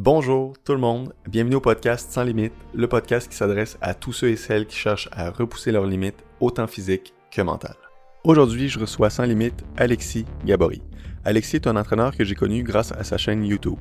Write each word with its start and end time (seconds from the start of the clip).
Bonjour 0.00 0.52
tout 0.64 0.74
le 0.74 0.78
monde, 0.78 1.12
bienvenue 1.28 1.56
au 1.56 1.60
podcast 1.60 2.12
Sans 2.12 2.22
Limites, 2.22 2.52
le 2.72 2.86
podcast 2.86 3.28
qui 3.28 3.36
s'adresse 3.36 3.76
à 3.80 3.94
tous 3.94 4.12
ceux 4.12 4.28
et 4.28 4.36
celles 4.36 4.64
qui 4.64 4.76
cherchent 4.76 5.08
à 5.10 5.28
repousser 5.28 5.72
leurs 5.72 5.86
limites, 5.86 6.22
autant 6.38 6.68
physiques 6.68 7.14
que 7.32 7.42
mentales. 7.42 7.74
Aujourd'hui, 8.22 8.68
je 8.68 8.78
reçois 8.78 9.10
sans 9.10 9.24
limite 9.24 9.64
Alexis 9.76 10.24
Gabory. 10.44 10.82
Alexis 11.24 11.56
est 11.56 11.66
un 11.66 11.74
entraîneur 11.74 12.16
que 12.16 12.22
j'ai 12.22 12.36
connu 12.36 12.62
grâce 12.62 12.92
à 12.92 13.02
sa 13.02 13.18
chaîne 13.18 13.44
YouTube. 13.44 13.74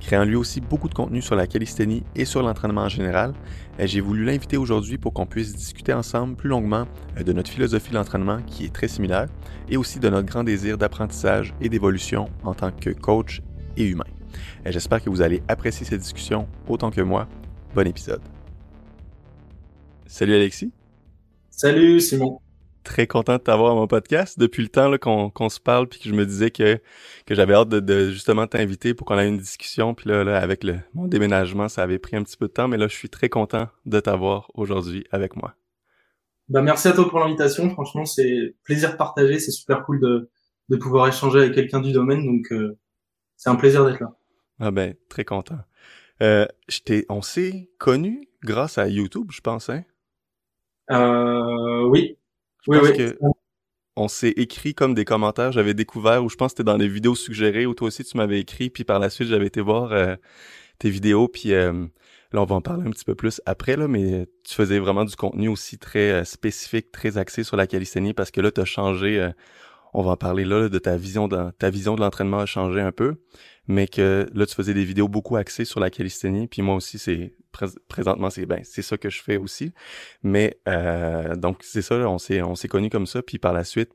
Créant 0.00 0.24
lui 0.24 0.36
aussi 0.36 0.62
beaucoup 0.62 0.88
de 0.88 0.94
contenu 0.94 1.20
sur 1.20 1.36
la 1.36 1.46
calisthénie 1.46 2.02
et 2.16 2.24
sur 2.24 2.42
l'entraînement 2.42 2.84
en 2.84 2.88
général, 2.88 3.34
j'ai 3.78 4.00
voulu 4.00 4.24
l'inviter 4.24 4.56
aujourd'hui 4.56 4.96
pour 4.96 5.12
qu'on 5.12 5.26
puisse 5.26 5.54
discuter 5.54 5.92
ensemble 5.92 6.34
plus 6.34 6.48
longuement 6.48 6.86
euh, 7.18 7.22
de 7.22 7.34
notre 7.34 7.50
philosophie 7.50 7.90
de 7.90 7.96
l'entraînement 7.96 8.40
qui 8.46 8.64
est 8.64 8.72
très 8.72 8.88
similaire 8.88 9.26
et 9.68 9.76
aussi 9.76 10.00
de 10.00 10.08
notre 10.08 10.28
grand 10.28 10.44
désir 10.44 10.78
d'apprentissage 10.78 11.52
et 11.60 11.68
d'évolution 11.68 12.30
en 12.42 12.54
tant 12.54 12.70
que 12.70 12.88
coach 12.88 13.42
et 13.76 13.84
humain. 13.84 14.06
J'espère 14.66 15.02
que 15.02 15.10
vous 15.10 15.22
allez 15.22 15.42
apprécier 15.48 15.86
cette 15.86 16.00
discussion 16.00 16.48
autant 16.68 16.90
que 16.90 17.00
moi. 17.00 17.28
Bon 17.74 17.86
épisode. 17.86 18.22
Salut 20.06 20.34
Alexis. 20.34 20.72
Salut 21.50 22.00
Simon. 22.00 22.40
Très 22.84 23.06
content 23.06 23.34
de 23.34 23.42
t'avoir 23.42 23.72
à 23.72 23.74
mon 23.74 23.86
podcast. 23.86 24.38
Depuis 24.38 24.62
le 24.62 24.68
temps 24.68 24.96
qu'on 24.96 25.48
se 25.48 25.60
parle, 25.60 25.88
puis 25.88 26.00
que 26.00 26.08
je 26.08 26.14
me 26.14 26.24
disais 26.24 26.50
que, 26.50 26.78
que 27.26 27.34
j'avais 27.34 27.52
hâte 27.52 27.68
de, 27.68 28.10
justement 28.10 28.46
t'inviter 28.46 28.94
pour 28.94 29.06
qu'on 29.06 29.18
ait 29.18 29.28
une 29.28 29.38
discussion. 29.38 29.94
Puis 29.94 30.08
là, 30.08 30.24
là 30.24 30.38
avec 30.38 30.64
le, 30.64 30.78
mon 30.94 31.06
déménagement, 31.06 31.68
ça 31.68 31.82
avait 31.82 31.98
pris 31.98 32.16
un 32.16 32.22
petit 32.22 32.36
peu 32.36 32.46
de 32.46 32.52
temps, 32.52 32.68
mais 32.68 32.78
là, 32.78 32.88
je 32.88 32.94
suis 32.94 33.10
très 33.10 33.28
content 33.28 33.68
de 33.84 34.00
t'avoir 34.00 34.50
aujourd'hui 34.54 35.04
avec 35.10 35.36
moi. 35.36 35.54
Bah, 36.48 36.62
merci 36.62 36.88
à 36.88 36.92
toi 36.92 37.08
pour 37.10 37.18
l'invitation. 37.18 37.68
Franchement, 37.70 38.06
c'est 38.06 38.54
plaisir 38.64 38.92
de 38.92 38.96
partager. 38.96 39.38
C'est 39.38 39.50
super 39.50 39.84
cool 39.84 40.00
de, 40.00 40.30
de 40.68 40.76
pouvoir 40.76 41.08
échanger 41.08 41.40
avec 41.40 41.54
quelqu'un 41.54 41.80
du 41.80 41.92
domaine. 41.92 42.24
Donc, 42.24 42.50
euh, 42.52 42.78
c'est 43.36 43.50
un 43.50 43.56
plaisir 43.56 43.84
d'être 43.84 44.00
là. 44.00 44.16
Ah 44.60 44.70
ben, 44.70 44.94
très 45.08 45.24
content. 45.24 45.58
Euh, 46.22 46.46
on 47.08 47.22
s'est 47.22 47.70
connus 47.78 48.28
grâce 48.42 48.78
à 48.78 48.88
YouTube, 48.88 49.28
je 49.30 49.40
pense, 49.40 49.68
hein? 49.68 49.84
Euh, 50.90 51.84
oui. 51.88 52.18
Je 52.64 52.70
oui, 52.70 52.78
pense 52.78 52.88
oui. 52.90 52.96
que 52.96 53.18
on 53.98 54.06
s'est 54.08 54.34
écrit 54.36 54.74
comme 54.74 54.94
des 54.94 55.04
commentaires. 55.04 55.52
J'avais 55.52 55.74
découvert, 55.74 56.24
ou 56.24 56.28
je 56.28 56.36
pense 56.36 56.52
que 56.52 56.58
c'était 56.58 56.64
dans 56.64 56.78
des 56.78 56.88
vidéos 56.88 57.16
suggérées, 57.16 57.66
ou 57.66 57.74
toi 57.74 57.88
aussi 57.88 58.04
tu 58.04 58.16
m'avais 58.16 58.40
écrit, 58.40 58.70
puis 58.70 58.84
par 58.84 59.00
la 59.00 59.10
suite 59.10 59.28
j'avais 59.28 59.46
été 59.46 59.60
voir 59.60 59.92
euh, 59.92 60.14
tes 60.78 60.90
vidéos, 60.90 61.28
puis 61.28 61.52
euh, 61.52 61.72
là 62.32 62.42
on 62.42 62.44
va 62.44 62.54
en 62.54 62.60
parler 62.60 62.86
un 62.86 62.90
petit 62.90 63.04
peu 63.04 63.16
plus 63.16 63.42
après, 63.44 63.76
là, 63.76 63.88
mais 63.88 64.26
tu 64.44 64.54
faisais 64.54 64.78
vraiment 64.78 65.04
du 65.04 65.16
contenu 65.16 65.48
aussi 65.48 65.78
très 65.78 66.12
euh, 66.12 66.24
spécifique, 66.24 66.92
très 66.92 67.18
axé 67.18 67.42
sur 67.42 67.56
la 67.56 67.66
calisthénie, 67.66 68.14
parce 68.14 68.30
que 68.30 68.40
là 68.40 68.52
tu 68.52 68.60
as 68.60 68.64
changé, 68.64 69.20
euh, 69.20 69.30
on 69.94 70.02
va 70.02 70.12
en 70.12 70.16
parler 70.16 70.44
là, 70.44 70.68
de 70.68 70.78
ta 70.78 70.96
vision 70.96 71.26
de, 71.28 71.50
ta 71.58 71.70
vision 71.70 71.96
de 71.96 72.00
l'entraînement 72.00 72.38
a 72.38 72.46
changé 72.46 72.80
un 72.80 72.92
peu 72.92 73.16
mais 73.68 73.86
que 73.86 74.28
là 74.34 74.46
tu 74.46 74.54
faisais 74.54 74.74
des 74.74 74.84
vidéos 74.84 75.08
beaucoup 75.08 75.36
axées 75.36 75.64
sur 75.64 75.78
la 75.78 75.90
calisthénie 75.90 76.48
puis 76.48 76.62
moi 76.62 76.74
aussi 76.74 76.98
c'est 76.98 77.34
présentement 77.88 78.30
c'est 78.30 78.46
ben 78.46 78.60
c'est 78.64 78.82
ça 78.82 78.96
que 78.96 79.10
je 79.10 79.22
fais 79.22 79.36
aussi. 79.36 79.72
Mais 80.22 80.58
euh, 80.66 81.36
donc 81.36 81.58
c'est 81.62 81.82
ça 81.82 81.94
on 82.08 82.18
s'est 82.18 82.42
on 82.42 82.54
s'est 82.54 82.68
connus 82.68 82.90
comme 82.90 83.06
ça 83.06 83.22
puis 83.22 83.38
par 83.38 83.52
la 83.52 83.64
suite 83.64 83.90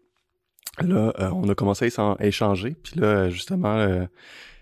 là 0.81 1.13
euh, 1.19 1.29
on 1.31 1.49
a 1.49 1.55
commencé 1.55 1.89
à 1.97 2.15
échanger 2.21 2.75
puis 2.83 2.99
là 2.99 3.29
justement 3.29 3.75
euh, 3.75 4.05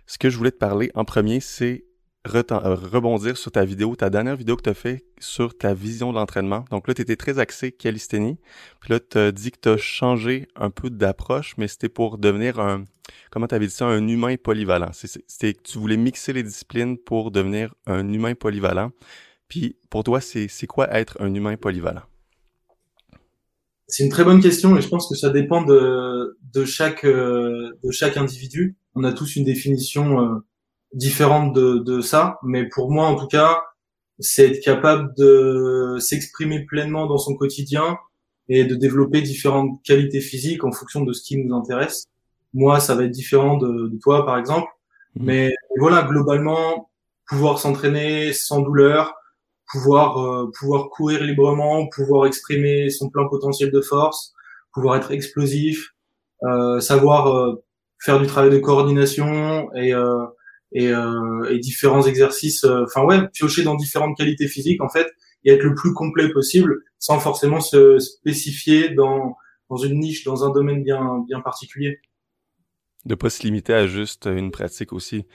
ce 0.07 0.17
que 0.17 0.29
je 0.29 0.37
voulais 0.37 0.51
te 0.51 0.57
parler 0.57 0.91
en 0.95 1.05
premier 1.05 1.39
c'est 1.39 1.85
rebondir 2.25 3.37
sur 3.37 3.51
ta 3.51 3.65
vidéo, 3.65 3.95
ta 3.95 4.09
dernière 4.09 4.35
vidéo 4.35 4.55
que 4.55 4.63
tu 4.63 4.69
as 4.69 4.75
fait 4.75 5.05
sur 5.19 5.57
ta 5.57 5.73
vision 5.73 6.11
de 6.11 6.17
l'entraînement. 6.17 6.65
Donc 6.69 6.87
là, 6.87 6.93
tu 6.93 7.01
étais 7.01 7.15
très 7.15 7.39
axé 7.39 7.71
calisthénie. 7.71 8.37
Puis 8.79 8.93
là, 8.93 8.99
tu 8.99 9.17
as 9.17 9.31
dit 9.31 9.51
que 9.51 9.59
tu 9.59 9.69
as 9.69 9.77
changé 9.77 10.47
un 10.55 10.69
peu 10.69 10.89
d'approche, 10.89 11.55
mais 11.57 11.67
c'était 11.67 11.89
pour 11.89 12.17
devenir 12.17 12.59
un, 12.59 12.85
comment 13.31 13.47
tu 13.47 13.55
avais 13.55 13.67
dit 13.67 13.73
ça, 13.73 13.85
un 13.85 14.07
humain 14.07 14.35
polyvalent. 14.41 14.91
C'était 14.93 15.53
que 15.53 15.61
tu 15.63 15.79
voulais 15.79 15.97
mixer 15.97 16.33
les 16.33 16.43
disciplines 16.43 16.97
pour 16.97 17.31
devenir 17.31 17.73
un 17.87 18.11
humain 18.11 18.35
polyvalent. 18.35 18.91
Puis 19.47 19.75
pour 19.89 20.03
toi, 20.03 20.21
c'est 20.21 20.67
quoi 20.67 20.93
être 20.93 21.17
un 21.19 21.33
humain 21.33 21.57
polyvalent? 21.57 22.03
C'est 23.87 24.05
une 24.05 24.09
très 24.09 24.23
bonne 24.23 24.41
question 24.41 24.77
et 24.77 24.81
je 24.81 24.87
pense 24.87 25.09
que 25.09 25.15
ça 25.15 25.29
dépend 25.31 25.63
de, 25.63 26.37
de, 26.53 26.63
chaque, 26.63 27.03
euh, 27.03 27.77
de 27.83 27.91
chaque 27.91 28.15
individu. 28.15 28.77
On 28.95 29.03
a 29.03 29.11
tous 29.11 29.35
une 29.35 29.43
définition 29.43 30.21
euh, 30.21 30.37
différente 30.93 31.53
de, 31.53 31.77
de 31.79 32.01
ça, 32.01 32.37
mais 32.43 32.67
pour 32.67 32.91
moi 32.91 33.05
en 33.07 33.15
tout 33.15 33.27
cas, 33.27 33.63
c'est 34.19 34.51
être 34.51 34.63
capable 34.63 35.13
de 35.17 35.97
s'exprimer 35.99 36.65
pleinement 36.65 37.07
dans 37.07 37.17
son 37.17 37.35
quotidien 37.35 37.97
et 38.49 38.65
de 38.65 38.75
développer 38.75 39.21
différentes 39.21 39.81
qualités 39.83 40.21
physiques 40.21 40.63
en 40.63 40.71
fonction 40.71 41.01
de 41.01 41.13
ce 41.13 41.23
qui 41.23 41.37
nous 41.37 41.55
intéresse. 41.55 42.05
Moi, 42.53 42.79
ça 42.79 42.95
va 42.95 43.05
être 43.05 43.11
différent 43.11 43.57
de, 43.57 43.87
de 43.87 43.97
toi, 43.97 44.25
par 44.25 44.37
exemple. 44.37 44.67
Mmh. 45.15 45.25
Mais 45.25 45.53
voilà, 45.79 46.03
globalement, 46.03 46.89
pouvoir 47.27 47.59
s'entraîner 47.59 48.33
sans 48.33 48.59
douleur, 48.61 49.13
pouvoir 49.71 50.17
euh, 50.17 50.51
pouvoir 50.59 50.89
courir 50.89 51.23
librement, 51.23 51.87
pouvoir 51.87 52.25
exprimer 52.25 52.89
son 52.89 53.09
plein 53.09 53.27
potentiel 53.27 53.71
de 53.71 53.81
force, 53.81 54.33
pouvoir 54.73 54.97
être 54.97 55.11
explosif, 55.11 55.93
euh, 56.43 56.79
savoir 56.81 57.33
euh, 57.33 57.63
faire 57.99 58.19
du 58.19 58.27
travail 58.27 58.49
de 58.49 58.57
coordination 58.57 59.71
et 59.75 59.93
euh, 59.93 60.25
et, 60.71 60.89
euh, 60.89 61.49
et 61.49 61.59
différents 61.59 62.03
exercices. 62.03 62.63
Euh, 62.63 62.83
enfin 62.83 63.03
ouais, 63.03 63.27
piocher 63.29 63.63
dans 63.63 63.75
différentes 63.75 64.17
qualités 64.17 64.47
physiques 64.47 64.81
en 64.81 64.89
fait 64.89 65.07
et 65.43 65.51
être 65.51 65.63
le 65.63 65.73
plus 65.73 65.93
complet 65.93 66.31
possible 66.31 66.75
sans 66.99 67.19
forcément 67.19 67.61
se 67.61 67.99
spécifier 67.99 68.89
dans 68.89 69.35
dans 69.69 69.77
une 69.77 69.99
niche, 69.99 70.23
dans 70.25 70.43
un 70.43 70.51
domaine 70.51 70.83
bien 70.83 71.23
bien 71.27 71.41
particulier. 71.41 71.99
De 73.05 73.15
pas 73.15 73.29
se 73.29 73.41
limiter 73.43 73.73
à 73.73 73.87
juste 73.87 74.27
une 74.27 74.51
pratique 74.51 74.93
aussi. 74.93 75.25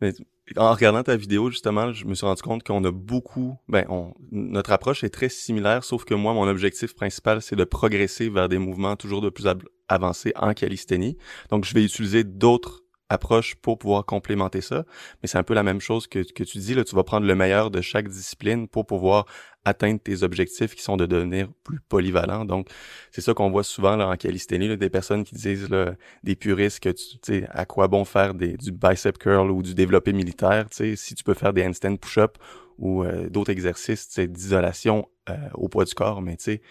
Mais 0.00 0.12
en 0.56 0.72
regardant 0.72 1.02
ta 1.02 1.16
vidéo, 1.16 1.50
justement, 1.50 1.92
je 1.92 2.04
me 2.06 2.14
suis 2.14 2.26
rendu 2.26 2.42
compte 2.42 2.62
qu'on 2.64 2.82
a 2.84 2.90
beaucoup, 2.90 3.56
ben, 3.68 3.84
on, 3.88 4.14
notre 4.32 4.72
approche 4.72 5.04
est 5.04 5.10
très 5.10 5.28
similaire, 5.28 5.84
sauf 5.84 6.04
que 6.04 6.14
moi, 6.14 6.32
mon 6.34 6.48
objectif 6.48 6.94
principal, 6.94 7.42
c'est 7.42 7.56
de 7.56 7.64
progresser 7.64 8.28
vers 8.28 8.48
des 8.48 8.58
mouvements 8.58 8.96
toujours 8.96 9.20
de 9.20 9.30
plus 9.30 9.44
avancés 9.88 10.32
en 10.36 10.52
calisthénie. 10.54 11.16
Donc, 11.50 11.64
je 11.64 11.74
vais 11.74 11.84
utiliser 11.84 12.24
d'autres 12.24 12.79
approche 13.10 13.56
pour 13.56 13.78
pouvoir 13.78 14.06
complémenter 14.06 14.62
ça. 14.62 14.84
Mais 15.22 15.28
c'est 15.28 15.36
un 15.36 15.42
peu 15.42 15.52
la 15.52 15.62
même 15.62 15.80
chose 15.80 16.06
que, 16.06 16.22
tu 16.22 16.58
dis, 16.58 16.74
là, 16.74 16.84
tu 16.84 16.94
vas 16.94 17.04
prendre 17.04 17.26
le 17.26 17.34
meilleur 17.34 17.70
de 17.70 17.80
chaque 17.80 18.08
discipline 18.08 18.68
pour 18.68 18.86
pouvoir 18.86 19.26
atteindre 19.64 20.00
tes 20.00 20.22
objectifs 20.22 20.74
qui 20.74 20.82
sont 20.82 20.96
de 20.96 21.04
devenir 21.04 21.48
plus 21.64 21.80
polyvalent. 21.80 22.46
Donc, 22.46 22.68
c'est 23.10 23.20
ça 23.20 23.34
qu'on 23.34 23.50
voit 23.50 23.64
souvent 23.64 23.96
là, 23.96 24.08
en 24.08 24.16
calisthénie, 24.16 24.68
là, 24.68 24.76
des 24.76 24.88
personnes 24.88 25.24
qui 25.24 25.34
disent, 25.34 25.68
là, 25.68 25.94
des 26.22 26.36
puristes, 26.36 26.80
que 26.80 26.88
tu 26.88 27.18
sais, 27.22 27.46
à 27.50 27.66
quoi 27.66 27.88
bon 27.88 28.06
faire 28.06 28.32
du 28.34 28.72
bicep 28.72 29.18
curl 29.18 29.50
ou 29.50 29.62
du 29.62 29.74
développé 29.74 30.14
militaire, 30.14 30.70
tu 30.70 30.76
sais, 30.76 30.96
si 30.96 31.14
tu 31.14 31.24
peux 31.24 31.34
faire 31.34 31.52
des 31.52 31.66
handstand 31.66 31.96
push-up 31.96 32.38
ou 32.78 33.04
euh, 33.04 33.28
d'autres 33.28 33.50
exercices 33.50 34.18
d'isolation 34.18 35.06
euh, 35.28 35.36
au 35.54 35.68
poids 35.68 35.84
du 35.84 35.94
corps, 35.94 36.22
mais 36.22 36.36
tu 36.36 36.44
sais, 36.44 36.62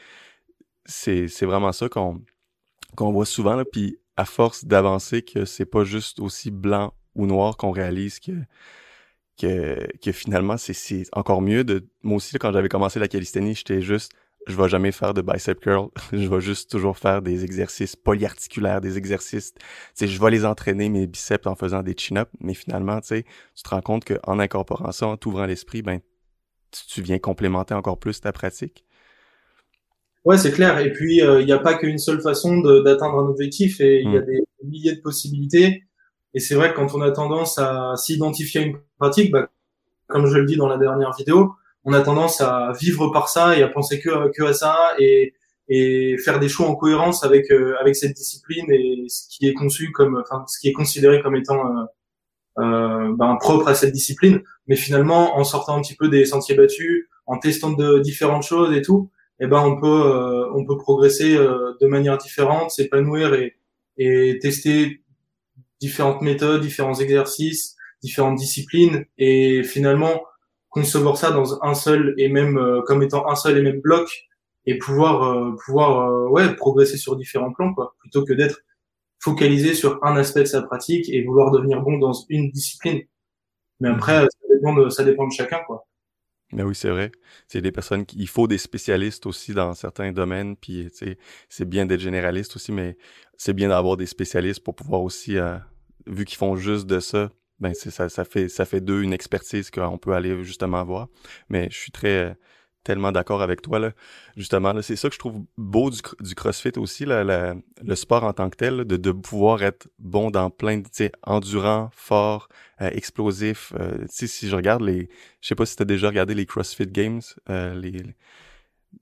c'est, 0.86 1.28
c'est 1.28 1.46
vraiment 1.46 1.72
ça 1.72 1.90
qu'on 1.90 2.22
qu'on 2.96 3.12
voit 3.12 3.26
souvent, 3.26 3.56
là, 3.56 3.66
puis 3.66 4.00
à 4.20 4.26
force 4.26 4.66
d'avancer 4.66 5.22
que 5.22 5.46
c'est 5.46 5.66
pas 5.66 5.86
juste 5.86 6.20
aussi 6.20 6.52
blanc 6.52 6.94
ou 7.16 7.26
noir 7.26 7.56
qu'on 7.56 7.72
réalise 7.72 8.20
que 8.20 8.34
que, 9.38 10.12
finalement 10.12 10.58
c'est 10.58 11.04
encore 11.14 11.42
mieux 11.42 11.64
de 11.64 11.88
moi 12.04 12.18
aussi 12.18 12.38
quand 12.38 12.52
j'avais 12.52 12.68
commencé 12.68 13.00
la 13.00 13.08
calisthénie 13.08 13.56
j'étais 13.56 13.82
juste 13.82 14.12
je 14.48 14.58
vais 14.58 14.68
jamais 14.68 14.92
faire 14.92 15.14
de 15.14 15.22
bicep 15.22 15.60
curl. 15.60 15.90
Je 16.12 16.28
vais 16.28 16.42
juste 16.42 16.72
toujours 16.72 16.98
faire 16.98 17.22
des 17.22 17.44
exercices 17.44 17.96
polyarticulaires 17.96 18.82
des 18.82 18.98
exercices 18.98 19.54
tu 19.96 20.08
je 20.08 20.20
vais 20.20 20.32
les 20.32 20.44
entraîner 20.46 20.90
mes 20.90 21.08
biceps 21.08 21.46
en 21.46 21.56
faisant 21.56 21.84
des 21.84 21.96
chin-ups. 21.96 22.32
Mais 22.42 22.54
finalement 22.54 23.00
tu 23.00 23.24
tu 23.24 23.64
te 23.64 23.70
rends 23.70 23.82
compte 23.82 24.04
qu'en 24.06 24.40
incorporant 24.40 24.92
ça 24.92 25.08
en 25.08 25.18
t'ouvrant 25.18 25.46
l'esprit 25.46 25.82
ben 25.82 26.00
tu 26.72 27.02
viens 27.02 27.20
complémenter 27.20 27.74
encore 27.74 28.00
plus 28.00 28.20
ta 28.20 28.32
pratique 28.32 28.84
Ouais, 30.26 30.38
c'est 30.38 30.52
clair. 30.52 30.80
Et 30.80 30.92
puis, 30.92 31.22
euh, 31.22 31.42
il 31.42 31.46
n'y 31.46 31.52
a 31.52 31.60
pas 31.60 31.76
qu'une 31.76 31.98
seule 31.98 32.22
façon 32.22 32.58
d'atteindre 32.60 33.20
un 33.20 33.28
objectif 33.28 33.80
et 33.80 34.02
il 34.02 34.12
y 34.12 34.18
a 34.18 34.22
mm. 34.22 34.26
des 34.26 34.44
milliers 34.64 34.96
de 34.96 35.02
possibilités. 35.02 35.84
Et 36.34 36.40
c'est 36.40 36.56
vrai 36.56 36.72
que 36.72 36.76
quand 36.76 36.94
on 36.94 37.02
a 37.02 37.12
tendance 37.12 37.58
à 37.58 37.94
s'identifier 37.96 38.62
à 38.62 38.64
une 38.66 38.78
pratique, 39.00 39.32
bah, 39.32 39.50
comme 40.08 40.28
je 40.28 40.38
le 40.38 40.46
dis 40.46 40.58
dans 40.58 40.68
la 40.68 40.78
dernière 40.78 41.14
vidéo, 41.18 41.54
on 41.86 41.94
a 41.94 42.02
tendance 42.02 42.42
à 42.42 42.74
vivre 42.80 43.10
par 43.10 43.30
ça 43.30 43.58
et 43.58 43.64
à 43.64 43.68
penser 43.68 44.00
que, 44.00 44.32
que 44.32 44.44
à 44.44 44.54
ça 44.54 44.76
et, 45.00 45.34
et 45.70 46.18
faire 46.18 46.40
des 46.40 46.50
choix 46.50 46.68
en 46.68 46.76
cohérence 46.76 47.24
avec 47.24 47.52
euh, 47.52 47.76
avec 47.80 47.96
cette 47.96 48.14
discipline 48.14 48.66
et 48.72 49.06
ce 49.08 49.28
qui 49.30 49.48
est 49.48 49.54
conçu 49.54 49.92
comme, 49.92 50.22
enfin, 50.22 50.44
ce 50.48 50.60
qui 50.60 50.68
est 50.68 50.74
considéré 50.74 51.22
comme 51.22 51.36
étant 51.36 51.60
euh, 51.66 51.84
euh, 52.60 53.16
ben, 53.16 53.38
propre 53.40 53.68
à 53.68 53.76
cette 53.76 53.94
discipline. 53.94 54.42
Mais 54.68 54.76
finalement, 54.76 55.38
en 55.38 55.44
sortant 55.44 55.78
un 55.78 55.82
petit 55.82 55.96
peu 55.96 56.10
des 56.10 56.26
sentiers 56.26 56.56
battus, 56.56 57.08
en 57.26 57.38
testant 57.38 57.72
de 57.72 58.00
différentes 58.00 58.44
choses 58.44 58.76
et 58.76 58.82
tout, 58.82 59.10
eh 59.40 59.48
ben 59.48 59.62
on 59.62 59.80
peut 59.80 59.88
euh, 59.88 60.52
on 60.54 60.66
peut 60.66 60.78
progresser 60.78 61.36
euh, 61.36 61.74
de 61.82 61.88
manière 61.88 62.18
différente, 62.18 62.72
s'épanouir 62.72 63.34
et, 63.34 63.58
et 63.98 64.38
tester 64.40 65.04
différentes 65.80 66.22
méthodes, 66.22 66.62
différents 66.62 66.96
exercices, 67.00 67.76
différentes 68.04 68.38
disciplines 68.38 69.06
et 69.18 69.64
finalement 69.64 70.24
concevoir 70.70 71.18
ça 71.18 71.32
dans 71.32 71.64
un 71.64 71.74
seul 71.74 72.14
et 72.18 72.30
même 72.30 72.58
euh, 72.58 72.82
comme 72.84 73.02
étant 73.04 73.30
un 73.30 73.36
seul 73.36 73.58
et 73.58 73.62
même 73.62 73.82
bloc 73.82 74.10
et 74.66 74.78
pouvoir 74.78 75.56
pouvoir 75.66 76.32
ouais 76.32 76.54
progresser 76.56 76.98
sur 76.98 77.16
différents 77.16 77.54
plans 77.54 77.74
quoi 77.74 77.96
plutôt 78.00 78.26
que 78.26 78.34
d'être 78.34 78.60
focalisé 79.20 79.74
sur 79.74 80.04
un 80.04 80.16
aspect 80.18 80.42
de 80.42 80.46
sa 80.46 80.62
pratique 80.62 81.10
et 81.10 81.24
vouloir 81.24 81.52
devenir 81.52 81.82
bon 81.82 81.98
dans 81.98 82.14
une 82.30 82.52
discipline 82.52 83.02
mais 83.80 83.90
après 83.90 84.22
ça 84.22 84.48
dépend 84.54 84.74
de, 84.74 84.90
ça 84.90 85.04
dépend 85.04 85.28
de 85.28 85.34
chacun, 85.34 85.60
quoi. 85.66 85.88
Mais 86.52 86.64
oui, 86.64 86.74
c'est 86.74 86.90
vrai. 86.90 87.12
C'est 87.48 87.62
des 87.62 87.72
personnes 87.72 88.06
qui, 88.06 88.18
il 88.18 88.28
faut 88.28 88.48
des 88.48 88.58
spécialistes 88.58 89.26
aussi 89.26 89.54
dans 89.54 89.74
certains 89.74 90.12
domaines, 90.12 90.56
puis 90.56 90.90
c'est 91.50 91.66
bien 91.66 91.86
d'être 91.86 92.00
généraliste 92.00 92.56
aussi, 92.56 92.72
mais 92.72 92.98
c'est 93.38 93.54
bien 93.54 93.70
d'avoir 93.70 93.98
des 93.98 94.08
spécialistes 94.08 94.64
pour 94.64 94.76
pouvoir 94.76 95.02
aussi, 95.02 95.38
euh, 95.38 95.58
vu 96.08 96.26
qu'ils 96.26 96.38
font 96.38 96.56
juste 96.56 96.88
de 96.88 97.00
ça, 97.00 97.32
ben 97.60 97.74
ça, 97.74 98.10
ça 98.10 98.26
fait 98.26 98.48
ça 98.48 98.66
fait 98.66 98.80
d'eux 98.82 99.02
une 99.04 99.14
expertise 99.14 99.70
qu'on 99.70 99.98
peut 99.98 100.14
aller 100.14 100.44
justement 100.44 100.84
voir. 100.84 101.10
Mais 101.50 101.68
je 101.70 101.78
suis 101.78 101.92
très 101.92 102.38
tellement 102.84 103.12
d'accord 103.12 103.42
avec 103.42 103.62
toi 103.62 103.80
là. 103.80 103.92
Justement, 104.38 104.82
c'est 104.82 104.96
ça 104.96 105.10
que 105.10 105.14
je 105.14 105.20
trouve 105.20 105.44
beau 105.58 105.90
du, 105.90 106.00
du 106.22 106.36
CrossFit 106.36 106.78
aussi, 106.78 107.06
là, 107.06 107.54
le 107.82 107.96
sport 107.96 108.24
en 108.24 108.34
tant 108.34 108.50
que 108.50 108.56
tel, 108.56 108.86
de, 108.86 108.98
de 108.98 109.12
pouvoir 109.12 109.64
être 109.64 109.88
bon 110.00 110.32
dans 110.32 110.50
plein 110.50 110.78
de, 110.78 111.12
endurant, 111.24 111.90
fort, 111.94 112.50
euh, 112.82 112.90
explosif. 112.92 113.74
Euh, 113.80 114.06
si 114.08 114.48
je 114.48 114.56
regarde 114.56 114.82
les, 114.82 115.10
je 115.42 115.48
sais 115.48 115.56
pas 115.56 115.66
si 115.66 115.76
tu 115.76 115.82
as 115.84 115.86
déjà 115.86 116.08
regardé 116.08 116.34
les 116.34 116.46
CrossFit 116.46 116.88
Games, 116.88 117.22
euh, 117.50 117.74
les, 117.76 118.04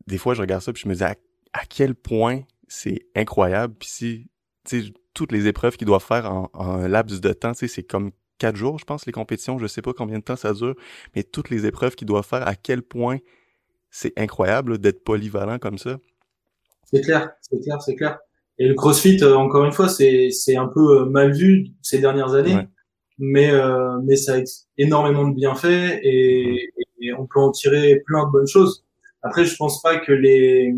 des 0.08 0.18
fois 0.18 0.34
je 0.34 0.42
regarde 0.42 0.62
ça 0.62 0.74
puis 0.74 0.84
je 0.84 0.90
me 0.90 0.96
dis 0.96 1.04
à, 1.04 1.16
quel 1.70 1.96
point 1.96 2.42
c'est 2.68 3.06
incroyable. 3.16 3.76
Puis 3.80 3.90
si, 3.90 4.30
tu 4.64 4.94
toutes 5.14 5.32
les 5.32 5.48
épreuves 5.48 5.78
qu'ils 5.78 5.88
doivent 5.88 6.04
faire 6.04 6.32
en, 6.32 6.50
en 6.54 6.76
un 6.76 6.88
laps 6.88 7.22
de 7.22 7.34
temps, 7.34 7.54
c'est 7.56 7.84
comme 7.84 8.12
quatre 8.38 8.56
jours, 8.56 8.78
je 8.80 8.86
pense, 8.86 9.06
les 9.06 9.12
compétitions. 9.12 9.58
Je 9.58 9.68
sais 9.68 9.82
pas 9.82 9.94
combien 9.94 10.20
de 10.20 10.24
temps 10.24 10.36
ça 10.36 10.54
dure, 10.54 10.76
mais 11.16 11.24
toutes 11.24 11.50
les 11.50 11.66
épreuves 11.66 11.96
qu'ils 11.96 12.08
doivent 12.08 12.26
faire, 12.26 12.48
à 12.48 12.56
quel 12.56 12.82
point 12.82 13.18
c'est 13.90 14.14
incroyable 14.18 14.78
d'être 14.78 15.04
polyvalent 15.04 15.60
comme 15.60 15.78
ça. 15.78 15.98
C'est 16.92 17.02
clair, 17.02 17.32
c'est 17.42 17.60
clair, 17.60 17.82
c'est 17.82 17.96
clair. 17.96 18.20
Et 18.60 18.68
le 18.68 18.74
CrossFit, 18.74 19.22
euh, 19.22 19.36
encore 19.36 19.66
une 19.66 19.72
fois, 19.72 19.90
c'est 19.90 20.30
c'est 20.32 20.56
un 20.56 20.68
peu 20.68 21.02
euh, 21.02 21.06
mal 21.06 21.32
vu 21.32 21.68
ces 21.82 22.00
dernières 22.00 22.34
années, 22.34 22.58
mais 23.20 23.52
euh, 23.52 24.00
mais 24.04 24.16
ça 24.16 24.36
a 24.38 24.42
énormément 24.78 25.28
de 25.28 25.36
bienfaits 25.36 26.00
et, 26.04 26.70
et, 27.02 27.14
on 27.14 27.28
peut 27.28 27.40
en 27.40 27.52
tirer 27.52 28.02
plein 28.06 28.26
de 28.26 28.32
bonnes 28.32 28.48
choses. 28.48 28.86
Après, 29.22 29.46
je 29.46 29.56
pense 29.56 29.82
pas 29.82 29.98
que 29.98 30.12
les 30.12 30.74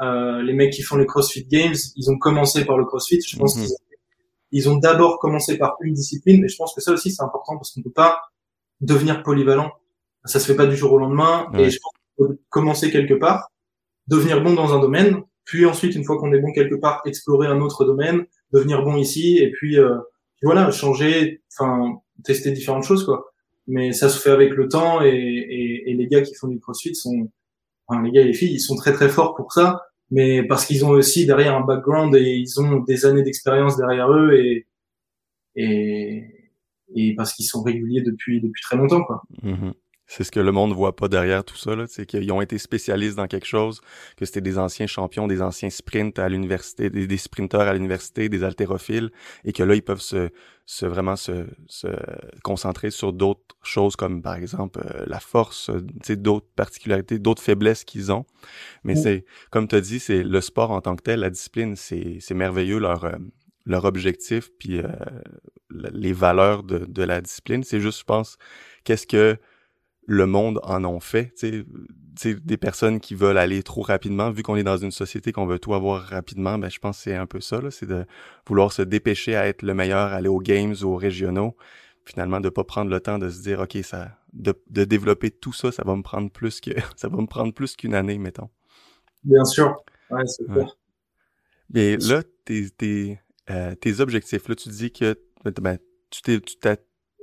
euh, 0.00 0.42
les 0.42 0.54
mecs 0.54 0.72
qui 0.72 0.82
font 0.82 0.96
les 0.96 1.06
CrossFit 1.06 1.44
Games, 1.44 1.74
ils 1.96 2.10
ont 2.10 2.18
commencé 2.18 2.64
par 2.64 2.78
le 2.78 2.84
CrossFit. 2.84 3.20
Je 3.20 3.36
pense 3.36 3.56
mhm. 3.56 3.66
qu'ils 3.66 3.74
ils 4.52 4.68
ont 4.68 4.76
d'abord 4.76 5.20
commencé 5.20 5.58
par 5.58 5.76
une 5.82 5.94
discipline, 5.94 6.44
et 6.44 6.48
je 6.48 6.56
pense 6.56 6.74
que 6.74 6.80
ça 6.80 6.92
aussi 6.92 7.12
c'est 7.12 7.22
important 7.22 7.56
parce 7.56 7.72
qu'on 7.72 7.82
peut 7.82 7.92
pas 7.92 8.20
devenir 8.80 9.22
polyvalent. 9.22 9.70
Ça 10.24 10.40
se 10.40 10.46
fait 10.46 10.56
pas 10.56 10.66
du 10.66 10.76
jour 10.76 10.92
au 10.92 10.98
lendemain, 10.98 11.48
et 11.54 11.70
je 11.70 11.78
pense 11.80 11.92
qu'il 11.92 11.99
commencer 12.48 12.90
quelque 12.90 13.14
part, 13.14 13.50
devenir 14.06 14.42
bon 14.42 14.54
dans 14.54 14.74
un 14.74 14.80
domaine, 14.80 15.22
puis 15.44 15.66
ensuite 15.66 15.94
une 15.94 16.04
fois 16.04 16.18
qu'on 16.18 16.32
est 16.32 16.40
bon 16.40 16.52
quelque 16.52 16.74
part, 16.74 17.02
explorer 17.04 17.46
un 17.48 17.60
autre 17.60 17.84
domaine, 17.84 18.24
devenir 18.52 18.82
bon 18.82 18.96
ici, 18.96 19.38
et 19.38 19.50
puis, 19.50 19.78
euh, 19.78 19.96
voilà, 20.42 20.70
changer, 20.70 21.42
enfin 21.52 22.00
tester 22.24 22.50
différentes 22.52 22.84
choses 22.84 23.04
quoi. 23.04 23.32
Mais 23.66 23.92
ça 23.92 24.08
se 24.08 24.18
fait 24.20 24.30
avec 24.30 24.52
le 24.54 24.68
temps, 24.68 25.02
et, 25.02 25.08
et, 25.08 25.90
et 25.90 25.94
les 25.94 26.06
gars 26.06 26.22
qui 26.22 26.34
font 26.34 26.48
du 26.48 26.60
CrossFit 26.60 26.94
sont, 26.94 27.30
enfin 27.86 28.02
les 28.02 28.10
gars 28.10 28.22
et 28.22 28.24
les 28.24 28.34
filles, 28.34 28.54
ils 28.54 28.60
sont 28.60 28.76
très 28.76 28.92
très 28.92 29.08
forts 29.08 29.34
pour 29.34 29.52
ça 29.52 29.82
mais 30.10 30.42
parce 30.42 30.66
qu'ils 30.66 30.84
ont 30.84 30.90
aussi 30.90 31.26
derrière 31.26 31.56
un 31.56 31.60
background 31.60 32.14
et 32.16 32.36
ils 32.36 32.60
ont 32.60 32.80
des 32.80 33.06
années 33.06 33.22
d'expérience 33.22 33.76
derrière 33.76 34.10
eux 34.12 34.34
et 34.34 34.66
et, 35.56 36.50
et 36.94 37.14
parce 37.16 37.32
qu'ils 37.34 37.46
sont 37.46 37.62
réguliers 37.62 38.02
depuis 38.02 38.40
depuis 38.40 38.62
très 38.62 38.76
longtemps 38.76 39.04
quoi. 39.04 39.22
Mm-hmm. 39.42 39.72
C'est 40.10 40.24
ce 40.24 40.32
que 40.32 40.40
le 40.40 40.50
monde 40.50 40.72
voit 40.72 40.96
pas 40.96 41.06
derrière 41.06 41.44
tout 41.44 41.56
ça, 41.56 41.70
c'est 41.86 42.04
qu'ils 42.04 42.32
ont 42.32 42.40
été 42.40 42.58
spécialistes 42.58 43.16
dans 43.16 43.28
quelque 43.28 43.46
chose, 43.46 43.80
que 44.16 44.24
c'était 44.24 44.40
des 44.40 44.58
anciens 44.58 44.88
champions, 44.88 45.28
des 45.28 45.40
anciens 45.40 45.70
sprints 45.70 46.18
à 46.18 46.28
l'université, 46.28 46.90
des, 46.90 47.16
sprinteurs 47.16 47.60
à 47.60 47.74
l'université, 47.74 48.28
des 48.28 48.42
haltérophiles, 48.42 49.12
et 49.44 49.52
que 49.52 49.62
là, 49.62 49.76
ils 49.76 49.84
peuvent 49.84 50.00
se, 50.00 50.30
se 50.66 50.84
vraiment 50.84 51.14
se, 51.14 51.46
se 51.68 51.86
concentrer 52.42 52.90
sur 52.90 53.12
d'autres 53.12 53.54
choses 53.62 53.94
comme, 53.94 54.20
par 54.20 54.34
exemple, 54.34 54.80
euh, 54.84 55.04
la 55.06 55.20
force, 55.20 55.70
d'autres 55.70 56.48
particularités, 56.56 57.20
d'autres 57.20 57.42
faiblesses 57.42 57.84
qu'ils 57.84 58.10
ont. 58.10 58.26
Mais 58.82 58.96
c'est, 58.96 59.24
comme 59.52 59.68
tu 59.68 59.76
as 59.76 59.80
dit, 59.80 60.00
c'est 60.00 60.24
le 60.24 60.40
sport 60.40 60.72
en 60.72 60.80
tant 60.80 60.96
que 60.96 61.02
tel, 61.02 61.20
la 61.20 61.30
discipline, 61.30 61.76
c'est, 61.76 62.16
c'est 62.18 62.34
merveilleux, 62.34 62.80
leur, 62.80 63.04
euh, 63.04 63.12
leur 63.64 63.84
objectif, 63.84 64.50
puis 64.58 64.78
euh, 64.78 64.88
les 65.70 66.12
valeurs 66.12 66.64
de, 66.64 66.78
de 66.78 67.02
la 67.04 67.20
discipline. 67.20 67.62
C'est 67.62 67.80
juste, 67.80 68.00
je 68.00 68.04
pense, 68.04 68.38
qu'est-ce 68.82 69.06
que 69.06 69.38
le 70.10 70.26
monde 70.26 70.58
en 70.64 70.84
ont 70.84 70.98
fait. 70.98 71.32
Tu 71.36 71.64
sais, 72.16 72.34
des 72.34 72.56
personnes 72.56 72.98
qui 72.98 73.14
veulent 73.14 73.38
aller 73.38 73.62
trop 73.62 73.82
rapidement, 73.82 74.32
vu 74.32 74.42
qu'on 74.42 74.56
est 74.56 74.64
dans 74.64 74.76
une 74.76 74.90
société 74.90 75.30
qu'on 75.30 75.46
veut 75.46 75.60
tout 75.60 75.72
avoir 75.72 76.02
rapidement, 76.02 76.58
ben 76.58 76.68
je 76.68 76.80
pense 76.80 76.96
que 76.96 77.04
c'est 77.04 77.14
un 77.14 77.26
peu 77.26 77.40
ça, 77.40 77.60
c'est 77.70 77.86
de 77.86 78.04
vouloir 78.44 78.72
se 78.72 78.82
dépêcher 78.82 79.36
à 79.36 79.46
être 79.46 79.62
le 79.62 79.72
meilleur, 79.72 80.12
aller 80.12 80.28
aux 80.28 80.40
games 80.40 80.74
ou 80.82 80.86
aux 80.86 80.96
régionaux, 80.96 81.56
finalement 82.04 82.40
de 82.40 82.48
pas 82.48 82.64
prendre 82.64 82.90
le 82.90 82.98
temps 82.98 83.20
de 83.20 83.30
se 83.30 83.40
dire 83.40 83.60
ok 83.60 83.78
ça, 83.84 84.18
de, 84.32 84.52
de 84.68 84.82
développer 84.82 85.30
tout 85.30 85.52
ça, 85.52 85.70
ça 85.70 85.84
va 85.86 85.94
me 85.94 86.02
prendre 86.02 86.28
plus 86.28 86.60
que 86.60 86.72
ça 86.96 87.08
va 87.08 87.16
me 87.18 87.28
prendre 87.28 87.54
plus 87.54 87.76
qu'une 87.76 87.94
année, 87.94 88.18
mettons. 88.18 88.50
Bien 89.22 89.44
sûr, 89.44 89.76
ouais, 90.10 90.26
c'est 90.26 90.44
clair. 90.44 90.76
Mais 91.72 91.96
là, 91.98 92.24
tes, 92.44 92.68
tes, 92.70 93.20
euh, 93.48 93.76
tes 93.76 94.00
objectifs, 94.00 94.48
là, 94.48 94.56
tu 94.56 94.70
dis 94.70 94.90
que 94.90 95.16
ben, 95.44 95.78
tu 96.10 96.22
t'es, 96.22 96.40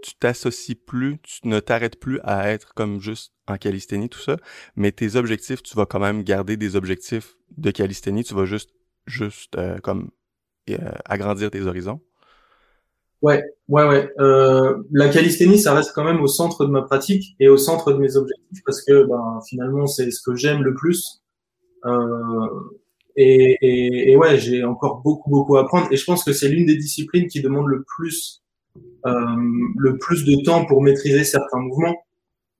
tu 0.01 0.13
t'as 0.19 0.33
tu 0.33 0.39
t'associes 0.39 0.75
plus, 0.75 1.19
tu 1.23 1.47
ne 1.47 1.59
t'arrêtes 1.59 1.99
plus 1.99 2.19
à 2.23 2.49
être 2.49 2.73
comme 2.73 2.99
juste 2.99 3.33
en 3.47 3.57
calisthénie, 3.57 4.09
tout 4.09 4.19
ça, 4.19 4.37
mais 4.75 4.91
tes 4.91 5.15
objectifs, 5.15 5.63
tu 5.63 5.75
vas 5.75 5.85
quand 5.85 5.99
même 5.99 6.23
garder 6.23 6.57
des 6.57 6.75
objectifs 6.75 7.37
de 7.57 7.71
calisthénie, 7.71 8.23
tu 8.23 8.33
vas 8.33 8.45
juste, 8.45 8.71
juste 9.05 9.55
euh, 9.57 9.77
comme 9.79 10.11
euh, 10.69 10.77
agrandir 11.05 11.51
tes 11.51 11.61
horizons? 11.61 12.01
Ouais, 13.21 13.43
ouais, 13.67 13.87
ouais. 13.87 14.11
Euh, 14.19 14.83
la 14.91 15.09
calisthénie, 15.09 15.57
ça 15.57 15.73
reste 15.73 15.91
quand 15.95 16.03
même 16.03 16.21
au 16.21 16.27
centre 16.27 16.65
de 16.65 16.71
ma 16.71 16.83
pratique 16.83 17.35
et 17.39 17.49
au 17.49 17.57
centre 17.57 17.91
de 17.91 17.97
mes 17.97 18.15
objectifs 18.15 18.61
parce 18.65 18.83
que 18.83 19.07
ben, 19.07 19.39
finalement, 19.47 19.87
c'est 19.87 20.11
ce 20.11 20.21
que 20.21 20.35
j'aime 20.35 20.61
le 20.61 20.75
plus. 20.75 21.23
Euh, 21.85 22.69
et, 23.15 23.57
et, 23.61 24.11
et 24.11 24.15
ouais, 24.17 24.37
j'ai 24.37 24.63
encore 24.63 25.01
beaucoup, 25.01 25.31
beaucoup 25.31 25.57
à 25.57 25.61
apprendre 25.61 25.87
et 25.91 25.97
je 25.97 26.05
pense 26.05 26.23
que 26.23 26.31
c'est 26.31 26.47
l'une 26.49 26.67
des 26.67 26.77
disciplines 26.77 27.27
qui 27.27 27.41
demande 27.41 27.65
le 27.67 27.83
plus 27.83 28.43
le 29.05 29.97
plus 29.97 30.25
de 30.25 30.43
temps 30.43 30.65
pour 30.65 30.81
maîtriser 30.81 31.23
certains 31.23 31.59
mouvements. 31.59 31.95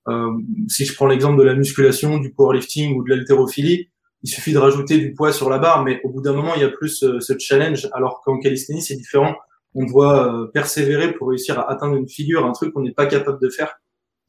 Euh, 0.07 0.31
si 0.69 0.85
je 0.85 0.95
prends 0.95 1.07
l'exemple 1.07 1.37
de 1.37 1.43
la 1.43 1.53
musculation, 1.53 2.17
du 2.17 2.31
powerlifting 2.31 2.95
ou 2.95 3.03
de 3.03 3.09
l'haltérophilie, 3.09 3.89
il 4.23 4.29
suffit 4.29 4.53
de 4.53 4.57
rajouter 4.57 4.97
du 4.97 5.13
poids 5.13 5.33
sur 5.33 5.49
la 5.49 5.59
barre, 5.59 5.83
mais 5.83 5.99
au 6.05 6.09
bout 6.09 6.21
d'un 6.21 6.33
moment, 6.33 6.55
il 6.55 6.61
y 6.61 6.65
a 6.65 6.69
plus 6.69 7.03
euh, 7.03 7.19
ce 7.19 7.33
challenge, 7.37 7.89
alors 7.91 8.21
qu'en 8.23 8.39
calisthénie, 8.39 8.81
c'est 8.81 8.95
différent. 8.95 9.35
On 9.75 9.85
doit 9.85 10.49
persévérer 10.53 11.13
pour 11.13 11.27
réussir 11.27 11.59
à 11.59 11.69
atteindre 11.69 11.97
une 11.97 12.07
figure, 12.07 12.45
un 12.45 12.51
truc 12.51 12.73
qu'on 12.73 12.81
n'est 12.81 12.93
pas 12.93 13.05
capable 13.05 13.39
de 13.41 13.49
faire. 13.49 13.75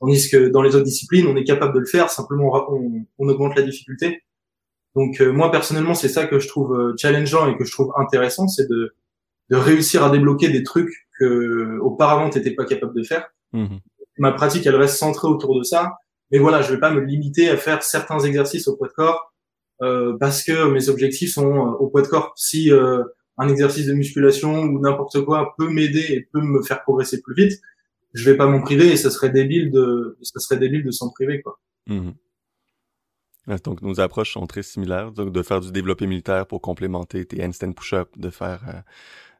Tandis 0.00 0.28
que 0.28 0.48
dans 0.48 0.62
les 0.62 0.74
autres 0.74 0.84
disciplines, 0.84 1.26
on 1.26 1.36
est 1.36 1.44
capable 1.44 1.74
de 1.74 1.80
le 1.80 1.86
faire, 1.86 2.10
simplement 2.10 2.52
on, 2.70 3.06
on 3.18 3.28
augmente 3.28 3.56
la 3.56 3.62
difficulté. 3.62 4.22
Donc 4.94 5.20
moi 5.20 5.50
personnellement, 5.50 5.94
c'est 5.94 6.08
ça 6.08 6.26
que 6.26 6.38
je 6.38 6.48
trouve 6.48 6.94
challengeant 6.98 7.48
et 7.48 7.56
que 7.56 7.64
je 7.64 7.72
trouve 7.72 7.92
intéressant, 7.96 8.46
c'est 8.46 8.68
de, 8.68 8.94
de 9.50 9.56
réussir 9.56 10.04
à 10.04 10.10
débloquer 10.10 10.50
des 10.50 10.64
trucs 10.64 11.07
que 11.18 11.78
auparavant 11.80 12.30
t'étais 12.30 12.54
pas 12.54 12.64
capable 12.64 12.94
de 12.94 13.02
faire. 13.02 13.28
Mhm. 13.52 13.80
Ma 14.18 14.32
pratique, 14.32 14.66
elle 14.66 14.76
reste 14.76 14.96
centrée 14.96 15.28
autour 15.28 15.58
de 15.58 15.62
ça. 15.62 15.98
Mais 16.30 16.38
voilà, 16.38 16.62
je 16.62 16.72
vais 16.72 16.80
pas 16.80 16.90
me 16.90 17.00
limiter 17.00 17.48
à 17.48 17.56
faire 17.56 17.82
certains 17.82 18.18
exercices 18.20 18.68
au 18.68 18.76
poids 18.76 18.88
de 18.88 18.92
corps 18.92 19.32
euh, 19.82 20.16
parce 20.18 20.42
que 20.42 20.70
mes 20.70 20.88
objectifs 20.88 21.32
sont 21.32 21.54
euh, 21.54 21.70
au 21.78 21.88
poids 21.88 22.02
de 22.02 22.08
corps. 22.08 22.32
Si 22.36 22.70
euh, 22.70 23.02
un 23.38 23.48
exercice 23.48 23.86
de 23.86 23.94
musculation 23.94 24.62
ou 24.62 24.80
n'importe 24.80 25.24
quoi 25.24 25.54
peut 25.56 25.70
m'aider 25.70 26.04
et 26.10 26.28
peut 26.32 26.40
me 26.40 26.62
faire 26.62 26.82
progresser 26.82 27.22
plus 27.22 27.34
vite, 27.34 27.60
je 28.12 28.28
vais 28.28 28.36
pas 28.36 28.46
m'en 28.46 28.60
priver 28.60 28.88
et 28.88 28.96
ça 28.96 29.10
serait 29.10 29.30
débile 29.30 29.70
de, 29.70 30.18
ça 30.22 30.40
serait 30.40 30.58
débile 30.58 30.84
de 30.84 30.90
s'en 30.90 31.10
priver 31.10 31.40
quoi. 31.40 31.60
Mhm. 31.86 32.14
Donc 33.64 33.80
nos 33.80 33.98
approches 34.00 34.34
sont 34.34 34.46
très 34.46 34.62
similaires, 34.62 35.10
donc 35.12 35.32
de 35.32 35.42
faire 35.42 35.60
du 35.60 35.72
développé 35.72 36.06
militaire 36.06 36.46
pour 36.46 36.60
complémenter 36.60 37.24
tes 37.24 37.42
handstand 37.42 37.72
push-up, 37.72 38.10
de 38.16 38.28
faire 38.28 38.84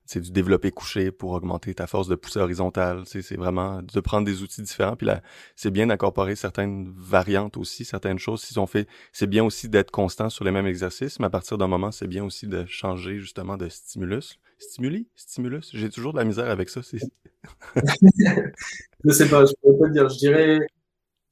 c'est 0.09 0.21
du 0.21 0.31
développer 0.31 0.71
couché 0.71 1.11
pour 1.11 1.33
augmenter 1.33 1.75
ta 1.75 1.87
force 1.87 2.09
de 2.09 2.15
poussée 2.15 2.41
horizontale. 2.41 3.03
C'est 3.05 3.37
vraiment 3.37 3.83
de 3.83 4.01
prendre 4.01 4.27
des 4.27 4.43
outils 4.43 4.63
différents. 4.63 4.97
Puis 4.97 5.07
là, 5.07 5.21
c'est 5.55 5.71
bien 5.71 5.87
d'incorporer 5.87 6.35
certaines 6.35 6.91
variantes 6.97 7.59
aussi, 7.59 7.85
certaines 7.85 8.19
choses. 8.19 8.41
Si 8.41 8.59
on 8.59 8.67
fait, 8.67 8.89
c'est 9.13 9.27
bien 9.27 9.45
aussi 9.45 9.69
d'être 9.69 9.91
constant 9.91 10.31
sur 10.31 10.47
les 10.47 10.51
mêmes 10.51 10.67
exercices, 10.67 11.21
mais 11.21 11.27
à 11.27 11.31
partir 11.31 11.59
d'un 11.59 11.69
moment, 11.69 11.93
c'est 11.93 12.07
bien 12.07 12.25
aussi 12.25 12.47
de 12.47 12.65
changer 12.65 13.19
justement 13.19 13.59
de 13.59 13.69
stimulus. 13.69 14.41
Stimuli? 14.59 15.09
Stimulus? 15.15 15.71
J'ai 15.75 15.91
toujours 15.91 16.15
de 16.15 16.19
la 16.19 16.25
misère 16.25 16.49
avec 16.49 16.71
ça. 16.71 16.81
C'est... 16.83 17.01
je 19.05 19.11
sais 19.11 19.29
pas, 19.29 19.45
je 19.45 19.53
pourrais 19.61 19.79
pas 19.79 19.89
dire. 19.91 20.09
Je 20.09 20.17
dirais, 20.17 20.59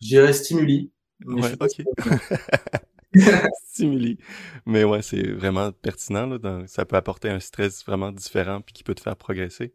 je 0.03 0.09
dirais 0.09 0.35
stimuli. 0.35 0.93
Ouais, 1.25 1.55
ok. 1.59 1.83
Stimuli. 3.69 4.19
Mais 4.65 4.85
ouais, 4.85 5.03
c'est 5.03 5.31
vraiment 5.33 5.73
pertinent. 5.73 6.27
Là, 6.27 6.63
ça 6.67 6.85
peut 6.85 6.97
apporter 6.97 7.29
un 7.29 7.41
stress 7.41 7.85
vraiment 7.85 8.13
différent 8.13 8.61
puis 8.61 8.73
qui 8.73 8.85
peut 8.85 8.95
te 8.95 9.01
faire 9.01 9.17
progresser. 9.17 9.73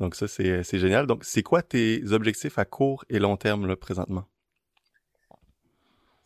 Donc 0.00 0.14
ça, 0.14 0.28
c'est, 0.28 0.62
c'est 0.62 0.78
génial. 0.78 1.06
Donc, 1.06 1.24
c'est 1.24 1.42
quoi 1.42 1.62
tes 1.62 2.02
objectifs 2.12 2.58
à 2.58 2.64
court 2.64 3.04
et 3.08 3.18
long 3.18 3.36
terme 3.36 3.66
là, 3.66 3.76
présentement? 3.76 4.26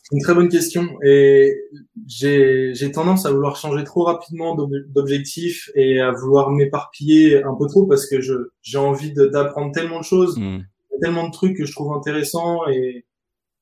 C'est 0.02 0.16
une 0.16 0.22
très 0.22 0.34
bonne 0.34 0.48
question. 0.48 0.88
Et 1.04 1.54
j'ai, 2.06 2.74
j'ai 2.74 2.90
tendance 2.90 3.26
à 3.26 3.30
vouloir 3.30 3.56
changer 3.56 3.84
trop 3.84 4.04
rapidement 4.04 4.56
d'objectifs 4.88 5.70
et 5.74 6.00
à 6.00 6.10
vouloir 6.10 6.50
m'éparpiller 6.50 7.42
un 7.44 7.54
peu 7.54 7.66
trop 7.66 7.86
parce 7.86 8.06
que 8.06 8.20
je, 8.20 8.32
j'ai 8.62 8.78
envie 8.78 9.12
de, 9.12 9.26
d'apprendre 9.26 9.72
tellement 9.72 10.00
de 10.00 10.04
choses, 10.04 10.36
mmh. 10.36 10.64
tellement 11.00 11.28
de 11.28 11.32
trucs 11.32 11.56
que 11.56 11.64
je 11.64 11.72
trouve 11.72 11.92
intéressants 11.92 12.66
et 12.68 13.04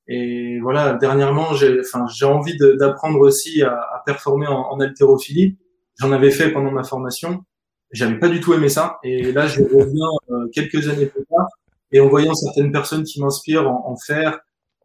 et 0.08 0.58
voilà, 0.60 0.94
dernièrement, 0.94 1.54
j'ai, 1.54 1.80
enfin, 1.80 2.06
envie 2.26 2.56
d'apprendre 2.78 3.20
aussi 3.20 3.62
à, 3.62 3.72
à, 3.72 4.02
performer 4.06 4.46
en, 4.46 4.60
en 4.70 4.80
haltérophilie. 4.80 5.58
J'en 6.00 6.12
avais 6.12 6.30
fait 6.30 6.50
pendant 6.50 6.70
ma 6.70 6.82
formation. 6.82 7.44
J'avais 7.92 8.18
pas 8.18 8.28
du 8.28 8.40
tout 8.40 8.54
aimé 8.54 8.68
ça. 8.68 8.98
Et 9.04 9.32
là, 9.32 9.46
je 9.46 9.62
reviens 9.62 10.08
euh, 10.30 10.48
quelques 10.52 10.88
années 10.88 11.06
plus 11.06 11.24
tard. 11.26 11.48
Et 11.92 12.00
en 12.00 12.08
voyant 12.08 12.34
certaines 12.34 12.72
personnes 12.72 13.04
qui 13.04 13.20
m'inspirent 13.20 13.68
en, 13.68 13.90
en 13.90 13.96
faire, 13.96 14.40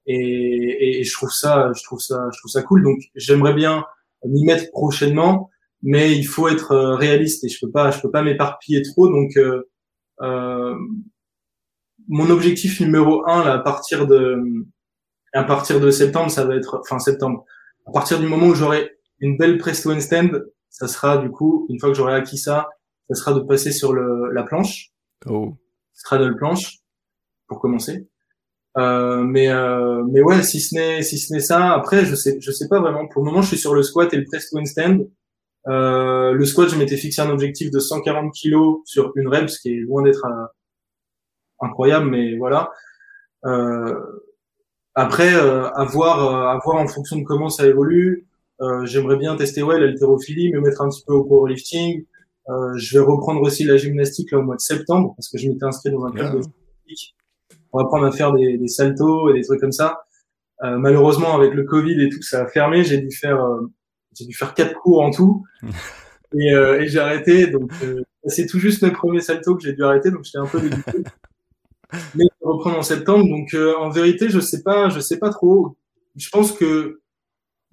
et, 0.05 0.99
et, 0.99 1.03
je 1.03 1.13
trouve 1.13 1.31
ça, 1.31 1.71
je 1.75 1.83
trouve 1.83 1.99
ça, 1.99 2.27
je 2.33 2.39
trouve 2.39 2.51
ça 2.51 2.61
cool. 2.61 2.83
Donc, 2.83 2.99
j'aimerais 3.15 3.53
bien 3.53 3.85
m'y 4.25 4.43
mettre 4.43 4.69
prochainement, 4.71 5.49
mais 5.81 6.17
il 6.17 6.25
faut 6.25 6.47
être 6.49 6.71
euh, 6.71 6.95
réaliste 6.95 7.43
et 7.43 7.49
je 7.49 7.57
peux 7.61 7.71
pas, 7.71 7.91
je 7.91 8.01
peux 8.01 8.11
pas 8.11 8.23
m'éparpiller 8.23 8.81
trop. 8.81 9.09
Donc, 9.09 9.37
euh, 9.37 9.69
euh, 10.21 10.75
mon 12.09 12.29
objectif 12.29 12.79
numéro 12.81 13.25
un 13.27 13.45
là, 13.45 13.53
à 13.53 13.59
partir 13.59 14.07
de 14.07 14.43
à 15.33 15.43
partir 15.43 15.79
de 15.79 15.91
septembre, 15.91 16.29
ça 16.29 16.45
va 16.45 16.55
être, 16.55 16.79
enfin 16.81 16.99
septembre, 16.99 17.45
à 17.87 17.91
partir 17.91 18.19
du 18.19 18.27
moment 18.27 18.47
où 18.47 18.55
j'aurai 18.55 18.97
une 19.19 19.37
belle 19.37 19.57
Presto 19.57 19.91
Handstand, 19.91 20.29
ça 20.69 20.87
sera 20.87 21.17
du 21.17 21.29
coup, 21.29 21.65
une 21.69 21.79
fois 21.79 21.89
que 21.89 21.95
j'aurai 21.95 22.13
acquis 22.13 22.37
ça, 22.37 22.67
ça 23.09 23.15
sera 23.15 23.33
de 23.33 23.39
passer 23.41 23.71
sur 23.71 23.93
le, 23.93 24.31
la 24.31 24.43
planche. 24.43 24.91
Oh. 25.27 25.57
Straddle 25.93 26.35
planche, 26.35 26.79
pour 27.47 27.59
commencer. 27.59 28.07
Euh, 28.77 29.23
mais 29.23 29.49
euh, 29.49 30.03
mais 30.11 30.21
ouais, 30.21 30.41
si 30.41 30.59
ce 30.59 30.73
n'est 30.73 31.03
si 31.03 31.19
ce 31.19 31.31
n'est 31.31 31.41
ça, 31.41 31.73
après 31.73 32.05
je 32.05 32.15
sais 32.15 32.39
je 32.41 32.51
sais 32.51 32.67
pas 32.67 32.79
vraiment. 32.79 33.07
Pour 33.07 33.21
le 33.23 33.29
moment, 33.29 33.43
je 33.43 33.49
suis 33.49 33.57
sur 33.57 33.75
le 33.75 33.83
squat 33.83 34.11
et 34.13 34.17
le 34.17 34.25
press 34.25 34.49
to 34.49 34.57
handstand. 34.57 35.05
Euh, 35.67 36.33
le 36.33 36.45
squat, 36.45 36.69
je 36.69 36.75
m'étais 36.75 36.97
fixé 36.97 37.21
un 37.21 37.29
objectif 37.29 37.71
de 37.71 37.79
140 37.79 38.33
kg 38.33 38.81
sur 38.85 39.13
une 39.15 39.27
rep, 39.27 39.49
ce 39.49 39.59
qui 39.59 39.69
est 39.69 39.79
loin 39.79 40.03
d'être 40.03 40.25
euh, 40.25 40.45
incroyable, 41.61 42.09
mais 42.09 42.35
voilà. 42.37 42.71
Euh, 43.45 43.93
après, 44.95 45.33
euh, 45.33 45.69
à 45.69 45.85
voir, 45.85 46.49
à 46.49 46.59
voir 46.63 46.77
en 46.77 46.87
fonction 46.87 47.17
de 47.17 47.23
comment 47.23 47.49
ça 47.49 47.65
évolue. 47.65 48.27
J'aimerais 48.85 49.17
bien 49.17 49.35
tester 49.35 49.61
ouais 49.61 49.77
l'haltérophilie, 49.77 50.49
me 50.53 50.61
mettre 50.61 50.81
un 50.81 50.89
petit 50.89 51.03
peu 51.05 51.13
au 51.13 51.25
powerlifting. 51.25 52.05
je 52.75 52.97
vais 52.97 53.03
reprendre 53.03 53.41
aussi 53.41 53.65
la 53.65 53.75
gymnastique 53.75 54.31
là 54.31 54.37
au 54.37 54.43
mois 54.43 54.55
de 54.55 54.61
septembre 54.61 55.13
parce 55.17 55.27
que 55.29 55.37
je 55.37 55.49
m'étais 55.49 55.65
inscrit 55.65 55.91
dans 55.91 56.05
un 56.05 56.11
club 56.11 56.37
de 56.37 56.41
gymnastique 56.43 57.15
on 57.73 57.79
va 57.79 57.85
apprendre 57.85 58.05
à 58.05 58.11
faire 58.11 58.31
des, 58.31 58.57
des 58.57 58.67
saltos 58.67 59.29
et 59.29 59.33
des 59.33 59.43
trucs 59.43 59.59
comme 59.59 59.71
ça. 59.71 60.05
Euh, 60.63 60.77
malheureusement, 60.77 61.35
avec 61.35 61.53
le 61.53 61.63
Covid 61.63 62.01
et 62.01 62.09
tout, 62.09 62.21
ça 62.21 62.43
a 62.43 62.47
fermé. 62.47 62.83
J'ai 62.83 62.99
dû 62.99 63.11
faire, 63.11 63.43
euh, 63.43 63.61
j'ai 64.17 64.25
dû 64.25 64.33
faire 64.33 64.53
quatre 64.53 64.75
cours 64.75 65.01
en 65.01 65.11
tout, 65.11 65.43
et, 66.37 66.53
euh, 66.53 66.81
et 66.81 66.87
j'ai 66.87 66.99
arrêté. 66.99 67.47
Donc, 67.47 67.71
euh, 67.83 68.03
c'est 68.25 68.45
tout 68.45 68.59
juste 68.59 68.83
mes 68.83 68.91
premiers 68.91 69.21
saltos 69.21 69.55
que 69.55 69.63
j'ai 69.63 69.73
dû 69.73 69.83
arrêter, 69.83 70.11
donc 70.11 70.23
j'étais 70.23 70.37
un 70.37 70.45
peu 70.45 70.61
dégoûté. 70.61 71.03
Mais 72.15 72.25
je 72.41 72.47
reprendre 72.47 72.77
en 72.77 72.83
septembre. 72.83 73.27
Donc, 73.27 73.53
euh, 73.53 73.75
en 73.77 73.89
vérité, 73.89 74.29
je 74.29 74.39
sais 74.39 74.63
pas, 74.63 74.89
je 74.89 74.99
sais 74.99 75.19
pas 75.19 75.29
trop. 75.29 75.77
Je 76.15 76.29
pense 76.29 76.51
que 76.51 77.01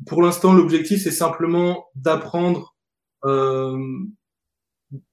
pour 0.07 0.23
l'instant, 0.23 0.53
l'objectif 0.55 1.03
c'est 1.03 1.11
simplement 1.11 1.87
d'apprendre, 1.95 2.75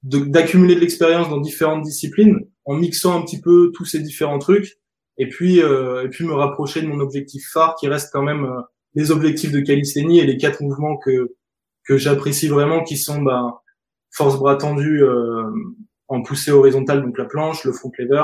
d'accumuler 0.03 0.75
de 0.75 0.79
l'expérience 0.79 1.29
dans 1.29 1.41
différentes 1.41 1.83
disciplines 1.83 2.39
en 2.65 2.75
mixant 2.75 3.19
un 3.19 3.23
petit 3.23 3.41
peu 3.41 3.71
tous 3.73 3.85
ces 3.85 3.99
différents 3.99 4.39
trucs 4.39 4.77
et 5.17 5.27
puis 5.27 5.61
euh, 5.61 6.03
et 6.03 6.09
puis 6.09 6.25
me 6.25 6.33
rapprocher 6.33 6.81
de 6.81 6.87
mon 6.87 6.99
objectif 6.99 7.49
phare 7.51 7.75
qui 7.75 7.87
reste 7.87 8.11
quand 8.11 8.21
même 8.21 8.45
euh, 8.45 8.61
les 8.93 9.11
objectifs 9.11 9.51
de 9.51 9.59
calisthénie 9.59 10.19
et 10.19 10.25
les 10.25 10.37
quatre 10.37 10.61
mouvements 10.61 10.97
que 10.97 11.35
que 11.85 11.97
j'apprécie 11.97 12.47
vraiment 12.47 12.83
qui 12.83 12.97
sont 12.97 13.21
bah, 13.21 13.61
force 14.11 14.37
bras 14.37 14.57
tendu 14.57 15.03
euh, 15.03 15.43
en 16.07 16.21
poussée 16.21 16.51
horizontale 16.51 17.01
donc 17.01 17.17
la 17.17 17.25
planche 17.25 17.63
le 17.63 17.71
front 17.71 17.91
lever 17.97 18.23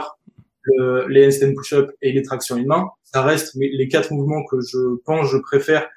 le, 0.63 1.08
les 1.08 1.27
handstand 1.27 1.53
push-up 1.55 1.91
et 2.01 2.12
les 2.12 2.22
tractions 2.24 2.58
une 2.58 2.67
main 2.67 2.89
ça 3.03 3.22
reste 3.22 3.55
les 3.55 3.88
quatre 3.88 4.12
mouvements 4.12 4.43
que 4.50 4.58
je 4.62 4.98
pense 5.05 5.29
je 5.32 5.38
préfère 5.38 5.88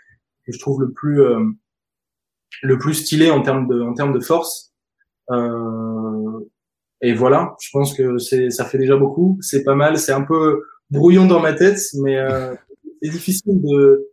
que 0.46 0.52
je 0.52 0.58
trouve 0.58 0.80
le 0.80 0.92
plus 0.92 1.23
euh, 1.23 1.40
le 2.62 2.78
plus 2.78 2.94
stylé 2.94 3.30
en 3.30 3.42
termes 3.42 3.68
de 3.68 3.80
en 3.80 3.94
termes 3.94 4.12
de 4.12 4.20
force 4.20 4.73
euh, 5.30 6.40
et 7.02 7.12
voilà, 7.12 7.54
je 7.61 7.68
pense 7.73 7.94
que 7.94 8.18
c'est, 8.18 8.50
ça 8.50 8.64
fait 8.64 8.78
déjà 8.78 8.96
beaucoup. 8.96 9.38
C'est 9.40 9.64
pas 9.64 9.75
mal. 9.75 9.99
C'est 9.99 10.12
un 10.12 10.23
peu 10.23 10.62
brouillon 10.90 11.26
dans 11.26 11.40
ma 11.40 11.52
tête, 11.52 11.80
mais 12.02 12.16
euh, 12.16 12.54
c'est 13.02 13.11
difficile 13.11 13.61
de, 13.62 14.08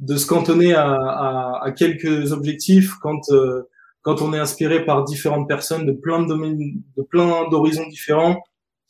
de 0.00 0.16
se 0.16 0.26
cantonner 0.26 0.74
à, 0.74 0.92
à, 0.92 1.60
à 1.64 1.72
quelques 1.72 2.32
objectifs 2.32 2.94
quand 3.00 3.20
euh, 3.30 3.62
quand 4.02 4.22
on 4.22 4.32
est 4.32 4.38
inspiré 4.38 4.84
par 4.84 5.02
différentes 5.02 5.48
personnes 5.48 5.84
de 5.84 5.92
plein 5.92 6.22
de 6.22 6.28
domaines, 6.28 6.80
de 6.96 7.02
plein 7.02 7.48
d'horizons 7.50 7.88
différents, 7.88 8.40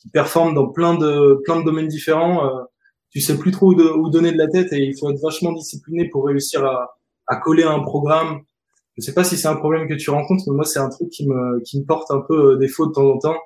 qui 0.07 0.11
performent 0.11 0.53
dans 0.53 0.69
plein 0.69 0.95
de 0.95 1.41
plein 1.43 1.59
de 1.59 1.65
domaines 1.65 1.87
différents. 1.87 2.45
Euh, 2.45 2.63
tu 3.09 3.21
sais 3.21 3.37
plus 3.37 3.51
trop 3.51 3.73
où, 3.73 3.79
où, 3.79 4.09
donner 4.09 4.31
de 4.31 4.37
la 4.37 4.47
tête 4.47 4.73
et 4.73 4.79
il 4.79 4.97
faut 4.99 5.09
être 5.09 5.21
vachement 5.21 5.53
discipliné 5.53 6.09
pour 6.09 6.25
réussir 6.25 6.65
à, 6.65 6.97
à 7.27 7.37
coller 7.37 7.63
un 7.63 7.79
programme 7.79 8.41
je 8.97 9.03
sais 9.03 9.13
pas 9.13 9.23
si 9.23 9.37
c'est 9.37 9.47
un 9.47 9.55
problème 9.55 9.87
que 9.87 9.93
tu 9.93 10.09
rencontres, 10.09 10.43
mais 10.47 10.55
moi 10.55 10.65
c'est 10.65 10.79
un 10.79 10.89
truc 10.89 11.09
qui 11.09 11.27
me 11.27 11.61
qui 11.61 11.79
me 11.79 11.85
porte 11.85 12.09
un 12.11 12.21
peu 12.21 12.53
euh, 12.53 12.57
défaut 12.57 12.87
de 12.87 12.93
temps 12.93 13.09
en 13.09 13.19
temps. 13.19 13.37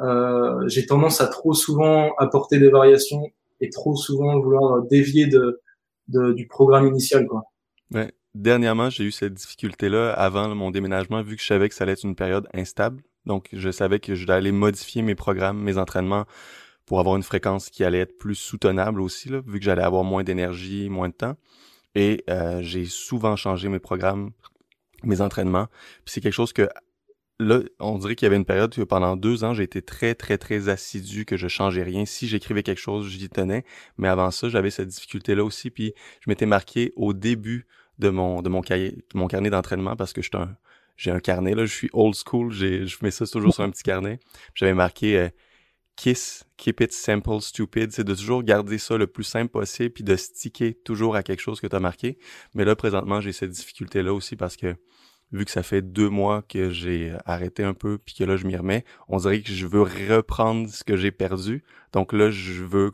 Euh, 0.00 0.68
j'ai 0.68 0.86
tendance 0.86 1.20
à 1.20 1.28
trop 1.28 1.54
souvent 1.54 2.12
apporter 2.18 2.58
des 2.58 2.68
variations 2.68 3.22
et 3.60 3.70
trop 3.70 3.96
souvent 3.96 4.38
vouloir 4.40 4.82
dévier 4.82 5.26
de, 5.26 5.60
de 6.08 6.32
du 6.32 6.46
programme 6.46 6.86
initial 6.86 7.26
quoi. 7.26 7.44
Ouais. 7.92 8.12
Dernièrement, 8.34 8.88
j'ai 8.88 9.04
eu 9.04 9.10
cette 9.10 9.34
difficulté-là 9.34 10.10
avant 10.12 10.54
mon 10.54 10.70
déménagement, 10.70 11.22
vu 11.22 11.36
que 11.36 11.42
je 11.42 11.46
savais 11.46 11.68
que 11.68 11.74
ça 11.74 11.84
allait 11.84 11.92
être 11.92 12.04
une 12.04 12.14
période 12.14 12.48
instable. 12.54 13.02
Donc, 13.26 13.48
je 13.52 13.70
savais 13.70 14.00
que 14.00 14.14
je 14.14 14.50
modifier 14.50 15.02
mes 15.02 15.14
programmes, 15.14 15.60
mes 15.60 15.78
entraînements 15.78 16.26
pour 16.86 17.00
avoir 17.00 17.16
une 17.16 17.22
fréquence 17.22 17.70
qui 17.70 17.84
allait 17.84 18.00
être 18.00 18.18
plus 18.18 18.34
soutenable 18.34 19.00
aussi, 19.00 19.28
là, 19.28 19.40
vu 19.46 19.58
que 19.58 19.64
j'allais 19.64 19.82
avoir 19.82 20.04
moins 20.04 20.24
d'énergie, 20.24 20.88
moins 20.88 21.08
de 21.08 21.14
temps. 21.14 21.36
Et 21.94 22.24
euh, 22.28 22.60
j'ai 22.62 22.86
souvent 22.86 23.36
changé 23.36 23.68
mes 23.68 23.78
programmes 23.78 24.30
mes 25.04 25.20
entraînements. 25.20 25.66
Puis 26.04 26.14
c'est 26.14 26.20
quelque 26.20 26.32
chose 26.32 26.52
que 26.52 26.68
là, 27.38 27.60
on 27.80 27.98
dirait 27.98 28.14
qu'il 28.14 28.26
y 28.26 28.28
avait 28.28 28.36
une 28.36 28.44
période 28.44 28.76
où 28.78 28.86
pendant 28.86 29.16
deux 29.16 29.44
ans, 29.44 29.54
j'ai 29.54 29.64
été 29.64 29.82
très, 29.82 30.14
très, 30.14 30.38
très 30.38 30.68
assidu, 30.68 31.24
que 31.24 31.36
je 31.36 31.48
changeais 31.48 31.82
rien. 31.82 32.04
Si 32.04 32.28
j'écrivais 32.28 32.62
quelque 32.62 32.80
chose, 32.80 33.08
j'y 33.08 33.28
tenais. 33.28 33.64
Mais 33.98 34.08
avant 34.08 34.30
ça, 34.30 34.48
j'avais 34.48 34.70
cette 34.70 34.88
difficulté-là 34.88 35.44
aussi. 35.44 35.70
Puis 35.70 35.92
je 36.20 36.30
m'étais 36.30 36.46
marqué 36.46 36.92
au 36.96 37.12
début 37.12 37.66
de 37.98 38.08
mon, 38.08 38.42
de 38.42 38.48
mon 38.48 38.62
cahier, 38.62 39.04
mon 39.14 39.28
carnet 39.28 39.50
d'entraînement 39.50 39.96
parce 39.96 40.12
que 40.12 40.20
un, 40.34 40.56
j'ai 41.02 41.10
un 41.10 41.18
carnet, 41.18 41.56
là, 41.56 41.66
je 41.66 41.74
suis 41.74 41.90
old 41.92 42.14
school, 42.14 42.52
je 42.52 42.96
mets 43.02 43.10
ça 43.10 43.26
toujours 43.26 43.52
sur 43.52 43.64
un 43.64 43.70
petit 43.70 43.82
carnet. 43.82 44.20
J'avais 44.54 44.72
marqué 44.72 45.18
euh, 45.18 45.28
Kiss, 45.96 46.44
keep 46.56 46.80
it 46.80 46.92
simple, 46.92 47.40
stupid. 47.40 47.90
C'est 47.90 48.04
de 48.04 48.14
toujours 48.14 48.44
garder 48.44 48.78
ça 48.78 48.96
le 48.96 49.08
plus 49.08 49.24
simple 49.24 49.50
possible 49.50 49.90
puis 49.90 50.04
de 50.04 50.14
sticker 50.14 50.74
toujours 50.84 51.16
à 51.16 51.24
quelque 51.24 51.40
chose 51.40 51.60
que 51.60 51.66
tu 51.66 51.74
as 51.74 51.80
marqué. 51.80 52.18
Mais 52.54 52.64
là, 52.64 52.76
présentement, 52.76 53.20
j'ai 53.20 53.32
cette 53.32 53.50
difficulté-là 53.50 54.14
aussi 54.14 54.36
parce 54.36 54.56
que 54.56 54.76
vu 55.32 55.44
que 55.44 55.50
ça 55.50 55.64
fait 55.64 55.82
deux 55.82 56.08
mois 56.08 56.42
que 56.42 56.70
j'ai 56.70 57.12
arrêté 57.26 57.64
un 57.64 57.74
peu 57.74 57.98
puis 57.98 58.14
que 58.14 58.22
là, 58.22 58.36
je 58.36 58.46
m'y 58.46 58.54
remets, 58.54 58.84
on 59.08 59.16
dirait 59.16 59.40
que 59.40 59.50
je 59.50 59.66
veux 59.66 59.82
reprendre 59.82 60.68
ce 60.68 60.84
que 60.84 60.96
j'ai 60.96 61.10
perdu. 61.10 61.64
Donc 61.92 62.12
là, 62.12 62.30
je 62.30 62.62
veux 62.62 62.92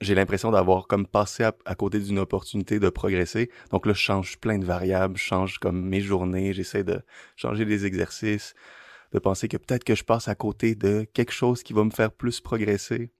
j'ai 0.00 0.14
l'impression 0.14 0.50
d'avoir 0.50 0.86
comme 0.86 1.06
passé 1.06 1.44
à, 1.44 1.74
côté 1.74 2.00
d'une 2.00 2.18
opportunité 2.18 2.78
de 2.78 2.88
progresser. 2.90 3.50
Donc 3.70 3.86
là, 3.86 3.92
je 3.92 4.00
change 4.00 4.38
plein 4.38 4.58
de 4.58 4.64
variables, 4.64 5.16
je 5.16 5.24
change 5.24 5.58
comme 5.58 5.82
mes 5.88 6.00
journées, 6.00 6.52
j'essaie 6.52 6.84
de 6.84 7.00
changer 7.36 7.64
les 7.64 7.86
exercices 7.86 8.54
de 9.12 9.18
penser 9.18 9.48
que 9.48 9.56
peut-être 9.56 9.84
que 9.84 9.94
je 9.94 10.04
passe 10.04 10.28
à 10.28 10.34
côté 10.34 10.74
de 10.74 11.06
quelque 11.14 11.32
chose 11.32 11.62
qui 11.62 11.72
va 11.72 11.84
me 11.84 11.90
faire 11.90 12.12
plus 12.12 12.40
progresser. 12.40 13.10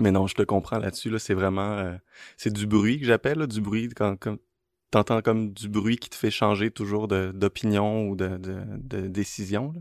Mais 0.00 0.10
non, 0.10 0.26
je 0.26 0.34
te 0.34 0.42
comprends 0.42 0.78
là-dessus. 0.78 1.10
Là, 1.10 1.18
c'est 1.18 1.34
vraiment, 1.34 1.72
euh, 1.72 1.92
c'est 2.36 2.52
du 2.52 2.66
bruit 2.66 2.98
que 2.98 3.04
j'appelle, 3.04 3.46
du 3.46 3.60
bruit 3.60 3.90
quand, 3.90 4.16
quand 4.16 4.36
t'entends 4.90 5.20
comme 5.20 5.52
du 5.52 5.68
bruit 5.68 5.96
qui 5.96 6.08
te 6.08 6.14
fait 6.14 6.30
changer 6.30 6.70
toujours 6.70 7.08
d'opinion 7.08 8.08
ou 8.08 8.16
de, 8.16 8.38
de, 8.38 8.62
de 8.76 9.06
décision. 9.08 9.72
Là. 9.74 9.80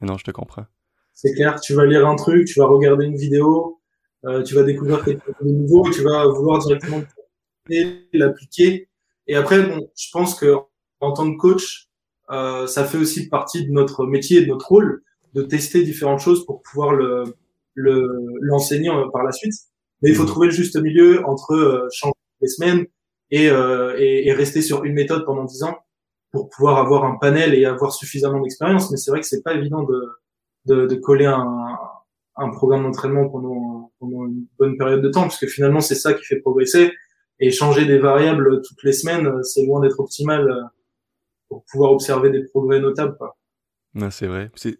Mais 0.00 0.08
non, 0.08 0.18
je 0.18 0.24
te 0.24 0.30
comprends. 0.30 0.66
C'est 1.12 1.32
clair. 1.34 1.60
Tu 1.60 1.74
vas 1.74 1.86
lire 1.86 2.06
un 2.06 2.16
truc, 2.16 2.46
tu 2.46 2.58
vas 2.58 2.66
regarder 2.66 3.06
une 3.06 3.16
vidéo, 3.16 3.80
euh, 4.26 4.42
tu 4.42 4.54
vas 4.54 4.62
découvrir 4.62 5.04
quelque 5.04 5.24
chose 5.26 5.34
de 5.40 5.50
nouveau, 5.52 5.90
tu 5.90 6.02
vas 6.02 6.26
vouloir 6.26 6.64
directement 6.64 7.02
l'appliquer. 8.12 8.88
Et 9.26 9.36
après, 9.36 9.62
bon, 9.62 9.88
je 9.96 10.08
pense 10.12 10.38
que 10.38 10.54
en 11.00 11.12
tant 11.12 11.30
que 11.32 11.38
coach, 11.38 11.88
euh, 12.30 12.66
ça 12.66 12.84
fait 12.84 12.98
aussi 12.98 13.28
partie 13.28 13.66
de 13.66 13.70
notre 13.70 14.06
métier 14.06 14.38
et 14.38 14.42
de 14.42 14.48
notre 14.48 14.68
rôle 14.68 15.02
de 15.34 15.42
tester 15.42 15.82
différentes 15.82 16.20
choses 16.20 16.46
pour 16.46 16.62
pouvoir 16.62 16.92
le 16.92 17.24
l'enseigner 17.76 18.90
euh, 18.90 19.08
par 19.12 19.22
la 19.22 19.32
suite. 19.32 19.54
Mais 20.02 20.10
il 20.10 20.16
faut 20.16 20.24
mmh. 20.24 20.26
trouver 20.26 20.46
le 20.48 20.52
juste 20.52 20.76
milieu 20.76 21.24
entre 21.26 21.54
euh, 21.54 21.88
changer 21.92 22.14
les 22.40 22.48
semaines 22.48 22.86
et, 23.30 23.48
euh, 23.48 23.96
et, 23.98 24.28
et, 24.28 24.32
rester 24.32 24.62
sur 24.62 24.84
une 24.84 24.94
méthode 24.94 25.24
pendant 25.24 25.44
dix 25.44 25.62
ans 25.62 25.78
pour 26.30 26.48
pouvoir 26.50 26.78
avoir 26.78 27.04
un 27.04 27.16
panel 27.16 27.54
et 27.54 27.64
avoir 27.64 27.92
suffisamment 27.92 28.40
d'expérience. 28.40 28.90
Mais 28.90 28.96
c'est 28.96 29.10
vrai 29.10 29.20
que 29.20 29.26
c'est 29.26 29.42
pas 29.42 29.54
évident 29.54 29.82
de, 29.82 30.08
de, 30.66 30.86
de 30.86 30.94
coller 30.96 31.26
un, 31.26 31.78
un 32.36 32.50
programme 32.50 32.82
d'entraînement 32.82 33.28
pendant, 33.28 33.92
pendant 33.98 34.26
une 34.26 34.46
bonne 34.58 34.76
période 34.76 35.02
de 35.02 35.08
temps, 35.08 35.22
parce 35.22 35.38
que 35.38 35.46
finalement 35.46 35.80
c'est 35.80 35.94
ça 35.94 36.14
qui 36.14 36.24
fait 36.24 36.40
progresser. 36.40 36.92
Et 37.40 37.50
changer 37.50 37.84
des 37.84 37.98
variables 37.98 38.62
toutes 38.62 38.82
les 38.84 38.92
semaines, 38.92 39.42
c'est 39.42 39.66
loin 39.66 39.80
d'être 39.80 39.98
optimal 39.98 40.70
pour 41.48 41.64
pouvoir 41.64 41.90
observer 41.90 42.30
des 42.30 42.44
progrès 42.44 42.80
notables. 42.80 43.16
Quoi. 43.16 43.36
Non, 43.94 44.10
c'est 44.10 44.26
vrai. 44.26 44.50
C'est, 44.56 44.76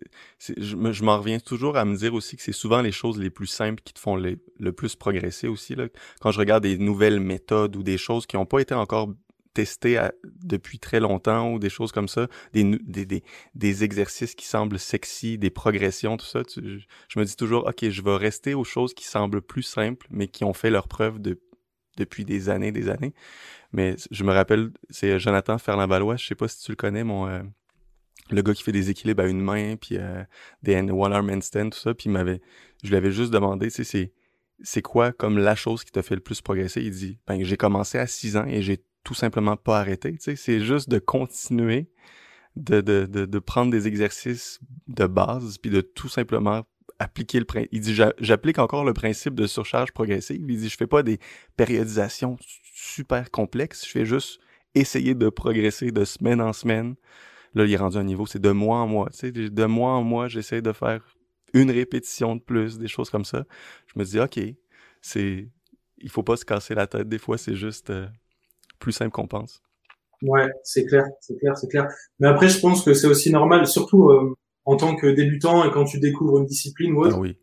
je, 0.59 1.05
m'en 1.05 1.19
reviens 1.19 1.39
toujours 1.39 1.77
à 1.77 1.85
me 1.85 1.97
dire 1.97 2.15
aussi 2.15 2.37
que 2.37 2.43
c'est 2.43 2.53
souvent 2.53 2.83
les 2.83 2.91
choses 2.91 3.19
les 3.19 3.31
plus 3.31 3.47
simples 3.47 3.81
qui 3.85 3.93
te 3.93 4.01
font 4.01 4.17
le 4.17 4.73
plus 4.73 4.97
progresser 4.97 5.47
aussi. 5.47 5.77
Là. 5.77 5.87
Quand 6.21 6.33
je 6.33 6.39
regarde 6.41 6.65
des 6.65 6.79
nouvelles 6.79 7.21
méthodes 7.21 7.77
ou 7.77 7.85
des 7.85 7.97
choses 7.97 8.27
qui 8.27 8.37
n'ont 8.37 8.47
pas 8.47 8.59
été 8.59 8.75
encore 8.75 9.09
testées 9.55 10.01
depuis 10.25 10.79
très 10.79 11.01
longtemps 11.01 11.53
ou 11.53 11.59
des 11.59 11.71
choses 11.71 11.93
comme 11.93 12.09
ça, 12.09 12.29
des, 12.53 12.65
des, 12.83 13.23
des, 13.55 13.85
exercices 13.85 14.35
qui 14.35 14.47
semblent 14.47 14.79
sexy, 14.79 15.39
des 15.39 15.51
progressions, 15.51 16.17
tout 16.17 16.27
ça, 16.27 16.43
je 16.57 17.19
me 17.19 17.25
dis 17.25 17.37
toujours, 17.37 17.67
OK, 17.67 17.89
je 17.89 18.03
vais 18.03 18.17
rester 18.17 18.55
aux 18.55 18.65
choses 18.65 18.93
qui 18.93 19.05
semblent 19.05 19.41
plus 19.41 19.63
simples, 19.63 20.07
mais 20.11 20.29
qui 20.29 20.45
ont 20.45 20.53
fait 20.53 20.71
leur 20.71 20.89
preuve 20.89 21.21
de, 21.21 21.41
depuis 21.97 22.25
des 22.25 22.49
années, 22.49 22.73
des 22.73 22.89
années. 22.89 23.15
Mais 23.73 23.97
je 24.11 24.25
me 24.25 24.33
rappelle, 24.33 24.71
c'est 24.91 25.19
Jonathan 25.19 25.59
Ferland-Valois, 25.59 26.17
je 26.17 26.27
sais 26.27 26.35
pas 26.35 26.49
si 26.49 26.63
tu 26.63 26.73
le 26.73 26.77
connais, 26.77 27.05
mon... 27.05 27.27
Euh, 27.27 27.43
le 28.31 28.41
gars 28.41 28.55
qui 28.55 28.63
fait 28.63 28.73
des 28.73 28.89
équilibres 28.89 29.23
à 29.23 29.27
une 29.27 29.41
main, 29.41 29.77
puis 29.77 29.99
euh, 29.99 30.25
des 30.63 30.81
one-arm 30.81 31.29
handstand, 31.31 31.71
tout 31.71 31.79
ça, 31.79 31.93
puis 31.93 32.09
m'avait, 32.09 32.41
je 32.83 32.89
lui 32.89 32.97
avais 32.97 33.11
juste 33.11 33.31
demandé, 33.31 33.67
tu 33.67 33.75
sais, 33.75 33.85
c'est, 33.85 34.13
c'est 34.63 34.83
quoi 34.83 35.13
comme 35.13 35.39
la 35.39 35.55
chose 35.55 35.85
qui 35.85 35.93
t'a 35.93 36.03
fait 36.03 36.15
le 36.15 36.23
plus 36.23 36.41
progresser? 36.41 36.81
Il 36.83 36.91
dit, 36.91 37.19
ben, 37.27 37.43
j'ai 37.45 37.57
commencé 37.57 37.99
à 37.99 38.07
6 38.07 38.37
ans 38.37 38.47
et 38.47 38.63
j'ai 38.63 38.83
tout 39.05 39.15
simplement 39.15 39.57
pas 39.57 39.85
sais, 40.19 40.37
c'est 40.37 40.61
juste 40.61 40.89
de 40.89 40.99
continuer, 40.99 41.89
de, 42.57 42.81
de, 42.81 43.07
de, 43.07 43.27
de, 43.27 43.39
prendre 43.39 43.71
des 43.71 43.87
exercices 43.87 44.61
de 44.89 45.07
base, 45.07 45.59
puis 45.59 45.71
de 45.71 45.81
tout 45.81 46.09
simplement 46.09 46.65
appliquer 46.99 47.39
le 47.39 47.45
principe. 47.45 47.71
Il 47.73 47.81
dit, 47.81 47.95
j'applique 48.19 48.59
encore 48.59 48.85
le 48.85 48.95
principe 48.95 49.35
de 49.35 49.47
surcharge 49.47 49.93
progressive. 49.93 50.45
Il 50.49 50.59
dit, 50.59 50.69
je 50.69 50.77
fais 50.77 50.87
pas 50.87 51.03
des 51.03 51.19
périodisations 51.57 52.37
super 52.75 53.31
complexes, 53.31 53.85
je 53.87 53.91
fais 53.91 54.07
juste 54.07 54.41
essayer 54.75 55.15
de 55.15 55.29
progresser 55.29 55.93
de 55.93 56.05
semaine 56.05 56.41
en 56.41 56.53
semaine, 56.53 56.97
Là, 57.55 57.65
il 57.65 57.73
est 57.73 57.77
rendu 57.77 57.97
à 57.97 58.01
un 58.01 58.05
niveau, 58.05 58.27
c'est 58.27 58.41
de 58.41 58.51
mois 58.51 58.79
en 58.79 58.89
mois. 58.89 59.11
Tu 59.11 59.19
sais, 59.19 59.33
de 59.33 59.65
mois 59.65 59.93
en 59.93 60.03
mois, 60.03 60.29
j'essaie 60.29 60.61
de 60.61 60.73
faire 60.73 61.03
une 61.53 61.71
répétition 61.71 62.35
de 62.35 62.41
plus, 62.41 62.79
des 62.79 62.89
choses 62.89 63.11
comme 63.11 63.25
ça. 63.25 63.45
Je 63.87 63.99
me 63.99 64.05
dis, 64.05 64.19
OK, 64.19 64.41
c'est, 65.01 65.49
il 65.99 66.11
faut 66.11 66.25
pas 66.25 66.37
se 66.37 66.45
casser 66.45 66.75
la 66.75 66.89
tête. 66.89 67.09
Des 67.09 67.19
fois, 67.19 67.39
c'est 67.39 67.55
juste 67.55 67.91
euh, 67.91 68.09
plus 68.79 68.93
simple 68.93 69.11
qu'on 69.11 69.27
pense. 69.27 69.63
Ouais, 70.23 70.49
c'est 70.63 70.87
clair, 70.87 71.05
c'est 71.21 71.37
clair, 71.37 71.57
c'est 71.57 71.69
clair. 71.69 71.89
Mais 72.19 72.29
après, 72.29 72.49
je 72.49 72.61
pense 72.61 72.85
que 72.85 72.95
c'est 72.95 73.07
aussi 73.07 73.31
normal, 73.31 73.67
surtout 73.67 74.09
euh, 74.11 74.35
en 74.65 74.77
tant 74.77 74.97
que 74.97 75.07
débutant 75.07 75.65
et 75.65 75.71
quand 75.71 75.85
tu 75.85 76.01
découvres 76.01 76.39
une 76.39 76.47
discipline 76.47 76.95
ou 76.95 77.03
autre. 77.03 77.17
Ah 77.17 77.21
oui. 77.21 77.37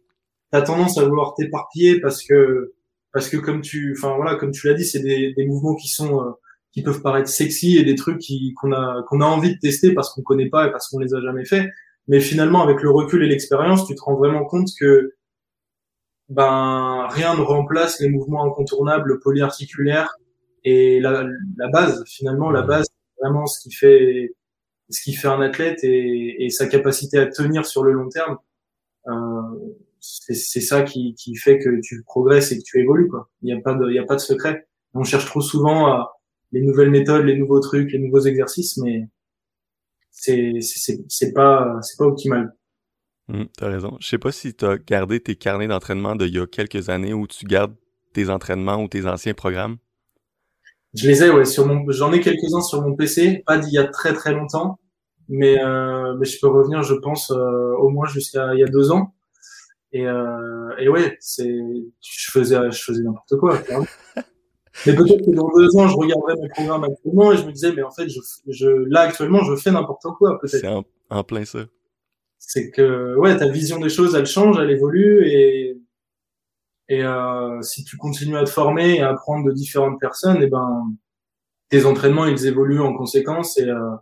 T'as 0.51 0.61
tendance 0.61 0.97
à 0.97 1.05
vouloir 1.05 1.33
t'éparpiller 1.35 2.00
parce 2.01 2.23
que 2.23 2.73
parce 3.13 3.29
que 3.29 3.38
comme 3.38 3.61
tu, 3.61 3.95
enfin 3.97 4.15
voilà, 4.15 4.35
comme 4.35 4.51
tu 4.51 4.67
l'as 4.67 4.73
dit, 4.73 4.85
c'est 4.85 5.00
des, 5.00 5.33
des 5.33 5.45
mouvements 5.45 5.75
qui 5.75 5.88
sont 5.88 6.21
euh, 6.21 6.31
qui 6.73 6.81
peuvent 6.81 7.01
paraître 7.01 7.29
sexy 7.29 7.77
et 7.77 7.83
des 7.83 7.95
trucs 7.95 8.19
qui 8.19 8.53
qu'on 8.55 8.71
a 8.71 9.03
qu'on 9.07 9.21
a 9.21 9.25
envie 9.25 9.53
de 9.53 9.59
tester 9.59 9.93
parce 9.93 10.13
qu'on 10.13 10.21
connaît 10.21 10.50
pas 10.50 10.67
et 10.67 10.71
parce 10.71 10.89
qu'on 10.89 11.00
les 11.00 11.13
a 11.13 11.21
jamais 11.21 11.45
fait. 11.45 11.69
Mais 12.07 12.19
finalement, 12.19 12.63
avec 12.63 12.81
le 12.81 12.89
recul 12.89 13.23
et 13.23 13.27
l'expérience, 13.27 13.85
tu 13.85 13.95
te 13.95 14.01
rends 14.01 14.15
vraiment 14.15 14.43
compte 14.45 14.69
que 14.79 15.13
ben 16.29 17.07
rien 17.09 17.35
ne 17.35 17.41
remplace 17.41 18.00
les 18.00 18.09
mouvements 18.09 18.45
incontournables 18.45 19.19
polyarticulaires 19.19 20.15
et 20.63 21.00
la, 21.00 21.25
la 21.58 21.70
base. 21.70 22.03
Finalement, 22.08 22.51
la 22.51 22.62
base, 22.62 22.88
vraiment 23.20 23.46
ce 23.46 23.62
qui 23.62 23.74
fait 23.74 24.36
ce 24.89 25.01
qui 25.01 25.13
fait 25.13 25.27
un 25.27 25.41
athlète 25.41 25.84
et, 25.84 26.44
et 26.44 26.50
sa 26.50 26.68
capacité 26.68 27.18
à 27.18 27.27
tenir 27.27 27.65
sur 27.65 27.84
le 27.84 27.94
long 27.94 28.10
terme. 28.10 28.38
Euh, 29.08 29.41
c'est 30.00 30.62
ça 30.62 30.82
qui, 30.82 31.13
qui 31.13 31.36
fait 31.36 31.60
que 31.60 31.80
tu 31.82 32.03
progresses 32.03 32.51
et 32.51 32.58
que 32.58 32.63
tu 32.63 32.80
évolues. 32.80 33.08
Quoi. 33.08 33.30
Il 33.41 33.46
n'y 33.46 33.53
a 33.53 33.62
pas 33.62 33.75
de, 33.75 33.88
il 33.89 33.96
y 33.96 34.00
a 34.00 34.03
pas 34.03 34.15
de 34.15 34.22
secret. 34.22 34.68
On 34.94 35.03
cherche 35.03 35.25
trop 35.25 35.41
souvent 35.41 35.88
à 35.88 36.12
les 36.51 36.62
nouvelles 36.62 36.89
méthodes, 36.89 37.24
les 37.25 37.38
nouveaux 37.38 37.60
trucs, 37.60 37.91
les 37.91 38.00
nouveaux 38.00 38.22
exercices, 38.22 38.77
mais 38.77 39.08
c'est 40.10 40.60
c'est 40.60 41.34
pas 41.34 41.77
c'est 41.82 41.98
pas 41.98 42.06
optimal. 42.06 42.53
Mmh, 43.27 43.44
t'as 43.58 43.70
raison. 43.70 43.96
Je 44.00 44.08
sais 44.08 44.18
pas 44.18 44.32
si 44.32 44.53
tu 44.53 44.65
as 44.65 44.77
gardé 44.77 45.20
tes 45.20 45.36
carnets 45.36 45.68
d'entraînement 45.68 46.15
d'il 46.15 46.36
y 46.36 46.39
a 46.39 46.48
quelques 46.48 46.89
années 46.89 47.13
où 47.13 47.27
tu 47.27 47.46
gardes 47.46 47.75
tes 48.13 48.30
entraînements 48.30 48.84
ou 48.84 48.88
tes 48.88 49.06
anciens 49.06 49.34
programmes. 49.34 49.77
Je 50.93 51.07
les 51.07 51.24
ai, 51.24 51.29
ouais, 51.29 51.45
sur 51.45 51.65
mon, 51.65 51.89
j'en 51.89 52.12
ai 52.12 52.19
quelques-uns 52.19 52.62
sur 52.62 52.81
mon 52.81 52.95
PC, 52.95 53.44
pas 53.46 53.57
d'il 53.57 53.74
y 53.74 53.77
a 53.77 53.85
très 53.85 54.13
très 54.13 54.33
longtemps, 54.33 54.79
mais 55.29 55.57
euh, 55.63 56.16
mais 56.18 56.25
je 56.25 56.39
peux 56.39 56.48
revenir, 56.48 56.83
je 56.83 56.96
pense, 56.96 57.31
euh, 57.31 57.74
au 57.77 57.89
moins 57.89 58.07
jusqu'à 58.07 58.53
il 58.53 58.59
y 58.59 58.63
a 58.63 58.68
deux 58.68 58.92
ans. 58.92 59.13
Et 59.94 60.05
euh, 60.05 60.75
et 60.79 60.89
ouais, 60.89 61.18
c'est, 61.20 61.53
je 62.01 62.31
faisais 62.31 62.72
je 62.72 62.83
faisais 62.83 63.03
n'importe 63.03 63.37
quoi. 63.37 63.57
Mais 64.85 64.96
peut-être 64.96 65.25
que 65.25 65.35
dans 65.35 65.50
deux 65.50 65.75
ans, 65.75 65.87
je 65.89 65.96
regarderai 65.96 66.35
mes 66.42 66.50
programmes 66.50 66.85
actuellement 66.85 67.33
et 67.33 67.37
je 67.37 67.46
me 67.46 67.51
disais, 67.51 67.74
mais 67.74 67.83
en 67.83 67.92
fait, 67.92 68.07
je, 68.07 68.20
je 68.48 68.70
là 68.89 69.01
actuellement, 69.01 69.44
je 69.44 69.55
fais 69.57 69.70
n'importe 69.70 70.05
quoi. 70.18 70.39
C'est 70.46 70.66
en, 70.66 71.24
plein 71.24 71.44
ça. 71.44 71.66
C'est 72.39 72.72
que 72.72 73.16
ouais, 73.18 73.35
ta 73.35 73.50
vision 73.50 73.79
des 73.79 73.89
choses, 73.89 74.16
elle 74.16 74.25
change, 74.25 74.57
elle 74.59 74.72
évolue 74.72 75.27
et 75.27 75.77
et 76.92 77.06
euh, 77.06 77.62
si 77.62 77.86
tu 77.86 77.96
continues 77.96 78.36
à 78.36 78.44
te 78.44 78.50
former 78.50 78.96
et 78.96 79.01
à 79.01 79.12
apprendre 79.12 79.46
de 79.46 79.54
différentes 79.54 79.98
personnes, 79.98 80.42
et 80.42 80.46
eh 80.46 80.50
ben 80.50 80.94
tes 81.70 81.86
entraînements 81.86 82.25
ils 82.25 82.48
évoluent 82.48 82.82
en 82.82 82.94
conséquence 82.94 83.58
et 83.58 83.70
euh, 83.70 83.96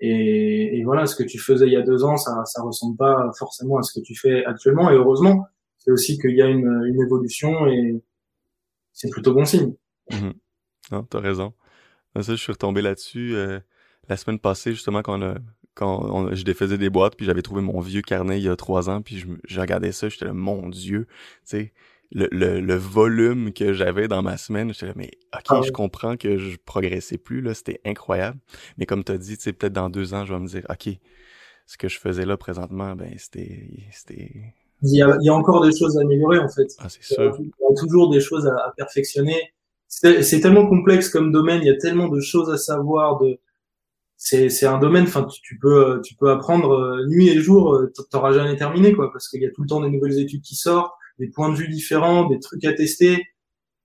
et, 0.00 0.78
et, 0.78 0.84
voilà, 0.84 1.06
ce 1.06 1.14
que 1.14 1.22
tu 1.22 1.38
faisais 1.38 1.66
il 1.66 1.72
y 1.72 1.76
a 1.76 1.82
deux 1.82 2.02
ans, 2.02 2.16
ça 2.16 2.44
ça 2.46 2.62
ressemble 2.62 2.96
pas 2.96 3.30
forcément 3.38 3.76
à 3.76 3.82
ce 3.82 3.98
que 3.98 4.04
tu 4.04 4.16
fais 4.16 4.44
actuellement 4.46 4.90
et 4.90 4.94
heureusement, 4.94 5.46
c'est 5.78 5.90
aussi 5.90 6.18
qu'il 6.18 6.34
y 6.34 6.40
a 6.42 6.46
une, 6.46 6.82
une 6.86 7.00
évolution 7.00 7.66
et 7.66 8.02
c'est 8.92 9.10
plutôt 9.10 9.34
bon 9.34 9.44
signe. 9.44 9.74
Mmh 10.10 10.30
non, 10.92 11.02
t'as 11.04 11.20
raison. 11.20 11.54
Ça, 12.14 12.32
je 12.32 12.36
suis 12.36 12.52
retombé 12.52 12.82
là-dessus 12.82 13.34
euh, 13.34 13.58
la 14.08 14.18
semaine 14.18 14.38
passée, 14.38 14.72
justement, 14.72 15.00
quand, 15.00 15.34
quand 15.74 16.34
je 16.34 16.44
défaisais 16.44 16.76
des 16.76 16.90
boîtes, 16.90 17.16
puis 17.16 17.24
j'avais 17.24 17.40
trouvé 17.40 17.62
mon 17.62 17.80
vieux 17.80 18.02
carnet 18.02 18.38
il 18.38 18.44
y 18.44 18.50
a 18.50 18.56
trois 18.56 18.90
ans, 18.90 19.00
puis 19.00 19.18
je, 19.18 19.26
je 19.44 19.60
regardais 19.60 19.92
ça, 19.92 20.10
j'étais 20.10 20.26
là, 20.26 20.34
mon 20.34 20.68
Dieu, 20.68 21.06
tu 21.06 21.40
sais, 21.44 21.72
le, 22.14 22.28
le, 22.30 22.60
le, 22.60 22.74
volume 22.74 23.52
que 23.52 23.72
j'avais 23.72 24.08
dans 24.08 24.22
ma 24.22 24.36
semaine, 24.36 24.72
j'étais 24.72 24.86
là, 24.86 24.92
mais 24.96 25.10
ok, 25.34 25.44
ah 25.48 25.60
je 25.64 25.72
comprends 25.72 26.16
que 26.16 26.38
je 26.38 26.56
progressais 26.64 27.18
plus, 27.18 27.40
là, 27.40 27.54
c'était 27.54 27.80
incroyable. 27.84 28.38
Mais 28.78 28.86
comme 28.86 29.04
t'as 29.04 29.18
dit, 29.18 29.36
tu 29.36 29.42
sais, 29.42 29.52
peut-être 29.52 29.72
dans 29.72 29.90
deux 29.90 30.14
ans, 30.14 30.24
je 30.24 30.32
vais 30.32 30.40
me 30.40 30.46
dire, 30.46 30.64
ok, 30.70 30.88
ce 31.66 31.76
que 31.76 31.88
je 31.88 31.98
faisais 31.98 32.24
là 32.24 32.36
présentement, 32.36 32.94
ben, 32.94 33.12
c'était. 33.18 33.68
Il 34.82 34.96
y, 34.96 35.02
a, 35.02 35.16
il 35.20 35.26
y 35.26 35.28
a 35.28 35.34
encore 35.34 35.64
des 35.64 35.76
choses 35.76 35.96
à 35.98 36.02
améliorer, 36.02 36.38
en 36.38 36.48
fait. 36.48 36.68
Ah, 36.78 36.88
c'est 36.88 37.02
sûr. 37.02 37.36
Il 37.40 37.46
y 37.46 37.72
a 37.72 37.74
toujours 37.76 38.10
des 38.10 38.20
choses 38.20 38.46
à, 38.46 38.54
à 38.54 38.72
perfectionner 38.76 39.54
c'est 40.22 40.40
tellement 40.40 40.66
complexe 40.66 41.08
comme 41.08 41.32
domaine, 41.32 41.60
il 41.62 41.66
y 41.66 41.70
a 41.70 41.76
tellement 41.76 42.08
de 42.08 42.20
choses 42.20 42.50
à 42.50 42.56
savoir. 42.56 43.18
De, 43.20 43.38
c'est 44.16 44.66
un 44.66 44.78
domaine, 44.78 45.04
enfin 45.04 45.26
tu, 45.42 45.58
peux 45.58 46.00
tu 46.02 46.14
peux 46.14 46.30
apprendre 46.30 46.72
euh, 46.72 47.06
nuit 47.06 47.28
et 47.28 47.40
jour, 47.40 47.74
euh, 47.74 47.92
t'auras 48.10 48.32
jamais 48.32 48.56
terminé 48.56 48.94
quoi, 48.94 49.12
parce 49.12 49.28
qu'il 49.28 49.42
y 49.42 49.46
a 49.46 49.50
tout 49.50 49.62
le 49.62 49.68
temps 49.68 49.80
des 49.80 49.90
nouvelles 49.90 50.18
études 50.18 50.42
qui 50.42 50.54
sortent, 50.54 50.94
des 51.18 51.28
points 51.28 51.50
de 51.50 51.56
vue 51.56 51.68
différents, 51.68 52.28
des 52.28 52.38
trucs 52.40 52.64
à 52.64 52.72
tester, 52.72 53.24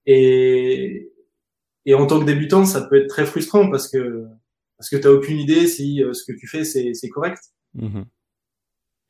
et 0.05 1.11
et 1.85 1.93
en 1.93 2.05
tant 2.05 2.19
que 2.19 2.25
débutant, 2.25 2.65
ça 2.65 2.81
peut 2.81 2.97
être 2.97 3.07
très 3.07 3.25
frustrant 3.25 3.69
parce 3.69 3.87
que 3.89 4.25
parce 4.77 4.89
que 4.89 4.97
t'as 4.97 5.09
aucune 5.09 5.37
idée 5.37 5.67
si 5.67 6.03
euh, 6.03 6.13
ce 6.13 6.23
que 6.23 6.37
tu 6.37 6.47
fais 6.47 6.63
c'est 6.63 6.93
c'est 6.93 7.09
correct. 7.09 7.41
Mm-hmm. 7.75 8.05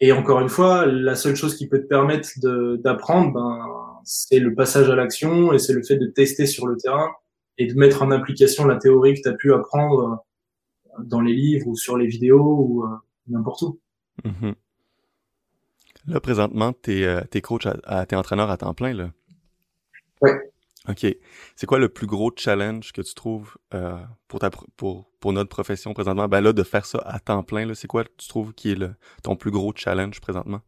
Et 0.01 0.11
encore 0.13 0.39
une 0.39 0.49
fois, 0.49 0.85
la 0.85 1.15
seule 1.15 1.35
chose 1.35 1.55
qui 1.57 1.67
peut 1.67 1.81
te 1.81 1.87
permettre 1.87 2.29
d'apprendre, 2.77 3.33
ben 3.33 3.99
c'est 4.05 4.39
le 4.39 4.55
passage 4.55 4.89
à 4.89 4.95
l'action 4.95 5.51
et 5.53 5.59
c'est 5.59 5.73
le 5.73 5.83
fait 5.83 5.97
de 5.97 6.07
tester 6.07 6.45
sur 6.45 6.67
le 6.67 6.77
terrain 6.77 7.09
et 7.57 7.67
de 7.67 7.73
mettre 7.77 8.01
en 8.01 8.11
application 8.11 8.65
la 8.65 8.77
théorie 8.77 9.15
que 9.15 9.21
tu 9.23 9.29
as 9.29 9.33
pu 9.33 9.53
apprendre 9.53 10.23
dans 11.03 11.21
les 11.21 11.33
livres 11.33 11.67
ou 11.67 11.75
sur 11.75 11.97
les 11.97 12.07
vidéos 12.07 12.57
ou 12.59 12.85
euh, 12.85 12.87
n'importe 13.27 13.61
où. 13.63 13.79
Mm-hmm. 14.23 14.53
Là, 16.09 16.19
présentement, 16.19 16.73
tu 16.73 17.01
es, 17.01 17.05
euh, 17.05 17.21
coach, 17.41 17.67
t'es 18.07 18.15
entraîneur 18.15 18.49
à 18.49 18.57
temps 18.57 18.73
plein, 18.73 18.93
là? 18.93 19.11
Oui. 20.21 20.31
OK. 20.87 21.05
C'est 21.55 21.67
quoi 21.67 21.77
le 21.77 21.89
plus 21.89 22.07
gros 22.07 22.31
challenge 22.35 22.91
que 22.93 23.01
tu 23.01 23.13
trouves 23.13 23.57
euh, 23.73 23.97
pour, 24.27 24.39
ta, 24.39 24.49
pour, 24.49 25.09
pour 25.19 25.33
notre 25.33 25.49
profession 25.49 25.93
présentement? 25.93 26.27
Ben 26.27 26.41
là, 26.41 26.51
de 26.51 26.63
faire 26.63 26.85
ça 26.85 26.99
à 27.05 27.19
temps 27.19 27.43
plein, 27.43 27.71
c'est 27.75 27.87
quoi 27.87 28.03
tu 28.17 28.27
trouves 28.27 28.53
qui 28.53 28.71
est 28.71 28.75
le, 28.75 28.95
ton 29.23 29.35
plus 29.35 29.51
gros 29.51 29.71
challenge 29.75 30.19
présentement? 30.19 30.61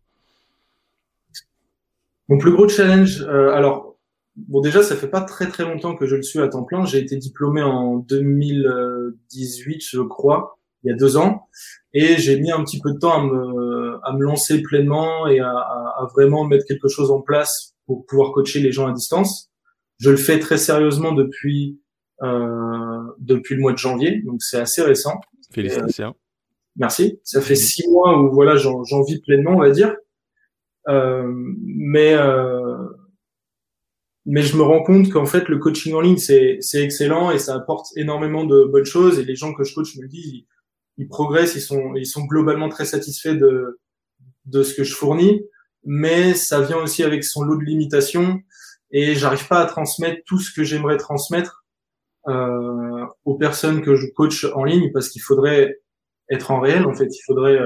Mon 2.30 2.38
plus 2.38 2.52
gros 2.52 2.70
challenge, 2.70 3.24
euh, 3.24 3.52
alors 3.52 3.98
bon 4.38 4.62
déjà 4.62 4.82
ça 4.84 4.96
fait 4.96 5.10
pas 5.10 5.20
très 5.22 5.50
très 5.50 5.64
longtemps 5.64 5.96
que 5.96 6.06
je 6.06 6.16
le 6.16 6.22
suis 6.22 6.40
à 6.40 6.48
temps 6.48 6.64
plein. 6.64 6.86
J'ai 6.86 7.00
été 7.00 7.18
diplômé 7.18 7.62
en 7.62 7.98
2018, 7.98 9.84
je 9.84 10.02
crois, 10.02 10.60
il 10.84 10.92
y 10.92 10.94
a 10.94 10.96
deux 10.96 11.18
ans, 11.18 11.50
et 11.94 12.18
j'ai 12.18 12.40
mis 12.40 12.52
un 12.52 12.64
petit 12.64 12.80
peu 12.80 12.94
de 12.94 13.00
temps 13.00 13.14
à 13.14 13.24
me 13.24 14.00
à 14.04 14.14
me 14.14 14.24
lancer 14.24 14.62
pleinement 14.62 15.28
et 15.28 15.40
à, 15.40 15.52
à, 15.52 16.08
vraiment 16.14 16.46
mettre 16.46 16.66
quelque 16.66 16.88
chose 16.88 17.12
en 17.12 17.22
place 17.22 17.76
pour 17.86 18.06
pouvoir 18.06 18.32
coacher 18.32 18.60
les 18.60 18.72
gens 18.72 18.88
à 18.88 18.94
distance. 18.94 19.52
Je 20.00 20.10
le 20.10 20.18
fais 20.18 20.40
très 20.40 20.58
sérieusement 20.58 21.12
depuis 21.12 21.80
euh, 22.24 23.02
depuis 23.20 23.56
le 23.56 23.62
mois 23.62 23.74
de 23.74 23.78
janvier, 23.78 24.22
donc 24.22 24.42
c'est 24.42 24.60
assez 24.60 24.82
récent. 24.82 25.20
Félicitations. 25.52 26.16
merci. 26.76 27.20
Ça 27.24 27.42
fait 27.42 27.56
six 27.56 27.88
mois 27.90 28.20
où 28.22 28.32
voilà 28.32 28.56
j'en 28.56 29.04
vis 29.04 29.20
pleinement, 29.22 29.52
on 29.52 29.60
va 29.60 29.72
dire. 29.72 29.96
Euh, 30.88 31.32
mais 31.64 32.14
euh, 32.14 32.78
mais 34.26 34.42
je 34.42 34.56
me 34.58 34.64
rends 34.64 34.84
compte 34.84 35.10
qu'en 35.10 35.26
fait 35.26 35.48
le 35.48 35.60
coaching 35.60 35.94
en 35.94 36.02
ligne 36.02 36.18
c'est 36.18 36.58
c'est 36.60 36.82
excellent 36.82 37.30
et 37.30 37.38
ça 37.38 37.56
apporte 37.56 37.88
énormément 37.98 38.46
de 38.46 38.64
bonnes 38.66 38.86
choses 38.86 39.20
et 39.20 39.24
les 39.24 39.36
gens 39.36 39.54
que 39.54 39.64
je 39.64 39.76
coach 39.76 39.96
me 39.98 40.08
disent 40.08 40.44
ils 40.98 41.08
progressent, 41.08 41.56
ils 41.56 41.62
sont, 41.62 41.96
ils 41.96 42.06
sont 42.06 42.26
globalement 42.26 42.70
très 42.70 42.86
satisfaits 42.86 43.36
de, 43.36 43.80
de 44.46 44.64
ce 44.64 44.74
que 44.74 44.84
je 44.84 44.94
fournis, 44.94 45.44
mais 45.84 46.34
ça 46.34 46.62
vient 46.62 46.78
aussi 46.78 47.04
avec 47.04 47.24
son 47.24 47.44
lot 47.44 47.58
de 47.58 47.64
limitations 47.64 48.42
et 48.92 49.16
j'arrive 49.16 49.48
pas 49.48 49.60
à 49.60 49.66
transmettre 49.66 50.22
tout 50.26 50.40
ce 50.40 50.54
que 50.54 50.64
j'aimerais 50.64 50.98
transmettre 50.98 51.66
euh, 52.28 53.06
aux 53.26 53.36
personnes 53.36 53.82
que 53.82 53.96
je 53.96 54.08
coach 54.08 54.46
en 54.54 54.64
ligne 54.64 54.92
parce 54.92 55.10
qu'il 55.10 55.22
faudrait 55.22 55.80
être 56.30 56.52
en 56.52 56.60
réel 56.60 56.86
en 56.86 56.94
fait, 56.94 57.08
il 57.08 57.22
faudrait, 57.26 57.60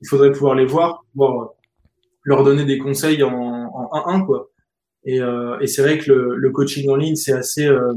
il 0.00 0.08
faudrait 0.08 0.32
pouvoir 0.32 0.54
les 0.54 0.66
voir, 0.66 1.04
pouvoir 1.12 1.50
leur 2.22 2.44
donner 2.44 2.64
des 2.64 2.78
conseils 2.78 3.22
en, 3.22 3.32
en 3.32 4.18
1-1 4.18 4.26
quoi. 4.26 4.50
Et, 5.04 5.20
euh, 5.20 5.58
et 5.60 5.68
c'est 5.68 5.82
vrai 5.82 5.98
que 5.98 6.10
le, 6.10 6.36
le, 6.36 6.50
coaching 6.50 6.90
en 6.90 6.96
ligne 6.96 7.14
c'est 7.14 7.32
assez, 7.32 7.64
euh, 7.64 7.94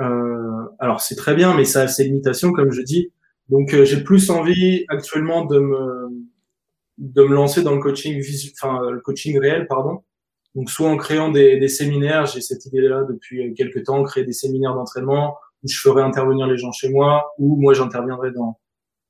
euh, 0.00 0.64
alors 0.78 1.00
c'est 1.00 1.16
très 1.16 1.34
bien, 1.34 1.54
mais 1.54 1.64
ça 1.64 1.82
a 1.82 1.88
ses 1.88 2.04
limitations 2.04 2.52
comme 2.52 2.70
je 2.70 2.82
dis. 2.82 3.10
Donc 3.48 3.74
euh, 3.74 3.84
j'ai 3.84 4.02
plus 4.02 4.30
envie 4.30 4.84
actuellement 4.88 5.44
de 5.44 5.58
me 5.58 6.08
de 6.98 7.24
me 7.24 7.34
lancer 7.34 7.62
dans 7.62 7.74
le 7.74 7.80
coaching 7.80 8.22
enfin 8.52 8.90
le 8.90 9.00
coaching 9.00 9.38
réel 9.38 9.66
pardon. 9.66 10.02
Donc 10.54 10.70
soit 10.70 10.88
en 10.88 10.96
créant 10.96 11.30
des, 11.30 11.58
des 11.58 11.68
séminaires, 11.68 12.26
j'ai 12.26 12.40
cette 12.40 12.64
idée-là 12.66 13.04
depuis 13.08 13.52
quelques 13.54 13.84
temps, 13.84 14.04
créer 14.04 14.24
des 14.24 14.32
séminaires 14.32 14.74
d'entraînement 14.74 15.36
où 15.64 15.68
je 15.68 15.80
ferai 15.80 16.02
intervenir 16.02 16.46
les 16.46 16.56
gens 16.56 16.70
chez 16.70 16.88
moi, 16.90 17.32
ou 17.38 17.56
moi 17.56 17.74
j'interviendrai 17.74 18.30
dans 18.30 18.60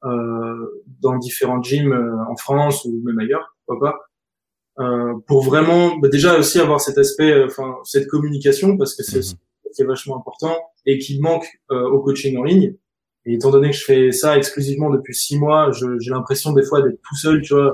euh, 0.05 0.83
dans 1.01 1.17
différents 1.17 1.63
gyms 1.63 1.93
euh, 1.93 2.31
en 2.31 2.37
France 2.37 2.85
ou 2.85 3.01
même 3.05 3.19
ailleurs, 3.19 3.57
pourquoi 3.65 3.91
pas. 3.91 4.85
Euh, 4.85 5.15
pour 5.27 5.43
vraiment 5.43 5.97
bah, 5.97 6.09
déjà 6.09 6.39
aussi 6.39 6.61
avoir 6.61 6.81
cet 6.81 6.99
aspect, 6.99 7.43
enfin 7.45 7.77
cette 7.85 8.07
communication 8.09 8.77
parce 8.77 8.95
que 8.95 9.03
c'est 9.03 9.21
mm 9.21 9.39
qui 9.75 9.83
est 9.83 9.87
vachement 9.87 10.17
important 10.17 10.57
et 10.87 10.99
qui 11.01 11.19
manque 11.19 11.49
au 11.69 11.99
coaching 11.99 12.39
en 12.39 12.45
ligne 12.45 12.77
et 13.27 13.35
étant 13.35 13.51
donné 13.51 13.71
que 13.71 13.77
je 13.77 13.85
fais 13.85 14.13
ça 14.13 14.37
exclusivement 14.37 14.91
depuis 14.91 15.15
six 15.15 15.39
mois, 15.39 15.71
j'ai 15.73 16.11
l'impression 16.11 16.53
des 16.53 16.65
fois 16.65 16.83
d'être 16.83 17.01
tout 17.09 17.17
seul, 17.17 17.41
tu 17.43 17.55
vois, 17.55 17.73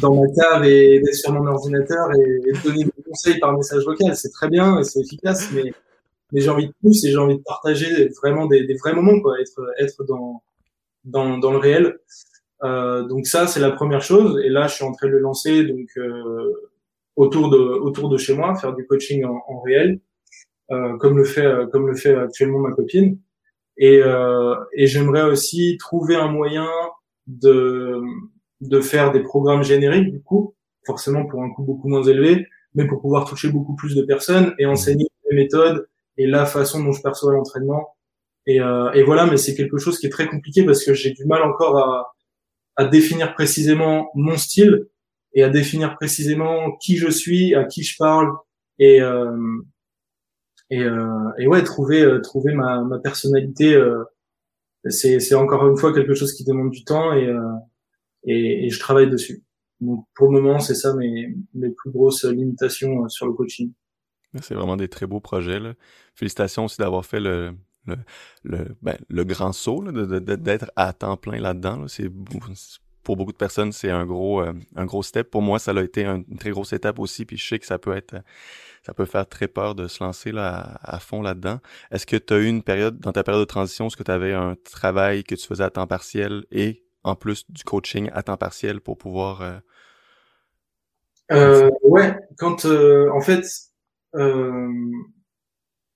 dans 0.00 0.14
ma 0.14 0.26
cave 0.34 0.64
et 0.64 1.00
d'être 1.00 1.14
sur 1.14 1.32
mon 1.32 1.46
ordinateur 1.46 2.12
et, 2.14 2.52
de 2.52 2.62
donner 2.62 2.84
des 2.84 3.02
conseils 3.08 3.38
par 3.38 3.56
message 3.56 3.84
vocal. 3.84 4.16
C'est 4.16 4.30
très 4.30 4.48
bien 4.48 4.78
et 4.80 4.84
c'est 4.84 5.00
efficace, 5.00 5.48
mais, 5.52 5.72
mais 6.32 6.40
j'ai 6.40 6.50
envie 6.50 6.66
de 6.66 6.74
plus 6.80 7.04
et 7.04 7.10
j'ai 7.10 7.18
envie 7.18 7.36
de 7.36 7.42
partager 7.42 8.08
vraiment 8.20 8.46
des, 8.46 8.64
des, 8.66 8.74
vrais 8.74 8.94
moments, 8.94 9.20
quoi, 9.20 9.40
être, 9.40 9.64
être 9.78 10.04
dans, 10.04 10.42
dans, 11.04 11.38
dans 11.38 11.52
le 11.52 11.58
réel. 11.58 11.98
Euh, 12.62 13.04
donc 13.04 13.26
ça, 13.26 13.46
c'est 13.46 13.60
la 13.60 13.70
première 13.70 14.02
chose. 14.02 14.40
Et 14.44 14.48
là, 14.48 14.66
je 14.66 14.74
suis 14.74 14.84
en 14.84 14.92
train 14.92 15.06
de 15.06 15.12
le 15.12 15.20
lancer 15.20 15.64
donc 15.64 15.88
euh, 15.96 16.52
autour 17.16 17.50
de 17.50 17.58
autour 17.58 18.08
de 18.08 18.18
chez 18.18 18.34
moi, 18.34 18.54
faire 18.56 18.74
du 18.74 18.86
coaching 18.86 19.24
en, 19.24 19.42
en 19.48 19.60
réel, 19.60 20.00
euh, 20.70 20.96
comme 20.98 21.16
le 21.16 21.24
fait 21.24 21.48
comme 21.72 21.86
le 21.86 21.94
fait 21.94 22.14
actuellement 22.14 22.58
ma 22.58 22.72
copine. 22.72 23.18
Et, 23.80 24.00
euh, 24.02 24.54
et 24.74 24.86
j'aimerais 24.86 25.22
aussi 25.22 25.78
trouver 25.78 26.14
un 26.14 26.28
moyen 26.28 26.68
de, 27.26 28.00
de 28.60 28.80
faire 28.80 29.10
des 29.10 29.20
programmes 29.22 29.64
génériques, 29.64 30.12
du 30.12 30.22
coup, 30.22 30.54
forcément 30.86 31.26
pour 31.26 31.42
un 31.42 31.50
coût 31.50 31.64
beaucoup 31.64 31.88
moins 31.88 32.02
élevé, 32.02 32.46
mais 32.74 32.86
pour 32.86 33.00
pouvoir 33.00 33.24
toucher 33.24 33.48
beaucoup 33.48 33.74
plus 33.74 33.96
de 33.96 34.02
personnes 34.02 34.54
et 34.58 34.66
enseigner 34.66 35.06
les 35.30 35.36
méthodes 35.36 35.88
et 36.18 36.26
la 36.26 36.44
façon 36.44 36.84
dont 36.84 36.92
je 36.92 37.02
perçois 37.02 37.32
l'entraînement. 37.32 37.96
Et, 38.46 38.60
euh, 38.60 38.92
et 38.92 39.02
voilà, 39.02 39.24
mais 39.24 39.38
c'est 39.38 39.54
quelque 39.54 39.78
chose 39.78 39.98
qui 39.98 40.06
est 40.06 40.10
très 40.10 40.28
compliqué 40.28 40.62
parce 40.64 40.84
que 40.84 40.92
j'ai 40.92 41.12
du 41.12 41.24
mal 41.24 41.42
encore 41.42 41.78
à, 41.78 42.12
à 42.76 42.84
définir 42.84 43.34
précisément 43.34 44.10
mon 44.14 44.36
style 44.36 44.88
et 45.32 45.42
à 45.42 45.48
définir 45.48 45.96
précisément 45.96 46.76
qui 46.82 46.98
je 46.98 47.08
suis, 47.08 47.54
à 47.54 47.64
qui 47.64 47.82
je 47.82 47.96
parle 47.96 48.30
et, 48.78 49.00
euh, 49.00 49.30
et, 50.70 50.82
euh, 50.82 51.30
et 51.38 51.46
ouais 51.46 51.62
trouver 51.62 52.02
euh, 52.02 52.20
trouver 52.20 52.54
ma, 52.54 52.82
ma 52.82 52.98
personnalité 52.98 53.74
euh, 53.74 54.04
c'est 54.88 55.20
c'est 55.20 55.34
encore 55.34 55.68
une 55.68 55.76
fois 55.76 55.92
quelque 55.92 56.14
chose 56.14 56.32
qui 56.32 56.44
demande 56.44 56.70
du 56.70 56.84
temps 56.84 57.12
et 57.12 57.28
et, 58.24 58.66
et, 58.66 58.70
je 58.70 58.78
travaille 58.78 59.08
dessus 59.08 59.42
donc 59.80 60.06
pour 60.14 60.30
le 60.30 60.40
moment 60.40 60.60
c'est 60.60 60.74
ça 60.74 60.94
mes 60.94 61.34
mes 61.54 61.70
plus 61.70 61.90
grosses 61.90 62.24
limitations 62.24 63.08
sur 63.08 63.26
le 63.26 63.32
coaching 63.32 63.72
c'est 64.40 64.54
vraiment 64.54 64.76
des 64.76 64.88
très 64.88 65.06
beaux 65.06 65.20
projets 65.20 65.60
là. 65.60 65.74
félicitations 66.14 66.64
aussi 66.66 66.78
d'avoir 66.78 67.04
fait 67.04 67.20
le 67.20 67.54
le, 67.86 67.96
le, 68.44 68.76
ben, 68.82 68.96
le 69.08 69.24
grand 69.24 69.52
saut 69.52 69.82
d'être 69.90 70.70
à 70.76 70.92
temps 70.92 71.16
plein 71.16 71.40
là-dedans. 71.40 71.88
C'est 71.88 72.10
pour 73.02 73.16
beaucoup 73.16 73.32
de 73.32 73.36
personnes, 73.36 73.72
c'est 73.72 73.90
un 73.90 74.06
gros 74.06 74.40
un 74.40 74.84
gros 74.84 75.02
step. 75.02 75.30
Pour 75.30 75.42
moi, 75.42 75.58
ça 75.58 75.72
a 75.72 75.82
été 75.82 76.04
une 76.04 76.38
très 76.38 76.50
grosse 76.50 76.72
étape 76.72 76.98
aussi. 76.98 77.24
Puis 77.24 77.36
je 77.36 77.48
sais 77.48 77.58
que 77.58 77.66
ça 77.66 77.78
peut 77.78 77.96
être 77.96 78.16
ça 78.82 78.94
peut 78.94 79.04
faire 79.04 79.28
très 79.28 79.48
peur 79.48 79.74
de 79.74 79.88
se 79.88 80.02
lancer 80.02 80.32
là, 80.32 80.78
à, 80.82 80.98
fond 81.00 81.22
là-dedans. 81.22 81.58
Est-ce 81.90 82.06
que 82.06 82.16
tu 82.16 82.34
as 82.34 82.38
eu 82.38 82.46
une 82.46 82.62
période, 82.62 82.98
dans 82.98 83.12
ta 83.12 83.22
période 83.22 83.42
de 83.42 83.48
transition, 83.48 83.86
est-ce 83.86 83.96
que 83.96 84.02
tu 84.02 84.10
avais 84.10 84.32
un 84.32 84.56
travail 84.64 85.24
que 85.24 85.34
tu 85.34 85.46
faisais 85.46 85.64
à 85.64 85.70
temps 85.70 85.86
partiel 85.86 86.44
et 86.50 86.82
en 87.02 87.14
plus 87.14 87.50
du 87.50 87.62
coaching 87.64 88.10
à 88.12 88.22
temps 88.22 88.36
partiel 88.36 88.80
pour 88.80 88.98
pouvoir... 88.98 89.42
Euh... 89.42 89.58
Euh, 91.32 91.70
ouais, 91.82 92.16
quand 92.38 92.64
euh, 92.64 93.08
en 93.12 93.20
fait, 93.20 93.44
euh, 94.16 94.68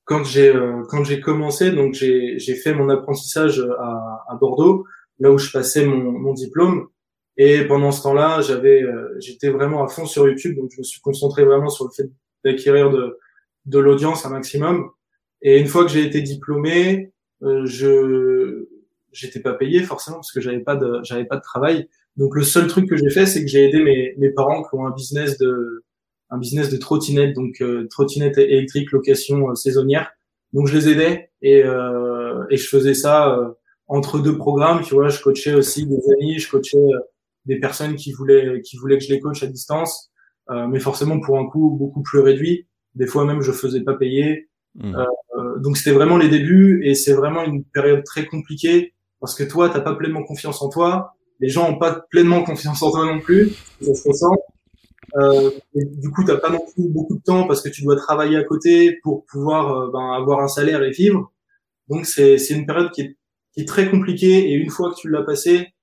quand 0.04 0.22
j'ai 0.22 0.54
euh, 0.54 0.84
quand 0.88 1.02
j'ai 1.02 1.20
commencé, 1.20 1.72
donc 1.72 1.94
j'ai 1.94 2.38
j'ai 2.38 2.54
fait 2.54 2.72
mon 2.72 2.88
apprentissage 2.88 3.58
à, 3.80 4.24
à 4.28 4.36
Bordeaux, 4.36 4.86
là 5.18 5.32
où 5.32 5.38
je 5.38 5.50
passais 5.50 5.84
mon, 5.86 6.12
mon 6.12 6.34
diplôme. 6.34 6.86
Et 7.36 7.64
pendant 7.64 7.90
ce 7.90 8.02
temps-là, 8.02 8.40
j'avais, 8.42 8.84
j'étais 9.18 9.50
vraiment 9.50 9.84
à 9.84 9.88
fond 9.88 10.06
sur 10.06 10.28
YouTube, 10.28 10.56
donc 10.56 10.70
je 10.72 10.78
me 10.78 10.84
suis 10.84 11.00
concentré 11.00 11.44
vraiment 11.44 11.68
sur 11.68 11.84
le 11.84 11.90
fait 11.90 12.08
d'acquérir 12.44 12.90
de, 12.90 13.18
de 13.66 13.78
l'audience 13.78 14.24
un 14.26 14.30
maximum. 14.30 14.90
Et 15.42 15.58
une 15.58 15.66
fois 15.66 15.84
que 15.84 15.90
j'ai 15.90 16.04
été 16.04 16.22
diplômé, 16.22 17.12
euh, 17.42 17.66
je 17.66 18.66
j'étais 19.12 19.40
pas 19.40 19.52
payé 19.54 19.82
forcément 19.82 20.16
parce 20.16 20.32
que 20.32 20.40
j'avais 20.40 20.60
pas 20.60 20.76
de 20.76 21.00
j'avais 21.02 21.24
pas 21.24 21.36
de 21.36 21.42
travail. 21.42 21.88
Donc 22.16 22.34
le 22.34 22.42
seul 22.42 22.66
truc 22.66 22.88
que 22.88 22.96
j'ai 22.96 23.10
fait, 23.10 23.26
c'est 23.26 23.42
que 23.42 23.48
j'ai 23.48 23.64
aidé 23.64 23.82
mes, 23.82 24.14
mes 24.18 24.30
parents 24.30 24.62
qui 24.62 24.74
ont 24.74 24.86
un 24.86 24.90
business 24.92 25.38
de 25.38 25.84
un 26.30 26.38
business 26.38 26.70
de 26.70 26.76
trottinette, 26.76 27.34
donc 27.34 27.60
euh, 27.60 27.86
trottinette 27.88 28.38
électrique 28.38 28.90
location 28.92 29.50
euh, 29.50 29.54
saisonnière. 29.54 30.10
Donc 30.52 30.66
je 30.68 30.76
les 30.76 30.88
aidais 30.88 31.30
et 31.42 31.62
euh, 31.62 32.44
et 32.50 32.56
je 32.56 32.68
faisais 32.68 32.94
ça 32.94 33.34
euh, 33.36 33.50
entre 33.88 34.18
deux 34.18 34.36
programmes. 34.36 34.82
Tu 34.82 34.94
vois, 34.94 35.08
je 35.08 35.20
coachais 35.22 35.54
aussi 35.54 35.86
des 35.86 36.00
amis, 36.12 36.38
je 36.38 36.50
coachais 36.50 36.78
des 37.46 37.60
personnes 37.60 37.96
qui 37.96 38.12
voulaient 38.12 38.60
qui 38.62 38.76
voulaient 38.76 38.98
que 38.98 39.04
je 39.04 39.12
les 39.12 39.20
coach 39.20 39.42
à 39.42 39.46
distance. 39.46 40.10
Euh, 40.50 40.66
mais 40.66 40.80
forcément 40.80 41.20
pour 41.20 41.38
un 41.38 41.46
coût 41.46 41.70
beaucoup 41.70 42.02
plus 42.02 42.20
réduit. 42.20 42.66
Des 42.94 43.06
fois 43.06 43.24
même 43.24 43.40
je 43.40 43.52
faisais 43.52 43.82
pas 43.82 43.94
payer. 43.94 44.48
Mmh. 44.74 44.94
Euh, 44.94 45.58
donc 45.60 45.76
c'était 45.76 45.92
vraiment 45.92 46.16
les 46.16 46.28
débuts 46.28 46.82
et 46.84 46.94
c'est 46.94 47.14
vraiment 47.14 47.44
une 47.44 47.64
période 47.64 48.04
très 48.04 48.26
compliquée 48.26 48.94
parce 49.20 49.34
que 49.34 49.44
toi 49.44 49.70
t'as 49.70 49.80
pas 49.80 49.94
pleinement 49.94 50.22
confiance 50.22 50.60
en 50.62 50.68
toi, 50.68 51.14
les 51.40 51.48
gens 51.48 51.70
ont 51.70 51.78
pas 51.78 52.04
pleinement 52.10 52.42
confiance 52.42 52.82
en 52.82 52.90
toi 52.90 53.06
non 53.06 53.20
plus, 53.20 53.50
ça 53.80 53.94
se 53.94 54.08
ressent. 54.08 54.36
Euh, 55.16 55.50
et 55.74 55.84
du 55.84 56.10
coup 56.10 56.24
t'as 56.24 56.38
pas 56.38 56.50
non 56.50 56.60
plus 56.74 56.88
beaucoup 56.88 57.16
de 57.16 57.22
temps 57.22 57.46
parce 57.46 57.62
que 57.62 57.68
tu 57.68 57.82
dois 57.82 57.96
travailler 57.96 58.36
à 58.36 58.44
côté 58.44 58.98
pour 59.02 59.24
pouvoir 59.26 59.72
euh, 59.72 59.90
ben, 59.92 60.12
avoir 60.12 60.40
un 60.40 60.48
salaire 60.48 60.82
et 60.82 60.90
vivre. 60.90 61.32
Donc 61.88 62.06
c'est 62.06 62.38
c'est 62.38 62.54
une 62.54 62.66
période 62.66 62.90
qui 62.90 63.02
est 63.02 63.16
qui 63.52 63.60
est 63.60 63.68
très 63.68 63.88
compliquée 63.90 64.50
et 64.50 64.54
une 64.54 64.70
fois 64.70 64.90
que 64.90 64.96
tu 64.96 65.08
l'as 65.08 65.22
passé, 65.22 65.73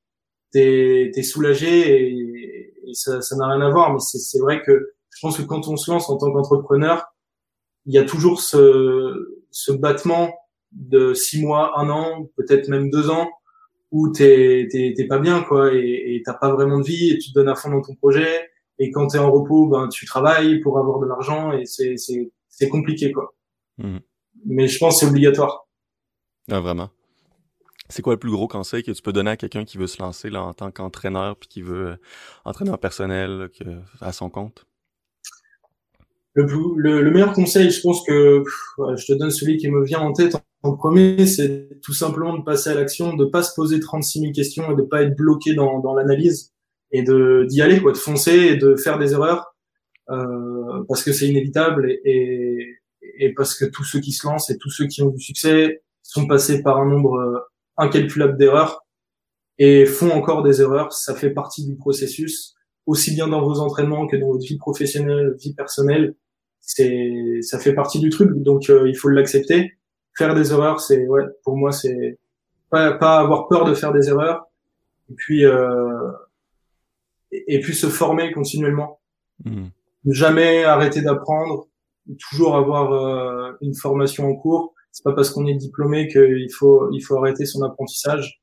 t'es 0.51 1.11
es 1.15 1.23
soulagé 1.23 2.11
et, 2.11 2.73
et 2.87 2.93
ça 2.93 3.19
n'a 3.37 3.47
rien 3.47 3.61
à 3.61 3.69
voir, 3.69 3.93
mais 3.93 3.99
c'est 3.99 4.39
vrai 4.39 4.61
que 4.63 4.93
je 5.09 5.19
pense 5.21 5.37
que 5.37 5.43
quand 5.43 5.67
on 5.67 5.77
se 5.77 5.91
lance 5.91 6.09
en 6.09 6.17
tant 6.17 6.31
qu'entrepreneur, 6.31 7.05
il 7.85 7.93
y 7.93 7.97
a 7.97 8.03
toujours 8.03 8.41
ce, 8.41 9.43
ce 9.51 9.71
battement 9.71 10.33
de 10.71 11.13
six 11.13 11.41
mois, 11.41 11.79
un 11.79 11.89
an, 11.89 12.29
peut-être 12.37 12.69
même 12.69 12.89
deux 12.89 13.09
ans, 13.09 13.29
où 13.91 14.09
t'es 14.09 14.67
t'es 14.71 15.07
pas 15.07 15.19
bien 15.19 15.43
quoi, 15.43 15.73
et 15.73 16.21
t'as 16.25 16.33
pas 16.33 16.53
vraiment 16.53 16.79
de 16.79 16.85
vie, 16.85 17.11
et 17.11 17.17
tu 17.17 17.29
te 17.29 17.33
donnes 17.33 17.49
à 17.49 17.55
fond 17.55 17.69
dans 17.69 17.81
ton 17.81 17.95
projet, 17.95 18.49
et 18.79 18.89
quand 18.91 19.07
t'es 19.07 19.17
en 19.17 19.31
repos, 19.31 19.67
ben 19.67 19.89
tu 19.89 20.05
travailles 20.05 20.59
pour 20.61 20.79
avoir 20.79 20.99
de 20.99 21.07
l'argent, 21.07 21.51
et 21.51 21.65
c'est 21.65 21.97
c'est 21.97 22.31
c'est 22.47 22.69
compliqué 22.69 23.11
quoi. 23.11 23.33
Mmh. 23.77 23.97
Mais 24.45 24.67
je 24.67 24.79
pense 24.79 24.99
c'est 24.99 25.07
obligatoire. 25.07 25.67
Ah, 26.49 26.59
vraiment. 26.59 26.89
C'est 27.91 28.01
quoi 28.01 28.13
le 28.13 28.19
plus 28.19 28.31
gros 28.31 28.47
conseil 28.47 28.83
que 28.83 28.91
tu 28.91 29.01
peux 29.01 29.13
donner 29.13 29.31
à 29.31 29.37
quelqu'un 29.37 29.65
qui 29.65 29.77
veut 29.77 29.87
se 29.87 30.01
lancer 30.01 30.33
en 30.35 30.53
tant 30.53 30.71
qu'entraîneur 30.71 31.35
puis 31.35 31.49
qui 31.49 31.61
veut 31.61 31.87
euh, 31.87 31.95
entraîneur 32.45 32.79
personnel 32.79 33.49
à 33.99 34.11
son 34.11 34.29
compte? 34.29 34.65
Le, 36.33 36.45
le, 37.01 37.11
meilleur 37.11 37.33
conseil, 37.33 37.69
je 37.71 37.81
pense 37.81 38.05
que 38.05 38.43
je 38.95 39.05
te 39.05 39.13
donne 39.13 39.31
celui 39.31 39.57
qui 39.57 39.69
me 39.69 39.83
vient 39.83 39.99
en 39.99 40.13
tête 40.13 40.37
en, 40.63 40.77
premier, 40.77 41.25
c'est 41.25 41.81
tout 41.81 41.93
simplement 41.93 42.37
de 42.37 42.43
passer 42.43 42.69
à 42.69 42.75
l'action, 42.75 43.15
de 43.15 43.25
pas 43.25 43.43
se 43.43 43.53
poser 43.53 43.79
36 43.79 44.19
000 44.19 44.31
questions 44.31 44.71
et 44.71 44.75
de 44.75 44.83
pas 44.83 45.01
être 45.01 45.17
bloqué 45.17 45.55
dans, 45.55 45.93
l'analyse 45.93 46.53
et 46.91 47.03
de 47.03 47.45
d'y 47.49 47.61
aller, 47.61 47.81
quoi, 47.81 47.91
de 47.91 47.97
foncer 47.97 48.31
et 48.31 48.55
de 48.55 48.75
faire 48.75 48.97
des 48.97 49.11
erreurs 49.13 49.55
euh, 50.09 50.83
parce 50.87 51.03
que 51.03 51.11
c'est 51.11 51.27
inévitable 51.27 51.89
et, 52.05 52.77
parce 53.35 53.55
que 53.55 53.65
tous 53.65 53.83
ceux 53.83 53.99
qui 53.99 54.11
se 54.11 54.25
lancent 54.25 54.49
et 54.49 54.57
tous 54.57 54.69
ceux 54.69 54.87
qui 54.87 55.01
ont 55.01 55.09
du 55.09 55.19
succès 55.19 55.83
sont 56.01 56.27
passés 56.27 56.61
par 56.61 56.77
un 56.77 56.87
nombre 56.87 57.50
incalculable 57.77 58.37
d'erreurs 58.37 58.85
et 59.57 59.85
font 59.85 60.11
encore 60.11 60.43
des 60.43 60.61
erreurs. 60.61 60.93
Ça 60.93 61.15
fait 61.15 61.29
partie 61.29 61.65
du 61.65 61.75
processus, 61.75 62.55
aussi 62.85 63.13
bien 63.13 63.27
dans 63.27 63.41
vos 63.41 63.59
entraînements 63.59 64.07
que 64.07 64.15
dans 64.15 64.27
votre 64.27 64.45
vie 64.45 64.57
professionnelle, 64.57 65.35
vie 65.39 65.53
personnelle. 65.53 66.15
C'est, 66.61 67.39
ça 67.41 67.59
fait 67.59 67.73
partie 67.73 67.99
du 67.99 68.09
truc, 68.09 68.31
donc 68.43 68.69
euh, 68.69 68.87
il 68.87 68.95
faut 68.95 69.09
l'accepter. 69.09 69.73
Faire 70.17 70.35
des 70.35 70.51
erreurs, 70.51 70.79
c'est 70.79 71.07
ouais, 71.07 71.23
pour 71.43 71.57
moi 71.57 71.71
c'est 71.71 72.19
pas, 72.69 72.93
pas 72.93 73.19
avoir 73.19 73.47
peur 73.47 73.65
de 73.65 73.73
faire 73.73 73.93
des 73.93 74.09
erreurs, 74.09 74.45
et 75.09 75.13
puis 75.15 75.45
euh, 75.45 76.11
et, 77.31 77.59
puis 77.59 77.73
se 77.73 77.87
former 77.87 78.31
continuellement. 78.31 78.99
Mmh. 79.43 79.67
Jamais 80.07 80.63
arrêter 80.63 81.01
d'apprendre, 81.01 81.67
toujours 82.29 82.55
avoir 82.55 82.93
euh, 82.93 83.53
une 83.61 83.75
formation 83.75 84.27
en 84.27 84.35
cours. 84.35 84.73
C'est 84.91 85.03
pas 85.03 85.13
parce 85.13 85.29
qu'on 85.29 85.47
est 85.47 85.55
diplômé 85.55 86.07
qu'il 86.07 86.51
faut 86.51 86.91
il 86.91 87.01
faut 87.01 87.17
arrêter 87.17 87.45
son 87.45 87.63
apprentissage. 87.63 88.41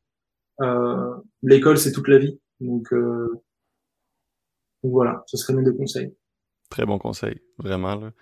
Euh, 0.61 1.15
L'école 1.43 1.79
c'est 1.79 1.93
toute 1.93 2.09
la 2.09 2.19
vie, 2.19 2.41
donc, 2.61 2.93
euh, 2.93 3.43
voilà, 4.83 5.23
ce 5.27 5.37
serait 5.37 5.55
mes 5.55 5.63
deux 5.63 5.75
conseils. 5.75 6.15
Très 6.71 6.85
bon 6.85 6.99
conseil, 6.99 7.41
vraiment. 7.59 7.95
Là. 7.95 8.13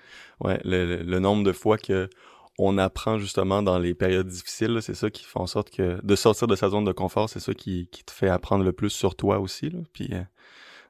Ouais, 0.41 0.61
le, 0.65 1.03
le, 1.03 1.19
nombre 1.19 1.43
de 1.43 1.53
fois 1.53 1.79
que 1.79 2.09
on 2.59 2.79
apprend 2.79 3.19
justement 3.19 3.63
dans 3.63 3.79
les 3.79 3.95
périodes 3.95 4.29
difficiles, 4.29 4.79
c'est 4.81 4.95
ça 4.95 5.11
qui 5.11 5.25
fait 5.25 5.39
en 5.39 5.47
sorte 5.47 5.71
que 5.71 6.01
de 6.05 6.17
sortir 6.17 6.47
de 6.47 6.55
sa 6.55 6.71
zone 6.71 6.85
de 6.85 6.93
confort, 6.93 7.29
c'est 7.29 7.41
ça 7.41 7.55
qui, 7.55 7.89
qui, 7.91 8.05
te 8.05 8.13
fait 8.13 8.29
apprendre 8.29 8.65
le 8.65 8.73
plus 8.73 8.91
sur 8.91 9.17
toi 9.17 9.41
aussi. 9.41 9.71
Là. 9.71 9.81
Puis 9.93 10.09
euh, 10.13 10.23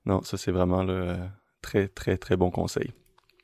non, 0.04 0.22
ça 0.22 0.36
c'est 0.36 0.52
vraiment 0.52 0.82
le 0.82 1.16
très 1.62 1.88
très 1.88 2.18
très 2.18 2.36
bon 2.36 2.50
conseil. 2.50 2.92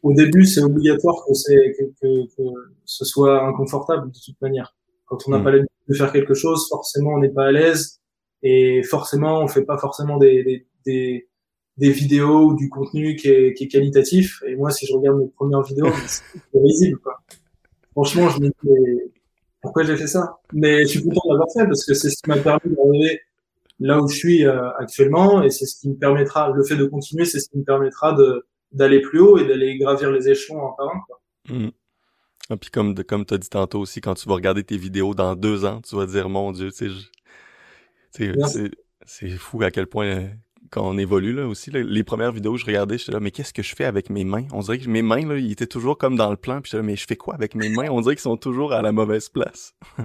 Au 0.03 0.12
début, 0.12 0.45
c'est 0.45 0.62
obligatoire 0.62 1.25
que, 1.27 1.33
que, 1.33 1.85
que, 2.01 2.27
que, 2.37 2.43
ce 2.85 3.05
soit 3.05 3.47
inconfortable 3.47 4.11
de 4.11 4.19
toute 4.25 4.41
manière. 4.41 4.75
Quand 5.07 5.19
on 5.27 5.31
n'a 5.31 5.38
mm. 5.38 5.45
pas 5.45 5.51
l'habitude 5.53 5.88
de 5.88 5.95
faire 5.95 6.12
quelque 6.12 6.35
chose, 6.35 6.67
forcément 6.69 7.11
on 7.15 7.19
n'est 7.19 7.31
pas 7.31 7.47
à 7.47 7.53
l'aise 7.53 8.01
et 8.43 8.83
forcément 8.83 9.41
on 9.41 9.49
fait 9.49 9.65
pas 9.65 9.79
forcément 9.79 10.17
des, 10.19 10.43
des, 10.43 10.67
des 10.85 11.29
des 11.77 11.91
vidéos 11.91 12.51
ou 12.51 12.55
du 12.55 12.69
contenu 12.69 13.17
qui 13.17 13.29
est, 13.29 13.55
qui 13.55 13.65
est 13.65 13.69
qualitatif. 13.69 14.43
Et 14.47 14.57
moi, 14.57 14.71
si 14.71 14.87
je 14.87 14.95
regarde 14.95 15.19
mes 15.19 15.29
premières 15.29 15.62
vidéos, 15.62 15.87
c'est 16.07 16.23
risible, 16.55 16.99
quoi. 16.99 17.19
Franchement, 17.93 18.29
je 18.29 18.41
me 18.41 18.49
dis, 18.49 19.12
pourquoi 19.61 19.85
j'ai 19.85 19.97
fait 19.97 20.07
ça? 20.07 20.38
Mais 20.53 20.83
je 20.83 20.88
suis 20.88 21.03
content 21.03 21.29
d'avoir 21.31 21.49
fait 21.53 21.65
parce 21.65 21.85
que 21.85 21.95
c'est 21.95 22.11
ce 22.11 22.17
qui 22.23 22.31
m'a 22.31 22.38
permis 22.38 22.75
d'arriver 22.75 23.21
là 23.81 24.01
où 24.01 24.09
je 24.09 24.17
suis 24.17 24.47
euh, 24.47 24.71
actuellement 24.79 25.43
et 25.43 25.51
c'est 25.51 25.67
ce 25.67 25.81
qui 25.81 25.88
me 25.88 25.95
permettra, 25.95 26.51
le 26.51 26.65
fait 26.65 26.77
de 26.77 26.85
continuer, 26.85 27.25
c'est 27.25 27.41
ce 27.41 27.49
qui 27.49 27.59
me 27.59 27.65
permettra 27.65 28.12
de, 28.12 28.47
d'aller 28.73 29.01
plus 29.01 29.21
haut 29.21 29.39
et 29.39 29.47
d'aller 29.47 29.77
gravir 29.79 30.11
les 30.11 30.29
échelons 30.29 30.67
un 30.67 30.73
par 30.77 30.87
un, 30.87 31.01
quoi. 31.07 31.21
Et 32.51 32.57
puis 32.57 32.71
comme, 32.71 32.95
comme 33.05 33.25
tu 33.25 33.35
as 33.35 33.39
dit 33.39 33.49
tantôt 33.49 33.81
aussi, 33.81 34.01
quand 34.01 34.15
tu 34.15 34.29
vas 34.29 34.35
regarder 34.35 34.65
tes 34.65 34.77
vidéos 34.77 35.15
dans 35.15 35.35
deux 35.37 35.65
ans, 35.65 35.81
tu 35.81 35.97
vas 35.97 36.07
dire, 36.07 36.29
mon 36.29 36.53
Dieu, 36.53 36.71
tu 36.73 36.91
sais, 38.11 38.71
c'est 39.05 39.29
fou 39.31 39.63
à 39.63 39.71
quel 39.71 39.87
point 39.87 40.29
quand 40.71 40.89
on 40.89 40.97
évolue 40.97 41.35
là 41.35 41.47
aussi. 41.47 41.71
les 41.71 42.03
premières 42.03 42.33
vidéos 42.33 42.55
que 42.55 42.61
je 42.61 42.67
regardais, 42.67 42.99
j'étais 42.99 43.13
là, 43.13 43.21
mais 43.21 43.31
qu'est-ce 43.31 43.53
que 43.53 43.63
je 43.63 43.75
fais 43.77 43.85
avec 43.85 44.11
mes 44.11 44.25
mains? 44.25 44.47
On 44.53 44.61
dirait 44.61 44.79
que 44.79 44.89
mes 44.89 45.03
mains, 45.03 45.27
là, 45.27 45.37
ils 45.37 45.53
étaient 45.53 45.67
toujours 45.67 45.99
comme 45.99 46.17
dans 46.17 46.31
le 46.31 46.37
plan, 46.37 46.61
puis 46.61 46.71
j'étais 46.71 46.79
là, 46.79 46.83
mais 46.83 46.97
je 46.97 47.07
fais 47.07 47.17
quoi 47.17 47.35
avec 47.35 47.55
mes 47.55 47.69
mains? 47.69 47.91
On 47.91 48.01
dirait 48.01 48.15
qu'ils 48.15 48.23
sont 48.23 48.39
toujours 48.39 48.73
à 48.73 48.81
la 48.81 48.91
mauvaise 48.91 49.29
place. 49.29 49.75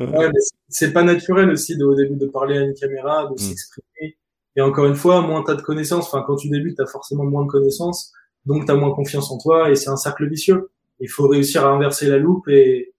ouais, 0.00 0.28
mais 0.28 0.40
c'est 0.68 0.92
pas 0.92 1.02
naturel 1.02 1.50
aussi 1.50 1.76
de, 1.76 1.84
au 1.84 1.94
début 1.94 2.16
de 2.16 2.26
parler 2.26 2.58
à 2.58 2.62
une 2.62 2.74
caméra, 2.74 3.26
de 3.26 3.34
hmm. 3.34 3.38
s'exprimer. 3.38 4.18
Et 4.58 4.60
encore 4.60 4.86
une 4.86 4.96
fois, 4.96 5.20
moins 5.20 5.44
t'as 5.44 5.54
de 5.54 5.62
connaissances, 5.62 6.08
enfin 6.08 6.24
quand 6.26 6.34
tu 6.34 6.48
débutes, 6.48 6.78
t'as 6.78 6.86
forcément 6.86 7.24
moins 7.24 7.44
de 7.44 7.48
connaissances, 7.48 8.12
donc 8.44 8.66
t'as 8.66 8.74
moins 8.74 8.92
confiance 8.92 9.30
en 9.30 9.38
toi, 9.38 9.70
et 9.70 9.76
c'est 9.76 9.88
un 9.88 9.96
cercle 9.96 10.28
vicieux. 10.28 10.72
Il 10.98 11.08
faut 11.08 11.28
réussir 11.28 11.64
à 11.64 11.68
inverser 11.70 12.08
la 12.08 12.18
loupe 12.18 12.48
et, 12.48 12.92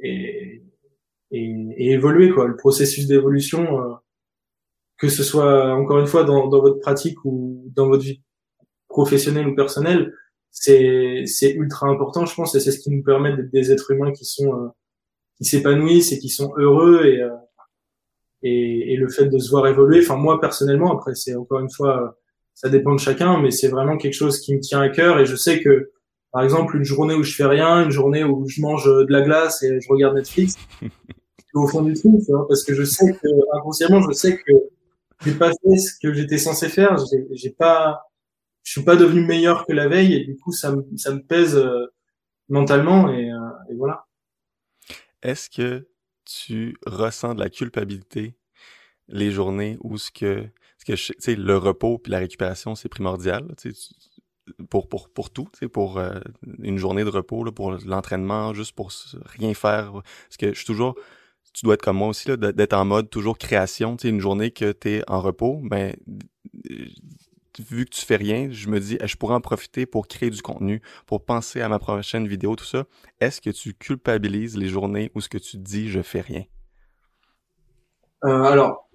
et, 0.00 0.62
et, 1.30 1.92
évoluer, 1.92 2.28
quoi. 2.28 2.46
Le 2.46 2.56
processus 2.56 3.06
d'évolution, 3.06 3.82
euh, 3.82 3.94
que 4.98 5.08
ce 5.08 5.22
soit 5.22 5.72
encore 5.72 5.98
une 5.98 6.06
fois 6.06 6.24
dans, 6.24 6.48
dans 6.48 6.60
votre 6.60 6.80
pratique 6.80 7.24
ou 7.24 7.64
dans 7.74 7.88
votre 7.88 8.02
vie 8.04 8.20
professionnelle 8.88 9.48
ou 9.48 9.54
personnelle, 9.54 10.12
c'est 10.50 11.24
c'est 11.24 11.52
ultra 11.52 11.88
important, 11.88 12.26
je 12.26 12.34
pense, 12.34 12.54
et 12.54 12.60
c'est 12.60 12.70
ce 12.70 12.80
qui 12.80 12.90
nous 12.90 13.02
permet 13.02 13.34
d'être 13.34 13.50
des 13.50 13.72
êtres 13.72 13.92
humains 13.92 14.12
qui 14.12 14.26
sont 14.26 14.52
euh, 14.52 14.68
qui 15.38 15.46
s'épanouissent 15.46 16.12
et 16.12 16.18
qui 16.18 16.28
sont 16.28 16.52
heureux 16.58 17.06
et, 17.06 17.22
euh, 17.22 17.30
et, 18.42 18.92
et 18.92 18.96
le 18.96 19.08
fait 19.08 19.26
de 19.26 19.38
se 19.38 19.50
voir 19.50 19.66
évoluer. 19.66 20.00
Enfin 20.02 20.16
moi 20.16 20.40
personnellement, 20.40 20.92
après 20.92 21.14
c'est 21.14 21.34
encore 21.34 21.60
une 21.60 21.70
fois 21.70 22.18
ça 22.54 22.68
dépend 22.68 22.94
de 22.94 23.00
chacun, 23.00 23.40
mais 23.40 23.50
c'est 23.50 23.68
vraiment 23.68 23.96
quelque 23.96 24.14
chose 24.14 24.40
qui 24.40 24.54
me 24.54 24.60
tient 24.60 24.80
à 24.80 24.88
cœur 24.88 25.18
et 25.18 25.26
je 25.26 25.36
sais 25.36 25.60
que 25.62 25.90
par 26.32 26.42
exemple 26.42 26.76
une 26.76 26.84
journée 26.84 27.14
où 27.14 27.22
je 27.22 27.34
fais 27.34 27.46
rien, 27.46 27.84
une 27.84 27.90
journée 27.90 28.24
où 28.24 28.48
je 28.48 28.60
mange 28.60 28.86
de 28.86 29.10
la 29.10 29.22
glace 29.22 29.62
et 29.62 29.80
je 29.80 29.88
regarde 29.88 30.14
Netflix, 30.14 30.56
au 31.54 31.66
fond 31.66 31.82
du 31.82 31.94
truc, 31.94 32.12
parce 32.48 32.64
que 32.64 32.74
je 32.74 32.84
sais 32.84 33.12
que 33.12 33.28
inconsciemment 33.56 34.00
je 34.02 34.12
sais 34.12 34.36
que 34.36 34.52
j'ai 35.24 35.34
pas 35.34 35.50
fait 35.50 35.76
ce 35.76 35.98
que 36.02 36.12
j'étais 36.12 36.38
censé 36.38 36.68
faire. 36.68 36.96
J'ai 37.32 37.50
pas, 37.50 38.10
je 38.64 38.72
suis 38.72 38.82
pas 38.82 38.96
devenu 38.96 39.24
meilleur 39.24 39.66
que 39.66 39.72
la 39.72 39.88
veille 39.88 40.14
et 40.14 40.24
du 40.24 40.36
coup 40.36 40.52
ça 40.52 40.72
me 40.72 40.84
ça 40.96 41.12
me 41.12 41.20
pèse 41.20 41.56
euh, 41.56 41.86
mentalement 42.48 43.12
et, 43.12 43.30
euh, 43.30 43.70
et 43.70 43.74
voilà. 43.74 44.06
Est-ce 45.22 45.48
que 45.48 45.86
tu 46.32 46.76
ressens 46.86 47.34
de 47.34 47.40
la 47.40 47.50
culpabilité 47.50 48.36
les 49.08 49.30
journées 49.30 49.76
où 49.80 49.98
ce 49.98 50.10
que 50.10 50.46
ce 50.78 50.84
que 50.84 50.92
tu 50.92 51.14
sais 51.18 51.36
le 51.36 51.56
repos 51.56 51.98
puis 51.98 52.12
la 52.12 52.18
récupération 52.18 52.74
c'est 52.74 52.88
primordial 52.88 53.54
pour 54.70 54.88
pour 54.88 55.10
pour 55.10 55.30
tout 55.30 55.48
tu 55.52 55.60
sais 55.60 55.68
pour 55.68 55.98
euh, 55.98 56.18
une 56.62 56.78
journée 56.78 57.04
de 57.04 57.10
repos 57.10 57.44
là, 57.44 57.52
pour 57.52 57.72
l'entraînement 57.72 58.54
juste 58.54 58.72
pour 58.72 58.90
rien 59.24 59.54
faire 59.54 59.92
parce 59.92 60.36
que 60.38 60.48
je 60.48 60.58
suis 60.58 60.66
toujours 60.66 60.96
tu 61.52 61.64
dois 61.64 61.74
être 61.74 61.82
comme 61.82 61.98
moi 61.98 62.08
aussi, 62.08 62.28
d'être 62.36 62.72
en 62.72 62.84
mode 62.84 63.10
toujours 63.10 63.38
création. 63.38 63.96
Tu 63.96 64.02
sais, 64.02 64.08
une 64.08 64.20
journée 64.20 64.50
que 64.50 64.72
tu 64.72 64.90
es 64.90 65.02
en 65.06 65.20
repos, 65.20 65.60
ben, 65.62 65.94
vu 67.60 67.84
que 67.84 67.90
tu 67.90 68.04
fais 68.04 68.16
rien, 68.16 68.48
je 68.50 68.68
me 68.68 68.80
dis, 68.80 68.98
je 69.04 69.16
pourrais 69.16 69.34
en 69.34 69.40
profiter 69.40 69.86
pour 69.86 70.08
créer 70.08 70.30
du 70.30 70.42
contenu, 70.42 70.80
pour 71.06 71.24
penser 71.24 71.60
à 71.60 71.68
ma 71.68 71.78
prochaine 71.78 72.26
vidéo, 72.26 72.56
tout 72.56 72.64
ça. 72.64 72.84
Est-ce 73.20 73.40
que 73.40 73.50
tu 73.50 73.74
culpabilises 73.74 74.56
les 74.56 74.68
journées 74.68 75.10
où 75.14 75.20
ce 75.20 75.28
que 75.28 75.38
tu 75.38 75.58
dis, 75.58 75.88
je 75.88 76.00
fais 76.00 76.20
rien? 76.20 76.44
Euh, 78.24 78.44
alors, 78.44 78.88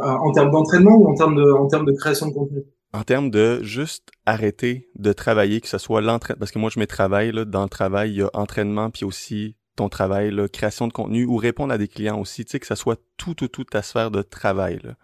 euh, 0.00 0.04
en 0.04 0.32
termes 0.32 0.50
d'entraînement 0.50 0.96
ou 0.96 1.08
en 1.08 1.14
termes 1.14 1.34
de, 1.34 1.52
en 1.52 1.66
termes 1.66 1.86
de 1.86 1.92
création 1.92 2.28
de 2.28 2.32
contenu? 2.32 2.62
En 2.92 3.02
termes 3.02 3.30
de 3.30 3.62
juste 3.62 4.10
arrêter 4.24 4.88
de 4.94 5.12
travailler, 5.12 5.60
que 5.60 5.68
ce 5.68 5.78
soit 5.78 6.00
l'entraînement, 6.00 6.38
parce 6.38 6.52
que 6.52 6.58
moi 6.58 6.70
je 6.72 6.78
mets 6.78 6.86
travail, 6.86 7.32
là, 7.32 7.44
dans 7.44 7.64
le 7.64 7.68
travail, 7.68 8.12
il 8.12 8.16
y 8.18 8.22
a 8.22 8.30
entraînement, 8.32 8.90
puis 8.90 9.04
aussi 9.04 9.56
ton 9.76 9.88
travail, 9.88 10.30
là, 10.30 10.48
création 10.48 10.88
de 10.88 10.92
contenu 10.92 11.24
ou 11.24 11.36
répondre 11.36 11.72
à 11.72 11.78
des 11.78 11.88
clients 11.88 12.18
aussi, 12.18 12.44
tu 12.44 12.52
sais, 12.52 12.60
que 12.60 12.66
ça 12.66 12.76
soit 12.76 13.00
tout, 13.16 13.34
tout, 13.34 13.48
tout 13.48 13.64
ta 13.64 13.82
sphère 13.82 14.10
de 14.10 14.22
travail. 14.22 14.80
Là. 14.82 14.94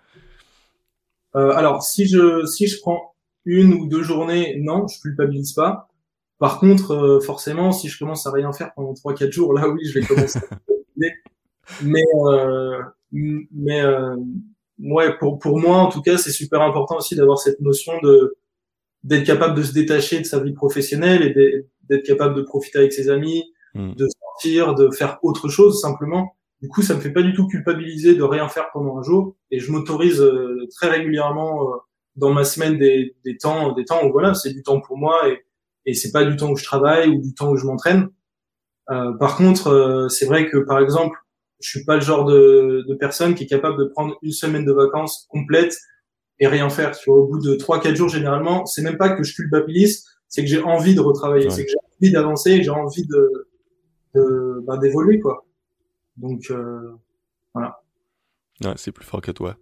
Euh, 1.37 1.51
alors, 1.51 1.83
si 1.83 2.07
je, 2.07 2.44
si 2.47 2.66
je 2.66 2.81
prends 2.81 3.14
une 3.44 3.75
ou 3.75 3.87
deux 3.87 4.03
journées, 4.03 4.57
non, 4.61 4.87
je 4.87 5.01
culpabilise 5.01 5.53
pas. 5.53 5.88
Par 6.38 6.59
contre, 6.59 6.92
euh, 6.92 7.20
forcément, 7.20 7.73
si 7.73 7.88
je 7.88 7.99
commence 7.99 8.27
à 8.27 8.31
rien 8.31 8.53
faire 8.53 8.73
pendant 8.75 8.94
trois, 8.94 9.14
quatre 9.14 9.33
jours, 9.33 9.55
là, 9.55 9.68
oui, 9.68 9.85
je 9.85 9.99
vais 9.99 10.07
commencer 10.07 10.38
à 10.38 10.57
Mais, 11.83 12.05
euh, 12.27 12.83
mais, 13.12 13.81
euh, 13.81 14.16
ouais, 14.79 15.16
pour, 15.18 15.38
pour 15.38 15.59
moi, 15.59 15.79
en 15.79 15.88
tout 15.88 16.03
cas, 16.03 16.18
c'est 16.18 16.31
super 16.31 16.61
important 16.61 16.97
aussi 16.99 17.16
d'avoir 17.16 17.38
cette 17.38 17.61
notion 17.61 17.94
de, 18.03 18.37
d'être 19.03 19.25
capable 19.25 19.55
de 19.55 19.62
se 19.62 19.73
détacher 19.73 20.20
de 20.20 20.25
sa 20.25 20.40
vie 20.40 20.53
professionnelle 20.53 21.23
et 21.23 21.66
d'être 21.88 22.05
capable 22.05 22.35
de 22.35 22.42
profiter 22.42 22.79
avec 22.79 22.92
ses 22.92 23.09
amis, 23.09 23.44
hmm. 23.75 23.94
de 23.94 24.09
sortir, 24.20 24.75
de 24.75 24.90
faire 24.90 25.18
autre 25.23 25.49
chose 25.49 25.81
simplement. 25.81 26.37
Du 26.62 26.69
coup, 26.69 26.83
ça 26.83 26.95
me 26.95 27.01
fait 27.01 27.12
pas 27.12 27.23
du 27.23 27.35
tout 27.35 27.47
culpabiliser 27.47 28.14
de 28.14 28.23
rien 28.23 28.49
faire 28.49 28.71
pendant 28.73 28.99
un 28.99 29.03
jour 29.03 29.37
et 29.51 29.59
je 29.59 29.71
m'autorise 29.71 30.21
euh, 30.21 30.67
très 30.77 30.88
régulièrement 30.88 31.69
euh, 31.69 31.77
dans 32.17 32.33
ma 32.33 32.45
semaine 32.45 32.79
des, 32.79 33.17
des, 33.25 33.37
temps, 33.37 33.73
des 33.73 33.85
temps 33.85 34.05
où 34.07 34.12
voilà, 34.12 34.35
c'est 34.35 34.53
du 34.53 34.62
temps 34.62 34.81
pour 34.81 34.97
moi 34.97 35.29
et, 35.29 35.45
et 35.87 35.95
c'est 35.95 36.12
pas 36.12 36.25
du 36.25 36.37
temps 36.37 36.51
où 36.51 36.57
je 36.57 36.64
travaille 36.64 37.09
ou 37.09 37.21
du 37.21 37.35
temps 37.35 37.51
où 37.51 37.57
je 37.57 37.67
m'entraîne. 37.67 38.09
Euh, 38.90 39.12
par 39.14 39.37
contre, 39.37 39.69
euh, 39.69 40.09
c'est 40.09 40.27
vrai 40.27 40.49
que 40.49 40.59
par 40.59 40.79
exemple, 40.79 41.19
je 41.61 41.71
suis 41.71 41.85
pas 41.85 41.97
le 41.97 42.03
genre 42.03 42.25
de, 42.25 42.85
de, 42.87 42.95
personne 42.95 43.35
qui 43.35 43.45
est 43.45 43.47
capable 43.47 43.79
de 43.79 43.85
prendre 43.85 44.17
une 44.23 44.33
semaine 44.33 44.64
de 44.64 44.73
vacances 44.73 45.27
complète 45.31 45.77
et 46.38 46.47
rien 46.47 46.69
faire. 46.69 46.95
Sur 46.95 47.14
au 47.14 47.27
bout 47.27 47.38
de 47.38 47.55
trois 47.55 47.81
quatre 47.81 47.97
jours 47.97 48.09
généralement, 48.09 48.67
c'est 48.67 48.83
même 48.83 48.99
pas 48.99 49.11
que 49.11 49.23
je 49.23 49.35
culpabilise, 49.35 50.05
c'est 50.29 50.43
que 50.43 50.49
j'ai 50.49 50.61
envie 50.62 50.95
de 50.95 51.01
retravailler, 51.01 51.49
c'est 51.49 51.64
que 51.64 51.71
j'ai 51.71 51.79
envie 52.01 52.12
d'avancer, 52.12 52.62
j'ai 52.62 52.71
envie 52.71 53.07
de 53.07 53.47
d'évoluer 54.81 55.21
quoi. 55.21 55.45
Donc 56.16 56.50
euh, 56.50 56.96
voilà. 57.53 57.83
Ouais, 58.62 58.74
c'est 58.77 58.92
plus 58.92 59.05
fort 59.05 59.20
que 59.20 59.33
toi. 59.33 59.57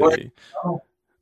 Ouais, 0.00 0.32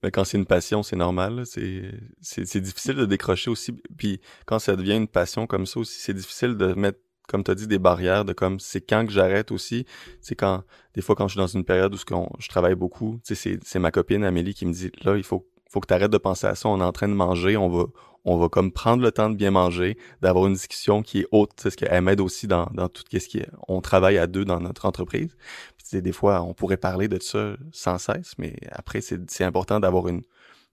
ben, 0.02 0.11
quand 0.11 0.24
c'est 0.24 0.37
une 0.37 0.46
passion, 0.46 0.83
c'est 0.83 0.96
normal. 0.96 1.44
C'est 1.46 2.61
difficile 2.61 2.96
de 2.96 3.07
décrocher 3.07 3.50
aussi. 3.50 3.72
Puis 3.96 4.20
quand 4.46 4.59
ça 4.59 4.74
devient 4.74 4.96
une 4.96 5.09
passion 5.09 5.46
comme 5.46 5.64
ça 5.64 5.78
aussi, 5.81 6.00
c'est 6.00 6.14
difficile 6.14 6.57
de 6.57 6.74
mettre, 6.74 6.98
comme 7.28 7.44
tu 7.44 7.52
as 7.52 7.55
dit, 7.55 7.68
des 7.68 7.78
barrières 7.78 8.24
de 8.24 8.33
comme 8.33 8.59
c'est 8.59 8.81
quand 8.81 9.07
que 9.07 9.12
j'arrête 9.12 9.52
aussi. 9.52 9.87
C'est 10.20 10.35
quand, 10.35 10.64
des 10.94 11.02
fois, 11.02 11.14
quand 11.14 11.28
je 11.28 11.35
suis 11.35 11.38
dans 11.38 11.46
une 11.46 11.64
période 11.64 11.94
où 11.94 11.96
je 11.96 12.48
travaille 12.48 12.74
beaucoup, 12.74 13.20
c'est 13.22 13.78
ma 13.78 13.92
copine 13.92 14.24
Amélie 14.24 14.55
qui 14.55 14.66
me 14.66 14.72
dit 14.72 14.90
là, 15.02 15.16
il 15.16 15.22
faut, 15.22 15.48
faut 15.72 15.80
que 15.80 15.87
tu 15.87 15.94
arrêtes 15.94 16.11
de 16.11 16.18
penser 16.18 16.46
à 16.46 16.54
ça. 16.54 16.68
On 16.68 16.80
est 16.80 16.85
en 16.85 16.92
train 16.92 17.08
de 17.08 17.14
manger, 17.14 17.56
on 17.56 17.68
va, 17.68 17.85
on 18.24 18.37
va 18.37 18.48
comme 18.48 18.72
prendre 18.72 19.02
le 19.02 19.11
temps 19.11 19.30
de 19.30 19.37
bien 19.37 19.50
manger, 19.50 19.96
d'avoir 20.20 20.46
une 20.46 20.52
discussion 20.52 21.02
qui 21.02 21.20
est 21.20 21.26
haute, 21.32 21.50
c'est 21.56 21.70
ce 21.70 21.76
qu'elle 21.76 22.02
m'aide 22.02 22.20
aussi 22.20 22.46
dans, 22.46 22.66
dans 22.74 22.88
tout 22.88 23.02
ce 23.11 23.28
qui 23.28 23.38
est, 23.38 23.48
on 23.68 23.80
travaille 23.80 24.18
à 24.18 24.26
deux 24.26 24.44
dans 24.44 24.61
notre 24.61 24.85
entreprise. 24.87 25.37
Puis, 25.76 26.00
des 26.00 26.12
fois, 26.12 26.42
on 26.42 26.54
pourrait 26.54 26.76
parler 26.76 27.08
de 27.08 27.20
ça 27.20 27.54
sans 27.72 27.98
cesse, 27.98 28.35
mais 28.38 28.54
après, 28.70 29.00
c'est 29.00 29.44
important 29.44 29.80
d'avoir 29.80 30.08
une, 30.08 30.22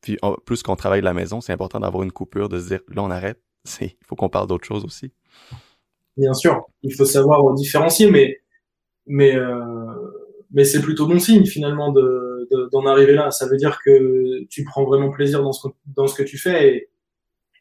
puis 0.01 0.17
plus 0.45 0.63
qu'on 0.63 0.75
travaille 0.75 1.01
de 1.01 1.05
la 1.05 1.13
maison, 1.13 1.41
c'est 1.41 1.53
important 1.53 1.79
d'avoir 1.79 2.03
une 2.03 2.11
coupure, 2.11 2.49
de 2.49 2.59
se 2.59 2.67
dire, 2.67 2.79
là, 2.89 3.03
on 3.03 3.11
arrête, 3.11 3.41
il 3.81 3.95
faut 4.07 4.15
qu'on 4.15 4.29
parle 4.29 4.47
d'autre 4.47 4.65
chose 4.65 4.83
aussi. 4.85 5.11
Bien 6.17 6.33
sûr, 6.33 6.65
il 6.83 6.93
faut 6.93 7.05
savoir 7.05 7.53
différencier, 7.53 8.11
mais 8.11 8.41
mais 9.11 9.35
euh, 9.35 9.51
mais 10.51 10.63
c'est 10.63 10.81
plutôt 10.81 11.07
bon 11.07 11.19
signe 11.19 11.45
finalement 11.45 11.91
de 11.91 12.47
d'en 12.71 12.85
arriver 12.85 13.13
là. 13.13 13.31
Ça 13.31 13.47
veut 13.47 13.57
dire 13.57 13.79
que 13.83 14.43
tu 14.45 14.63
prends 14.63 14.85
vraiment 14.85 15.11
plaisir 15.11 15.43
dans 15.43 15.51
ce 15.51 15.67
dans 15.85 16.07
ce 16.07 16.15
que 16.15 16.23
tu 16.23 16.37
fais 16.37 16.67
et 16.67 16.89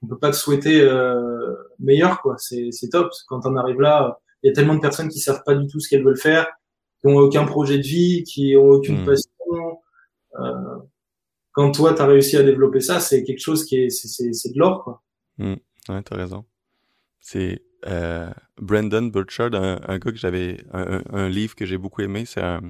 on 0.03 0.07
peut 0.07 0.19
pas 0.19 0.31
te 0.31 0.37
souhaiter 0.37 0.81
euh, 0.81 1.55
meilleur 1.79 2.23
quoi. 2.23 2.37
C'est 2.39 2.71
c'est 2.71 2.89
top. 2.89 3.11
Quand 3.27 3.45
on 3.45 3.57
arrive 3.57 3.81
là, 3.81 4.19
il 4.43 4.49
y 4.49 4.51
a 4.51 4.55
tellement 4.55 4.75
de 4.75 4.81
personnes 4.81 5.09
qui 5.09 5.19
savent 5.19 5.43
pas 5.45 5.55
du 5.55 5.67
tout 5.67 5.81
ce 5.81 5.89
qu'elles 5.89 6.05
veulent 6.05 6.19
faire, 6.19 6.47
qui 7.01 7.09
ont 7.09 7.17
aucun 7.17 7.45
projet 7.45 7.79
de 7.79 7.83
vie, 7.83 8.25
qui 8.25 8.57
ont 8.57 8.69
aucune 8.69 9.03
hmm. 9.03 9.07
passion. 9.07 9.81
Euh, 10.41 10.79
quand 11.53 11.73
toi 11.73 11.93
tu 11.93 12.01
as 12.01 12.07
réussi 12.07 12.37
à 12.37 12.43
développer 12.43 12.81
ça, 12.81 13.01
c'est 13.01 13.25
quelque 13.25 13.41
chose 13.41 13.65
qui 13.65 13.77
est 13.77 13.91
c'est 13.91 14.33
c'est 14.33 14.53
de 14.53 14.59
l'or 14.59 14.85
quoi. 14.85 15.03
Mmh. 15.39 15.55
Ouais, 15.89 16.03
t'as 16.03 16.17
raison. 16.17 16.45
C'est 17.21 17.63
euh, 17.87 18.31
Brandon 18.61 19.03
Burchard, 19.03 19.55
un, 19.55 19.81
un, 19.87 19.99
gars 19.99 20.11
que 20.13 20.19
j'avais, 20.19 20.65
un, 20.73 21.03
un, 21.11 21.29
livre 21.29 21.55
que 21.55 21.65
j'ai 21.65 21.79
beaucoup 21.79 22.03
aimé. 22.03 22.25
C'est 22.25 22.43
un, 22.43 22.61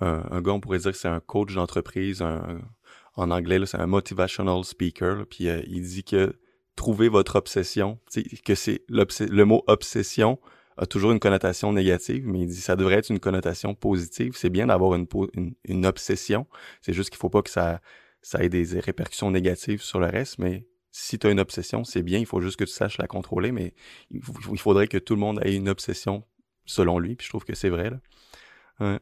un, 0.00 0.40
gars, 0.40 0.52
on 0.52 0.60
pourrait 0.60 0.78
dire 0.78 0.92
que 0.92 0.98
c'est 0.98 1.08
un 1.08 1.20
coach 1.20 1.54
d'entreprise. 1.54 2.22
en 2.22 3.30
anglais, 3.30 3.64
c'est 3.66 3.78
un 3.78 3.86
motivational 3.86 4.64
speaker. 4.64 5.26
puis 5.26 5.48
euh, 5.48 5.62
il 5.66 5.82
dit 5.82 6.04
que 6.04 6.38
trouver 6.76 7.08
votre 7.08 7.36
obsession, 7.36 7.98
que 8.44 8.54
c'est 8.54 8.82
le 8.88 9.44
mot 9.44 9.62
obsession 9.66 10.38
a 10.76 10.86
toujours 10.86 11.12
une 11.12 11.20
connotation 11.20 11.74
négative, 11.74 12.26
mais 12.26 12.40
il 12.40 12.46
dit 12.46 12.60
ça 12.60 12.74
devrait 12.74 12.94
être 12.94 13.10
une 13.10 13.20
connotation 13.20 13.74
positive. 13.74 14.32
C'est 14.34 14.48
bien 14.48 14.68
d'avoir 14.68 14.94
une, 14.94 15.06
une, 15.34 15.54
une, 15.64 15.84
obsession. 15.84 16.46
C'est 16.80 16.94
juste 16.94 17.10
qu'il 17.10 17.18
faut 17.18 17.28
pas 17.28 17.42
que 17.42 17.50
ça, 17.50 17.82
ça 18.22 18.42
ait 18.42 18.48
des 18.48 18.80
répercussions 18.80 19.30
négatives 19.30 19.82
sur 19.82 20.00
le 20.00 20.06
reste, 20.06 20.38
mais 20.38 20.64
si 20.92 21.18
tu 21.18 21.26
as 21.26 21.30
une 21.30 21.40
obsession, 21.40 21.84
c'est 21.84 22.02
bien, 22.02 22.18
il 22.18 22.26
faut 22.26 22.40
juste 22.40 22.58
que 22.58 22.64
tu 22.64 22.72
saches 22.72 22.98
la 22.98 23.06
contrôler, 23.06 23.52
mais 23.52 23.74
il, 24.10 24.20
faudrait 24.58 24.88
que 24.88 24.98
tout 24.98 25.14
le 25.14 25.20
monde 25.20 25.40
ait 25.44 25.54
une 25.54 25.68
obsession 25.68 26.24
selon 26.66 26.98
lui, 26.98 27.16
puis 27.16 27.24
je 27.24 27.30
trouve 27.30 27.44
que 27.44 27.54
c'est 27.54 27.68
vrai. 27.68 27.90
Là. 27.90 28.98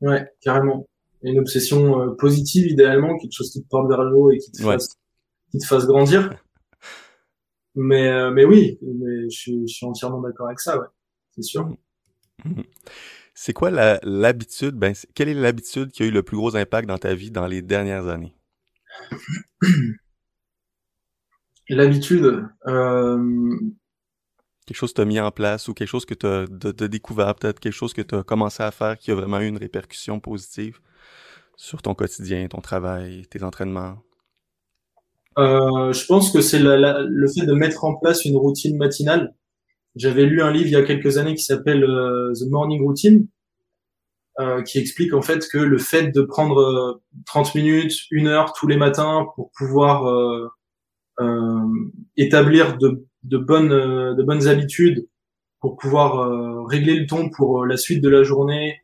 Ouais. 0.00 0.26
carrément. 0.40 0.86
Une 1.22 1.38
obsession 1.38 2.00
euh, 2.00 2.14
positive, 2.16 2.66
idéalement, 2.66 3.16
quelque 3.16 3.32
chose 3.32 3.50
qui 3.50 3.62
te 3.62 3.68
porte 3.68 3.88
vers 3.88 4.02
le 4.02 4.16
haut 4.16 4.30
et 4.32 4.38
qui 4.38 4.50
te, 4.50 4.62
fasse, 4.62 4.88
qui 5.52 5.58
te 5.58 5.66
fasse 5.66 5.86
grandir. 5.86 6.36
mais, 7.76 8.08
euh, 8.08 8.30
mais 8.32 8.44
oui, 8.44 8.78
mais 8.82 9.30
je, 9.30 9.38
suis, 9.38 9.68
je 9.68 9.72
suis 9.72 9.86
entièrement 9.86 10.20
d'accord 10.20 10.46
avec 10.46 10.58
ça, 10.58 10.78
ouais. 10.78 10.86
c'est 11.36 11.42
sûr. 11.42 11.68
Mmh. 12.44 12.62
C'est 13.34 13.52
quoi 13.52 13.70
l'habitude, 13.70 14.74
ben, 14.74 14.94
quelle 15.14 15.28
est 15.28 15.34
l'habitude 15.34 15.92
qui 15.92 16.02
a 16.02 16.06
eu 16.06 16.10
le 16.10 16.22
plus 16.22 16.36
gros 16.36 16.54
impact 16.56 16.88
dans 16.88 16.98
ta 16.98 17.14
vie 17.14 17.30
dans 17.30 17.46
les 17.46 17.62
dernières 17.62 18.08
années? 18.08 18.34
L'habitude. 21.72 22.46
Euh... 22.66 23.58
Quelque 24.66 24.76
chose 24.76 24.92
que 24.92 24.96
tu 24.96 25.00
as 25.00 25.06
mis 25.06 25.18
en 25.18 25.30
place 25.30 25.68
ou 25.68 25.74
quelque 25.74 25.88
chose 25.88 26.04
que 26.04 26.14
tu 26.14 26.26
as, 26.26 26.88
découvert, 26.88 27.34
peut-être 27.34 27.60
quelque 27.60 27.72
chose 27.72 27.94
que 27.94 28.02
tu 28.02 28.14
as 28.14 28.22
commencé 28.22 28.62
à 28.62 28.70
faire 28.70 28.98
qui 28.98 29.10
a 29.10 29.14
vraiment 29.14 29.40
eu 29.40 29.46
une 29.46 29.56
répercussion 29.56 30.20
positive 30.20 30.78
sur 31.56 31.82
ton 31.82 31.94
quotidien, 31.94 32.46
ton 32.46 32.60
travail, 32.60 33.26
tes 33.28 33.42
entraînements? 33.42 33.96
Euh, 35.38 35.92
je 35.92 36.04
pense 36.04 36.30
que 36.30 36.42
c'est 36.42 36.58
le 36.60 37.26
fait 37.28 37.46
de 37.46 37.54
mettre 37.54 37.84
en 37.84 37.96
place 37.96 38.24
une 38.24 38.36
routine 38.36 38.76
matinale. 38.76 39.34
J'avais 39.96 40.26
lu 40.26 40.42
un 40.42 40.52
livre 40.52 40.66
il 40.66 40.72
y 40.72 40.76
a 40.76 40.82
quelques 40.82 41.16
années 41.16 41.34
qui 41.34 41.44
s'appelle 41.44 41.84
euh, 41.84 42.32
The 42.34 42.50
Morning 42.50 42.82
Routine, 42.82 43.26
euh, 44.40 44.62
qui 44.62 44.78
explique 44.78 45.14
en 45.14 45.22
fait 45.22 45.48
que 45.50 45.58
le 45.58 45.78
fait 45.78 46.08
de 46.12 46.22
prendre 46.22 47.02
30 47.26 47.54
minutes, 47.54 47.94
une 48.10 48.28
heure 48.28 48.52
tous 48.52 48.66
les 48.66 48.76
matins 48.76 49.26
pour 49.34 49.50
pouvoir 49.56 50.04
établir 52.16 52.78
de, 52.78 53.06
de, 53.24 53.38
bonnes, 53.38 53.72
euh, 53.72 54.14
de 54.14 54.22
bonnes 54.22 54.48
habitudes 54.48 55.08
pour 55.60 55.76
pouvoir 55.76 56.20
euh, 56.20 56.62
régler 56.64 56.98
le 56.98 57.06
ton 57.06 57.30
pour 57.30 57.64
la 57.64 57.76
suite 57.76 58.02
de 58.02 58.08
la 58.08 58.22
journée, 58.22 58.80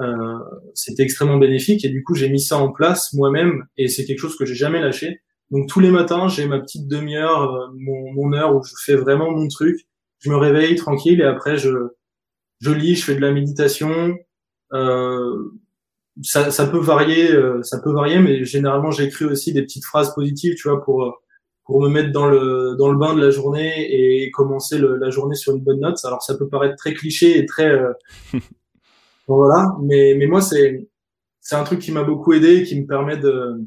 euh, 0.00 0.38
c'était 0.74 1.02
extrêmement 1.02 1.38
bénéfique 1.38 1.84
et 1.84 1.88
du 1.88 2.02
coup 2.02 2.14
j'ai 2.14 2.28
mis 2.28 2.40
ça 2.40 2.58
en 2.58 2.70
place 2.70 3.12
moi-même 3.14 3.64
et 3.76 3.88
c'est 3.88 4.04
quelque 4.04 4.18
chose 4.18 4.36
que 4.36 4.44
j'ai 4.44 4.54
jamais 4.54 4.80
lâché. 4.80 5.20
Donc 5.50 5.68
tous 5.68 5.80
les 5.80 5.90
matins 5.90 6.28
j'ai 6.28 6.46
ma 6.46 6.58
petite 6.58 6.88
demi-heure, 6.88 7.70
mon, 7.76 8.12
mon, 8.12 8.32
heure 8.32 8.56
où 8.56 8.62
je 8.62 8.72
fais 8.84 8.96
vraiment 8.96 9.30
mon 9.30 9.48
truc. 9.48 9.86
Je 10.18 10.30
me 10.30 10.36
réveille 10.36 10.74
tranquille 10.76 11.20
et 11.20 11.24
après 11.24 11.56
je 11.56 11.70
je 12.60 12.70
lis, 12.72 12.96
je 12.96 13.04
fais 13.04 13.14
de 13.14 13.20
la 13.20 13.32
méditation. 13.32 14.16
Euh, 14.72 15.52
ça, 16.22 16.50
ça 16.50 16.66
peut 16.66 16.78
varier, 16.78 17.28
ça 17.62 17.78
peut 17.80 17.92
varier, 17.92 18.18
mais 18.18 18.44
généralement 18.44 18.90
j'écris 18.90 19.26
aussi 19.26 19.52
des 19.52 19.62
petites 19.62 19.84
phrases 19.84 20.14
positives, 20.14 20.54
tu 20.54 20.68
vois, 20.68 20.82
pour 20.82 21.20
pour 21.66 21.82
me 21.82 21.88
mettre 21.88 22.12
dans 22.12 22.26
le 22.26 22.76
dans 22.78 22.90
le 22.90 22.96
bain 22.96 23.14
de 23.14 23.20
la 23.20 23.30
journée 23.30 23.72
et 23.90 24.30
commencer 24.30 24.78
le, 24.78 24.96
la 24.96 25.10
journée 25.10 25.34
sur 25.34 25.54
une 25.54 25.62
bonne 25.62 25.80
note. 25.80 25.98
Alors 26.04 26.22
ça 26.22 26.36
peut 26.36 26.48
paraître 26.48 26.76
très 26.76 26.94
cliché 26.94 27.38
et 27.38 27.44
très 27.44 27.68
euh, 27.68 27.92
voilà, 29.28 29.74
mais 29.82 30.14
mais 30.16 30.26
moi 30.26 30.40
c'est 30.40 30.88
c'est 31.40 31.56
un 31.56 31.64
truc 31.64 31.80
qui 31.80 31.92
m'a 31.92 32.04
beaucoup 32.04 32.32
aidé, 32.32 32.62
qui 32.62 32.80
me 32.80 32.86
permet 32.86 33.16
de 33.16 33.60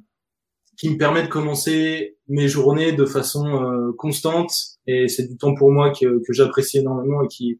qui 0.77 0.89
me 0.89 0.97
permet 0.97 1.23
de 1.23 1.27
commencer 1.27 2.17
mes 2.29 2.47
journées 2.47 2.93
de 2.93 3.05
façon 3.05 3.45
euh, 3.47 3.91
constante. 3.97 4.51
Et 4.87 5.09
c'est 5.09 5.27
du 5.27 5.37
temps 5.37 5.53
pour 5.53 5.71
moi 5.71 5.91
que, 5.91 6.21
que 6.25 6.33
j'apprécie 6.33 6.79
énormément 6.79 7.21
et 7.21 7.27
qui 7.27 7.59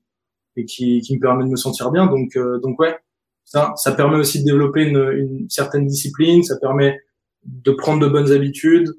et 0.56 0.66
qui, 0.66 1.02
qui 1.02 1.16
me 1.16 1.22
permet 1.22 1.44
de 1.44 1.50
me 1.50 1.58
sentir 1.58 1.92
bien. 1.92 2.08
Donc 2.08 2.38
euh, 2.38 2.60
donc 2.60 2.80
ouais, 2.80 2.98
ça 3.44 3.74
ça 3.76 3.92
permet 3.92 4.18
aussi 4.18 4.40
de 4.40 4.46
développer 4.46 4.84
une, 4.84 5.12
une 5.12 5.50
certaine 5.50 5.86
discipline, 5.86 6.44
ça 6.44 6.58
permet 6.58 6.98
de 7.44 7.72
prendre 7.72 8.02
de 8.02 8.08
bonnes 8.08 8.32
habitudes, 8.32 8.90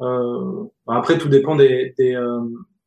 euh, 0.00 0.64
bah, 0.86 0.96
après, 0.96 1.18
tout 1.18 1.28
dépend 1.28 1.56
des, 1.56 1.94
des, 1.98 2.14
euh, 2.14 2.40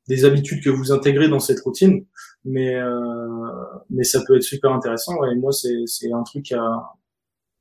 des, 0.08 0.26
habitudes 0.26 0.64
que 0.64 0.70
vous 0.70 0.92
intégrez 0.92 1.30
dans 1.30 1.40
cette 1.40 1.60
routine, 1.62 2.06
mais 2.46 2.76
euh, 2.76 3.64
mais 3.90 4.04
ça 4.04 4.24
peut 4.26 4.36
être 4.36 4.44
super 4.44 4.72
intéressant. 4.72 5.24
et 5.26 5.36
moi, 5.36 5.52
c'est 5.52 6.12
un 6.14 6.24
truc 6.24 6.44
qui 6.44 6.54
a 6.54 6.84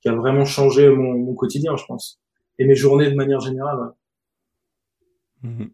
qui 0.03 0.09
a 0.09 0.15
vraiment 0.15 0.45
changé 0.45 0.89
mon, 0.89 1.35
quotidien, 1.35 1.77
je 1.77 1.85
pense, 1.87 2.21
et 2.59 2.67
mes 2.67 2.77
journées 2.77 3.11
de 3.11 3.17
manière 3.17 3.41
générale. 3.41 3.93
Mmh 5.43 5.67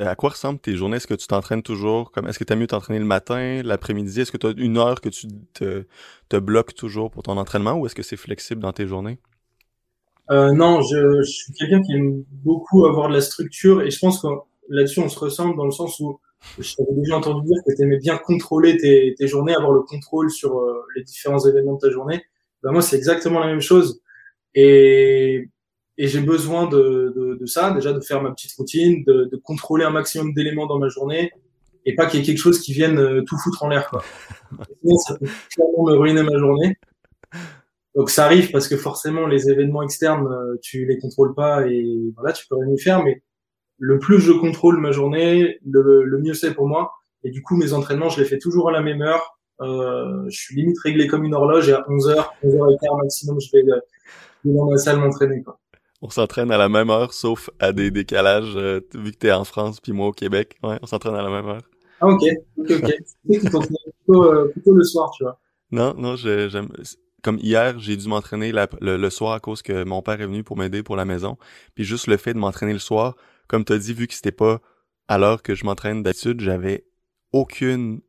à 0.00 0.16
quoi 0.16 0.30
ressemblent 0.30 0.60
tes 0.60 0.76
journées? 0.76 0.96
Est-ce 0.96 1.06
que 1.06 1.14
tu 1.14 1.26
t'entraînes 1.26 1.62
toujours? 1.62 2.12
Comme, 2.12 2.26
est-ce 2.26 2.38
que 2.38 2.44
tu 2.44 2.52
as 2.52 2.56
mieux 2.56 2.66
t'entraîner 2.66 2.98
le 2.98 3.06
matin, 3.06 3.62
l'après-midi? 3.62 4.20
Est-ce 4.20 4.32
que 4.32 4.36
tu 4.36 4.46
as 4.46 4.52
une 4.56 4.76
heure 4.76 5.00
que 5.00 5.08
tu 5.08 5.28
te, 5.54 5.86
te 6.28 6.36
bloques 6.36 6.74
toujours 6.74 7.10
pour 7.10 7.22
ton 7.22 7.38
entraînement 7.38 7.74
ou 7.74 7.86
est-ce 7.86 7.94
que 7.94 8.02
c'est 8.02 8.16
flexible 8.16 8.60
dans 8.60 8.72
tes 8.72 8.86
journées? 8.86 9.18
Euh, 10.32 10.52
non, 10.52 10.80
je, 10.80 11.22
je 11.22 11.30
suis 11.30 11.52
quelqu'un 11.52 11.82
qui 11.82 11.92
aime 11.92 12.24
beaucoup 12.30 12.86
avoir 12.86 13.08
de 13.08 13.14
la 13.14 13.20
structure 13.20 13.82
et 13.82 13.90
je 13.90 13.98
pense 13.98 14.22
que 14.22 14.28
là-dessus 14.70 15.00
on 15.00 15.08
se 15.10 15.18
ressemble 15.18 15.56
dans 15.56 15.66
le 15.66 15.70
sens 15.70 16.00
où 16.00 16.18
je 16.58 16.74
t'avais 16.74 16.92
déjà 16.96 17.18
entendu 17.18 17.46
dire 17.46 17.58
que 17.66 17.74
tu 17.76 17.82
aimais 17.82 17.98
bien 17.98 18.16
contrôler 18.16 18.78
tes, 18.78 19.14
tes, 19.16 19.26
journées, 19.28 19.54
avoir 19.54 19.72
le 19.72 19.82
contrôle 19.82 20.30
sur 20.30 20.58
euh, 20.58 20.82
les 20.96 21.04
différents 21.04 21.38
événements 21.46 21.74
de 21.74 21.80
ta 21.80 21.90
journée. 21.90 22.22
Ben 22.62 22.72
moi, 22.72 22.80
c'est 22.80 22.96
exactement 22.96 23.40
la 23.40 23.46
même 23.46 23.60
chose 23.60 24.00
et, 24.54 25.50
et 25.98 26.06
j'ai 26.08 26.20
besoin 26.20 26.66
de, 26.66 27.12
de, 27.14 27.36
de, 27.38 27.46
ça, 27.46 27.72
déjà 27.72 27.92
de 27.92 28.00
faire 28.00 28.22
ma 28.22 28.30
petite 28.30 28.52
routine, 28.52 29.04
de, 29.04 29.28
de 29.30 29.36
contrôler 29.36 29.84
un 29.84 29.90
maximum 29.90 30.32
d'éléments 30.32 30.66
dans 30.66 30.78
ma 30.78 30.88
journée 30.88 31.30
et 31.84 31.94
pas 31.94 32.06
qu'il 32.06 32.20
y 32.20 32.22
ait 32.22 32.26
quelque 32.26 32.38
chose 32.38 32.60
qui 32.60 32.72
vienne 32.72 32.98
euh, 32.98 33.22
tout 33.26 33.36
foutre 33.38 33.62
en 33.64 33.68
l'air. 33.68 33.90
Sinon, 34.82 34.96
ça 34.98 35.16
peut 35.18 35.26
clairement 35.54 35.84
me 35.84 35.94
ruiner 35.94 36.22
ma 36.22 36.38
journée. 36.38 36.76
Donc 37.94 38.10
ça 38.10 38.24
arrive 38.24 38.50
parce 38.50 38.68
que 38.68 38.76
forcément 38.76 39.26
les 39.26 39.50
événements 39.50 39.82
externes, 39.82 40.26
euh, 40.26 40.56
tu 40.62 40.86
les 40.86 40.98
contrôles 40.98 41.34
pas 41.34 41.66
et 41.66 41.84
voilà, 42.16 42.32
tu 42.32 42.46
peux 42.48 42.56
rien 42.56 42.72
y 42.72 42.80
faire. 42.80 43.04
Mais 43.04 43.22
le 43.78 43.98
plus 43.98 44.20
je 44.20 44.32
contrôle 44.32 44.80
ma 44.80 44.92
journée, 44.92 45.58
le, 45.64 46.04
le 46.04 46.18
mieux 46.18 46.34
c'est 46.34 46.54
pour 46.54 46.68
moi. 46.68 46.92
Et 47.24 47.30
du 47.30 47.42
coup, 47.42 47.56
mes 47.56 47.72
entraînements, 47.72 48.08
je 48.08 48.20
les 48.20 48.26
fais 48.26 48.38
toujours 48.38 48.68
à 48.68 48.72
la 48.72 48.82
même 48.82 49.02
heure. 49.02 49.38
Euh, 49.60 50.24
je 50.28 50.36
suis 50.36 50.56
limite 50.56 50.78
réglé 50.80 51.06
comme 51.06 51.24
une 51.24 51.34
horloge 51.34 51.68
et 51.68 51.72
à 51.72 51.82
11h, 51.88 52.26
11h15 52.44 53.02
maximum, 53.02 53.40
je 53.40 53.48
vais, 53.52 53.62
dans 54.44 54.68
ma 54.68 54.76
salle 54.76 54.98
m'entraîner. 54.98 55.42
Quoi. 55.42 55.60
On 56.00 56.10
s'entraîne 56.10 56.50
à 56.50 56.58
la 56.58 56.68
même 56.68 56.90
heure, 56.90 57.12
sauf 57.12 57.48
à 57.60 57.72
des 57.72 57.92
décalages, 57.92 58.56
euh, 58.56 58.80
vu 58.94 59.12
que 59.12 59.18
t'es 59.18 59.30
en 59.30 59.44
France 59.44 59.80
puis 59.80 59.92
moi 59.92 60.08
au 60.08 60.12
Québec. 60.12 60.56
Ouais, 60.64 60.78
on 60.82 60.86
s'entraîne 60.86 61.14
à 61.14 61.22
la 61.22 61.30
même 61.30 61.46
heure. 61.46 61.62
Ah 62.00 62.08
ok, 62.08 62.22
ok, 62.58 62.70
ok. 62.70 62.92
tu 63.30 63.38
plutôt, 63.38 64.24
euh, 64.24 64.48
plutôt 64.48 64.72
le 64.72 64.82
soir, 64.82 65.12
tu 65.16 65.22
vois. 65.22 65.38
Non, 65.70 65.94
non, 65.96 66.16
j'aime 66.16 66.68
comme 67.22 67.38
hier, 67.38 67.78
j'ai 67.78 67.96
dû 67.96 68.08
m'entraîner 68.08 68.52
le, 68.80 69.10
soir 69.10 69.32
à 69.32 69.40
cause 69.40 69.62
que 69.62 69.84
mon 69.84 70.02
père 70.02 70.20
est 70.20 70.26
venu 70.26 70.42
pour 70.44 70.56
m'aider 70.56 70.82
pour 70.82 70.96
la 70.96 71.04
maison. 71.04 71.38
Puis 71.74 71.84
juste 71.84 72.08
le 72.08 72.16
fait 72.16 72.34
de 72.34 72.38
m'entraîner 72.38 72.72
le 72.72 72.78
soir, 72.78 73.16
comme 73.48 73.64
tu 73.64 73.72
as 73.72 73.78
dit, 73.78 73.94
vu 73.94 74.06
que 74.06 74.14
c'était 74.14 74.32
pas 74.32 74.60
à 75.08 75.18
l'heure 75.18 75.42
que 75.42 75.54
je 75.54 75.64
m'entraîne 75.64 76.02
d'habitude, 76.02 76.40
j'avais 76.40 76.84
aucune 77.32 78.00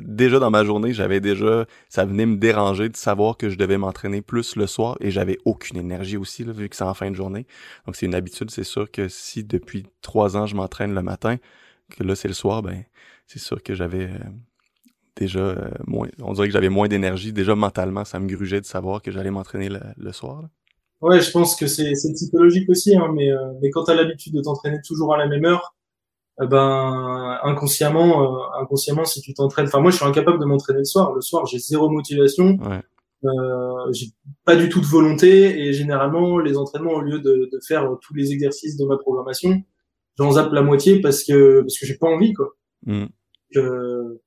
déjà 0.00 0.38
dans 0.38 0.50
ma 0.50 0.64
journée, 0.64 0.92
j'avais 0.92 1.20
déjà 1.20 1.66
ça 1.88 2.04
venait 2.04 2.26
me 2.26 2.36
déranger 2.36 2.88
de 2.88 2.96
savoir 2.96 3.36
que 3.36 3.48
je 3.48 3.56
devais 3.56 3.78
m'entraîner 3.78 4.22
plus 4.22 4.56
le 4.56 4.66
soir 4.66 4.96
et 5.00 5.10
j'avais 5.10 5.38
aucune 5.44 5.78
énergie 5.78 6.16
aussi 6.16 6.44
là, 6.44 6.52
vu 6.52 6.68
que 6.68 6.76
c'est 6.76 6.84
en 6.84 6.94
fin 6.94 7.10
de 7.10 7.16
journée. 7.16 7.46
Donc 7.86 7.96
c'est 7.96 8.06
une 8.06 8.14
habitude, 8.14 8.50
c'est 8.50 8.64
sûr 8.64 8.90
que 8.90 9.08
si 9.08 9.44
depuis 9.44 9.86
trois 10.02 10.36
ans 10.36 10.46
je 10.46 10.56
m'entraîne 10.56 10.94
le 10.94 11.02
matin, 11.02 11.36
que 11.90 12.02
là 12.02 12.16
c'est 12.16 12.28
le 12.28 12.34
soir, 12.34 12.62
ben 12.62 12.84
c'est 13.26 13.38
sûr 13.38 13.62
que 13.62 13.74
j'avais 13.74 14.04
euh, 14.10 14.18
déjà 15.16 15.40
euh, 15.40 15.70
moins, 15.86 16.08
on 16.22 16.32
dirait 16.32 16.48
que 16.48 16.52
j'avais 16.52 16.68
moins 16.68 16.88
d'énergie. 16.88 17.32
Déjà 17.32 17.54
mentalement, 17.54 18.04
ça 18.04 18.18
me 18.20 18.28
grugeait 18.28 18.60
de 18.60 18.66
savoir 18.66 19.02
que 19.02 19.10
j'allais 19.10 19.30
m'entraîner 19.30 19.68
le, 19.96 20.12
soir. 20.12 20.42
Là. 20.42 20.48
Ouais, 21.00 21.20
je 21.20 21.30
pense 21.30 21.56
que 21.56 21.66
c'est 21.66 21.92
psychologique 22.14 22.68
aussi, 22.68 22.96
hein, 22.96 23.10
mais, 23.14 23.30
euh, 23.30 23.52
mais 23.60 23.70
quand 23.70 23.84
tu 23.84 23.90
as 23.90 23.94
l'habitude 23.94 24.34
de 24.34 24.40
t'entraîner 24.42 24.78
toujours 24.86 25.14
à 25.14 25.18
la 25.18 25.26
même 25.26 25.44
heure, 25.44 25.74
eh 26.42 26.46
ben 26.46 27.38
inconsciemment, 27.44 28.22
euh, 28.22 28.62
inconsciemment, 28.62 29.04
si 29.04 29.20
tu 29.20 29.34
t'entraînes. 29.34 29.66
Enfin, 29.66 29.80
moi, 29.80 29.90
je 29.90 29.96
suis 29.96 30.04
incapable 30.04 30.40
de 30.40 30.46
m'entraîner 30.46 30.80
le 30.80 30.84
soir. 30.84 31.12
Le 31.12 31.20
soir, 31.20 31.46
j'ai 31.46 31.58
zéro 31.58 31.88
motivation. 31.90 32.56
Ouais. 32.56 32.82
Euh, 33.24 33.92
j'ai 33.92 34.08
pas 34.44 34.56
du 34.56 34.68
tout 34.68 34.80
de 34.80 34.86
volonté 34.86 35.66
et 35.66 35.72
généralement 35.72 36.38
les 36.38 36.58
entraînements 36.58 36.92
au 36.92 37.00
lieu 37.00 37.20
de, 37.20 37.48
de 37.50 37.60
faire 37.66 37.88
tous 38.02 38.12
les 38.12 38.32
exercices 38.32 38.76
de 38.76 38.84
ma 38.84 38.98
programmation 38.98 39.62
j'en 40.18 40.32
zappe 40.32 40.52
la 40.52 40.60
moitié 40.60 41.00
parce 41.00 41.24
que 41.24 41.62
parce 41.62 41.78
que 41.78 41.86
j'ai 41.86 41.96
pas 41.96 42.06
envie 42.06 42.34
quoi 42.34 42.54
Mm. 42.86 43.06
que 43.54 44.20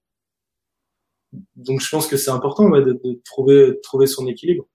donc 1.55 1.82
je 1.82 1.89
pense 1.89 2.07
que 2.07 2.17
c'est 2.17 2.32
important 2.32 2.69
ouais, 2.69 2.84
de, 2.84 2.93
de 3.03 3.21
trouver 3.25 3.67
de 3.67 3.80
trouver 3.84 4.07
son 4.07 4.28
équilibre. 4.28 4.67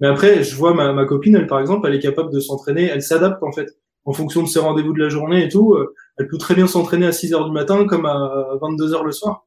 Mais 0.00 0.08
après 0.08 0.42
je 0.42 0.56
vois 0.56 0.74
ma, 0.74 0.92
ma 0.92 1.04
copine 1.04 1.36
elle 1.36 1.46
par 1.46 1.60
exemple 1.60 1.86
elle 1.88 1.94
est 1.94 2.00
capable 2.00 2.32
de 2.32 2.40
s'entraîner 2.40 2.84
elle 2.84 3.02
s'adapte 3.02 3.42
en 3.42 3.52
fait. 3.52 3.68
En 4.04 4.12
fonction 4.12 4.42
de 4.42 4.48
ses 4.48 4.58
rendez-vous 4.58 4.92
de 4.92 4.98
la 4.98 5.08
journée 5.08 5.44
et 5.44 5.48
tout 5.48 5.74
euh, 5.74 5.94
elle 6.18 6.28
peut 6.28 6.38
très 6.38 6.54
bien 6.54 6.66
s'entraîner 6.66 7.06
à 7.06 7.12
6 7.12 7.34
heures 7.34 7.44
du 7.44 7.52
matin 7.52 7.86
comme 7.86 8.06
à 8.06 8.58
22 8.60 8.94
heures 8.94 9.04
le 9.04 9.12
soir. 9.12 9.46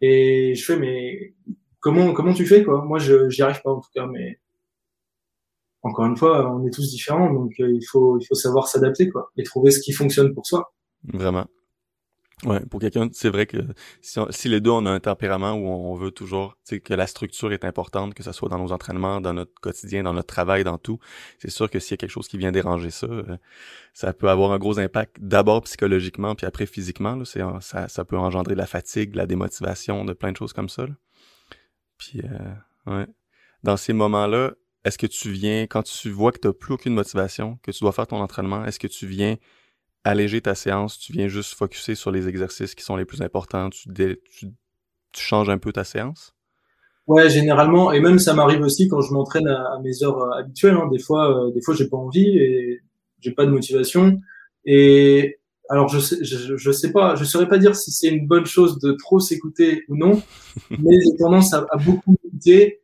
Et 0.00 0.54
je 0.54 0.64
fais 0.64 0.76
mais 0.76 1.34
comment 1.80 2.12
comment 2.12 2.34
tu 2.34 2.46
fais 2.46 2.64
quoi? 2.64 2.84
Moi 2.84 2.98
je 2.98 3.28
j'y 3.28 3.42
arrive 3.42 3.62
pas 3.62 3.70
en 3.70 3.80
tout 3.80 3.90
cas 3.94 4.06
mais 4.06 4.40
encore 5.82 6.06
une 6.06 6.16
fois 6.16 6.52
on 6.52 6.66
est 6.66 6.70
tous 6.70 6.90
différents 6.90 7.32
donc 7.32 7.52
euh, 7.60 7.70
il 7.72 7.84
faut 7.88 8.18
il 8.18 8.26
faut 8.26 8.34
savoir 8.34 8.68
s'adapter 8.68 9.08
quoi 9.08 9.30
et 9.36 9.42
trouver 9.44 9.70
ce 9.70 9.80
qui 9.80 9.92
fonctionne 9.92 10.34
pour 10.34 10.46
soi. 10.46 10.72
Vraiment. 11.04 11.46
Ouais, 12.44 12.58
pour 12.66 12.80
quelqu'un, 12.80 13.08
c'est 13.12 13.28
vrai 13.28 13.46
que 13.46 13.58
si, 14.00 14.18
on- 14.18 14.26
si 14.32 14.48
les 14.48 14.60
deux 14.60 14.70
on 14.70 14.84
a 14.86 14.90
un 14.90 14.98
tempérament 14.98 15.52
où 15.52 15.64
on 15.68 15.94
veut 15.94 16.10
toujours, 16.10 16.56
que 16.84 16.92
la 16.92 17.06
structure 17.06 17.52
est 17.52 17.64
importante, 17.64 18.14
que 18.14 18.24
ce 18.24 18.32
soit 18.32 18.48
dans 18.48 18.58
nos 18.58 18.72
entraînements, 18.72 19.20
dans 19.20 19.32
notre 19.32 19.54
quotidien, 19.60 20.02
dans 20.02 20.12
notre 20.12 20.26
travail, 20.26 20.64
dans 20.64 20.76
tout, 20.76 20.98
c'est 21.38 21.50
sûr 21.50 21.70
que 21.70 21.78
s'il 21.78 21.92
y 21.92 21.94
a 21.94 21.98
quelque 21.98 22.10
chose 22.10 22.26
qui 22.26 22.38
vient 22.38 22.50
déranger 22.50 22.90
ça, 22.90 23.06
euh, 23.06 23.36
ça 23.94 24.12
peut 24.12 24.28
avoir 24.28 24.50
un 24.50 24.58
gros 24.58 24.80
impact 24.80 25.18
d'abord 25.20 25.62
psychologiquement, 25.62 26.34
puis 26.34 26.44
après 26.46 26.66
physiquement. 26.66 27.14
Là, 27.14 27.24
ça 27.88 28.04
peut 28.04 28.18
engendrer 28.18 28.54
de 28.54 28.58
la 28.58 28.66
fatigue, 28.66 29.12
de 29.12 29.18
la 29.18 29.26
démotivation, 29.26 30.04
de 30.04 30.12
plein 30.12 30.32
de 30.32 30.36
choses 30.36 30.52
comme 30.52 30.68
ça. 30.68 30.86
là. 30.86 30.94
Puis, 31.96 32.22
euh, 32.24 32.92
ouais. 32.98 33.06
Dans 33.62 33.76
ces 33.76 33.92
moments-là, 33.92 34.52
est-ce 34.84 34.98
que 34.98 35.06
tu 35.06 35.30
viens, 35.30 35.62
quand 35.68 35.84
tu 35.84 36.10
vois 36.10 36.32
que 36.32 36.40
tu 36.40 36.48
n'as 36.48 36.52
plus 36.52 36.74
aucune 36.74 36.94
motivation, 36.94 37.60
que 37.62 37.70
tu 37.70 37.80
dois 37.84 37.92
faire 37.92 38.08
ton 38.08 38.16
entraînement, 38.20 38.64
est-ce 38.64 38.80
que 38.80 38.88
tu 38.88 39.06
viens 39.06 39.36
alléger 40.04 40.40
ta 40.42 40.54
séance, 40.54 40.98
tu 40.98 41.12
viens 41.12 41.28
juste 41.28 41.54
focuser 41.54 41.94
sur 41.94 42.10
les 42.10 42.28
exercices 42.28 42.74
qui 42.74 42.84
sont 42.84 42.96
les 42.96 43.04
plus 43.04 43.22
importants, 43.22 43.70
tu, 43.70 43.88
dé- 43.88 44.20
tu, 44.30 44.48
tu 45.12 45.22
changes 45.22 45.50
un 45.50 45.58
peu 45.58 45.72
ta 45.72 45.84
séance? 45.84 46.34
Ouais, 47.08 47.28
généralement, 47.28 47.90
et 47.92 47.98
même 48.00 48.18
ça 48.20 48.32
m'arrive 48.32 48.60
aussi 48.62 48.86
quand 48.88 49.00
je 49.00 49.12
m'entraîne 49.12 49.48
à, 49.48 49.74
à 49.74 49.80
mes 49.82 50.04
heures 50.04 50.18
euh, 50.22 50.38
habituelles. 50.38 50.76
Hein. 50.76 50.88
Des 50.92 51.00
fois, 51.00 51.46
euh, 51.48 51.52
des 51.52 51.60
fois, 51.60 51.74
j'ai 51.74 51.88
pas 51.88 51.96
envie 51.96 52.38
et 52.38 52.80
j'ai 53.20 53.32
pas 53.32 53.44
de 53.44 53.50
motivation. 53.50 54.18
Et 54.64 55.40
alors, 55.68 55.88
je 55.88 55.98
sais, 55.98 56.16
je, 56.24 56.56
je 56.56 56.70
sais 56.72 56.92
pas, 56.92 57.16
je 57.16 57.24
saurais 57.24 57.48
pas 57.48 57.58
dire 57.58 57.74
si 57.74 57.90
c'est 57.90 58.08
une 58.08 58.26
bonne 58.28 58.46
chose 58.46 58.78
de 58.78 58.92
trop 58.92 59.18
s'écouter 59.18 59.82
ou 59.88 59.96
non, 59.96 60.22
mais 60.78 60.96
j'ai 61.00 61.16
tendance 61.18 61.52
à, 61.54 61.66
à 61.72 61.78
beaucoup 61.78 62.16
écouter. 62.26 62.81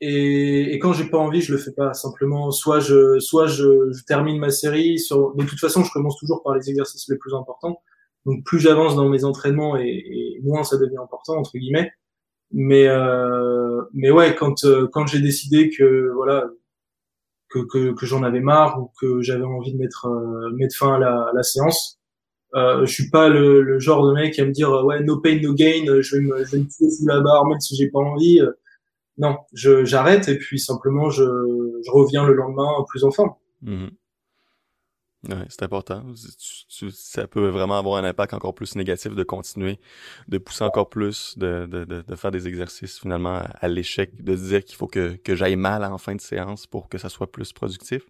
Et, 0.00 0.74
et 0.74 0.78
quand 0.78 0.92
j'ai 0.94 1.04
pas 1.10 1.18
envie, 1.18 1.42
je 1.42 1.52
le 1.52 1.58
fais 1.58 1.72
pas. 1.72 1.92
Simplement, 1.94 2.50
soit 2.50 2.80
je, 2.80 3.18
soit 3.20 3.46
je, 3.46 3.90
je 3.92 4.04
termine 4.04 4.38
ma 4.38 4.50
série. 4.50 4.98
Sur, 4.98 5.34
de 5.34 5.44
toute 5.44 5.60
façon, 5.60 5.84
je 5.84 5.92
commence 5.92 6.18
toujours 6.18 6.42
par 6.42 6.54
les 6.54 6.70
exercices 6.70 7.08
les 7.08 7.16
plus 7.18 7.34
importants. 7.34 7.80
Donc, 8.26 8.44
plus 8.44 8.60
j'avance 8.60 8.96
dans 8.96 9.08
mes 9.08 9.24
entraînements 9.24 9.76
et, 9.76 9.86
et 9.88 10.40
moins 10.42 10.62
ça 10.64 10.76
devient 10.78 10.98
important 10.98 11.36
entre 11.38 11.52
guillemets 11.58 11.90
mais 12.52 12.86
euh, 12.88 13.82
mais 13.94 14.10
ouais 14.10 14.34
quand 14.34 14.64
euh, 14.64 14.88
quand 14.92 15.06
j'ai 15.06 15.20
décidé 15.20 15.70
que 15.70 16.10
voilà 16.14 16.46
que 17.48 17.58
que, 17.60 17.92
que 17.92 18.06
j'en 18.06 18.22
avais 18.22 18.40
marre 18.40 18.80
ou 18.80 18.90
que 19.00 19.22
j'avais 19.22 19.44
envie 19.44 19.72
de 19.72 19.78
mettre 19.78 20.06
euh, 20.06 20.50
mettre 20.54 20.76
fin 20.76 20.94
à 20.94 20.98
la, 20.98 21.22
à 21.28 21.32
la 21.34 21.42
séance 21.42 21.98
euh, 22.56 22.84
je 22.86 22.92
suis 22.92 23.10
pas 23.10 23.28
le, 23.28 23.62
le 23.62 23.78
genre 23.78 24.06
de 24.08 24.12
mec 24.14 24.38
à 24.38 24.44
me 24.44 24.52
dire 24.52 24.70
ouais 24.84 25.00
no 25.02 25.18
pain 25.20 25.38
no 25.40 25.54
gain 25.54 25.84
je 26.00 26.16
vais 26.16 26.22
me 26.22 26.44
je 26.44 26.50
vais 26.52 26.58
me 26.58 26.64
tuer 26.68 26.90
sous 26.90 27.06
la 27.06 27.20
barre 27.20 27.46
même 27.46 27.60
si 27.60 27.76
j'ai 27.76 27.88
pas 27.90 28.00
envie 28.00 28.40
Euh, 28.40 28.52
non 29.20 29.36
je 29.52 29.84
j'arrête 29.84 30.28
et 30.28 30.36
puis 30.38 30.58
simplement 30.58 31.08
je 31.10 31.24
je 31.86 31.90
reviens 31.92 32.24
le 32.26 32.34
lendemain 32.34 32.70
plus 32.88 33.04
en 33.04 33.12
forme 33.12 33.32
Mhm. 33.62 33.90
Ouais, 35.28 35.44
c'est 35.50 35.62
important. 35.62 36.02
Tu- 36.14 36.66
tu- 36.66 36.90
ça 36.92 37.26
peut 37.26 37.46
vraiment 37.50 37.76
avoir 37.78 38.02
un 38.02 38.08
impact 38.08 38.32
encore 38.32 38.54
plus 38.54 38.74
négatif 38.74 39.14
de 39.14 39.22
continuer, 39.22 39.78
de 40.28 40.38
pousser 40.38 40.64
encore 40.64 40.88
plus, 40.88 41.36
de, 41.36 41.66
de, 41.66 41.84
de, 41.84 42.00
de 42.00 42.14
faire 42.16 42.30
des 42.30 42.48
exercices 42.48 42.98
finalement 42.98 43.34
à, 43.34 43.50
à 43.60 43.68
l'échec, 43.68 44.24
de 44.24 44.34
se 44.34 44.44
dire 44.48 44.64
qu'il 44.64 44.76
faut 44.76 44.86
que, 44.86 45.16
que 45.16 45.36
j'aille 45.36 45.56
mal 45.56 45.84
en 45.84 45.98
fin 45.98 46.14
de 46.14 46.22
séance 46.22 46.66
pour 46.66 46.88
que 46.88 46.96
ça 46.96 47.10
soit 47.10 47.30
plus 47.30 47.52
productif. 47.52 48.02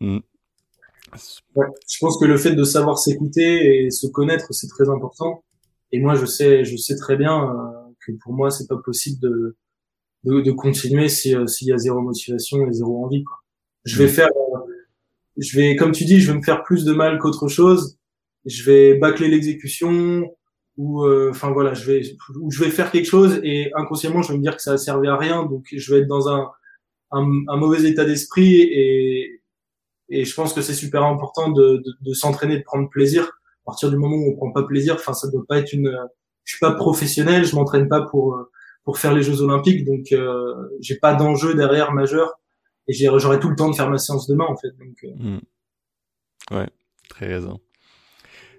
Mm. 0.00 0.18
Ouais. 1.56 1.66
Je 1.88 1.98
pense 1.98 2.18
que 2.20 2.26
le 2.26 2.36
fait 2.36 2.54
de 2.54 2.64
savoir 2.64 2.98
s'écouter 2.98 3.84
et 3.86 3.90
se 3.90 4.06
connaître, 4.06 4.52
c'est 4.52 4.68
très 4.68 4.90
important. 4.90 5.44
Et 5.92 5.98
moi, 6.00 6.14
je 6.14 6.26
sais, 6.26 6.62
je 6.64 6.76
sais 6.76 6.96
très 6.96 7.16
bien 7.16 7.42
euh, 7.42 7.92
que 8.06 8.12
pour 8.22 8.34
moi, 8.34 8.50
c'est 8.50 8.68
pas 8.68 8.76
possible 8.84 9.18
de, 9.20 9.56
de, 10.24 10.40
de 10.40 10.50
continuer 10.52 11.08
si, 11.08 11.34
euh, 11.34 11.46
s'il 11.46 11.68
y 11.68 11.72
a 11.72 11.78
zéro 11.78 12.00
motivation 12.00 12.66
et 12.68 12.72
zéro 12.72 13.04
envie. 13.04 13.24
Quoi. 13.24 13.36
Je 13.84 13.98
vais 13.98 14.06
Mm. 14.06 14.14
faire, 14.14 14.28
euh, 14.28 14.58
je 15.36 15.56
vais, 15.58 15.76
comme 15.76 15.92
tu 15.92 16.04
dis, 16.04 16.20
je 16.20 16.30
vais 16.30 16.38
me 16.38 16.42
faire 16.42 16.62
plus 16.62 16.84
de 16.84 16.92
mal 16.92 17.18
qu'autre 17.18 17.48
chose. 17.48 17.96
Je 18.46 18.62
vais 18.64 18.94
bâcler 18.94 19.28
l'exécution 19.28 20.30
ou, 20.76 21.04
euh, 21.04 21.30
enfin 21.30 21.50
voilà, 21.50 21.74
je 21.74 21.84
vais, 21.84 22.02
ou 22.40 22.50
je 22.50 22.62
vais 22.64 22.70
faire 22.70 22.90
quelque 22.90 23.06
chose 23.06 23.40
et 23.42 23.70
inconsciemment, 23.76 24.22
je 24.22 24.32
vais 24.32 24.38
me 24.38 24.42
dire 24.42 24.56
que 24.56 24.62
ça 24.62 24.72
a 24.72 24.78
servi 24.78 25.08
à 25.08 25.16
rien. 25.16 25.44
Donc, 25.44 25.66
je 25.72 25.94
vais 25.94 26.00
être 26.00 26.08
dans 26.08 26.28
un, 26.28 26.48
un, 27.12 27.24
un 27.48 27.56
mauvais 27.56 27.82
état 27.88 28.04
d'esprit 28.04 28.60
et, 28.62 29.42
et 30.08 30.24
je 30.24 30.34
pense 30.34 30.52
que 30.54 30.62
c'est 30.62 30.74
super 30.74 31.02
important 31.04 31.50
de, 31.50 31.76
de, 31.84 31.92
de 32.00 32.12
s'entraîner, 32.14 32.58
de 32.58 32.62
prendre 32.64 32.88
plaisir. 32.88 33.24
À 33.24 33.66
partir 33.66 33.90
du 33.90 33.96
moment 33.96 34.16
où 34.16 34.32
on 34.32 34.36
prend 34.36 34.52
pas 34.52 34.62
plaisir, 34.64 34.94
enfin, 34.94 35.12
ça 35.12 35.28
doit 35.30 35.44
pas 35.48 35.58
être 35.58 35.72
une. 35.72 35.94
Je 36.44 36.54
suis 36.56 36.60
pas 36.60 36.72
professionnel, 36.72 37.44
je 37.44 37.54
m'entraîne 37.54 37.88
pas 37.88 38.02
pour 38.02 38.34
euh, 38.34 38.50
pour 38.84 38.98
faire 38.98 39.14
les 39.14 39.22
Jeux 39.22 39.42
Olympiques, 39.42 39.84
donc 39.84 40.12
euh, 40.12 40.54
j'ai 40.80 40.96
pas 40.96 41.14
d'enjeu 41.14 41.54
derrière 41.54 41.92
majeur 41.92 42.40
et 42.88 42.92
j'aurai 42.92 43.38
tout 43.38 43.48
le 43.48 43.56
temps 43.56 43.70
de 43.70 43.76
faire 43.76 43.88
ma 43.90 43.98
séance 43.98 44.26
demain 44.26 44.46
en 44.48 44.56
fait. 44.56 44.70
Donc 44.78 45.04
euh, 45.04 45.08
Mm. 45.16 45.40
Ouais, 46.56 46.68
très 47.08 47.26
raison. 47.26 47.60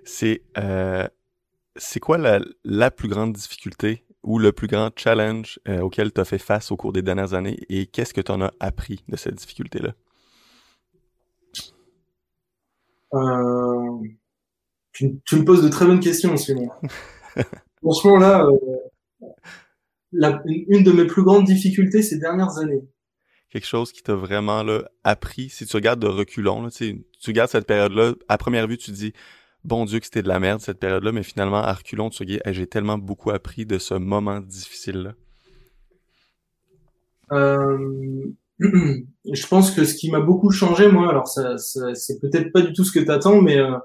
C'est 0.05 0.43
euh, 0.57 1.07
c'est 1.75 1.99
quoi 1.99 2.17
la, 2.17 2.39
la 2.63 2.91
plus 2.91 3.09
grande 3.09 3.33
difficulté 3.33 4.05
ou 4.23 4.39
le 4.39 4.51
plus 4.51 4.67
grand 4.67 4.91
challenge 4.95 5.59
euh, 5.67 5.81
auquel 5.81 6.13
tu 6.13 6.21
as 6.21 6.25
fait 6.25 6.37
face 6.37 6.71
au 6.71 6.77
cours 6.77 6.93
des 6.93 7.01
dernières 7.01 7.33
années 7.33 7.57
et 7.69 7.87
qu'est-ce 7.87 8.13
que 8.13 8.21
tu 8.21 8.31
en 8.31 8.41
as 8.41 8.53
appris 8.59 9.03
de 9.07 9.17
cette 9.17 9.35
difficulté-là? 9.35 9.93
tu, 14.93 15.19
tu 15.25 15.35
me 15.35 15.43
poses 15.43 15.61
de 15.61 15.67
très 15.67 15.85
bonnes 15.85 15.99
questions 15.99 16.35
moment. 16.55 16.73
Franchement 17.81 18.17
là, 18.17 18.47
la, 20.11 20.41
une, 20.45 20.83
de 20.83 20.91
mes 20.91 21.05
plus 21.05 21.23
grandes 21.23 21.45
difficultés 21.45 22.01
ces 22.01 22.17
dernières 22.17 22.57
années. 22.57 22.83
quelque 23.49 23.67
chose 23.67 23.91
qui 23.91 24.01
t'a 24.01 24.15
vraiment 24.15 24.63
là, 24.63 24.83
appris, 25.03 25.49
si 25.49 25.65
tu 25.65 25.75
regardes 25.75 25.99
de 25.99 26.07
reculons, 26.07 26.63
là, 26.63 26.69
tu 26.71 27.03
regardes 27.27 27.49
cette 27.49 27.67
période-là, 27.67 28.13
à 28.27 28.37
première 28.37 28.67
vue, 28.67 28.77
tu 28.77 28.91
te 28.91 28.95
dis, 28.95 29.13
bon 29.63 29.85
Dieu 29.85 29.99
que 29.99 30.05
c'était 30.05 30.23
de 30.23 30.27
la 30.27 30.39
merde 30.39 30.61
cette 30.61 30.79
période-là, 30.79 31.11
mais 31.11 31.23
finalement, 31.23 31.61
à 31.61 31.73
reculons, 31.73 32.09
tu 32.09 32.19
te 32.19 32.23
dis, 32.23 32.39
Hey, 32.45 32.53
j'ai 32.53 32.67
tellement 32.67 32.97
beaucoup 32.97 33.31
appris 33.31 33.65
de 33.65 33.77
ce 33.77 33.93
moment 33.93 34.39
difficile-là. 34.39 35.13
Euh, 37.31 38.25
je 38.59 39.47
pense 39.47 39.71
que 39.71 39.85
ce 39.85 39.95
qui 39.95 40.11
m'a 40.11 40.19
beaucoup 40.19 40.51
changé, 40.51 40.91
moi, 40.91 41.09
alors 41.09 41.27
ça, 41.27 41.57
ça 41.57 41.95
c'est 41.95 42.19
peut-être 42.19 42.51
pas 42.51 42.61
du 42.61 42.73
tout 42.73 42.83
ce 42.83 42.91
que 42.91 42.99
t'attends, 43.03 43.41
mais 43.41 43.57
euh, 43.57 43.77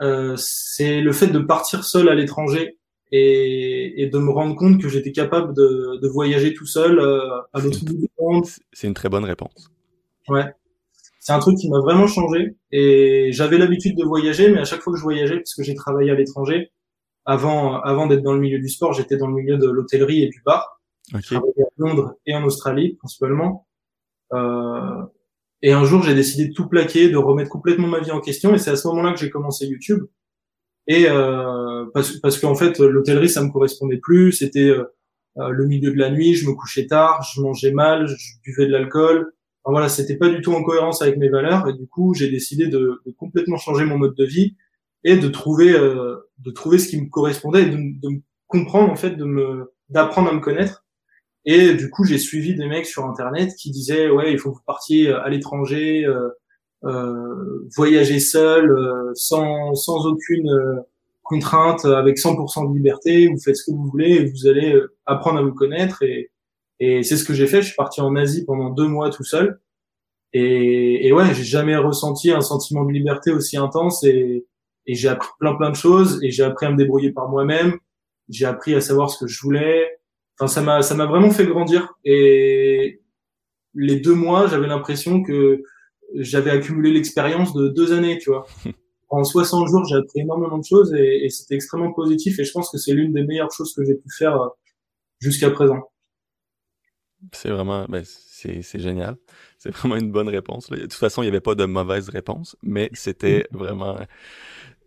euh, 0.00 0.34
c'est 0.36 1.00
le 1.00 1.12
fait 1.12 1.26
de 1.26 1.38
partir 1.38 1.84
seul 1.84 2.08
à 2.08 2.14
l'étranger 2.14 2.78
et, 3.12 4.02
et 4.02 4.08
de 4.08 4.18
me 4.18 4.30
rendre 4.30 4.54
compte 4.56 4.80
que 4.80 4.88
j'étais 4.88 5.12
capable 5.12 5.54
de, 5.54 5.98
de 6.00 6.08
voyager 6.08 6.54
tout 6.54 6.66
seul 6.66 6.98
euh, 6.98 7.20
à 7.52 7.60
l'autre 7.60 7.84
bout 7.84 7.96
du 7.96 8.08
monde. 8.18 8.44
C'est- 8.72 8.86
une 8.86 8.94
très 8.94 9.08
bonne 9.08 9.24
réponse. 9.24 9.70
Ouais, 10.28 10.44
c'est 11.18 11.32
un 11.32 11.38
truc 11.40 11.56
qui 11.58 11.68
m'a 11.68 11.80
vraiment 11.80 12.06
changé. 12.06 12.54
Et 12.70 13.30
j'avais 13.32 13.58
l'habitude 13.58 13.96
de 13.96 14.04
voyager, 14.04 14.50
mais 14.52 14.60
à 14.60 14.64
chaque 14.64 14.80
fois 14.80 14.92
que 14.92 14.98
je 14.98 15.02
voyageais, 15.02 15.36
parce 15.36 15.54
que 15.54 15.62
j'ai 15.62 15.74
travaillé 15.74 16.10
à 16.10 16.14
l'étranger, 16.14 16.70
avant, 17.24 17.80
avant 17.82 18.06
d'être 18.06 18.22
dans 18.22 18.32
le 18.32 18.40
milieu 18.40 18.58
du 18.58 18.68
sport, 18.68 18.92
j'étais 18.92 19.16
dans 19.16 19.26
le 19.26 19.34
milieu 19.34 19.58
de 19.58 19.68
l'hôtellerie 19.68 20.22
et 20.22 20.28
du 20.28 20.40
bar. 20.44 20.80
Ok. 21.12 21.20
Je 21.22 21.26
travaillais 21.34 21.62
à 21.62 21.68
Londres 21.78 22.14
et 22.26 22.34
en 22.34 22.44
Australie 22.44 22.94
principalement. 22.96 23.66
Euh, 24.32 25.02
et 25.62 25.72
un 25.72 25.84
jour, 25.84 26.02
j'ai 26.02 26.14
décidé 26.14 26.48
de 26.48 26.54
tout 26.54 26.68
plaquer, 26.68 27.10
de 27.10 27.16
remettre 27.16 27.50
complètement 27.50 27.88
ma 27.88 28.00
vie 28.00 28.12
en 28.12 28.20
question. 28.20 28.54
Et 28.54 28.58
c'est 28.58 28.70
à 28.70 28.76
ce 28.76 28.86
moment-là 28.88 29.12
que 29.12 29.18
j'ai 29.18 29.28
commencé 29.30 29.66
YouTube. 29.66 30.04
Et 30.90 31.06
euh, 31.08 31.86
parce, 31.94 32.18
parce 32.18 32.36
qu'en 32.40 32.56
fait, 32.56 32.80
l'hôtellerie, 32.80 33.28
ça 33.28 33.44
me 33.44 33.50
correspondait 33.52 33.98
plus. 33.98 34.32
C'était 34.32 34.70
euh, 34.70 34.82
euh, 35.38 35.50
le 35.50 35.64
milieu 35.64 35.92
de 35.92 35.96
la 35.96 36.10
nuit, 36.10 36.34
je 36.34 36.48
me 36.48 36.52
couchais 36.52 36.88
tard, 36.88 37.22
je 37.32 37.40
mangeais 37.40 37.70
mal, 37.70 38.08
je 38.08 38.32
buvais 38.42 38.66
de 38.66 38.72
l'alcool. 38.72 39.32
Enfin, 39.62 39.72
voilà, 39.72 39.88
c'était 39.88 40.16
pas 40.16 40.28
du 40.28 40.40
tout 40.40 40.52
en 40.52 40.64
cohérence 40.64 41.00
avec 41.00 41.16
mes 41.16 41.28
valeurs. 41.28 41.68
Et 41.68 41.74
du 41.74 41.86
coup, 41.86 42.12
j'ai 42.14 42.28
décidé 42.28 42.66
de, 42.66 43.00
de 43.06 43.12
complètement 43.12 43.56
changer 43.56 43.84
mon 43.84 43.98
mode 43.98 44.16
de 44.16 44.24
vie 44.24 44.56
et 45.04 45.16
de 45.16 45.28
trouver, 45.28 45.72
euh, 45.72 46.16
de 46.38 46.50
trouver 46.50 46.78
ce 46.78 46.88
qui 46.88 47.00
me 47.00 47.08
correspondait, 47.08 47.62
et 47.62 47.66
de, 47.66 47.76
de 47.76 48.08
me 48.08 48.20
comprendre 48.48 48.90
en 48.90 48.96
fait, 48.96 49.10
de 49.10 49.24
me, 49.24 49.72
d'apprendre 49.90 50.28
à 50.30 50.34
me 50.34 50.40
connaître. 50.40 50.84
Et 51.44 51.74
du 51.74 51.88
coup, 51.88 52.04
j'ai 52.04 52.18
suivi 52.18 52.56
des 52.56 52.66
mecs 52.66 52.86
sur 52.86 53.04
Internet 53.04 53.54
qui 53.56 53.70
disaient 53.70 54.10
ouais, 54.10 54.32
il 54.32 54.40
faut 54.40 54.50
que 54.50 54.56
vous 54.56 54.64
partiez 54.66 55.12
à 55.12 55.28
l'étranger, 55.28 56.04
euh, 56.04 56.30
voyager 56.82 58.20
seul, 58.20 58.70
euh, 58.70 59.12
sans, 59.14 59.74
sans 59.74 60.06
aucune 60.06 60.48
euh, 60.48 60.80
contrainte, 61.22 61.84
avec 61.84 62.16
100% 62.16 62.70
de 62.70 62.76
liberté. 62.76 63.28
Vous 63.28 63.38
faites 63.38 63.56
ce 63.56 63.70
que 63.70 63.76
vous 63.76 63.86
voulez 63.86 64.12
et 64.12 64.30
vous 64.30 64.46
allez 64.46 64.80
apprendre 65.06 65.38
à 65.38 65.42
vous 65.42 65.54
connaître. 65.54 66.02
Et, 66.02 66.30
et 66.78 67.02
c'est 67.02 67.16
ce 67.16 67.24
que 67.24 67.34
j'ai 67.34 67.46
fait. 67.46 67.62
Je 67.62 67.68
suis 67.68 67.76
parti 67.76 68.00
en 68.00 68.16
Asie 68.16 68.44
pendant 68.44 68.70
deux 68.70 68.88
mois 68.88 69.10
tout 69.10 69.24
seul. 69.24 69.60
Et, 70.32 71.06
et 71.06 71.12
ouais, 71.12 71.34
j'ai 71.34 71.44
jamais 71.44 71.76
ressenti 71.76 72.30
un 72.30 72.40
sentiment 72.40 72.84
de 72.84 72.92
liberté 72.92 73.32
aussi 73.32 73.56
intense. 73.56 74.02
Et, 74.04 74.46
et 74.86 74.94
j'ai 74.94 75.08
appris 75.08 75.28
plein 75.38 75.54
plein 75.54 75.70
de 75.70 75.76
choses. 75.76 76.18
Et 76.22 76.30
j'ai 76.30 76.42
appris 76.42 76.66
à 76.66 76.70
me 76.70 76.76
débrouiller 76.76 77.12
par 77.12 77.28
moi-même. 77.28 77.78
J'ai 78.28 78.46
appris 78.46 78.74
à 78.74 78.80
savoir 78.80 79.10
ce 79.10 79.24
que 79.24 79.28
je 79.28 79.40
voulais. 79.42 79.98
Enfin, 80.38 80.48
ça 80.48 80.62
m'a 80.62 80.82
ça 80.82 80.94
m'a 80.94 81.06
vraiment 81.06 81.30
fait 81.30 81.46
grandir. 81.46 81.94
Et 82.04 83.02
les 83.74 83.96
deux 84.00 84.14
mois, 84.14 84.48
j'avais 84.48 84.66
l'impression 84.66 85.22
que 85.22 85.62
j'avais 86.14 86.50
accumulé 86.50 86.92
l'expérience 86.92 87.54
de 87.54 87.68
deux 87.68 87.92
années, 87.92 88.18
tu 88.18 88.30
vois. 88.30 88.46
En 89.12 89.24
60 89.24 89.66
jours, 89.66 89.84
j'ai 89.86 89.96
appris 89.96 90.20
énormément 90.20 90.56
de 90.56 90.64
choses 90.64 90.94
et, 90.94 91.24
et 91.24 91.30
c'était 91.30 91.56
extrêmement 91.56 91.92
positif 91.92 92.38
et 92.38 92.44
je 92.44 92.52
pense 92.52 92.70
que 92.70 92.78
c'est 92.78 92.92
l'une 92.92 93.12
des 93.12 93.24
meilleures 93.24 93.50
choses 93.50 93.74
que 93.74 93.84
j'ai 93.84 93.96
pu 93.96 94.08
faire 94.16 94.40
euh, 94.40 94.46
jusqu'à 95.18 95.50
présent. 95.50 95.80
C'est 97.32 97.50
vraiment, 97.50 97.86
ben, 97.88 98.02
c'est, 98.04 98.62
c'est 98.62 98.78
génial. 98.78 99.16
C'est 99.58 99.70
vraiment 99.70 99.96
une 99.96 100.12
bonne 100.12 100.28
réponse. 100.28 100.70
Là. 100.70 100.76
De 100.76 100.82
toute 100.82 100.94
façon, 100.94 101.22
il 101.22 101.26
n'y 101.26 101.30
avait 101.30 101.40
pas 101.40 101.54
de 101.54 101.64
mauvaise 101.64 102.08
réponse, 102.08 102.56
mais 102.62 102.88
c'était 102.94 103.46
mm. 103.50 103.56
vraiment 103.56 103.98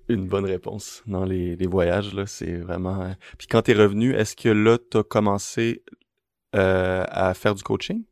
une 0.10 0.28
bonne 0.28 0.46
réponse 0.46 1.04
dans 1.06 1.26
les, 1.26 1.56
les 1.56 1.68
voyages. 1.68 2.14
Là, 2.14 2.26
c'est 2.26 2.58
vraiment. 2.58 3.02
Euh, 3.02 3.14
puis 3.38 3.48
quand 3.48 3.64
t'es 3.64 3.74
revenu, 3.74 4.14
est-ce 4.14 4.36
que 4.36 4.50
là, 4.50 4.78
t'as 4.78 5.04
commencé 5.04 5.84
euh, 6.56 7.06
à 7.08 7.34
faire 7.34 7.56
du 7.56 7.64
coaching? 7.64 8.04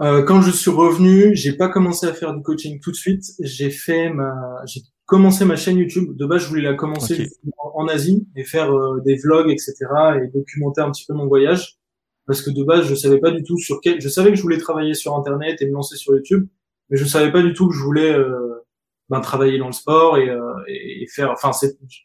Euh, 0.00 0.24
quand 0.24 0.42
je 0.42 0.50
suis 0.50 0.70
revenu, 0.70 1.36
j'ai 1.36 1.56
pas 1.56 1.68
commencé 1.68 2.06
à 2.06 2.12
faire 2.12 2.34
du 2.34 2.42
coaching 2.42 2.80
tout 2.80 2.90
de 2.90 2.96
suite. 2.96 3.24
J'ai 3.40 3.70
fait 3.70 4.10
ma, 4.10 4.34
j'ai 4.66 4.80
commencé 5.06 5.44
ma 5.44 5.56
chaîne 5.56 5.78
YouTube. 5.78 6.16
De 6.16 6.26
base, 6.26 6.42
je 6.42 6.48
voulais 6.48 6.62
la 6.62 6.74
commencer 6.74 7.28
en, 7.58 7.86
Asie 7.86 8.26
et 8.36 8.44
faire 8.44 8.72
euh, 8.72 9.00
des 9.04 9.16
vlogs, 9.16 9.50
etc. 9.50 9.74
et 10.22 10.28
documenter 10.28 10.80
un 10.80 10.90
petit 10.90 11.04
peu 11.06 11.14
mon 11.14 11.26
voyage. 11.26 11.78
Parce 12.26 12.40
que 12.42 12.50
de 12.50 12.64
base, 12.64 12.86
je 12.86 12.94
savais 12.94 13.18
pas 13.20 13.30
du 13.30 13.42
tout 13.42 13.58
sur 13.58 13.80
quel. 13.80 14.00
Je 14.00 14.08
savais 14.08 14.30
que 14.30 14.36
je 14.36 14.42
voulais 14.42 14.58
travailler 14.58 14.94
sur 14.94 15.14
Internet 15.14 15.60
et 15.60 15.66
me 15.66 15.72
lancer 15.72 15.96
sur 15.96 16.14
YouTube, 16.14 16.48
mais 16.88 16.96
je 16.96 17.04
savais 17.04 17.30
pas 17.30 17.42
du 17.42 17.52
tout 17.52 17.68
que 17.68 17.74
je 17.74 17.82
voulais 17.82 18.12
euh, 18.12 18.64
ben, 19.10 19.20
travailler 19.20 19.58
dans 19.58 19.66
le 19.66 19.72
sport 19.72 20.16
et, 20.16 20.30
euh, 20.30 20.40
et 20.66 21.06
faire. 21.14 21.30
Enfin, 21.30 21.50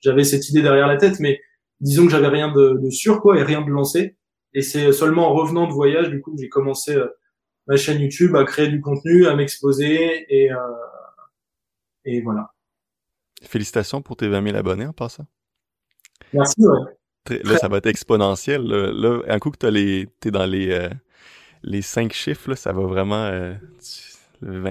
j'avais 0.04 0.26
cette 0.26 0.50
idée 0.50 0.62
derrière 0.62 0.88
la 0.88 0.98
tête, 0.98 1.20
mais 1.20 1.40
disons 1.80 2.06
que 2.06 2.12
j'avais 2.12 2.28
rien 2.28 2.52
de, 2.52 2.80
de 2.82 2.90
sûr 2.90 3.22
quoi 3.22 3.40
et 3.40 3.44
rien 3.44 3.62
de 3.62 3.70
lancé. 3.70 4.18
Et 4.54 4.62
c'est 4.62 4.92
seulement 4.92 5.30
en 5.30 5.34
revenant 5.34 5.68
de 5.68 5.74
voyage 5.74 6.10
du 6.10 6.22
coup 6.22 6.36
que 6.36 6.42
j'ai 6.42 6.50
commencé 6.50 6.98
ma 7.70 7.78
chaîne 7.78 8.02
YouTube, 8.02 8.36
à 8.36 8.44
créer 8.44 8.68
du 8.68 8.82
contenu, 8.82 9.28
à 9.28 9.36
m'exposer 9.36 10.26
et, 10.28 10.52
euh, 10.52 10.58
et 12.04 12.20
voilà. 12.22 12.52
Félicitations 13.44 14.02
pour 14.02 14.18
tes 14.18 14.28
20 14.28 14.44
000 14.44 14.58
abonnés 14.58 14.88
en 14.88 14.92
passant. 14.92 15.28
Merci, 16.34 16.60
ouais. 16.60 17.40
Là, 17.44 17.58
ça 17.58 17.68
va 17.68 17.78
être 17.78 17.86
exponentiel. 17.86 18.64
Là, 18.64 19.22
un 19.28 19.40
coup 19.40 19.52
que 19.52 19.58
t'as 19.58 19.70
les, 19.70 20.08
t'es 20.20 20.32
dans 20.32 20.48
les, 20.48 20.72
euh, 20.72 20.90
les 21.62 21.84
cinq 21.84 22.12
chiffres, 22.12 22.50
là, 22.50 22.56
ça 22.56 22.74
va 22.74 22.82
vraiment. 22.82 23.26
Euh, 23.26 23.54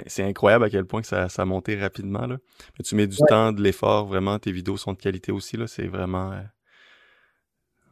c'est 0.06 0.24
incroyable 0.24 0.64
à 0.64 0.70
quel 0.70 0.84
point 0.84 1.00
que 1.00 1.06
ça, 1.06 1.28
ça 1.28 1.42
a 1.42 1.44
monté 1.44 1.78
rapidement. 1.78 2.26
Là. 2.26 2.38
Mais 2.78 2.82
tu 2.84 2.96
mets 2.96 3.06
du 3.06 3.18
temps, 3.28 3.52
de 3.52 3.62
l'effort, 3.62 4.06
vraiment. 4.06 4.38
Tes 4.40 4.50
vidéos 4.50 4.76
sont 4.76 4.92
de 4.92 4.98
qualité 4.98 5.30
aussi. 5.30 5.56
C'est 5.66 5.86
vraiment. 5.86 6.32
Euh, 6.32 6.40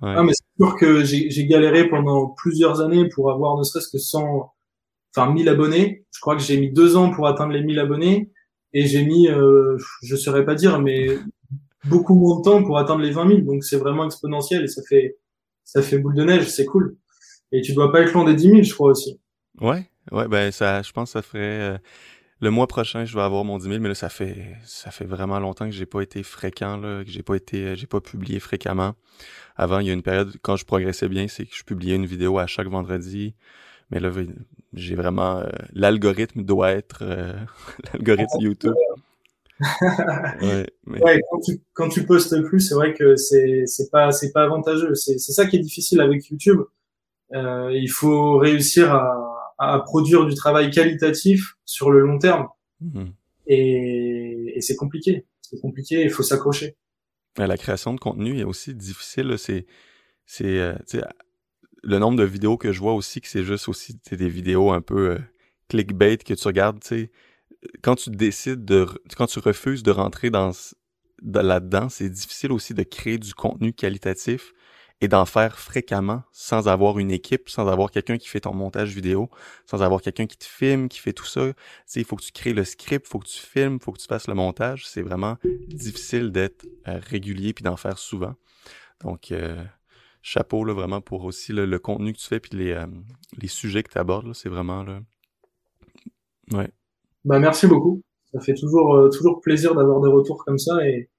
ouais. 0.02 0.14
Ah, 0.16 0.24
mais 0.24 0.32
c'est 0.32 0.64
sûr 0.64 0.76
que 0.76 1.04
j'ai 1.04 1.46
galéré 1.46 1.88
pendant 1.88 2.28
plusieurs 2.30 2.80
années 2.80 3.08
pour 3.14 3.30
avoir 3.30 3.56
ne 3.56 3.62
serait-ce 3.62 3.88
que 3.88 3.98
100, 3.98 4.55
enfin 5.16 5.32
1000 5.32 5.48
abonnés. 5.48 6.04
Je 6.14 6.20
crois 6.20 6.36
que 6.36 6.42
j'ai 6.42 6.58
mis 6.58 6.70
deux 6.70 6.96
ans 6.96 7.10
pour 7.10 7.26
atteindre 7.26 7.52
les 7.52 7.62
1000 7.62 7.78
abonnés 7.78 8.30
et 8.72 8.86
j'ai 8.86 9.04
mis, 9.04 9.28
euh, 9.28 9.76
je 10.02 10.16
saurais 10.16 10.44
pas 10.44 10.54
dire, 10.54 10.80
mais 10.80 11.18
beaucoup 11.84 12.14
moins 12.14 12.38
de 12.38 12.42
temps 12.42 12.62
pour 12.62 12.78
atteindre 12.78 13.02
les 13.02 13.10
20 13.10 13.28
000. 13.28 13.40
Donc 13.40 13.64
c'est 13.64 13.78
vraiment 13.78 14.04
exponentiel 14.04 14.64
et 14.64 14.68
ça 14.68 14.82
fait 14.88 15.16
ça 15.64 15.82
fait 15.82 15.98
boule 15.98 16.14
de 16.14 16.24
neige, 16.24 16.48
c'est 16.48 16.64
cool. 16.64 16.96
Et 17.52 17.60
tu 17.60 17.74
dois 17.74 17.92
pas 17.92 18.00
être 18.00 18.12
loin 18.12 18.24
des 18.24 18.34
10 18.34 18.42
000, 18.42 18.62
je 18.62 18.74
crois 18.74 18.90
aussi. 18.90 19.20
Ouais, 19.60 19.88
ouais, 20.12 20.28
ben 20.28 20.52
ça, 20.52 20.82
je 20.82 20.92
pense 20.92 21.10
que 21.10 21.12
ça 21.12 21.22
ferait. 21.22 21.40
Euh, 21.40 21.78
le 22.40 22.50
mois 22.50 22.66
prochain, 22.66 23.04
je 23.06 23.14
vais 23.14 23.22
avoir 23.22 23.44
mon 23.44 23.56
10 23.58 23.64
000, 23.64 23.78
mais 23.80 23.88
là, 23.88 23.94
ça 23.94 24.10
fait, 24.10 24.56
ça 24.64 24.90
fait 24.90 25.06
vraiment 25.06 25.40
longtemps 25.40 25.64
que 25.64 25.74
j'ai 25.74 25.86
pas 25.86 26.02
été 26.02 26.22
fréquent, 26.22 26.76
là, 26.76 27.02
que 27.02 27.10
j'ai 27.10 27.22
pas 27.22 27.34
été, 27.34 27.74
j'ai 27.76 27.86
pas 27.86 28.00
publié 28.00 28.40
fréquemment. 28.40 28.94
Avant, 29.56 29.78
il 29.78 29.86
y 29.86 29.90
a 29.90 29.94
une 29.94 30.02
période, 30.02 30.36
quand 30.42 30.56
je 30.56 30.66
progressais 30.66 31.08
bien, 31.08 31.28
c'est 31.28 31.46
que 31.46 31.56
je 31.56 31.64
publiais 31.64 31.96
une 31.96 32.04
vidéo 32.04 32.38
à 32.38 32.46
chaque 32.46 32.68
vendredi. 32.68 33.34
Mais 33.90 34.00
là, 34.00 34.10
j'ai 34.72 34.94
vraiment 34.94 35.38
euh, 35.38 35.48
l'algorithme 35.72 36.42
doit 36.42 36.72
être 36.72 36.98
euh, 37.02 37.32
l'algorithme 37.92 38.40
YouTube. 38.40 38.74
ouais, 40.42 40.66
mais... 40.86 41.02
ouais, 41.02 41.20
quand 41.30 41.40
tu 41.40 41.60
quand 41.72 41.88
tu 41.88 42.04
postes 42.04 42.42
plus, 42.42 42.60
c'est 42.60 42.74
vrai 42.74 42.92
que 42.92 43.16
c'est 43.16 43.64
c'est 43.66 43.90
pas 43.90 44.12
c'est 44.12 44.32
pas 44.32 44.44
avantageux. 44.44 44.94
C'est 44.94 45.18
c'est 45.18 45.32
ça 45.32 45.46
qui 45.46 45.56
est 45.56 45.60
difficile 45.60 46.00
avec 46.00 46.26
YouTube. 46.28 46.60
Euh, 47.32 47.70
il 47.72 47.90
faut 47.90 48.36
réussir 48.36 48.92
à, 48.92 49.54
à 49.58 49.80
produire 49.80 50.26
du 50.26 50.34
travail 50.34 50.70
qualitatif 50.70 51.56
sur 51.64 51.90
le 51.90 52.00
long 52.00 52.18
terme. 52.18 52.48
Mhm. 52.80 53.12
Et, 53.46 54.52
et 54.56 54.60
c'est 54.60 54.76
compliqué. 54.76 55.24
C'est 55.40 55.60
compliqué. 55.60 56.02
Il 56.02 56.10
faut 56.10 56.22
s'accrocher. 56.22 56.76
La 57.38 57.56
création 57.56 57.94
de 57.94 58.00
contenu 58.00 58.38
est 58.38 58.44
aussi 58.44 58.74
difficile. 58.74 59.36
C'est 59.38 59.66
c'est 60.26 60.74
le 61.82 61.98
nombre 61.98 62.18
de 62.18 62.24
vidéos 62.24 62.56
que 62.56 62.72
je 62.72 62.80
vois 62.80 62.94
aussi, 62.94 63.20
que 63.20 63.28
c'est 63.28 63.44
juste 63.44 63.68
aussi 63.68 63.98
des 64.10 64.28
vidéos 64.28 64.72
un 64.72 64.80
peu 64.80 65.10
euh, 65.10 65.18
clickbait 65.68 66.18
que 66.18 66.34
tu 66.34 66.46
regardes, 66.46 66.80
tu 66.80 66.88
sais, 66.88 67.10
quand 67.82 67.96
tu 67.96 68.10
décides 68.10 68.64
de, 68.64 68.86
quand 69.16 69.26
tu 69.26 69.38
refuses 69.38 69.82
de 69.82 69.90
rentrer 69.90 70.30
dans, 70.30 70.52
là-dedans, 71.22 71.88
c'est 71.88 72.10
difficile 72.10 72.52
aussi 72.52 72.74
de 72.74 72.82
créer 72.82 73.18
du 73.18 73.34
contenu 73.34 73.72
qualitatif 73.72 74.52
et 75.02 75.08
d'en 75.08 75.26
faire 75.26 75.58
fréquemment 75.58 76.22
sans 76.32 76.68
avoir 76.68 76.98
une 76.98 77.10
équipe, 77.10 77.50
sans 77.50 77.68
avoir 77.68 77.90
quelqu'un 77.90 78.16
qui 78.16 78.28
fait 78.28 78.40
ton 78.40 78.54
montage 78.54 78.94
vidéo, 78.94 79.30
sans 79.66 79.82
avoir 79.82 80.00
quelqu'un 80.00 80.26
qui 80.26 80.38
te 80.38 80.44
filme, 80.44 80.88
qui 80.88 81.00
fait 81.00 81.12
tout 81.12 81.26
ça. 81.26 81.48
Tu 81.48 81.54
sais, 81.86 82.00
il 82.00 82.06
faut 82.06 82.16
que 82.16 82.24
tu 82.24 82.32
crées 82.32 82.54
le 82.54 82.64
script, 82.64 83.06
il 83.06 83.10
faut 83.10 83.18
que 83.18 83.28
tu 83.28 83.38
filmes, 83.38 83.74
il 83.74 83.84
faut 83.84 83.92
que 83.92 84.00
tu 84.00 84.06
fasses 84.06 84.26
le 84.26 84.34
montage. 84.34 84.86
C'est 84.86 85.02
vraiment 85.02 85.36
difficile 85.68 86.32
d'être 86.32 86.64
euh, 86.88 86.98
régulier 87.10 87.52
puis 87.52 87.62
d'en 87.62 87.76
faire 87.76 87.98
souvent. 87.98 88.36
Donc, 89.02 89.32
euh, 89.32 89.62
chapeau 90.26 90.64
là, 90.64 90.74
vraiment 90.74 91.00
pour 91.00 91.24
aussi 91.24 91.52
le 91.52 91.78
contenu 91.78 92.12
que 92.12 92.18
tu 92.18 92.26
fais 92.26 92.40
puis 92.40 92.58
les, 92.58 92.72
euh, 92.72 92.86
les 93.40 93.46
sujets 93.46 93.84
que 93.84 93.92
tu 93.92 93.98
abordes. 93.98 94.34
C'est 94.34 94.48
vraiment 94.48 94.82
là. 94.82 94.98
Ouais. 96.52 96.68
Bah 97.24 97.38
merci 97.38 97.68
beaucoup. 97.68 98.02
Ça 98.32 98.40
fait 98.40 98.54
toujours 98.54 98.96
euh, 98.96 99.08
toujours 99.08 99.40
plaisir 99.40 99.76
d'avoir 99.76 100.00
des 100.00 100.08
retours 100.08 100.44
comme 100.44 100.58
ça 100.58 100.84
et 100.84 101.10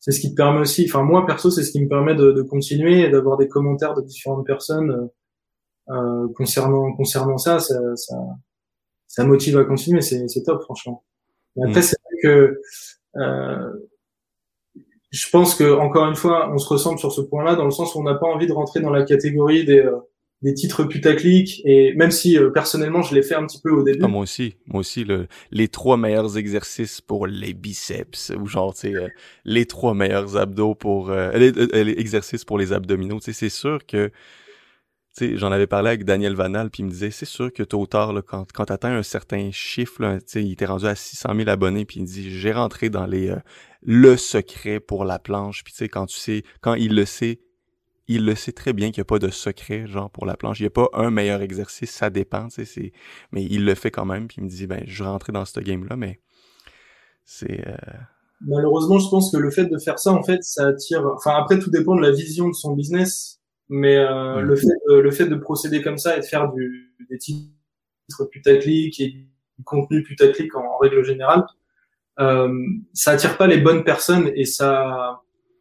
c'est 0.00 0.12
ce 0.12 0.20
qui 0.20 0.30
te 0.30 0.34
permet 0.34 0.60
aussi. 0.60 0.86
Enfin 0.88 1.02
moi 1.02 1.26
perso 1.26 1.50
c'est 1.50 1.62
ce 1.62 1.72
qui 1.72 1.82
me 1.82 1.88
permet 1.88 2.14
de, 2.14 2.32
de 2.32 2.42
continuer 2.42 3.02
et 3.02 3.10
d'avoir 3.10 3.36
des 3.36 3.48
commentaires 3.48 3.94
de 3.94 4.00
différentes 4.00 4.46
personnes 4.46 5.10
euh, 5.90 6.28
concernant 6.34 6.90
concernant 6.94 7.36
ça, 7.36 7.58
ça, 7.58 7.78
ça. 7.96 8.16
Ça 9.06 9.24
motive 9.24 9.58
à 9.58 9.64
continuer. 9.64 10.00
C'est 10.00 10.42
top 10.42 10.62
franchement. 10.62 11.04
Et 11.56 11.62
après 11.64 11.80
mm. 11.80 11.82
c'est 11.82 11.96
vrai 12.02 12.20
que 12.22 12.60
euh, 13.16 13.72
je 15.14 15.30
pense 15.30 15.54
que 15.54 15.78
encore 15.78 16.08
une 16.08 16.16
fois, 16.16 16.50
on 16.52 16.58
se 16.58 16.68
ressemble 16.68 16.98
sur 16.98 17.12
ce 17.12 17.20
point-là, 17.20 17.54
dans 17.54 17.64
le 17.64 17.70
sens 17.70 17.94
où 17.94 18.00
on 18.00 18.02
n'a 18.02 18.14
pas 18.14 18.26
envie 18.26 18.48
de 18.48 18.52
rentrer 18.52 18.80
dans 18.80 18.90
la 18.90 19.04
catégorie 19.04 19.64
des, 19.64 19.78
euh, 19.78 19.92
des 20.42 20.54
titres 20.54 20.82
putaclic. 20.82 21.62
Et 21.64 21.94
même 21.94 22.10
si 22.10 22.36
euh, 22.36 22.50
personnellement, 22.50 23.00
je 23.02 23.14
l'ai 23.14 23.22
fait 23.22 23.36
un 23.36 23.46
petit 23.46 23.60
peu 23.62 23.70
au 23.70 23.84
début. 23.84 24.00
Ah, 24.02 24.08
moi 24.08 24.22
aussi, 24.22 24.56
moi 24.66 24.80
aussi, 24.80 25.04
le, 25.04 25.28
les 25.52 25.68
trois 25.68 25.96
meilleurs 25.96 26.36
exercices 26.36 27.00
pour 27.00 27.28
les 27.28 27.54
biceps, 27.54 28.32
ou 28.36 28.46
genre, 28.48 28.74
tu 28.74 28.80
sais, 28.80 28.94
euh, 28.94 29.08
les 29.44 29.66
trois 29.66 29.94
meilleurs 29.94 30.36
abdos 30.36 30.74
pour 30.74 31.12
les, 31.12 31.52
les, 31.52 32.00
exercices 32.00 32.44
pour 32.44 32.58
les 32.58 32.72
abdominaux. 32.72 33.20
Tu 33.20 33.26
sais, 33.26 33.32
c'est 33.32 33.56
sûr 33.56 33.86
que 33.86 34.10
j'en 35.20 35.52
avais 35.52 35.66
parlé 35.66 35.88
avec 35.88 36.04
Daniel 36.04 36.34
Vanal, 36.34 36.70
puis 36.70 36.82
il 36.82 36.86
me 36.86 36.90
disait, 36.90 37.10
c'est 37.10 37.24
sûr 37.24 37.52
que 37.52 37.62
tôt 37.62 37.80
ou 37.80 37.86
tard, 37.86 38.12
là, 38.12 38.22
quand, 38.22 38.50
quand 38.52 38.66
tu 38.66 38.72
atteins 38.72 38.96
un 38.96 39.02
certain 39.02 39.50
chiffre, 39.52 40.02
là, 40.02 40.18
il 40.34 40.52
était 40.52 40.66
rendu 40.66 40.86
à 40.86 40.94
600 40.94 41.34
000 41.36 41.48
abonnés, 41.48 41.84
puis 41.84 42.00
il 42.00 42.02
me 42.02 42.06
dit, 42.06 42.30
j'ai 42.30 42.52
rentré 42.52 42.90
dans 42.90 43.06
les 43.06 43.30
euh, 43.30 43.36
le 43.82 44.16
secret 44.16 44.80
pour 44.80 45.04
la 45.04 45.18
planche. 45.18 45.62
Puis 45.62 45.72
tu 45.72 45.78
sais, 45.78 45.88
quand 45.88 46.06
tu 46.06 46.18
sais, 46.18 46.42
quand 46.60 46.74
il 46.74 46.94
le 46.94 47.04
sait, 47.04 47.40
il 48.08 48.24
le 48.24 48.34
sait 48.34 48.52
très 48.52 48.72
bien 48.72 48.90
qu'il 48.90 49.00
n'y 49.00 49.02
a 49.02 49.06
pas 49.06 49.18
de 49.18 49.30
secret, 49.30 49.86
genre, 49.86 50.10
pour 50.10 50.26
la 50.26 50.36
planche. 50.36 50.60
Il 50.60 50.64
n'y 50.64 50.68
a 50.68 50.70
pas 50.70 50.88
un 50.92 51.10
meilleur 51.10 51.42
exercice, 51.42 51.90
ça 51.90 52.10
dépend, 52.10 52.48
tu 52.48 52.64
sais, 52.64 52.92
mais 53.30 53.44
il 53.44 53.64
le 53.64 53.74
fait 53.74 53.90
quand 53.90 54.04
même, 54.04 54.26
puis 54.26 54.38
il 54.38 54.44
me 54.44 54.48
dit, 54.48 54.66
ben, 54.66 54.82
je 54.86 55.04
rentrais 55.04 55.32
dans 55.32 55.44
ce 55.44 55.60
game-là, 55.60 55.96
mais 55.96 56.20
c'est... 57.24 57.66
Euh, 57.66 57.76
Malheureusement, 58.46 58.98
je 58.98 59.08
pense 59.08 59.32
que 59.32 59.38
le 59.38 59.50
fait 59.50 59.66
de 59.66 59.78
faire 59.78 59.98
ça, 59.98 60.12
en 60.12 60.22
fait, 60.22 60.42
ça 60.42 60.66
attire... 60.66 61.06
Enfin, 61.14 61.34
après, 61.36 61.58
tout 61.58 61.70
dépend 61.70 61.94
de 61.94 62.02
la 62.02 62.10
vision 62.10 62.48
de 62.48 62.52
son 62.52 62.74
business 62.74 63.40
mais 63.68 63.96
euh, 63.96 64.40
le 64.40 64.56
fait 64.56 64.66
de, 64.88 64.94
le 64.94 65.10
fait 65.10 65.26
de 65.26 65.36
procéder 65.36 65.82
comme 65.82 65.98
ça 65.98 66.16
et 66.16 66.20
de 66.20 66.24
faire 66.24 66.52
du, 66.52 66.94
des 67.10 67.18
titres 67.18 67.48
putaclic 68.30 69.00
et 69.00 69.08
du 69.08 69.64
contenu 69.64 70.02
putaclic 70.02 70.54
en, 70.54 70.60
en 70.60 70.78
règle 70.78 71.02
générale, 71.04 71.44
euh, 72.20 72.48
ça 72.92 73.12
attire 73.12 73.36
pas 73.36 73.46
les 73.46 73.58
bonnes 73.58 73.84
personnes 73.84 74.30
et 74.34 74.44
ça 74.44 75.20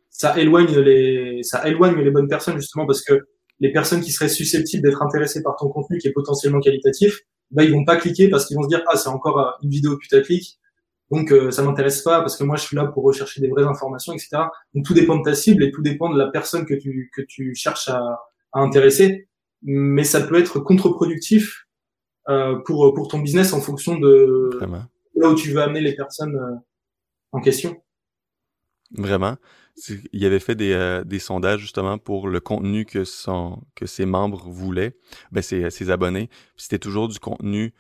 ça 0.10 0.38
éloigne 0.38 0.78
les 0.78 1.42
ça 1.42 1.68
éloigne 1.68 2.00
les 2.00 2.12
bonnes 2.12 2.28
personnes 2.28 2.58
justement 2.58 2.86
parce 2.86 3.02
que 3.02 3.28
les 3.60 3.72
personnes 3.72 4.02
qui 4.02 4.12
seraient 4.12 4.30
susceptibles 4.30 4.84
d'être 4.84 5.02
intéressées 5.02 5.42
par 5.42 5.56
ton 5.56 5.70
contenu 5.70 5.98
qui 5.98 6.08
est 6.08 6.12
potentiellement 6.12 6.60
qualitatif 6.60 7.22
bah 7.50 7.64
ils 7.64 7.72
vont 7.72 7.86
pas 7.86 7.96
cliquer 7.96 8.30
parce 8.30 8.46
qu'ils 8.46 8.56
vont 8.56 8.64
se 8.64 8.68
dire 8.68 8.84
ah 8.88 8.98
c'est 8.98 9.10
encore 9.10 9.58
une 9.64 9.70
vidéo 9.72 9.98
putaclic 9.98 10.60
donc 11.12 11.32
euh, 11.32 11.52
ça 11.52 11.62
m'intéresse 11.64 12.02
pas 12.02 12.20
parce 12.22 12.38
que 12.38 12.44
moi 12.44 12.56
je 12.56 12.64
suis 12.64 12.76
là 12.76 12.86
pour 12.86 13.04
rechercher 13.04 13.42
des 13.42 13.50
vraies 13.50 13.66
informations, 13.66 14.14
etc. 14.14 14.30
Donc 14.74 14.86
tout 14.86 14.94
dépend 14.94 15.18
de 15.18 15.24
ta 15.24 15.36
cible 15.36 15.64
et 15.64 15.72
tout 15.72 15.82
dépend 15.82 16.10
de 16.10 16.18
la 16.18 16.28
personne 16.28 16.66
que 16.66 16.74
tu 16.74 17.12
que 17.16 17.22
tu 17.22 17.54
cherches 17.56 17.90
à, 17.90 18.00
à 18.54 18.60
intéresser. 18.60 19.28
Mais 19.62 20.04
ça 20.04 20.22
peut 20.22 20.38
être 20.38 20.60
contre-productif 20.60 21.68
euh, 22.30 22.58
pour 22.66 22.94
pour 22.94 23.08
ton 23.08 23.20
business 23.20 23.54
en 23.54 23.62
fonction 23.62 23.98
de 24.00 24.50
là 25.16 25.30
où 25.30 25.36
tu 25.36 25.52
veux 25.52 25.62
amener 25.62 25.82
les 25.82 25.96
personnes 25.96 26.36
euh, 26.36 26.56
en 27.32 27.42
question. 27.42 27.76
Vraiment. 28.92 29.38
Il 30.12 30.24
avait 30.24 30.40
fait 30.40 30.54
des, 30.54 30.72
euh, 30.72 31.04
des 31.04 31.18
sondages 31.18 31.62
justement 31.62 31.98
pour 31.98 32.28
le 32.28 32.40
contenu 32.40 32.86
que 32.86 33.06
son 33.06 33.64
que 33.76 33.88
ses 33.88 34.06
membres 34.06 34.48
voulaient, 34.50 34.96
ben 35.32 35.42
ses, 35.42 35.70
ses 35.72 35.90
abonnés. 35.90 36.30
C'était 36.58 36.80
toujours 36.80 37.08
du 37.08 37.20
contenu 37.20 37.74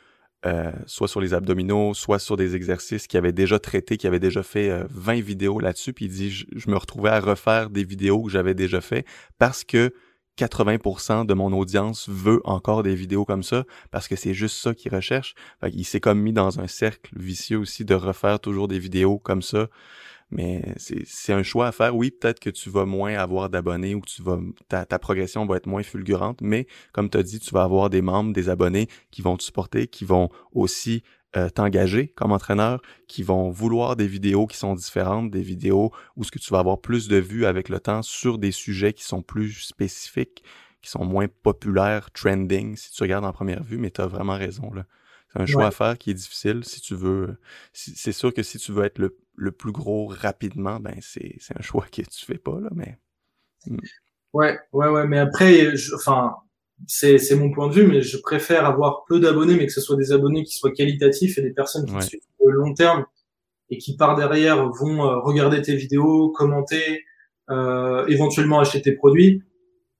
euh, 0.45 0.71
soit 0.85 1.07
sur 1.07 1.21
les 1.21 1.33
abdominaux, 1.33 1.93
soit 1.93 2.19
sur 2.19 2.35
des 2.35 2.55
exercices 2.55 3.07
qu'il 3.07 3.17
avait 3.17 3.31
déjà 3.31 3.59
traités, 3.59 3.97
qu'il 3.97 4.07
avait 4.07 4.19
déjà 4.19 4.43
fait 4.43 4.83
20 4.89 5.17
euh, 5.17 5.21
vidéos 5.21 5.59
là-dessus, 5.59 5.93
puis 5.93 6.05
il 6.05 6.11
dit 6.11 6.31
je, 6.31 6.69
me 6.69 6.75
retrouvais 6.75 7.11
à 7.11 7.19
refaire 7.19 7.69
des 7.69 7.83
vidéos 7.83 8.23
que 8.23 8.31
j'avais 8.31 8.53
déjà 8.53 8.81
fait 8.81 9.05
parce 9.39 9.63
que 9.63 9.93
80% 10.37 11.25
de 11.25 11.33
mon 11.33 11.53
audience 11.53 12.09
veut 12.09 12.41
encore 12.43 12.83
des 12.83 12.95
vidéos 12.95 13.23
comme 13.23 13.43
ça 13.43 13.63
parce 13.91 14.07
que 14.07 14.15
c'est 14.15 14.33
juste 14.33 14.57
ça 14.57 14.73
qu'il 14.73 14.93
recherche. 14.93 15.35
il 15.71 15.85
s'est 15.85 15.99
comme 15.99 16.19
mis 16.19 16.33
dans 16.33 16.59
un 16.59 16.67
cercle 16.67 17.11
vicieux 17.15 17.59
aussi 17.59 17.85
de 17.85 17.93
refaire 17.93 18.39
toujours 18.39 18.67
des 18.67 18.79
vidéos 18.79 19.19
comme 19.19 19.43
ça. 19.43 19.67
Mais 20.35 20.63
c'est 20.77 21.33
un 21.33 21.43
choix 21.43 21.67
à 21.67 21.71
faire. 21.71 21.95
Oui, 21.95 22.11
peut-être 22.11 22.39
que 22.39 22.49
tu 22.49 22.69
vas 22.69 22.85
moins 22.85 23.13
avoir 23.15 23.49
d'abonnés 23.49 23.93
ou 23.93 24.01
que 24.01 24.09
tu 24.09 24.23
vas 24.23 24.39
ta, 24.67 24.85
progression 24.99 25.45
va 25.45 25.57
être 25.57 25.67
moins 25.67 25.83
fulgurante, 25.83 26.41
mais 26.41 26.67
comme 26.91 27.09
tu 27.09 27.17
as 27.17 27.23
dit, 27.23 27.39
tu 27.39 27.53
vas 27.53 27.63
avoir 27.63 27.89
des 27.89 28.01
membres, 28.01 28.33
des 28.33 28.49
abonnés 28.49 28.87
qui 29.11 29.21
vont 29.21 29.37
te 29.37 29.43
supporter, 29.43 29.87
qui 29.87 30.05
vont 30.05 30.29
aussi 30.51 31.03
euh, 31.35 31.49
t'engager 31.49 32.09
comme 32.09 32.31
entraîneur, 32.31 32.81
qui 33.07 33.21
vont 33.23 33.49
vouloir 33.49 33.95
des 33.95 34.07
vidéos 34.07 34.47
qui 34.47 34.57
sont 34.57 34.73
différentes, 34.73 35.29
des 35.29 35.41
vidéos 35.41 35.91
où 36.15 36.23
ce 36.23 36.31
que 36.31 36.39
tu 36.39 36.51
vas 36.51 36.59
avoir 36.59 36.81
plus 36.81 37.07
de 37.07 37.17
vues 37.17 37.45
avec 37.45 37.69
le 37.69 37.79
temps 37.79 38.01
sur 38.01 38.37
des 38.37 38.51
sujets 38.51 38.93
qui 38.93 39.03
sont 39.03 39.21
plus 39.21 39.51
spécifiques, 39.53 40.43
qui 40.81 40.89
sont 40.89 41.05
moins 41.05 41.27
populaires, 41.27 42.11
trending, 42.11 42.75
si 42.75 42.91
tu 42.91 43.03
regardes 43.03 43.25
en 43.25 43.33
première 43.33 43.63
vue, 43.63 43.77
mais 43.77 43.91
tu 43.91 44.01
as 44.01 44.07
vraiment 44.07 44.37
raison. 44.37 44.71
là. 44.73 44.85
C'est 45.33 45.41
un 45.41 45.45
choix 45.45 45.67
à 45.67 45.71
faire 45.71 45.97
qui 45.97 46.11
est 46.11 46.13
difficile 46.13 46.63
si 46.63 46.79
tu 46.79 46.95
veux. 46.95 47.37
c'est 47.73 48.11
sûr 48.11 48.33
que 48.33 48.43
si 48.43 48.59
tu 48.59 48.71
veux 48.71 48.83
être 48.85 48.99
le, 48.99 49.17
le 49.35 49.51
plus 49.51 49.71
gros 49.71 50.07
rapidement, 50.07 50.79
ben 50.79 50.95
c'est 51.01 51.37
un 51.57 51.61
choix 51.61 51.85
que 51.91 52.01
tu 52.01 52.25
fais 52.25 52.37
pas 52.37 52.59
là, 52.59 52.69
mais. 52.73 52.97
Hmm. 53.65 53.77
Ouais, 54.33 54.59
ouais, 54.71 54.87
ouais, 54.87 55.07
mais 55.07 55.19
après, 55.19 55.75
je, 55.75 55.95
enfin, 55.95 56.35
c'est 56.87 57.17
c'est 57.17 57.35
mon 57.35 57.51
point 57.51 57.67
de 57.67 57.73
vue, 57.73 57.87
mais 57.87 58.01
je 58.01 58.17
préfère 58.17 58.65
avoir 58.65 59.05
peu 59.05 59.19
d'abonnés, 59.19 59.55
mais 59.55 59.67
que 59.67 59.71
ce 59.71 59.81
soit 59.81 59.95
des 59.95 60.11
abonnés 60.11 60.43
qui 60.43 60.53
soient 60.53 60.71
qualitatifs 60.71 61.37
et 61.37 61.41
des 61.41 61.53
personnes 61.53 61.85
qui 61.85 62.07
suivent 62.07 62.21
le 62.45 62.51
long 62.51 62.73
terme 62.73 63.05
et 63.69 63.77
qui 63.77 63.95
par 63.95 64.15
derrière 64.15 64.69
vont 64.69 65.05
euh, 65.05 65.19
regarder 65.19 65.61
tes 65.61 65.75
vidéos, 65.75 66.31
commenter, 66.31 67.03
euh, 67.49 68.05
éventuellement 68.07 68.59
acheter 68.59 68.81
tes 68.81 68.93
produits, 68.93 69.43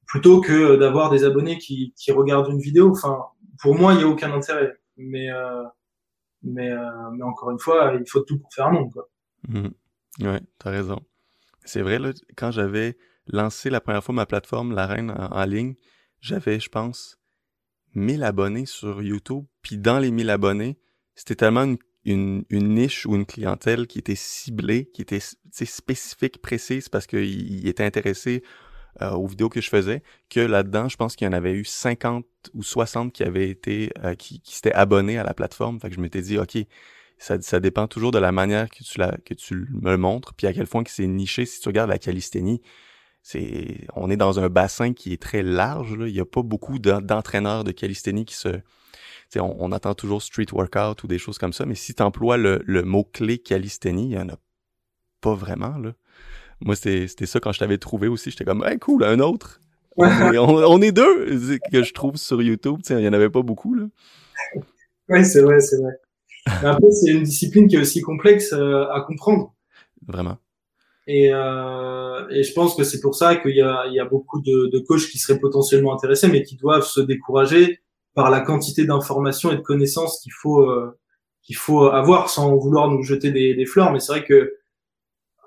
plutôt 0.07 0.41
que 0.41 0.75
d'avoir 0.75 1.09
des 1.09 1.23
abonnés 1.23 1.57
qui 1.57 1.93
qui 1.97 2.11
regardent 2.11 2.49
une 2.49 2.59
vidéo. 2.59 2.91
Enfin, 2.91 3.19
pour 3.61 3.75
moi, 3.75 3.93
il 3.93 4.01
y 4.01 4.03
a 4.03 4.07
aucun 4.07 4.31
intérêt 4.33 4.73
mais 4.97 5.31
euh, 5.31 5.63
mais 6.43 6.71
euh, 6.71 7.09
mais 7.11 7.23
encore 7.23 7.51
une 7.51 7.59
fois, 7.59 7.93
il 7.99 8.09
faut 8.09 8.21
tout 8.21 8.39
pour 8.39 8.53
faire 8.53 8.67
un 8.67 8.71
monde 8.71 8.91
quoi. 8.91 9.09
Mmh. 9.47 9.69
Ouais, 10.21 10.41
t'as 10.59 10.69
raison. 10.69 10.99
C'est 11.65 11.81
vrai 11.81 11.99
là, 11.99 12.11
quand 12.35 12.51
j'avais 12.51 12.97
lancé 13.27 13.69
la 13.69 13.81
première 13.81 14.03
fois 14.03 14.15
ma 14.15 14.25
plateforme 14.25 14.73
La 14.73 14.85
Reine 14.85 15.11
en, 15.11 15.45
ligne, 15.45 15.75
j'avais, 16.19 16.59
je 16.59 16.69
pense, 16.69 17.17
1000 17.95 18.23
abonnés 18.23 18.65
sur 18.65 19.01
YouTube. 19.01 19.45
Puis 19.61 19.77
dans 19.77 19.99
les 19.99 20.11
1000 20.11 20.29
abonnés, 20.29 20.77
c'était 21.15 21.35
tellement 21.35 21.63
une, 21.63 21.77
une, 22.05 22.45
une, 22.49 22.73
niche 22.73 23.05
ou 23.05 23.15
une 23.15 23.25
clientèle 23.25 23.87
qui 23.87 23.99
était 23.99 24.15
ciblée, 24.15 24.89
qui 24.91 25.01
était 25.01 25.21
spécifique, 25.21 26.41
précise, 26.41 26.89
parce 26.89 27.07
qu'il 27.07 27.67
était 27.67 27.85
intéressé 27.85 28.43
euh, 29.01 29.11
aux 29.11 29.27
vidéos 29.27 29.49
que 29.49 29.61
je 29.61 29.69
faisais, 29.69 30.03
que 30.29 30.39
là-dedans, 30.39 30.87
je 30.87 30.97
pense 30.97 31.15
qu'il 31.15 31.25
y 31.25 31.29
en 31.29 31.33
avait 31.33 31.53
eu 31.53 31.65
50 31.65 32.25
ou 32.53 32.63
60 32.63 33.11
qui 33.11 33.23
avaient 33.23 33.49
été, 33.49 33.91
euh, 34.03 34.15
qui, 34.15 34.39
qui 34.39 34.55
s'étaient 34.55 34.73
abonnés 34.73 35.17
à 35.17 35.23
la 35.23 35.33
plateforme. 35.33 35.79
Fait 35.79 35.89
que 35.89 35.95
je 35.95 36.01
m'étais 36.01 36.21
dit, 36.21 36.37
OK, 36.37 36.57
ça, 37.17 37.41
ça 37.41 37.59
dépend 37.59 37.87
toujours 37.87 38.11
de 38.11 38.19
la 38.19 38.31
manière 38.31 38.69
que 38.69 38.83
tu, 38.83 38.99
la, 38.99 39.17
que 39.25 39.33
tu 39.33 39.67
me 39.71 39.95
montres, 39.95 40.33
puis 40.33 40.45
à 40.47 40.53
quel 40.53 40.67
point 40.67 40.83
que 40.83 40.91
c'est 40.91 41.07
niché. 41.07 41.45
Si 41.45 41.59
tu 41.59 41.69
regardes 41.69 41.89
la 41.89 41.97
calisthénie, 41.97 42.61
c'est, 43.23 43.87
on 43.95 44.09
est 44.11 44.17
dans 44.17 44.39
un 44.39 44.49
bassin 44.49 44.93
qui 44.93 45.13
est 45.13 45.21
très 45.21 45.41
large. 45.41 45.95
Là. 45.97 46.07
Il 46.07 46.13
n'y 46.13 46.19
a 46.19 46.25
pas 46.25 46.43
beaucoup 46.43 46.77
d'entraîneurs 46.79 47.63
de 47.63 47.71
calisthénie 47.71 48.25
qui 48.25 48.35
se... 48.35 48.49
On, 49.35 49.55
on 49.57 49.71
entend 49.71 49.95
toujours 49.95 50.21
street 50.21 50.47
workout 50.51 51.01
ou 51.03 51.07
des 51.07 51.17
choses 51.17 51.39
comme 51.39 51.53
ça, 51.53 51.65
mais 51.65 51.73
si 51.73 51.95
tu 51.95 52.03
emploies 52.03 52.37
le, 52.37 52.61
le 52.65 52.83
mot-clé 52.83 53.39
calisthénie, 53.39 54.03
il 54.03 54.09
n'y 54.09 54.17
en 54.19 54.29
a 54.29 54.37
pas 55.21 55.33
vraiment. 55.33 55.77
Là. 55.79 55.93
Moi, 56.63 56.75
c'était 56.75 57.25
ça 57.25 57.39
quand 57.39 57.51
je 57.51 57.59
t'avais 57.59 57.77
trouvé 57.77 58.07
aussi. 58.07 58.31
J'étais 58.31 58.45
comme, 58.45 58.63
hey, 58.65 58.79
cool, 58.79 59.03
un 59.03 59.19
autre. 59.19 59.59
On 59.97 60.81
est, 60.81 60.91
deux 60.91 61.25
que 61.71 61.83
je 61.83 61.93
trouve 61.93 62.15
sur 62.15 62.41
YouTube. 62.41 62.79
Il 62.89 62.97
n'y 62.97 63.07
en 63.07 63.13
avait 63.13 63.29
pas 63.29 63.41
beaucoup. 63.41 63.75
Là. 63.75 63.85
Oui, 65.09 65.25
c'est 65.25 65.41
vrai, 65.41 65.59
c'est 65.59 65.77
vrai. 65.77 65.93
Mais 66.61 66.69
après, 66.69 66.91
c'est 66.91 67.11
une 67.11 67.23
discipline 67.23 67.67
qui 67.67 67.75
est 67.75 67.79
aussi 67.79 68.01
complexe 68.01 68.53
euh, 68.53 68.85
à 68.91 69.01
comprendre. 69.01 69.53
Vraiment. 70.07 70.37
Et, 71.07 71.29
euh, 71.33 72.27
et 72.29 72.43
je 72.43 72.53
pense 72.53 72.75
que 72.75 72.83
c'est 72.83 73.01
pour 73.01 73.15
ça 73.15 73.35
qu'il 73.35 73.51
y 73.51 73.57
y 73.57 73.99
a 73.99 74.05
beaucoup 74.05 74.41
de, 74.41 74.69
de 74.71 74.79
coachs 74.79 75.07
qui 75.09 75.19
seraient 75.19 75.39
potentiellement 75.39 75.93
intéressés, 75.93 76.29
mais 76.29 76.43
qui 76.43 76.55
doivent 76.55 76.85
se 76.85 77.01
décourager 77.01 77.81
par 78.13 78.29
la 78.29 78.41
quantité 78.41 78.85
d'informations 78.85 79.51
et 79.51 79.57
de 79.57 79.61
connaissances 79.61 80.21
qu'il 80.21 80.31
faut 80.31 80.61
euh, 80.61 80.97
qu'il 81.41 81.57
faut 81.57 81.83
avoir 81.87 82.29
sans 82.29 82.55
vouloir 82.55 82.89
nous 82.89 83.03
jeter 83.03 83.31
des, 83.31 83.53
des 83.53 83.65
fleurs. 83.65 83.91
Mais 83.91 83.99
c'est 83.99 84.13
vrai 84.13 84.23
que 84.23 84.53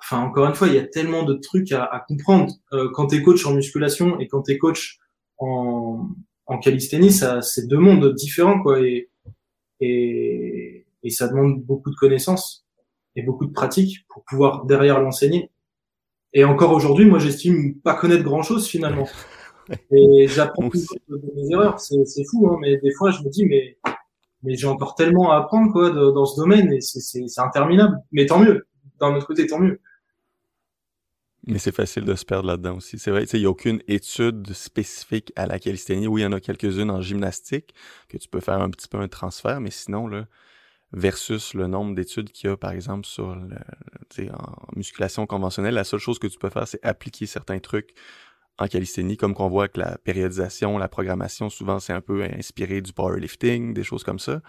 enfin 0.07 0.23
encore 0.23 0.47
une 0.47 0.55
fois, 0.55 0.69
il 0.69 0.75
y 0.75 0.79
a 0.79 0.87
tellement 0.87 1.25
de 1.25 1.35
trucs 1.35 1.73
à, 1.73 1.85
à 1.85 2.01
comprendre. 2.01 2.53
Euh, 2.73 2.89
quand 2.93 3.09
tu 3.09 3.17
es 3.17 3.23
coach 3.23 3.45
en 3.47 3.55
musculation 3.55 4.19
et 4.21 4.29
quand 4.29 4.43
tu 4.43 4.53
es 4.53 4.59
coach 4.59 4.99
en, 5.39 6.09
en 6.47 6.59
calisthénie, 6.59 7.13
ça 7.13 7.43
c'est 7.43 7.67
deux 7.67 7.79
mondes 7.79 8.15
différents 8.15 8.63
quoi 8.63 8.81
et, 8.81 9.11
et, 9.81 10.87
et 11.03 11.11
ça 11.11 11.29
demande 11.29 11.63
beaucoup 11.63 11.91
de 11.91 11.97
connaissances 11.97 12.65
et 13.17 13.23
beaucoup 13.23 13.47
de 13.47 13.53
pratique 13.53 14.07
pour 14.09 14.23
pouvoir 14.25 14.65
derrière 14.67 15.01
l'enseigner. 15.01 15.51
Et 16.33 16.45
encore 16.45 16.73
aujourd'hui, 16.73 17.07
moi 17.07 17.19
j'estime 17.19 17.79
pas 17.81 17.95
connaître 17.95 18.23
grand 18.23 18.43
chose 18.43 18.69
finalement. 18.69 19.09
Et 19.91 20.29
j'apprends 20.29 20.69
de, 20.69 21.35
mes 21.35 21.51
erreurs, 21.53 21.81
c'est 21.81 22.25
fou, 22.31 22.49
hein, 22.49 22.59
mais 22.61 22.77
des 22.79 22.93
fois 22.93 23.11
je 23.11 23.21
me 23.23 23.29
dis 23.31 23.45
mais 23.47 23.79
mais 24.43 24.55
j'ai 24.55 24.69
encore 24.69 24.95
tellement 24.95 25.33
à 25.33 25.39
apprendre 25.39 25.73
quoi 25.73 25.91
dans 25.91 26.25
ce 26.25 26.41
domaine 26.41 26.73
et 26.73 26.81
c'est 26.81 27.25
interminable. 27.39 27.97
Mais 28.13 28.27
tant 28.27 28.39
mieux, 28.39 28.67
d'un 29.01 29.15
autre 29.17 29.27
côté 29.27 29.47
tant 29.47 29.59
mieux. 29.59 29.81
Mais 31.47 31.59
c'est 31.59 31.75
facile 31.75 32.05
de 32.05 32.15
se 32.17 32.25
perdre 32.25 32.49
là-dedans 32.49 32.77
aussi. 32.77 32.99
C'est 32.99 33.13
vrai, 33.13 33.25
il 33.25 33.41
n'y 33.41 33.47
a 33.47 33.51
aucune 33.51 33.81
étude 33.87 34.53
spécifique 34.53 35.33
à 35.37 35.47
la 35.47 35.61
calisthénie. 35.61 36.09
Oui, 36.09 36.23
il 36.23 36.25
y 36.25 36.27
en 36.27 36.33
a 36.33 36.41
quelques-unes 36.41 36.91
en 36.91 37.01
gymnastique 37.01 37.73
que 38.09 38.19
tu 38.19 38.29
peux 38.29 38.41
faire 38.41 38.61
un 38.61 38.71
petit 38.71 38.89
peu 38.89 38.99
un 38.99 39.07
transfert, 39.07 39.61
mais 39.61 39.71
sinon, 39.71 40.09
là, 40.09 40.27
versus 40.93 41.55
le 41.55 41.69
nombre 41.69 41.95
d'études 41.95 42.33
qu'il 42.33 42.51
y 42.51 42.53
a, 42.53 42.57
par 42.57 42.73
exemple, 42.73 43.07
sur 43.07 43.37
le, 43.37 44.33
en 44.33 44.67
musculation 44.75 45.27
conventionnelle, 45.27 45.75
la 45.75 45.85
seule 45.85 46.01
chose 46.01 46.19
que 46.19 46.27
tu 46.27 46.39
peux 46.39 46.51
faire, 46.51 46.67
c'est 46.67 46.85
appliquer 46.85 47.27
certains 47.27 47.61
trucs 47.61 47.95
en 48.59 48.69
calisthénie, 48.69 49.17
comme 49.17 49.35
qu'on 49.35 49.49
voit 49.49 49.69
que 49.69 49.81
la 49.81 49.99
périodisation, 49.99 50.79
la 50.79 50.89
programmation, 50.89 51.51
souvent, 51.51 51.79
c'est 51.79 51.93
un 51.93 52.01
peu 52.01 52.23
inspiré 52.23 52.81
du 52.81 52.93
powerlifting, 52.93 53.75
des 53.75 53.83
choses 53.83 54.03
comme 54.03 54.19
ça. 54.19 54.41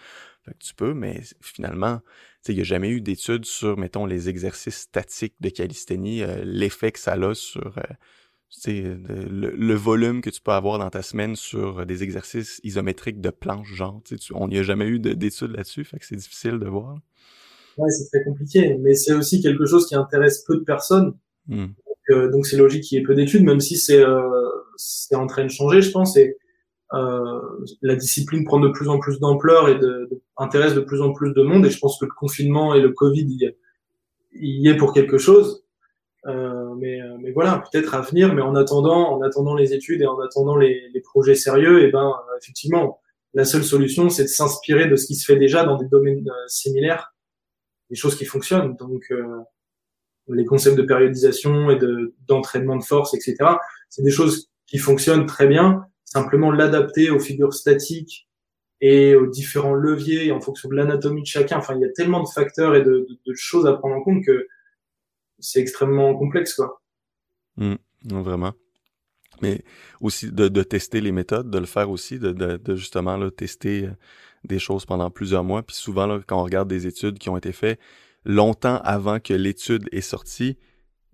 Fait 0.44 0.54
que 0.54 0.64
tu 0.64 0.74
peux, 0.74 0.94
mais 0.94 1.22
finalement, 1.42 2.00
il 2.48 2.56
n'y 2.56 2.62
a 2.62 2.64
jamais 2.64 2.90
eu 2.90 3.02
d'études 3.02 3.46
sur, 3.46 3.78
mettons, 3.78 4.06
les 4.06 4.30
exercices 4.30 4.78
statiques 4.78 5.36
de 5.42 5.50
calisthénie, 5.50 6.24
euh, 6.24 6.42
l'effet 6.46 6.94
que 6.94 7.00
ça 7.00 7.14
a 7.14 7.34
sur 7.34 7.78
euh, 7.78 8.98
le, 9.30 9.74
volume 9.74 10.22
que 10.22 10.30
tu 10.30 10.40
peux 10.40 10.52
avoir 10.52 10.80
dans 10.80 10.90
ta 10.90 11.02
semaine 11.02 11.36
sur 11.36 11.86
des 11.86 12.04
exercices 12.04 12.62
isométriques 12.64 13.20
de 13.20 13.30
planche, 13.30 13.74
genre. 13.74 14.02
Tu, 14.06 14.18
on 14.34 14.48
n'y 14.48 14.58
a 14.58 14.64
jamais 14.64 14.86
eu 14.86 15.00
d'études 15.00 15.52
là-dessus, 15.52 15.84
fait 15.84 16.00
que 16.00 16.06
c'est 16.06 16.16
difficile 16.16 16.60
de 16.60 16.68
voir. 16.68 16.98
Ouais, 17.78 17.90
c'est 17.90 18.08
très 18.08 18.24
compliqué, 18.24 18.76
mais 18.80 18.96
c'est 18.96 19.14
aussi 19.14 19.42
quelque 19.42 19.66
chose 19.66 19.86
qui 19.86 19.96
intéresse 19.96 20.44
peu 20.48 20.56
de 20.56 20.64
personnes. 20.64 21.14
Hmm. 21.48 21.68
Euh, 22.10 22.30
donc 22.30 22.46
c'est 22.46 22.58
logique 22.58 22.84
qu'il 22.84 22.98
y 22.98 23.02
ait 23.02 23.04
peu 23.04 23.16
d'études, 23.16 23.44
même 23.44 23.60
si 23.60 23.78
c'est 23.78 24.04
c'est 24.78 25.16
en 25.16 25.28
train 25.28 25.44
de 25.44 25.50
changer, 25.50 25.82
je 25.82 25.92
pense. 25.92 26.18
Et 26.18 26.38
euh, 26.94 27.40
la 27.82 27.96
discipline 27.96 28.46
prend 28.46 28.60
de 28.60 28.70
plus 28.70 28.88
en 28.90 29.00
plus 29.00 29.20
d'ampleur 29.20 29.70
et 29.70 29.76
de, 29.76 30.08
de, 30.10 30.22
intéresse 30.38 30.74
de 30.74 30.82
plus 30.82 31.02
en 31.02 31.14
plus 31.14 31.34
de 31.34 31.42
monde. 31.42 31.66
Et 31.66 31.70
je 31.70 31.80
pense 31.80 32.00
que 32.00 32.06
le 32.06 32.12
confinement 32.12 32.76
et 32.76 32.82
le 32.82 32.92
Covid 32.92 33.26
y, 33.26 33.56
y 34.34 34.70
est 34.70 34.78
pour 34.78 34.94
quelque 34.94 35.18
chose. 35.18 35.64
Euh, 36.28 36.74
mais, 36.76 37.00
mais 37.20 37.32
voilà, 37.32 37.64
peut-être 37.72 37.96
à 37.96 38.02
venir. 38.02 38.34
Mais 38.34 38.42
en 38.42 38.56
attendant, 38.56 39.18
en 39.18 39.22
attendant 39.22 39.56
les 39.56 39.74
études 39.74 40.02
et 40.02 40.08
en 40.08 40.20
attendant 40.20 40.56
les, 40.56 40.90
les 40.94 41.02
projets 41.02 41.36
sérieux, 41.36 41.84
eh 41.84 41.92
ben 41.92 42.14
effectivement, 42.42 43.00
la 43.34 43.46
seule 43.46 43.64
solution, 43.64 44.10
c'est 44.10 44.24
de 44.24 44.30
s'inspirer 44.30 44.88
de 44.88 44.96
ce 44.96 45.06
qui 45.06 45.16
se 45.16 45.26
fait 45.26 45.38
déjà 45.38 45.64
dans 45.64 45.78
des 45.78 45.88
domaines 45.88 46.28
euh, 46.28 46.48
similaires, 46.48 47.14
des 47.90 47.96
choses 47.96 48.16
qui 48.16 48.26
fonctionnent. 48.26 48.76
Donc 48.78 49.06
euh, 49.12 49.40
les 50.30 50.46
concepts 50.46 50.78
de 50.78 50.84
périodisation 50.84 51.70
et 51.70 51.78
de 51.78 52.14
d'entraînement 52.28 52.76
de 52.76 52.84
force, 52.84 53.14
etc. 53.14 53.36
C'est 53.90 54.04
des 54.04 54.12
choses 54.12 54.50
qui 54.66 54.78
fonctionnent 54.78 55.26
très 55.26 55.48
bien 55.48 55.86
simplement 56.04 56.52
l'adapter 56.52 57.10
aux 57.10 57.20
figures 57.20 57.54
statiques 57.54 58.28
et 58.80 59.16
aux 59.16 59.28
différents 59.28 59.74
leviers 59.74 60.32
en 60.32 60.40
fonction 60.40 60.70
de 60.70 60.76
l'anatomie 60.76 61.22
de 61.22 61.28
chacun. 61.28 61.58
Enfin, 61.58 61.76
il 61.76 61.82
y 61.82 61.86
a 61.86 61.90
tellement 61.90 62.24
de 62.24 62.30
facteurs 62.30 62.76
et 62.76 62.84
de, 62.84 63.08
choses 63.34 63.66
à 63.66 63.74
prendre 63.74 63.96
en 63.96 64.02
compte 64.02 64.24
que 64.26 64.48
c'est 65.40 65.60
extrêmement 65.60 66.16
complexe, 66.16 66.56
quoi. 66.56 66.82
Mmh, 67.58 67.76
non, 68.06 68.22
vraiment. 68.22 68.54
Mais 69.42 69.64
aussi 70.00 70.32
de, 70.32 70.64
tester 70.64 71.02
les 71.02 71.12
méthodes, 71.12 71.50
de 71.50 71.58
le 71.58 71.66
faire 71.66 71.90
aussi, 71.90 72.20
de, 72.20 72.60
justement 72.76 73.18
là, 73.18 73.30
tester 73.30 73.86
euh, 73.86 73.92
des 74.44 74.60
choses 74.60 74.86
pendant 74.86 75.12
plusieurs 75.12 75.44
mois. 75.44 75.64
Puis 75.64 75.76
souvent, 75.76 76.20
quand 76.26 76.40
on 76.40 76.44
regarde 76.44 76.70
des 76.70 76.88
études 76.88 77.20
qui 77.20 77.30
ont 77.30 77.38
été 77.38 77.52
faites 77.52 77.80
longtemps 78.28 78.80
avant 78.84 79.20
que 79.20 79.34
l'étude 79.34 79.88
est 79.92 80.02
sortie, 80.02 80.58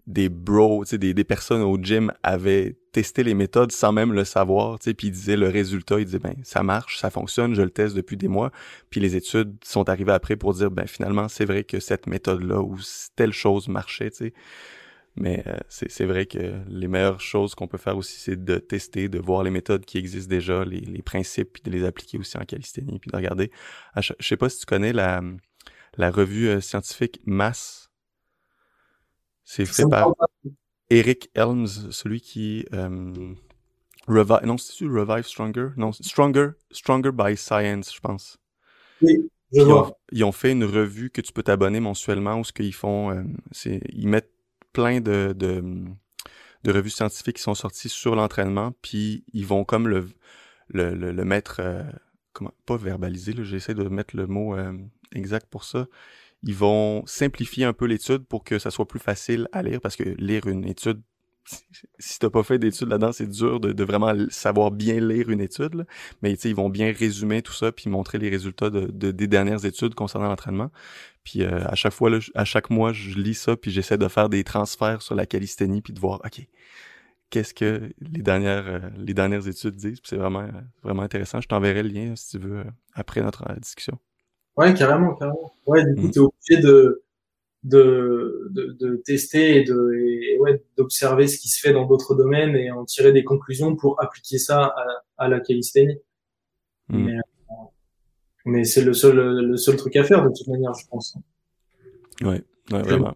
des 0.07 0.27
bros, 0.27 0.83
des, 0.83 1.13
des 1.13 1.23
personnes 1.23 1.61
au 1.61 1.77
gym 1.81 2.11
avaient 2.23 2.75
testé 2.91 3.23
les 3.23 3.33
méthodes 3.33 3.71
sans 3.71 3.93
même 3.93 4.11
le 4.11 4.25
savoir, 4.25 4.77
puis 4.79 4.95
ils 5.03 5.11
disaient 5.11 5.37
le 5.37 5.47
résultat, 5.47 5.99
ils 5.99 6.05
disaient 6.05 6.19
ben 6.19 6.35
ça 6.43 6.61
marche, 6.61 6.99
ça 6.99 7.09
fonctionne, 7.09 7.55
je 7.55 7.61
le 7.61 7.69
teste 7.69 7.95
depuis 7.95 8.17
des 8.17 8.27
mois, 8.27 8.51
puis 8.89 8.99
les 8.99 9.15
études 9.15 9.55
sont 9.63 9.87
arrivées 9.87 10.11
après 10.11 10.35
pour 10.35 10.53
dire 10.53 10.71
ben 10.71 10.87
finalement 10.87 11.29
c'est 11.29 11.45
vrai 11.45 11.63
que 11.63 11.79
cette 11.79 12.07
méthode-là 12.07 12.59
ou 12.61 12.77
telle 13.15 13.31
chose 13.31 13.69
marchait, 13.69 14.11
tu 14.11 14.17
sais. 14.17 14.33
Mais 15.15 15.43
euh, 15.45 15.55
c'est 15.69 16.05
vrai 16.05 16.25
que 16.25 16.63
les 16.67 16.87
meilleures 16.87 17.21
choses 17.21 17.53
qu'on 17.53 17.67
peut 17.67 17.77
faire 17.77 17.95
aussi, 17.97 18.19
c'est 18.19 18.43
de 18.43 18.57
tester, 18.57 19.09
de 19.09 19.19
voir 19.19 19.43
les 19.43 19.51
méthodes 19.51 19.85
qui 19.85 19.99
existent 19.99 20.29
déjà, 20.29 20.65
les, 20.65 20.79
les 20.79 21.03
principes, 21.03 21.53
puis 21.53 21.61
de 21.61 21.69
les 21.69 21.85
appliquer 21.85 22.17
aussi 22.17 22.35
en 22.35 22.45
calisthénie, 22.45 22.97
puis 22.97 23.11
de 23.11 23.15
regarder. 23.15 23.51
je 23.95 24.13
sais 24.19 24.37
pas 24.37 24.49
si 24.49 24.61
tu 24.61 24.65
connais 24.65 24.91
la, 24.91 25.21
la 25.97 26.11
revue 26.11 26.47
euh, 26.49 26.61
scientifique 26.61 27.21
Mass. 27.25 27.91
C'est 29.43 29.65
fait 29.65 29.87
par 29.89 30.13
Eric 30.89 31.29
Helms, 31.35 31.67
celui 31.91 32.21
qui 32.21 32.65
euh, 32.73 33.33
revive, 34.07 34.45
non, 34.45 34.57
c'est 34.57 34.85
Revive 34.85 35.25
Stronger, 35.25 35.69
non, 35.77 35.91
Stronger, 35.91 36.51
Stronger 36.71 37.11
by 37.11 37.35
Science, 37.37 37.93
je 37.93 37.99
pense. 37.99 38.37
Oui. 39.01 39.29
Je 39.53 39.61
ils, 39.61 39.65
vois. 39.65 39.89
Ont, 39.89 39.95
ils 40.11 40.23
ont 40.23 40.31
fait 40.31 40.51
une 40.51 40.63
revue 40.63 41.11
que 41.11 41.21
tu 41.21 41.31
peux 41.31 41.43
t'abonner 41.43 41.79
mensuellement 41.79 42.39
où 42.39 42.43
ce 42.43 42.51
qu'ils 42.51 42.73
font, 42.73 43.11
euh, 43.11 43.23
c'est 43.51 43.81
ils 43.89 44.07
mettent 44.07 44.31
plein 44.71 44.99
de, 44.99 45.33
de, 45.37 45.63
de, 46.63 46.71
revues 46.71 46.89
scientifiques 46.89 47.35
qui 47.35 47.43
sont 47.43 47.53
sorties 47.53 47.89
sur 47.89 48.15
l'entraînement, 48.15 48.73
puis 48.81 49.23
ils 49.33 49.45
vont 49.45 49.63
comme 49.63 49.87
le, 49.87 50.09
le, 50.69 50.95
le, 50.95 51.11
le 51.11 51.25
mettre, 51.25 51.57
euh, 51.59 51.83
comment, 52.33 52.53
pas 52.65 52.77
verbaliser, 52.77 53.35
j'essaie 53.43 53.75
de 53.75 53.83
mettre 53.83 54.15
le 54.15 54.25
mot 54.25 54.55
euh, 54.55 54.73
exact 55.15 55.47
pour 55.49 55.63
ça. 55.63 55.87
Ils 56.43 56.55
vont 56.55 57.05
simplifier 57.05 57.65
un 57.65 57.73
peu 57.73 57.85
l'étude 57.85 58.25
pour 58.25 58.43
que 58.43 58.59
ça 58.59 58.69
soit 58.69 58.87
plus 58.87 58.99
facile 58.99 59.47
à 59.51 59.63
lire, 59.63 59.79
parce 59.81 59.95
que 59.95 60.03
lire 60.03 60.47
une 60.47 60.65
étude, 60.65 61.01
si 61.99 62.19
t'as 62.19 62.29
pas 62.29 62.43
fait 62.43 62.57
d'études 62.57 62.87
là-dedans, 62.89 63.11
c'est 63.11 63.29
dur 63.29 63.59
de, 63.59 63.83
vraiment 63.83 64.13
savoir 64.29 64.71
bien 64.71 64.99
lire 64.99 65.29
une 65.29 65.41
étude. 65.41 65.73
Là. 65.75 65.85
Mais 66.21 66.33
ils 66.33 66.55
vont 66.55 66.69
bien 66.69 66.91
résumer 66.91 67.41
tout 67.41 67.53
ça 67.53 67.71
puis 67.71 67.89
montrer 67.89 68.17
les 68.17 68.29
résultats 68.29 68.69
de, 68.69 68.87
de 68.87 69.11
des 69.11 69.27
dernières 69.27 69.65
études 69.65 69.95
concernant 69.95 70.27
l'entraînement. 70.27 70.71
Puis 71.23 71.43
euh, 71.43 71.65
à 71.67 71.75
chaque 71.75 71.93
fois, 71.93 72.11
à 72.35 72.45
chaque 72.45 72.69
mois, 72.69 72.93
je 72.93 73.17
lis 73.19 73.35
ça 73.35 73.55
puis 73.57 73.71
j'essaie 73.71 73.97
de 73.97 74.07
faire 74.07 74.29
des 74.29 74.43
transferts 74.43 75.01
sur 75.01 75.15
la 75.15 75.25
calisthénie 75.25 75.81
puis 75.81 75.93
de 75.93 75.99
voir, 75.99 76.21
ok, 76.25 76.47
qu'est-ce 77.29 77.53
que 77.53 77.93
les 77.99 78.21
dernières 78.21 78.67
euh, 78.67 78.79
les 78.97 79.13
dernières 79.13 79.47
études 79.47 79.75
disent? 79.75 79.99
C'est 80.03 80.17
vraiment 80.17 80.47
vraiment 80.81 81.03
intéressant. 81.03 81.41
Je 81.41 81.47
t'enverrai 81.47 81.83
le 81.83 81.89
lien 81.89 82.15
si 82.15 82.31
tu 82.31 82.39
veux 82.39 82.59
euh, 82.59 82.71
après 82.93 83.21
notre 83.21 83.53
discussion. 83.59 83.99
Ouais, 84.57 84.73
carrément, 84.73 85.15
carrément. 85.15 85.53
Ouais, 85.65 85.83
du 85.85 85.95
coup, 85.95 86.07
mmh. 86.07 86.11
t'es 86.11 86.19
obligé 86.19 86.61
de 86.61 87.03
de, 87.63 88.49
de, 88.51 88.75
de, 88.77 88.97
tester 89.05 89.55
et 89.55 89.63
de 89.63 89.93
et 89.93 90.37
ouais, 90.39 90.61
d'observer 90.75 91.27
ce 91.27 91.37
qui 91.37 91.47
se 91.47 91.61
fait 91.61 91.71
dans 91.71 91.85
d'autres 91.85 92.13
domaines 92.13 92.57
et 92.57 92.71
en 92.71 92.83
tirer 92.83 93.13
des 93.13 93.23
conclusions 93.23 93.77
pour 93.77 94.03
appliquer 94.03 94.37
ça 94.37 94.65
à, 94.65 94.85
à 95.17 95.27
la 95.29 95.39
calisthénie. 95.39 95.97
Mmh. 96.89 97.05
Mais, 97.05 97.17
mais 98.45 98.63
c'est 98.65 98.83
le 98.83 98.93
seul 98.93 99.15
le 99.15 99.57
seul 99.57 99.77
truc 99.77 99.95
à 99.95 100.03
faire 100.03 100.23
de 100.23 100.29
toute 100.29 100.47
manière, 100.47 100.73
je 100.73 100.85
pense. 100.87 101.15
Ouais, 102.21 102.43
ouais 102.71 102.81
vraiment. 102.81 103.15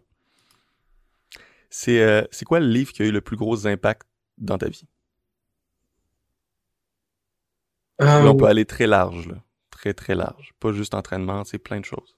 C'est 1.70 2.02
euh, 2.02 2.24
c'est 2.32 2.46
quoi 2.46 2.60
le 2.60 2.68
livre 2.68 2.94
qui 2.94 3.02
a 3.02 3.06
eu 3.06 3.12
le 3.12 3.22
plus 3.22 3.36
gros 3.36 3.68
impact 3.68 4.08
dans 4.38 4.58
ta 4.58 4.70
vie? 4.70 4.88
Euh... 8.02 8.06
Là, 8.06 8.32
on 8.32 8.36
peut 8.36 8.46
aller 8.46 8.66
très 8.66 8.88
large, 8.88 9.28
là. 9.28 9.44
Très, 9.94 10.16
large. 10.16 10.52
Pas 10.60 10.72
juste 10.72 10.94
entraînement, 10.94 11.44
c'est 11.44 11.58
plein 11.58 11.80
de 11.80 11.86
choses. 11.86 12.16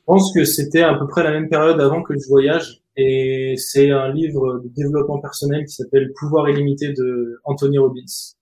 Je 0.00 0.04
pense 0.06 0.34
que 0.34 0.44
c'était 0.44 0.82
à 0.82 0.94
peu 0.94 1.06
près 1.06 1.22
la 1.22 1.30
même 1.30 1.48
période 1.48 1.80
avant 1.80 2.02
que 2.02 2.14
je 2.18 2.26
voyage 2.28 2.82
et 2.96 3.54
c'est 3.56 3.90
un 3.90 4.12
livre 4.12 4.60
de 4.64 4.68
développement 4.68 5.20
personnel 5.20 5.64
qui 5.64 5.72
s'appelle 5.72 6.12
Pouvoir 6.18 6.48
illimité 6.48 6.92
de 6.92 7.40
Anthony 7.44 7.78
Robbins. 7.78 8.34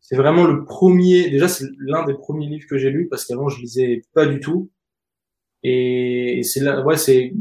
C'est 0.00 0.16
vraiment 0.16 0.44
le 0.44 0.64
premier, 0.64 1.30
déjà 1.30 1.48
c'est 1.48 1.66
l'un 1.78 2.04
des 2.04 2.14
premiers 2.14 2.46
livres 2.46 2.66
que 2.68 2.78
j'ai 2.78 2.90
lu 2.90 3.08
parce 3.08 3.24
qu'avant 3.24 3.48
je 3.48 3.60
lisais 3.60 4.02
pas 4.12 4.26
du 4.26 4.38
tout 4.38 4.70
et 5.62 6.42
c'est 6.44 6.60
là, 6.60 6.84
ouais 6.84 6.96
c'est 6.96 7.32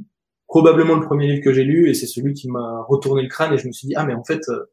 probablement 0.47 0.95
le 0.95 1.05
premier 1.05 1.28
livre 1.28 1.43
que 1.43 1.53
j'ai 1.53 1.63
lu 1.63 1.89
et 1.89 1.93
c'est 1.93 2.07
celui 2.07 2.34
qui 2.34 2.49
m'a 2.49 2.84
retourné 2.88 3.22
le 3.22 3.28
crâne 3.28 3.53
et 3.53 3.57
je 3.57 3.68
me 3.68 3.74
suis 3.74 3.88
dit 3.88 3.95
ah 3.95 4.05
mais 4.05 4.16
en 4.16 4.24
fait 4.24 4.41
euh 4.49 4.66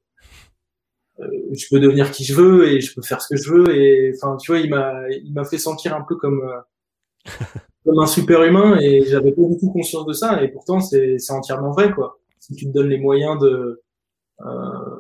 je 1.53 1.67
peux 1.71 1.81
devenir 1.81 2.11
qui 2.11 2.25
je 2.25 2.35
veux 2.35 2.69
et 2.69 2.81
je 2.81 2.95
peux 2.95 3.03
faire 3.03 3.21
ce 3.21 3.35
que 3.35 3.41
je 3.41 3.51
veux 3.51 3.77
et 3.77 4.13
enfin 4.17 4.37
tu 4.37 4.53
vois 4.53 4.61
il 4.61 4.71
m'a 4.71 5.09
il 5.11 5.33
m'a 5.33 5.45
fait 5.45 5.59
sentir 5.59 5.95
un 5.95 6.03
peu 6.03 6.17
comme 6.17 6.43
euh, 6.43 6.61
comme 7.85 7.99
un 7.99 8.07
super 8.07 8.43
humain 8.45 8.79
et 8.81 9.05
j'avais 9.05 9.33
pas 9.33 9.43
du 9.43 9.59
tout 9.59 9.71
conscience 9.71 10.07
de 10.07 10.13
ça 10.13 10.43
et 10.43 10.49
pourtant 10.49 10.81
c'est 10.81 11.19
c'est 11.19 11.33
entièrement 11.33 11.73
vrai 11.73 11.93
quoi. 11.93 12.19
Si 12.39 12.55
tu 12.55 12.67
te 12.67 12.73
donnes 12.73 12.89
les 12.89 12.99
moyens 12.99 13.39
de 13.39 13.83
euh, 14.45 14.49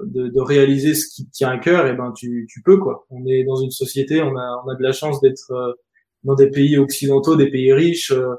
de, 0.05 0.29
de, 0.29 0.41
réaliser 0.41 0.95
ce 0.95 1.09
qui 1.13 1.27
te 1.27 1.33
tient 1.33 1.51
à 1.51 1.59
cœur 1.59 1.87
et 1.87 1.95
ben 1.95 2.13
tu 2.13 2.47
tu 2.49 2.63
peux 2.63 2.77
quoi. 2.79 3.07
On 3.11 3.27
est 3.27 3.45
dans 3.45 3.57
une 3.57 3.71
société 3.71 4.23
on 4.23 4.37
a 4.37 4.63
on 4.65 4.69
a 4.69 4.75
de 4.77 4.83
la 4.83 4.93
chance 4.93 5.21
d'être 5.21 5.51
euh, 5.53 5.73
dans 6.25 6.35
des 6.35 6.51
pays 6.51 6.79
occidentaux 6.79 7.37
des 7.37 7.51
pays 7.51 7.73
riches 7.73 8.13
euh, 8.13 8.35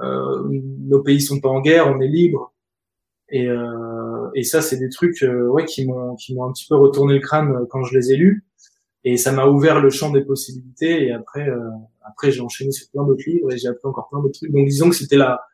euh 0.00 0.42
nos 0.50 1.02
pays 1.02 1.20
sont 1.20 1.40
pas 1.40 1.48
en 1.48 1.60
guerre 1.60 1.88
on 1.88 2.00
est 2.00 2.08
libre 2.08 2.52
et 3.30 3.48
et 4.34 4.42
ça 4.42 4.62
c'est 4.62 4.78
des 4.78 4.88
trucs 4.88 5.24
ouais 5.24 5.64
qui 5.64 5.86
m'ont 5.86 6.14
qui 6.16 6.34
m'ont 6.34 6.44
un 6.44 6.52
petit 6.52 6.66
peu 6.68 6.76
retourné 6.76 7.14
le 7.14 7.20
crâne 7.20 7.66
quand 7.70 7.84
je 7.84 7.96
les 7.96 8.12
ai 8.12 8.16
lus. 8.16 8.44
Et 9.04 9.18
ça 9.18 9.32
m'a 9.32 9.46
ouvert 9.46 9.80
le 9.80 9.90
champ 9.90 10.10
des 10.10 10.24
possibilités. 10.24 11.04
Et 11.04 11.12
après 11.12 11.46
euh, 11.48 11.70
après 12.02 12.32
j'ai 12.32 12.40
enchaîné 12.40 12.72
sur 12.72 12.88
plein 12.90 13.04
d'autres 13.04 13.24
livres 13.26 13.52
et 13.52 13.58
j'ai 13.58 13.68
appris 13.68 13.86
encore 13.86 14.08
plein 14.08 14.20
d'autres 14.20 14.38
trucs. 14.38 14.50
Donc 14.50 14.66
disons 14.66 14.90
que 14.90 14.96
c'était 14.96 15.16
la 15.16 15.44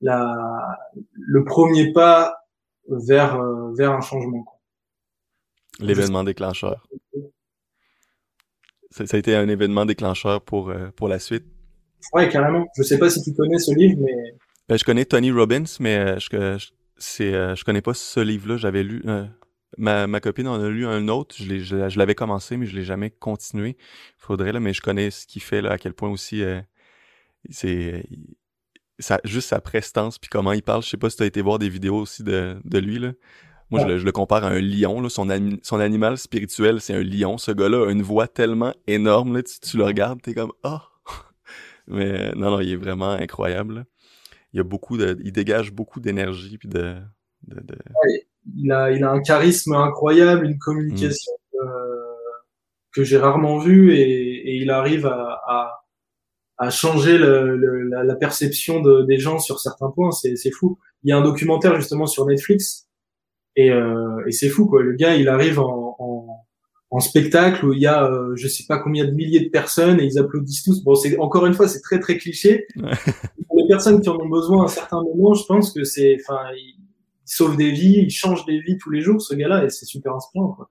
la 0.00 0.78
le 1.12 1.44
premier 1.44 1.92
pas 1.92 2.44
vers 2.88 3.40
euh, 3.40 3.72
vers 3.74 3.92
un 3.92 4.00
changement 4.00 4.44
l'événement 5.80 6.24
déclencheur. 6.24 6.88
Ça, 8.90 9.06
ça, 9.06 9.16
a 9.16 9.20
été 9.20 9.36
un 9.36 9.48
événement 9.48 9.86
déclencheur 9.86 10.40
pour 10.42 10.70
euh, 10.70 10.88
pour 10.96 11.08
la 11.08 11.20
suite. 11.20 11.44
Ouais 12.12 12.28
carrément. 12.28 12.66
Je 12.76 12.82
sais 12.82 12.98
pas 12.98 13.10
si 13.10 13.22
tu 13.22 13.32
connais 13.32 13.58
ce 13.58 13.74
livre 13.74 14.00
mais 14.00 14.34
ben, 14.68 14.76
je 14.76 14.84
connais 14.84 15.04
Tony 15.04 15.30
Robbins 15.30 15.64
mais 15.78 16.18
je, 16.18 16.28
je 16.58 16.68
c'est 16.98 17.32
je 17.32 17.64
connais 17.64 17.82
pas 17.82 17.94
ce 17.94 18.20
livre 18.20 18.48
là 18.48 18.56
j'avais 18.56 18.82
lu 18.82 19.02
Ma, 19.76 20.06
ma 20.06 20.20
copine 20.20 20.48
en 20.48 20.60
a 20.62 20.68
lu 20.68 20.86
un 20.86 21.08
autre, 21.08 21.36
je, 21.38 21.44
l'ai, 21.44 21.60
je, 21.60 21.98
l'avais 21.98 22.14
commencé, 22.14 22.56
mais 22.56 22.64
je 22.64 22.74
l'ai 22.74 22.84
jamais 22.84 23.10
continué. 23.10 23.76
Faudrait, 24.16 24.50
là, 24.50 24.60
mais 24.60 24.72
je 24.72 24.80
connais 24.80 25.10
ce 25.10 25.26
qu'il 25.26 25.42
fait, 25.42 25.60
là, 25.60 25.72
à 25.72 25.78
quel 25.78 25.92
point 25.92 26.08
aussi 26.08 26.42
euh, 26.42 26.60
c'est 27.50 28.04
ça, 28.98 29.20
juste 29.24 29.48
sa 29.48 29.60
prestance, 29.60 30.18
puis 30.18 30.28
comment 30.28 30.52
il 30.52 30.62
parle. 30.62 30.82
Je 30.82 30.88
sais 30.88 30.96
pas 30.96 31.10
si 31.10 31.16
tu 31.16 31.22
as 31.22 31.26
été 31.26 31.40
voir 31.40 31.58
des 31.58 31.68
vidéos 31.68 31.96
aussi 31.96 32.22
de, 32.22 32.56
de 32.64 32.78
lui. 32.78 32.98
Là. 32.98 33.12
Moi, 33.70 33.82
je, 33.82 33.86
le, 33.86 33.98
je, 33.98 34.04
le, 34.04 34.12
compare 34.12 34.44
à 34.44 34.48
un 34.48 34.60
lion. 34.60 35.00
Là. 35.00 35.08
Son, 35.08 35.28
son 35.62 35.80
animal 35.80 36.18
spirituel, 36.18 36.80
c'est 36.80 36.94
un 36.94 37.02
lion. 37.02 37.38
Ce 37.38 37.52
gars-là 37.52 37.86
a 37.86 37.90
une 37.90 38.02
voix 38.02 38.26
tellement 38.26 38.74
énorme. 38.86 39.36
Là. 39.36 39.42
Tu, 39.42 39.60
tu 39.60 39.76
le 39.76 39.84
regardes, 39.84 40.20
t'es 40.22 40.34
comme 40.34 40.52
«Ah! 40.64 40.88
Oh!» 41.06 41.12
Mais 41.86 42.32
non, 42.32 42.50
non, 42.50 42.60
il 42.60 42.72
est 42.72 42.76
vraiment 42.76 43.10
incroyable. 43.10 43.86
Il 44.52 44.58
y 44.58 44.60
a 44.60 44.64
beaucoup 44.64 44.96
de... 44.96 45.18
Il 45.24 45.32
dégage 45.32 45.72
beaucoup 45.72 46.00
d'énergie, 46.00 46.58
puis 46.58 46.68
de... 46.68 46.96
de, 47.46 47.60
de... 47.60 47.74
Ouais 48.04 48.28
il 48.56 48.72
a, 48.72 48.90
il 48.90 49.04
a 49.04 49.10
un 49.10 49.20
charisme 49.20 49.74
incroyable, 49.74 50.46
une 50.46 50.58
communication 50.58 51.32
mmh. 51.52 51.66
euh, 51.66 52.04
que 52.92 53.04
j'ai 53.04 53.18
rarement 53.18 53.58
vue 53.58 53.94
et, 53.94 54.50
et, 54.50 54.56
il 54.56 54.70
arrive 54.70 55.06
à, 55.06 55.40
à, 55.46 55.84
à 56.58 56.70
changer 56.70 57.18
le, 57.18 57.56
le, 57.56 57.82
la, 57.88 58.04
la, 58.04 58.16
perception 58.16 58.80
de, 58.80 59.02
des 59.02 59.18
gens 59.18 59.38
sur 59.38 59.60
certains 59.60 59.90
points. 59.90 60.10
C'est, 60.12 60.36
c'est 60.36 60.50
fou. 60.50 60.78
Il 61.02 61.10
y 61.10 61.12
a 61.12 61.18
un 61.18 61.22
documentaire 61.22 61.76
justement 61.76 62.06
sur 62.06 62.26
Netflix 62.26 62.88
et, 63.56 63.70
euh, 63.70 64.24
et 64.26 64.32
c'est 64.32 64.48
fou 64.48 64.66
quoi. 64.66 64.82
Le 64.82 64.94
gars, 64.94 65.16
il 65.16 65.28
arrive 65.28 65.60
en, 65.60 65.87
en, 66.90 67.00
spectacle 67.00 67.66
où 67.66 67.72
il 67.72 67.80
y 67.80 67.86
a 67.86 68.04
euh, 68.04 68.34
je 68.36 68.48
sais 68.48 68.64
pas 68.66 68.78
combien 68.78 69.04
de 69.04 69.12
milliers 69.12 69.40
de 69.40 69.50
personnes 69.50 70.00
et 70.00 70.04
ils 70.04 70.18
applaudissent 70.18 70.64
tous. 70.64 70.82
Bon, 70.82 70.94
c'est 70.94 71.18
encore 71.18 71.46
une 71.46 71.54
fois, 71.54 71.68
c'est 71.68 71.80
très 71.80 71.98
très 72.00 72.16
cliché. 72.18 72.66
Pour 73.46 73.56
les 73.58 73.68
personnes 73.68 74.00
qui 74.00 74.08
en 74.08 74.18
ont 74.18 74.28
besoin 74.28 74.62
à 74.62 74.64
un 74.64 74.68
certain 74.68 75.02
moment, 75.02 75.34
je 75.34 75.44
pense 75.44 75.72
que 75.72 75.84
c'est, 75.84 76.16
enfin, 76.20 76.40
il 76.56 76.76
sauve 77.24 77.56
des 77.56 77.70
vies, 77.70 78.04
il 78.06 78.10
change 78.10 78.44
des 78.46 78.60
vies 78.60 78.78
tous 78.78 78.90
les 78.90 79.00
jours, 79.00 79.20
ce 79.20 79.34
gars-là, 79.34 79.64
et 79.64 79.70
c'est 79.70 79.86
super 79.86 80.14
inspirant. 80.14 80.52
Quoi. 80.52 80.70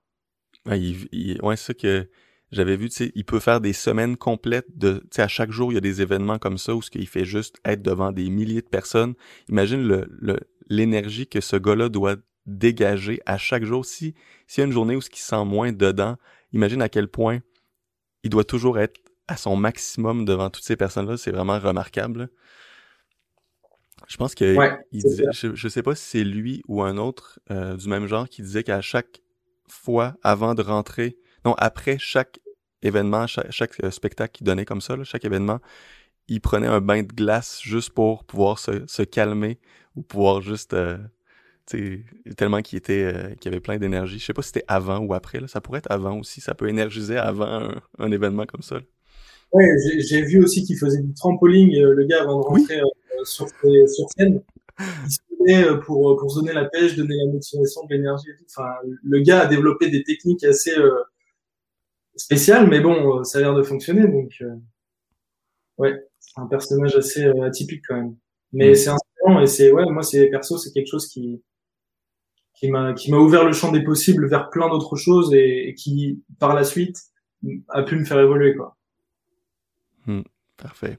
Ouais, 0.65 0.80
il, 0.80 1.07
il, 1.11 1.41
ouais, 1.41 1.55
c'est 1.55 1.68
ça 1.68 1.74
que 1.74 2.09
j'avais 2.51 2.78
vu, 2.78 2.89
tu 2.89 2.95
sais, 2.95 3.11
il 3.15 3.26
peut 3.26 3.39
faire 3.39 3.61
des 3.61 3.74
semaines 3.74 4.15
complètes 4.18 4.78
de, 4.78 4.99
tu 4.99 5.07
sais, 5.11 5.22
à 5.22 5.28
chaque 5.28 5.51
jour, 5.51 5.72
il 5.72 5.76
y 5.76 5.78
a 5.78 5.82
des 5.82 6.01
événements 6.01 6.39
comme 6.39 6.57
ça 6.57 6.76
où 6.76 6.82
ce 6.82 6.89
qu'il 6.89 7.07
fait 7.07 7.26
juste 7.26 7.57
être 7.65 7.82
devant 7.82 8.11
des 8.11 8.30
milliers 8.30 8.61
de 8.61 8.68
personnes. 8.68 9.15
Imagine 9.49 9.82
le, 9.86 10.07
le, 10.09 10.39
l'énergie 10.70 11.28
que 11.28 11.41
ce 11.41 11.57
gars-là 11.57 11.89
doit 11.89 12.15
dégager 12.47 13.21
à 13.25 13.37
chaque 13.37 13.63
jour. 13.63 13.85
Si, 13.85 14.15
s'il 14.47 14.61
y 14.61 14.63
a 14.63 14.67
une 14.67 14.73
journée 14.73 14.95
où 14.95 15.01
ce 15.01 15.09
qui 15.09 15.21
sent 15.21 15.45
moins 15.45 15.71
dedans, 15.71 16.17
imagine 16.53 16.81
à 16.81 16.89
quel 16.89 17.07
point 17.07 17.39
il 18.23 18.29
doit 18.29 18.45
toujours 18.45 18.79
être 18.79 18.99
à 19.27 19.37
son 19.37 19.55
maximum 19.55 20.25
devant 20.25 20.49
toutes 20.49 20.63
ces 20.63 20.77
personnes-là. 20.77 21.17
C'est 21.17 21.31
vraiment 21.31 21.59
remarquable. 21.59 22.29
Je 24.07 24.15
pense 24.17 24.35
que 24.35 24.55
il 24.91 25.03
disait, 25.03 25.25
je, 25.33 25.53
je, 25.53 25.67
sais 25.67 25.83
pas 25.83 25.95
si 25.95 26.05
c'est 26.05 26.23
lui 26.23 26.61
ou 26.67 26.81
un 26.81 26.97
autre 26.97 27.39
euh, 27.51 27.75
du 27.75 27.89
même 27.89 28.07
genre 28.07 28.29
qui 28.29 28.41
disait 28.41 28.63
qu'à 28.63 28.79
chaque 28.79 29.21
fois 29.67 30.15
avant 30.23 30.55
de 30.55 30.61
rentrer, 30.61 31.17
non 31.43 31.55
après 31.57 31.97
chaque 31.99 32.39
événement, 32.81 33.27
chaque, 33.27 33.83
euh, 33.83 33.91
spectacle 33.91 34.31
qu'il 34.31 34.45
donnait 34.45 34.65
comme 34.65 34.81
ça, 34.81 34.95
chaque 35.03 35.25
événement, 35.25 35.59
il 36.27 36.41
prenait 36.41 36.67
un 36.67 36.79
bain 36.79 37.03
de 37.03 37.11
glace 37.11 37.59
juste 37.61 37.89
pour 37.89 38.23
pouvoir 38.23 38.59
se, 38.59 38.85
se 38.87 39.01
calmer 39.01 39.59
ou 39.95 40.03
pouvoir 40.03 40.41
juste 40.41 40.73
euh, 40.73 40.97
tellement 42.36 42.61
qu'il 42.61 42.78
était 42.78 43.03
euh, 43.03 43.36
qu'il 43.36 43.51
avait 43.51 43.59
plein 43.59 43.78
d'énergie. 43.78 44.20
Je 44.20 44.26
sais 44.26 44.34
pas 44.34 44.41
si 44.41 44.49
c'était 44.49 44.65
avant 44.68 44.99
ou 44.99 45.13
après. 45.13 45.39
Là. 45.39 45.47
Ça 45.47 45.61
pourrait 45.61 45.80
être 45.80 45.91
avant 45.91 46.20
aussi. 46.20 46.41
Ça 46.41 46.55
peut 46.55 46.70
énergiser 46.70 47.18
avant 47.18 47.70
un, 47.97 48.11
événement 48.11 48.45
comme 48.45 48.61
ça. 48.61 48.80
Ouais, 49.51 49.70
j'ai 49.99 50.22
vu 50.24 50.43
aussi 50.43 50.63
qu'il 50.63 50.78
faisait 50.78 51.01
du 51.01 51.13
trampoline, 51.13 51.74
euh, 51.76 51.93
le 51.93 52.05
gars, 52.05 52.22
avant 52.22 52.39
de 52.39 52.45
rentrer 52.45 52.80
euh, 52.80 53.24
sur, 53.24 53.47
sur, 53.49 54.09
scène. 54.18 54.41
Il 54.80 55.11
se 55.11 55.20
faisait 55.30 55.80
pour, 55.86 56.18
pour 56.18 56.36
donner 56.36 56.53
la 56.53 56.65
pêche, 56.65 56.95
donner 56.95 57.15
la 57.26 57.32
motivation, 57.32 57.86
de 57.86 57.95
l'énergie. 57.95 58.28
Enfin, 58.49 58.70
le 59.03 59.20
gars 59.20 59.41
a 59.41 59.45
développé 59.47 59.89
des 59.89 60.03
techniques 60.03 60.43
assez 60.43 60.76
spéciales, 62.15 62.68
mais 62.68 62.80
bon, 62.80 63.24
ça 63.24 63.39
a 63.39 63.41
l'air 63.41 63.55
de 63.55 63.63
fonctionner. 63.63 64.07
Donc, 64.07 64.43
ouais, 65.78 65.95
c'est 66.20 66.41
un 66.41 66.45
personnage 66.45 66.95
assez 66.95 67.26
atypique 67.43 67.84
quand 67.88 67.95
même. 67.95 68.15
Mais 68.53 68.72
mm. 68.72 68.76
c'est 68.76 68.89
inspirant 68.89 69.41
et 69.41 69.47
c'est, 69.47 69.72
ouais, 69.72 69.86
moi, 69.89 70.03
c'est 70.03 70.28
perso, 70.28 70.57
c'est 70.57 70.72
quelque 70.72 70.89
chose 70.89 71.07
qui, 71.07 71.41
qui 72.58 72.72
m'a 72.72 72.93
qui 72.93 73.12
m'a 73.12 73.18
ouvert 73.18 73.43
le 73.43 73.53
champ 73.53 73.72
des 73.72 73.84
possibles 73.84 74.28
vers 74.28 74.49
plein 74.49 74.68
d'autres 74.70 74.95
choses 74.95 75.34
et, 75.34 75.76
qui 75.78 76.24
par 76.39 76.55
la 76.55 76.64
suite 76.64 76.97
a 77.70 77.84
pu 77.84 77.95
me 77.95 78.03
faire 78.03 78.20
évoluer 78.20 78.55
quoi. 78.55 78.76
Hmm, 80.05 80.24
parfait. 80.58 80.97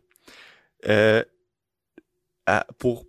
Euh, 0.86 1.22
pour 2.78 3.06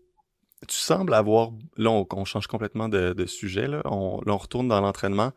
tu 0.68 0.76
sembles 0.76 1.14
avoir 1.14 1.52
là 1.78 1.92
on, 1.92 2.26
change 2.26 2.48
complètement 2.48 2.90
de, 2.90 3.14
de 3.14 3.26
sujet 3.26 3.68
là 3.68 3.82
on, 3.86 4.22
là, 4.26 4.34
on 4.34 4.38
retourne 4.38 4.68
dans 4.68 4.82
l'entraînement. 4.82 5.32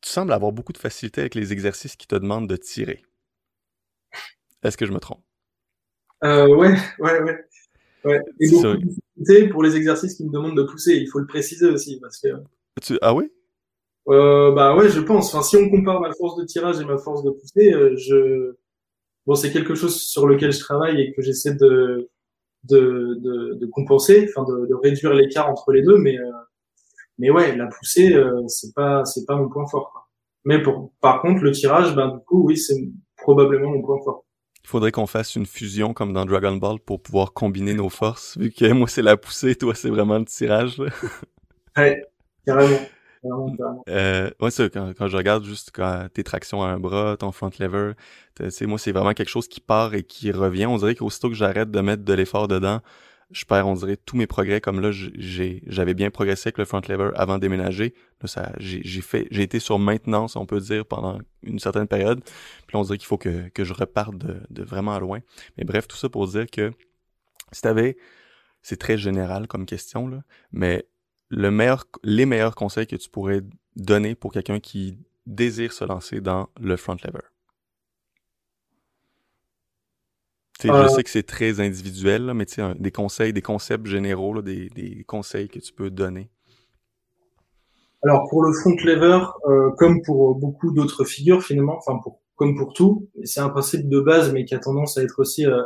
Tu 0.00 0.10
sembles 0.10 0.32
avoir 0.32 0.52
beaucoup 0.52 0.72
de 0.72 0.78
facilité 0.78 1.20
avec 1.20 1.34
les 1.34 1.52
exercices 1.52 1.96
qui 1.96 2.06
te 2.06 2.14
demandent 2.14 2.48
de 2.48 2.56
tirer. 2.56 3.02
Est-ce 4.62 4.76
que 4.76 4.86
je 4.86 4.92
me 4.92 5.00
trompe? 5.00 5.22
Euh, 6.24 6.48
ouais, 6.56 6.74
ouais, 6.98 7.20
ouais. 7.20 7.47
Ouais. 8.04 8.20
Et 8.40 8.48
beaucoup 8.50 9.50
pour 9.50 9.62
les 9.62 9.76
exercices 9.76 10.14
qui 10.14 10.24
me 10.24 10.32
demandent 10.32 10.56
de 10.56 10.62
pousser. 10.62 10.96
Il 10.96 11.08
faut 11.08 11.18
le 11.18 11.26
préciser 11.26 11.66
aussi 11.66 11.98
parce 12.00 12.20
que. 12.20 12.28
Ah 13.02 13.14
oui 13.14 13.30
euh, 14.08 14.52
Bah 14.52 14.76
ouais, 14.76 14.88
je 14.88 15.00
pense. 15.00 15.34
Enfin, 15.34 15.42
si 15.42 15.56
on 15.56 15.68
compare 15.68 16.00
ma 16.00 16.12
force 16.12 16.36
de 16.36 16.44
tirage 16.44 16.80
et 16.80 16.84
ma 16.84 16.98
force 16.98 17.22
de 17.24 17.30
pousser, 17.30 17.72
euh, 17.72 17.96
je 17.96 18.54
bon, 19.26 19.34
c'est 19.34 19.52
quelque 19.52 19.74
chose 19.74 20.00
sur 20.00 20.26
lequel 20.26 20.52
je 20.52 20.60
travaille 20.60 21.00
et 21.00 21.12
que 21.12 21.22
j'essaie 21.22 21.54
de 21.54 22.08
de, 22.64 23.14
de, 23.20 23.54
de 23.54 23.66
compenser, 23.66 24.28
enfin 24.28 24.44
de, 24.50 24.66
de 24.66 24.74
réduire 24.74 25.14
l'écart 25.14 25.48
entre 25.48 25.72
les 25.72 25.82
deux, 25.82 25.96
mais 25.98 26.18
euh, 26.18 26.30
mais 27.18 27.30
ouais, 27.30 27.56
la 27.56 27.66
poussée, 27.66 28.14
euh, 28.14 28.46
c'est 28.48 28.74
pas 28.74 29.04
c'est 29.04 29.24
pas 29.26 29.36
mon 29.36 29.48
point 29.48 29.66
fort. 29.66 29.90
Quoi. 29.92 30.08
Mais 30.44 30.62
pour 30.62 30.92
par 31.00 31.20
contre, 31.22 31.42
le 31.42 31.52
tirage, 31.52 31.94
ben 31.94 32.08
du 32.08 32.20
coup, 32.24 32.44
oui, 32.46 32.56
c'est 32.56 32.76
probablement 33.16 33.70
mon 33.70 33.82
point 33.82 33.98
fort 34.04 34.24
il 34.68 34.70
faudrait 34.70 34.92
qu'on 34.92 35.06
fasse 35.06 35.34
une 35.34 35.46
fusion 35.46 35.94
comme 35.94 36.12
dans 36.12 36.26
Dragon 36.26 36.54
Ball 36.54 36.78
pour 36.78 37.00
pouvoir 37.00 37.32
combiner 37.32 37.72
nos 37.72 37.88
forces, 37.88 38.36
vu 38.36 38.50
que 38.50 38.70
moi 38.70 38.86
c'est 38.86 39.00
la 39.00 39.16
poussée, 39.16 39.56
toi 39.56 39.74
c'est 39.74 39.88
vraiment 39.88 40.18
le 40.18 40.26
tirage. 40.26 40.76
Ouais, 41.76 42.02
carrément. 42.44 42.80
Euh, 43.88 44.30
ouais, 44.40 44.50
ça, 44.50 44.68
quand, 44.68 44.92
quand, 44.98 45.06
je 45.06 45.16
regarde 45.16 45.44
juste 45.44 45.70
quand 45.72 46.08
tes 46.12 46.24
tractions 46.24 46.60
à 46.64 46.68
un 46.70 46.80
bras, 46.80 47.16
ton 47.16 47.30
front 47.30 47.50
lever, 47.60 47.92
moi 48.62 48.78
c'est 48.78 48.90
vraiment 48.90 49.12
quelque 49.12 49.28
chose 49.28 49.46
qui 49.46 49.60
part 49.60 49.94
et 49.94 50.02
qui 50.02 50.32
revient. 50.32 50.66
On 50.66 50.76
dirait 50.76 50.96
qu'aussitôt 50.96 51.28
que 51.28 51.36
j'arrête 51.36 51.70
de 51.70 51.80
mettre 51.80 52.04
de 52.04 52.12
l'effort 52.14 52.48
dedans, 52.48 52.80
je 53.30 53.44
perds, 53.44 53.66
on 53.66 53.74
dirait, 53.74 53.96
tous 53.96 54.16
mes 54.16 54.26
progrès. 54.26 54.60
Comme 54.60 54.80
là, 54.80 54.90
j'avais 54.92 55.94
bien 55.94 56.10
progressé 56.10 56.48
avec 56.48 56.58
le 56.58 56.64
front 56.64 56.80
lever 56.88 57.10
avant 57.14 57.38
déménager. 57.38 57.94
Là, 58.22 58.28
ça, 58.28 58.52
j'ai, 58.58 58.82
fait, 59.00 59.28
j'ai 59.30 59.42
été 59.42 59.60
sur 59.60 59.78
maintenance, 59.78 60.36
on 60.36 60.46
peut 60.46 60.60
dire, 60.60 60.86
pendant 60.86 61.18
une 61.42 61.58
certaine 61.58 61.86
période. 61.86 62.22
Puis 62.22 62.74
là, 62.74 62.80
on 62.80 62.82
dirait 62.82 62.98
qu'il 62.98 63.06
faut 63.06 63.18
que, 63.18 63.48
que 63.48 63.64
je 63.64 63.74
reparte 63.74 64.16
de, 64.16 64.40
de 64.50 64.62
vraiment 64.62 64.98
loin. 64.98 65.20
Mais 65.56 65.64
bref, 65.64 65.86
tout 65.86 65.96
ça 65.96 66.08
pour 66.08 66.26
dire 66.26 66.46
que 66.50 66.72
si 67.52 67.62
t'avais, 67.62 67.96
c'est 68.62 68.78
très 68.78 68.98
général 68.98 69.46
comme 69.46 69.66
question, 69.66 70.08
là, 70.08 70.22
mais 70.52 70.86
le 71.28 71.50
meilleur, 71.50 71.84
les 72.02 72.26
meilleurs 72.26 72.54
conseils 72.54 72.86
que 72.86 72.96
tu 72.96 73.10
pourrais 73.10 73.42
donner 73.76 74.14
pour 74.14 74.32
quelqu'un 74.32 74.60
qui 74.60 74.98
désire 75.26 75.72
se 75.72 75.84
lancer 75.84 76.20
dans 76.20 76.48
le 76.60 76.76
front 76.76 76.96
lever? 77.04 77.24
Je 80.60 80.68
euh, 80.68 80.88
sais 80.88 81.04
que 81.04 81.10
c'est 81.10 81.22
très 81.22 81.60
individuel, 81.60 82.32
mais 82.34 82.46
des 82.78 82.90
conseils, 82.90 83.32
des 83.32 83.42
concepts 83.42 83.86
généraux, 83.86 84.42
des, 84.42 84.68
des, 84.70 85.04
conseils 85.04 85.48
que 85.48 85.60
tu 85.60 85.72
peux 85.72 85.90
donner. 85.90 86.30
Alors 88.02 88.28
pour 88.28 88.42
le 88.42 88.52
front 88.52 88.74
lever, 88.84 89.24
euh, 89.48 89.70
comme 89.76 90.02
pour 90.02 90.34
beaucoup 90.34 90.72
d'autres 90.72 91.04
figures 91.04 91.42
finalement, 91.42 91.76
enfin 91.76 91.98
pour, 92.02 92.20
comme 92.36 92.56
pour 92.56 92.72
tout, 92.72 93.08
c'est 93.24 93.40
un 93.40 93.48
principe 93.48 93.88
de 93.88 94.00
base 94.00 94.32
mais 94.32 94.44
qui 94.44 94.54
a 94.54 94.58
tendance 94.58 94.98
à 94.98 95.02
être 95.02 95.18
aussi 95.18 95.46
euh, 95.46 95.62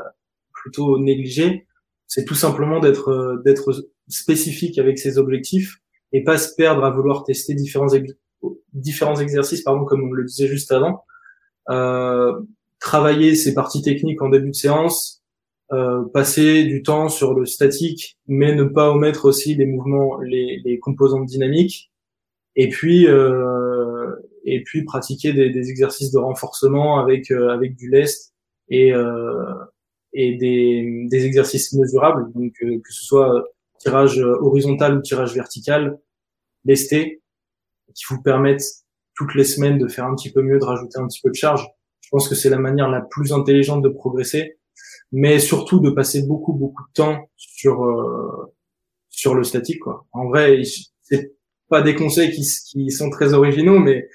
plutôt 0.53 0.99
négligé. 0.99 1.67
C'est 2.07 2.25
tout 2.25 2.35
simplement 2.35 2.81
d'être 2.81 3.43
d'être 3.45 3.73
spécifique 4.09 4.79
avec 4.79 4.99
ses 4.99 5.17
objectifs 5.19 5.79
et 6.13 6.23
pas 6.25 6.37
se 6.37 6.55
perdre 6.55 6.85
à 6.85 6.91
vouloir 6.91 7.25
tester 7.25 7.55
différents 7.55 7.95
différents 8.73 9.17
exercices, 9.17 9.63
pardon, 9.63 9.85
comme 9.85 10.03
on 10.03 10.13
le 10.13 10.25
disait 10.25 10.49
juste 10.49 10.73
avant. 10.73 11.05
Euh, 11.71 12.33
travailler 12.83 13.37
ses 13.37 13.55
parties 13.55 13.81
techniques 13.81 14.21
en 14.23 14.29
début 14.29 14.51
de 14.51 14.55
séance, 14.55 15.23
euh, 15.73 16.03
passer 16.13 16.65
du 16.65 16.83
temps 16.83 17.09
sur 17.09 17.33
le 17.33 17.47
statique, 17.47 18.19
mais 18.27 18.55
ne 18.55 18.65
pas 18.65 18.91
omettre 18.91 19.25
aussi 19.25 19.55
les 19.55 19.67
mouvements, 19.67 20.21
les, 20.21 20.61
les 20.65 20.81
composantes 20.81 21.27
dynamiques, 21.27 21.93
et 22.57 22.69
puis 22.69 23.07
euh, 23.07 24.11
et 24.45 24.65
puis 24.65 24.85
pratiquer 24.85 25.33
des, 25.33 25.71
exercices 25.71 26.11
de 26.11 26.19
renforcement 26.19 26.99
avec 26.99 27.31
euh, 27.31 27.51
avec 27.51 27.77
du 27.77 27.89
lest 27.89 28.35
et 28.69 28.93
et 30.15 30.37
des, 30.37 31.07
des 31.09 31.25
exercices 31.25 31.73
mesurables, 31.73 32.33
donc 32.35 32.53
que 32.53 32.93
ce 32.93 33.05
soit 33.05 33.45
tirage 33.79 34.19
horizontal 34.19 34.99
ou 34.99 35.03
tirage 35.03 35.35
vertical, 35.35 35.99
lesté, 36.65 37.23
qui 37.95 38.05
vous 38.11 38.21
permettent 38.23 38.67
toutes 39.15 39.35
les 39.35 39.45
semaines 39.45 39.79
de 39.79 39.89
faire 39.89 40.05
un 40.07 40.15
petit 40.15 40.31
peu 40.33 40.43
mieux, 40.43 40.59
de 40.59 40.65
rajouter 40.65 40.99
un 40.99 41.07
petit 41.07 41.21
peu 41.23 41.31
de 41.31 41.35
charge. 41.35 41.67
Je 42.13 42.19
pense 42.19 42.29
que 42.29 42.35
c'est 42.35 42.51
la 42.51 42.59
manière 42.59 42.91
la 42.91 43.01
plus 43.01 43.33
intelligente 43.33 43.83
de 43.83 43.89
progresser, 43.89 44.59
mais 45.13 45.39
surtout 45.39 45.81
de 45.81 45.89
passer 45.89 46.27
beaucoup 46.27 46.53
beaucoup 46.53 46.83
de 46.83 46.93
temps 46.93 47.31
sur 47.37 47.85
euh, 47.85 48.55
sur 49.09 49.35
le 49.35 49.45
statique. 49.45 49.81
Quoi. 49.81 50.07
En 50.13 50.29
vrai, 50.29 50.61
c'est 51.01 51.33
pas 51.71 51.81
des 51.81 51.95
conseils 51.95 52.31
qui, 52.31 52.91
sont 52.91 53.09
très 53.09 53.33
originaux, 53.33 53.79
mais 53.79 54.09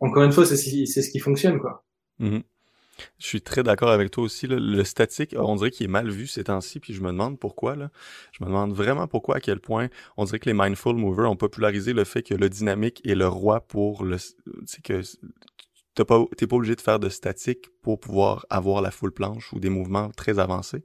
encore 0.00 0.22
une 0.22 0.32
fois, 0.32 0.46
c'est 0.46 0.56
ce 0.56 1.10
qui 1.10 1.18
fonctionne 1.18 1.58
quoi. 1.58 1.84
Mm-hmm. 2.18 2.42
Je 3.18 3.26
suis 3.26 3.42
très 3.42 3.62
d'accord 3.62 3.90
avec 3.90 4.10
toi 4.10 4.24
aussi. 4.24 4.46
Le 4.48 4.84
statique, 4.84 5.34
on 5.38 5.56
dirait 5.56 5.70
qu'il 5.70 5.84
est 5.84 5.88
mal 5.88 6.08
vu 6.10 6.26
ces 6.26 6.44
temps-ci, 6.44 6.80
puis 6.80 6.94
je 6.94 7.02
me 7.02 7.08
demande 7.08 7.38
pourquoi. 7.38 7.76
Là. 7.76 7.90
Je 8.32 8.42
me 8.42 8.48
demande 8.48 8.72
vraiment 8.72 9.06
pourquoi, 9.06 9.36
à 9.36 9.40
quel 9.40 9.60
point 9.60 9.88
on 10.16 10.24
dirait 10.24 10.38
que 10.38 10.48
les 10.48 10.54
mindful 10.54 10.96
movers 10.96 11.30
ont 11.30 11.36
popularisé 11.36 11.92
le 11.92 12.04
fait 12.04 12.22
que 12.22 12.34
le 12.34 12.48
dynamique 12.48 13.02
est 13.04 13.14
le 13.14 13.28
roi 13.28 13.60
pour 13.60 14.04
le. 14.04 14.16
C'est 14.18 14.82
que 14.82 15.02
t'es 15.94 16.04
pas, 16.04 16.24
pas 16.24 16.56
obligé 16.56 16.74
de 16.74 16.80
faire 16.80 16.98
de 16.98 17.08
statique 17.08 17.66
pour 17.82 18.00
pouvoir 18.00 18.46
avoir 18.50 18.82
la 18.82 18.90
full 18.90 19.12
planche 19.12 19.52
ou 19.52 19.60
des 19.60 19.70
mouvements 19.70 20.10
très 20.10 20.38
avancés. 20.38 20.84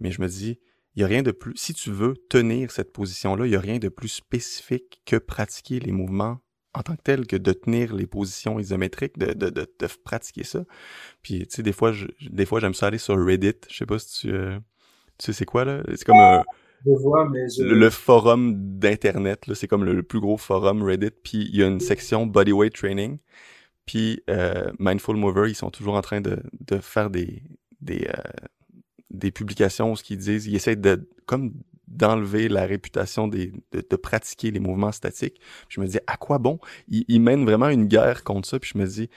Mais 0.00 0.10
je 0.10 0.20
me 0.20 0.28
dis, 0.28 0.58
il 0.94 1.02
y 1.02 1.04
a 1.04 1.06
rien 1.06 1.22
de 1.22 1.30
plus, 1.30 1.54
si 1.56 1.74
tu 1.74 1.90
veux 1.90 2.14
tenir 2.28 2.70
cette 2.70 2.92
position-là, 2.92 3.46
il 3.46 3.52
y 3.52 3.56
a 3.56 3.60
rien 3.60 3.78
de 3.78 3.88
plus 3.88 4.08
spécifique 4.08 5.02
que 5.04 5.16
pratiquer 5.16 5.80
les 5.80 5.92
mouvements 5.92 6.38
en 6.74 6.82
tant 6.82 6.94
que 6.94 7.02
tel 7.02 7.26
que 7.26 7.36
de 7.36 7.52
tenir 7.52 7.94
les 7.94 8.06
positions 8.06 8.58
isométriques, 8.60 9.16
de, 9.18 9.32
de, 9.32 9.48
de, 9.48 9.66
de 9.78 9.88
pratiquer 10.04 10.44
ça. 10.44 10.64
Puis, 11.22 11.46
tu 11.46 11.56
sais, 11.56 11.62
des 11.62 11.72
fois, 11.72 11.92
je, 11.92 12.06
des 12.20 12.44
fois, 12.44 12.60
j'aime 12.60 12.74
ça 12.74 12.88
aller 12.88 12.98
sur 12.98 13.16
Reddit. 13.16 13.54
Je 13.70 13.76
sais 13.76 13.86
pas 13.86 13.98
si 13.98 14.20
tu, 14.20 14.34
euh, 14.34 14.58
tu 15.18 15.26
sais 15.26 15.32
c'est 15.32 15.46
quoi, 15.46 15.64
là? 15.64 15.82
C'est 15.88 16.04
comme 16.04 16.18
un, 16.18 16.44
vois, 16.84 17.28
mais 17.28 17.46
le, 17.58 17.90
forum 17.90 18.54
d'internet 18.78 19.46
là 19.46 19.54
c'est 19.54 19.66
comme 19.66 19.84
le, 19.84 20.02
plus 20.02 20.20
gros 20.20 20.36
forum 20.36 20.82
Reddit 20.82 21.10
puis 21.22 21.48
il 21.50 21.56
y 21.56 21.62
a 21.62 21.66
une 21.66 21.80
section 21.80 22.26
bodyweight 22.26 22.74
training 22.74 23.18
puis 23.86 24.22
euh, 24.28 24.70
Mindful 24.78 25.16
Mover, 25.16 25.48
ils 25.48 25.54
sont 25.54 25.70
toujours 25.70 25.94
en 25.94 26.02
train 26.02 26.20
de, 26.20 26.42
de 26.60 26.78
faire 26.78 27.10
des 27.10 27.42
des, 27.80 28.08
euh, 28.08 28.46
des 29.10 29.30
publications 29.30 29.92
où 29.92 29.96
ce 29.96 30.02
qu'ils 30.02 30.18
disent, 30.18 30.46
ils 30.46 30.56
essaient 30.56 30.76
de 30.76 31.08
comme 31.26 31.54
d'enlever 31.86 32.48
la 32.48 32.66
réputation 32.66 33.28
des, 33.28 33.52
de, 33.70 33.84
de, 33.88 33.96
pratiquer 33.96 34.50
les 34.50 34.58
mouvements 34.58 34.90
statiques. 34.90 35.40
je 35.68 35.80
me 35.80 35.86
dis 35.86 35.98
à 36.08 36.16
quoi 36.16 36.38
bon? 36.38 36.58
Ils, 36.88 37.04
ils, 37.06 37.20
mènent 37.20 37.44
vraiment 37.44 37.68
une 37.68 37.86
guerre 37.86 38.24
contre 38.24 38.48
ça. 38.48 38.58
Puis 38.58 38.72
je 38.74 38.78
me 38.78 38.86
dis 38.86 39.08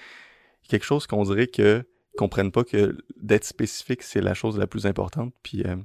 quelque 0.68 0.86
chose 0.86 1.08
qu'on 1.08 1.24
dirait 1.24 1.48
que 1.48 1.84
comprennent 2.16 2.52
pas 2.52 2.64
que 2.64 2.98
d'être 3.18 3.46
spécifique 3.46 4.04
c'est 4.04 4.22
la 4.22 4.34
chose 4.34 4.58
la 4.58 4.68
plus 4.68 4.86
importante. 4.86 5.34
Puis 5.42 5.64
euh, 5.66 5.78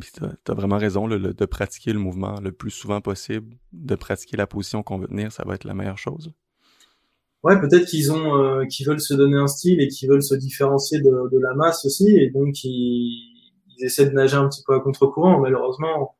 tu 0.00 0.24
as, 0.24 0.54
vraiment 0.54 0.78
raison 0.78 1.06
le, 1.06 1.18
de 1.18 1.44
pratiquer 1.44 1.92
le 1.92 1.98
mouvement 1.98 2.40
le 2.40 2.52
plus 2.52 2.70
souvent 2.70 3.00
possible, 3.00 3.56
de 3.72 3.94
pratiquer 3.94 4.36
la 4.36 4.46
position 4.46 4.82
qu'on 4.82 4.98
veut 4.98 5.08
tenir, 5.08 5.32
ça 5.32 5.44
va 5.44 5.54
être 5.54 5.64
la 5.64 5.74
meilleure 5.74 5.98
chose. 5.98 6.32
Ouais, 7.42 7.58
peut-être 7.58 7.86
qu'ils 7.86 8.12
ont, 8.12 8.36
euh, 8.36 8.66
qu'ils 8.66 8.86
veulent 8.86 9.00
se 9.00 9.14
donner 9.14 9.38
un 9.38 9.46
style 9.46 9.80
et 9.80 9.88
qu'ils 9.88 10.08
veulent 10.10 10.22
se 10.22 10.34
différencier 10.34 11.00
de, 11.00 11.30
de, 11.32 11.38
la 11.38 11.54
masse 11.54 11.86
aussi, 11.86 12.10
et 12.16 12.28
donc 12.30 12.64
ils, 12.64 13.30
ils 13.78 13.84
essaient 13.84 14.06
de 14.06 14.14
nager 14.14 14.36
un 14.36 14.48
petit 14.48 14.62
peu 14.66 14.74
à 14.74 14.80
contre-courant. 14.80 15.40
Malheureusement, 15.40 16.16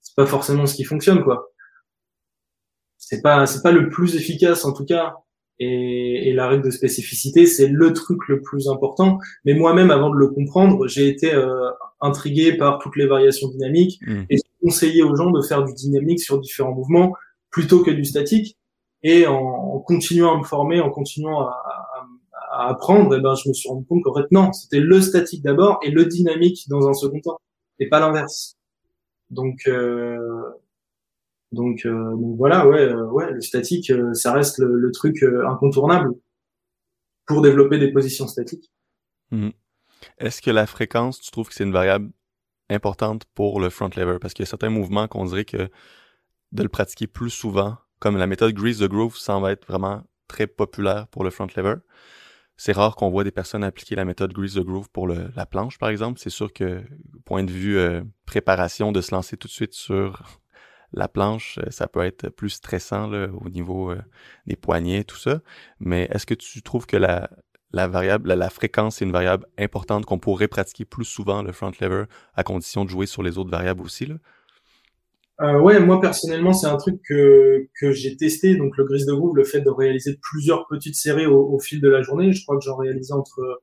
c'est 0.00 0.16
pas 0.16 0.26
forcément 0.26 0.66
ce 0.66 0.74
qui 0.74 0.84
fonctionne, 0.84 1.22
quoi. 1.22 1.52
C'est 2.98 3.22
pas, 3.22 3.46
c'est 3.46 3.62
pas 3.62 3.72
le 3.72 3.88
plus 3.88 4.16
efficace 4.16 4.64
en 4.64 4.72
tout 4.72 4.84
cas. 4.84 5.14
Et, 5.58 6.30
et 6.30 6.32
la 6.32 6.48
règle 6.48 6.64
de 6.64 6.70
spécificité, 6.70 7.46
c'est 7.46 7.68
le 7.68 7.92
truc 7.92 8.26
le 8.26 8.40
plus 8.42 8.68
important. 8.68 9.18
Mais 9.44 9.54
moi-même, 9.54 9.92
avant 9.92 10.10
de 10.10 10.16
le 10.16 10.28
comprendre, 10.28 10.88
j'ai 10.88 11.06
été 11.06 11.32
euh, 11.32 11.70
intrigué 12.00 12.56
par 12.56 12.80
toutes 12.80 12.96
les 12.96 13.06
variations 13.06 13.48
dynamiques 13.48 14.00
mmh. 14.04 14.22
et 14.30 14.38
conseillé 14.60 15.04
aux 15.04 15.14
gens 15.14 15.30
de 15.30 15.40
faire 15.42 15.62
du 15.62 15.72
dynamique 15.72 16.20
sur 16.20 16.40
différents 16.40 16.74
mouvements 16.74 17.14
plutôt 17.50 17.84
que 17.84 17.90
du 17.90 18.04
statique 18.04 18.56
et 19.02 19.26
en, 19.26 19.80
continuant 19.80 20.34
à 20.34 20.38
me 20.38 20.44
former, 20.44 20.80
en 20.80 20.90
continuant 20.90 21.40
à, 21.40 21.58
apprendre, 22.54 23.16
eh 23.16 23.20
ben, 23.20 23.34
je 23.34 23.48
me 23.48 23.54
suis 23.54 23.68
rendu 23.68 23.86
compte 23.86 24.02
qu'en 24.04 24.14
fait, 24.14 24.30
non, 24.30 24.52
c'était 24.52 24.80
le 24.80 25.00
statique 25.00 25.42
d'abord 25.42 25.80
et 25.82 25.90
le 25.90 26.04
dynamique 26.04 26.68
dans 26.68 26.86
un 26.86 26.92
second 26.92 27.20
temps, 27.20 27.40
et 27.78 27.88
pas 27.88 27.98
l'inverse. 27.98 28.56
Donc, 29.30 29.62
euh, 29.68 30.52
donc, 31.52 31.84
euh, 31.84 32.16
donc, 32.16 32.36
voilà, 32.36 32.66
ouais, 32.66 32.80
euh, 32.80 33.04
ouais, 33.10 33.30
le 33.30 33.40
statique, 33.42 33.90
euh, 33.90 34.14
ça 34.14 34.32
reste 34.32 34.58
le, 34.58 34.90
truc 34.90 35.22
incontournable 35.22 36.10
pour 37.26 37.42
développer 37.42 37.78
des 37.78 37.92
positions 37.92 38.26
statiques. 38.26 38.72
Mmh. 39.30 39.50
Est-ce 40.18 40.42
que 40.42 40.50
la 40.50 40.66
fréquence, 40.66 41.20
tu 41.20 41.30
trouves 41.30 41.48
que 41.48 41.54
c'est 41.54 41.64
une 41.64 41.72
variable 41.72 42.10
importante 42.70 43.24
pour 43.34 43.60
le 43.60 43.70
front 43.70 43.90
lever? 43.96 44.18
Parce 44.18 44.34
qu'il 44.34 44.42
y 44.44 44.48
a 44.48 44.50
certains 44.50 44.70
mouvements 44.70 45.08
qu'on 45.08 45.26
dirait 45.26 45.44
que 45.44 45.68
de 46.52 46.62
le 46.62 46.68
pratiquer 46.68 47.06
plus 47.06 47.30
souvent 47.30 47.76
comme 48.02 48.16
la 48.16 48.26
méthode 48.26 48.52
Grease 48.52 48.80
the 48.80 48.88
Groove 48.88 49.16
semble 49.16 49.48
être 49.48 49.64
vraiment 49.64 50.02
très 50.26 50.48
populaire 50.48 51.06
pour 51.06 51.22
le 51.22 51.30
front 51.30 51.46
lever. 51.56 51.76
C'est 52.56 52.72
rare 52.72 52.96
qu'on 52.96 53.10
voit 53.10 53.22
des 53.22 53.30
personnes 53.30 53.62
appliquer 53.62 53.94
la 53.94 54.04
méthode 54.04 54.32
Grease 54.32 54.54
the 54.54 54.64
Groove 54.64 54.90
pour 54.90 55.06
la 55.06 55.46
planche, 55.46 55.78
par 55.78 55.88
exemple. 55.88 56.18
C'est 56.18 56.28
sûr 56.28 56.52
que, 56.52 56.82
point 57.24 57.44
de 57.44 57.52
vue 57.52 57.78
euh, 57.78 58.02
préparation, 58.26 58.90
de 58.90 59.00
se 59.00 59.14
lancer 59.14 59.36
tout 59.36 59.46
de 59.46 59.52
suite 59.52 59.74
sur 59.74 60.40
la 60.92 61.06
planche, 61.06 61.58
euh, 61.58 61.70
ça 61.70 61.86
peut 61.86 62.02
être 62.02 62.28
plus 62.28 62.50
stressant 62.50 63.08
au 63.12 63.48
niveau 63.48 63.92
euh, 63.92 64.02
des 64.48 64.56
poignets, 64.56 65.04
tout 65.04 65.16
ça. 65.16 65.38
Mais 65.78 66.08
est-ce 66.10 66.26
que 66.26 66.34
tu 66.34 66.60
trouves 66.60 66.86
que 66.86 66.96
la, 66.96 67.30
variable, 67.72 68.26
la, 68.26 68.34
la 68.34 68.50
fréquence 68.50 69.00
est 69.00 69.04
une 69.04 69.12
variable 69.12 69.46
importante 69.58 70.06
qu'on 70.06 70.18
pourrait 70.18 70.48
pratiquer 70.48 70.84
plus 70.84 71.04
souvent 71.04 71.44
le 71.44 71.52
front 71.52 71.70
lever 71.80 72.06
à 72.34 72.42
condition 72.42 72.84
de 72.84 72.90
jouer 72.90 73.06
sur 73.06 73.22
les 73.22 73.38
autres 73.38 73.50
variables 73.52 73.82
aussi? 73.82 74.08
Euh, 75.42 75.60
ouais, 75.60 75.80
moi 75.80 76.00
personnellement, 76.00 76.52
c'est 76.52 76.66
un 76.66 76.76
truc 76.76 77.00
que, 77.08 77.66
que 77.80 77.92
j'ai 77.92 78.16
testé. 78.16 78.56
Donc 78.56 78.76
le 78.76 78.84
grise 78.84 79.06
de 79.06 79.12
groove, 79.12 79.36
le 79.36 79.44
fait 79.44 79.60
de 79.60 79.70
réaliser 79.70 80.18
plusieurs 80.22 80.66
petites 80.68 80.94
séries 80.94 81.26
au, 81.26 81.52
au 81.52 81.58
fil 81.58 81.80
de 81.80 81.88
la 81.88 82.02
journée. 82.02 82.32
Je 82.32 82.42
crois 82.44 82.56
que 82.56 82.64
j'en 82.64 82.76
réalisais 82.76 83.12
entre 83.12 83.60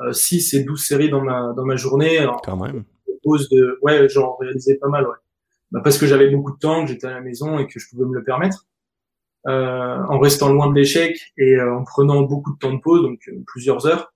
euh, 0.00 0.12
6 0.12 0.54
et 0.54 0.64
12 0.64 0.82
séries 0.82 1.10
dans 1.10 1.22
ma, 1.22 1.52
dans 1.56 1.64
ma 1.64 1.76
journée. 1.76 2.26
Quand 2.44 2.56
même. 2.56 2.84
Pause 3.22 3.50
de, 3.50 3.78
ouais, 3.82 4.08
j'en 4.08 4.36
réalisais 4.36 4.76
pas 4.76 4.88
mal, 4.88 5.06
ouais. 5.06 5.16
Bah, 5.72 5.80
parce 5.84 5.98
que 5.98 6.06
j'avais 6.06 6.30
beaucoup 6.30 6.52
de 6.52 6.58
temps, 6.58 6.84
que 6.84 6.90
j'étais 6.90 7.06
à 7.06 7.12
la 7.12 7.20
maison 7.20 7.58
et 7.58 7.66
que 7.66 7.78
je 7.78 7.88
pouvais 7.88 8.04
me 8.04 8.14
le 8.14 8.24
permettre. 8.24 8.66
Euh, 9.46 9.96
en 10.08 10.18
restant 10.18 10.52
loin 10.52 10.68
de 10.68 10.74
l'échec 10.74 11.32
et 11.38 11.54
euh, 11.54 11.74
en 11.74 11.84
prenant 11.84 12.20
beaucoup 12.22 12.52
de 12.52 12.58
temps 12.58 12.74
de 12.74 12.80
pause, 12.80 13.00
donc 13.00 13.20
euh, 13.28 13.42
plusieurs 13.46 13.86
heures. 13.86 14.12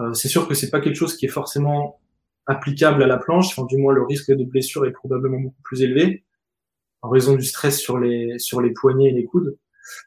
Euh, 0.00 0.12
c'est 0.12 0.26
sûr 0.26 0.48
que 0.48 0.54
c'est 0.54 0.70
pas 0.70 0.80
quelque 0.80 0.96
chose 0.96 1.16
qui 1.16 1.26
est 1.26 1.30
forcément 1.30 2.00
applicable 2.46 3.02
à 3.02 3.06
la 3.06 3.16
planche. 3.16 3.46
Enfin, 3.50 3.64
du 3.66 3.76
moins, 3.76 3.92
le 3.94 4.02
risque 4.02 4.32
de 4.32 4.44
blessure 4.44 4.84
est 4.84 4.90
probablement 4.90 5.38
beaucoup 5.38 5.62
plus 5.62 5.82
élevé 5.82 6.24
en 7.02 7.08
raison 7.08 7.34
du 7.34 7.44
stress 7.44 7.78
sur 7.78 7.98
les 7.98 8.38
sur 8.38 8.60
les 8.60 8.72
poignets 8.72 9.10
et 9.10 9.12
les 9.12 9.24
coudes. 9.24 9.56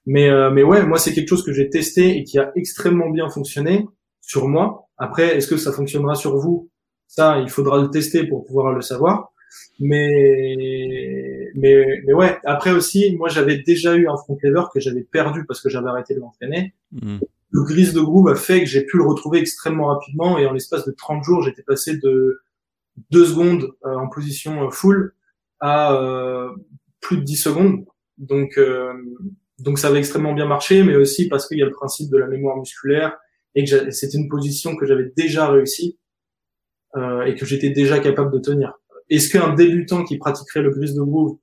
Mais 0.06 0.30
euh, 0.30 0.52
mais 0.52 0.64
ouais, 0.64 0.86
moi 0.86 0.98
c'est 0.98 1.14
quelque 1.14 1.30
chose 1.30 1.44
que 1.44 1.54
j'ai 1.54 1.70
testé 1.70 2.18
et 2.18 2.24
qui 2.24 2.38
a 2.40 2.52
extrêmement 2.56 3.10
bien 3.10 3.30
fonctionné 3.30 3.86
sur 4.22 4.48
moi. 4.48 4.90
Après, 4.98 5.38
est-ce 5.38 5.48
que 5.48 5.58
ça 5.58 5.72
fonctionnera 5.72 6.16
sur 6.16 6.38
vous? 6.38 6.70
Ça, 7.08 7.40
il 7.40 7.50
faudra 7.50 7.82
le 7.82 7.90
tester 7.90 8.28
pour 8.28 8.46
pouvoir 8.46 8.74
le 8.74 8.82
savoir. 8.82 9.32
Mais 9.80 11.48
mais 11.56 12.02
mais 12.06 12.14
ouais. 12.14 12.38
Après 12.44 12.72
aussi, 12.72 13.16
moi 13.16 13.30
j'avais 13.30 13.58
déjà 13.58 13.96
eu 13.96 14.08
un 14.08 14.18
front 14.18 14.38
lever 14.44 14.64
que 14.74 14.80
j'avais 14.80 15.04
perdu 15.04 15.46
parce 15.46 15.62
que 15.62 15.70
j'avais 15.70 15.90
arrêté 15.90 16.14
de 16.14 16.20
m'entraîner. 16.20 16.74
Mmh. 16.92 17.20
Le 17.52 17.64
grise 17.64 17.94
de 17.94 18.02
groove 18.02 18.30
a 18.30 18.36
fait 18.36 18.60
que 18.60 18.68
j'ai 18.68 18.86
pu 18.86 18.98
le 18.98 19.04
retrouver 19.04 19.40
extrêmement 19.40 19.88
rapidement 19.88 20.38
et 20.38 20.46
en 20.46 20.54
l'espace 20.54 20.86
de 20.86 20.92
30 20.92 21.24
jours, 21.24 21.42
j'étais 21.42 21.64
passé 21.64 21.98
de 21.98 22.42
2 23.12 23.26
secondes 23.26 23.72
euh, 23.86 23.96
en 23.96 24.08
position 24.08 24.68
euh, 24.68 24.70
full 24.70 25.14
à 25.60 25.94
euh, 25.94 26.52
plus 27.02 27.18
de 27.18 27.24
10 27.24 27.36
secondes. 27.36 27.86
Donc, 28.18 28.58
euh, 28.58 28.93
donc 29.60 29.80
ça 29.80 29.88
avait 29.88 30.00
extrêmement 30.00 30.34
bien 30.34 30.45
marché, 30.45 30.84
mais 30.84 30.95
aussi 30.95 31.28
parce 31.28 31.47
qu'il 31.47 31.58
y 31.58 31.64
a 31.64 31.66
le 31.66 31.72
principe 31.72 32.10
de 32.10 32.18
la 32.18 32.28
mémoire 32.28 32.58
musculaire 32.58 33.18
et 33.56 33.66
que 33.66 33.91
c'était 33.91 34.18
une 34.18 34.30
position 34.30 34.76
que 34.76 34.86
j'avais 34.86 35.12
déjà 35.16 35.50
réussi 35.50 35.97
euh, 36.95 37.24
et 37.24 37.36
que 37.36 37.45
j'étais 37.45 37.70
déjà 37.70 38.00
capable 38.00 38.32
de 38.32 38.39
tenir. 38.39 38.74
Est-ce 39.10 39.30
qu'un 39.30 39.54
débutant 39.54 40.04
qui 40.04 40.18
pratiquerait 40.18 40.62
le 40.62 40.70
grise 40.70 40.93
de 40.93 41.02
groove, 41.02 41.38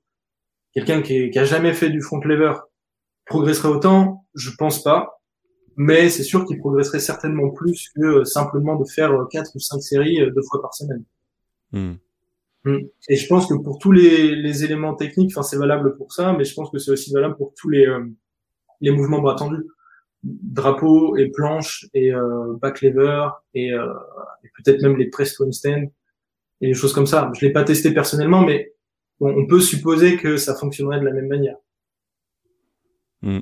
quelqu'un 0.73 1.01
qui, 1.01 1.29
qui 1.31 1.39
a 1.39 1.43
jamais 1.43 1.73
fait 1.73 1.89
du 1.89 2.01
front 2.01 2.19
lever, 2.19 2.53
progresserait 3.25 3.69
autant? 3.69 4.25
Je 4.35 4.51
pense 4.57 4.83
pas. 4.83 5.21
Mais 5.79 6.09
c'est 6.09 6.23
sûr 6.23 6.45
qu'il 6.45 6.57
progresserait 6.57 6.99
certainement 6.99 7.51
plus 7.51 7.89
que 7.95 8.23
simplement 8.23 8.77
de 8.77 8.85
faire 8.85 9.11
quatre 9.29 9.51
ou 9.53 9.59
cinq 9.59 9.79
séries 9.79 10.17
deux 10.17 10.41
fois 10.49 10.59
par 10.61 10.73
semaine. 10.73 11.03
Hmm. 11.71 11.95
Mm. 12.67 12.87
Et 13.09 13.15
je 13.15 13.27
pense 13.27 13.47
que 13.47 13.53
pour 13.53 13.79
tous 13.79 13.91
les, 13.91 14.35
les 14.35 14.63
éléments 14.65 14.93
techniques, 14.93 15.31
enfin 15.35 15.43
c'est 15.43 15.57
valable 15.57 15.95
pour 15.95 16.11
ça, 16.11 16.33
mais 16.33 16.43
je 16.43 16.53
pense 16.53 16.69
que 16.69 16.79
c'est 16.79 16.91
aussi 16.91 17.13
valable 17.13 17.37
pour 17.37 17.53
tous 17.55 17.69
les, 17.69 17.87
euh, 17.87 18.05
les 18.81 18.91
mouvements 18.91 19.21
bras 19.21 19.35
tendus, 19.35 19.63
drapeau 20.23 21.15
et 21.15 21.29
planche 21.29 21.85
et 21.93 22.13
euh, 22.13 22.55
back 22.61 22.81
lever 22.81 23.29
et, 23.53 23.73
euh, 23.73 23.93
et 24.43 24.49
peut-être 24.57 24.81
même 24.81 24.97
les 24.97 25.09
press 25.09 25.35
to 25.35 25.49
stand 25.51 25.89
et 26.59 26.67
des 26.67 26.73
choses 26.73 26.93
comme 26.93 27.05
ça. 27.05 27.31
Je 27.39 27.45
l'ai 27.45 27.53
pas 27.53 27.63
testé 27.63 27.93
personnellement, 27.93 28.41
mais 28.43 28.73
on 29.19 29.47
peut 29.47 29.61
supposer 29.61 30.17
que 30.17 30.37
ça 30.37 30.53
fonctionnerait 30.53 30.99
de 30.99 31.05
la 31.05 31.13
même 31.13 31.27
manière. 31.27 31.55
Mm. 33.21 33.39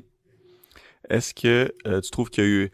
Est-ce 1.10 1.34
que 1.34 1.72
euh, 1.86 2.00
tu 2.00 2.10
trouves 2.10 2.30
qu'il 2.30 2.44
y 2.44 2.46
a 2.46 2.50
eu 2.50 2.70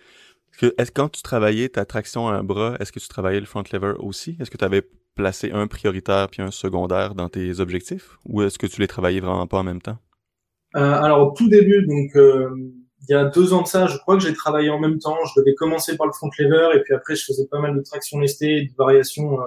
que, 0.59 0.75
est-ce 0.77 0.93
quand 0.93 1.09
tu 1.09 1.23
travaillais 1.23 1.71
ta 1.71 1.87
traction 1.87 2.29
à 2.29 2.35
un 2.35 2.45
bras, 2.45 2.77
est-ce 2.79 2.93
que 2.93 3.01
tu 3.01 3.09
travaillais 3.09 3.41
le 3.41 3.47
front 3.47 3.65
lever 3.73 3.95
aussi? 3.99 4.37
Est-ce 4.39 4.51
que 4.51 4.59
tu 4.59 4.65
avais 4.65 4.83
placer 5.15 5.51
un 5.53 5.67
prioritaire 5.67 6.29
puis 6.29 6.43
un 6.43 6.51
secondaire 6.51 7.15
dans 7.15 7.29
tes 7.29 7.61
objectifs? 7.61 8.19
Ou 8.27 8.43
est-ce 8.43 8.59
que 8.59 8.67
tu 8.67 8.81
les 8.81 8.87
travaillais 8.87 9.21
vraiment 9.21 9.47
pas 9.47 9.59
en 9.59 9.65
même 9.65 9.83
temps? 9.83 9.99
Euh, 10.77 10.81
alors 10.81 11.29
au 11.29 11.35
tout 11.37 11.49
début, 11.49 11.87
donc 11.87 12.17
euh, 12.17 12.51
il 13.09 13.13
y 13.13 13.15
a 13.15 13.25
deux 13.25 13.53
ans 13.53 13.63
de 13.63 13.67
ça, 13.67 13.87
je 13.87 13.99
crois 13.99 14.17
que 14.17 14.23
j'ai 14.23 14.33
travaillé 14.33 14.71
en 14.71 14.79
même 14.79 14.99
temps. 14.99 15.17
Je 15.25 15.41
devais 15.41 15.55
commencer 15.55 15.97
par 15.97 16.07
le 16.07 16.13
front 16.13 16.31
lever 16.39 16.79
et 16.79 16.83
puis 16.83 16.95
après 16.95 17.15
je 17.15 17.25
faisais 17.25 17.47
pas 17.47 17.61
mal 17.61 17.77
de 17.77 17.83
traction 17.83 18.19
lestée 18.19 18.63
de 18.63 18.73
variations 18.77 19.41
euh, 19.41 19.47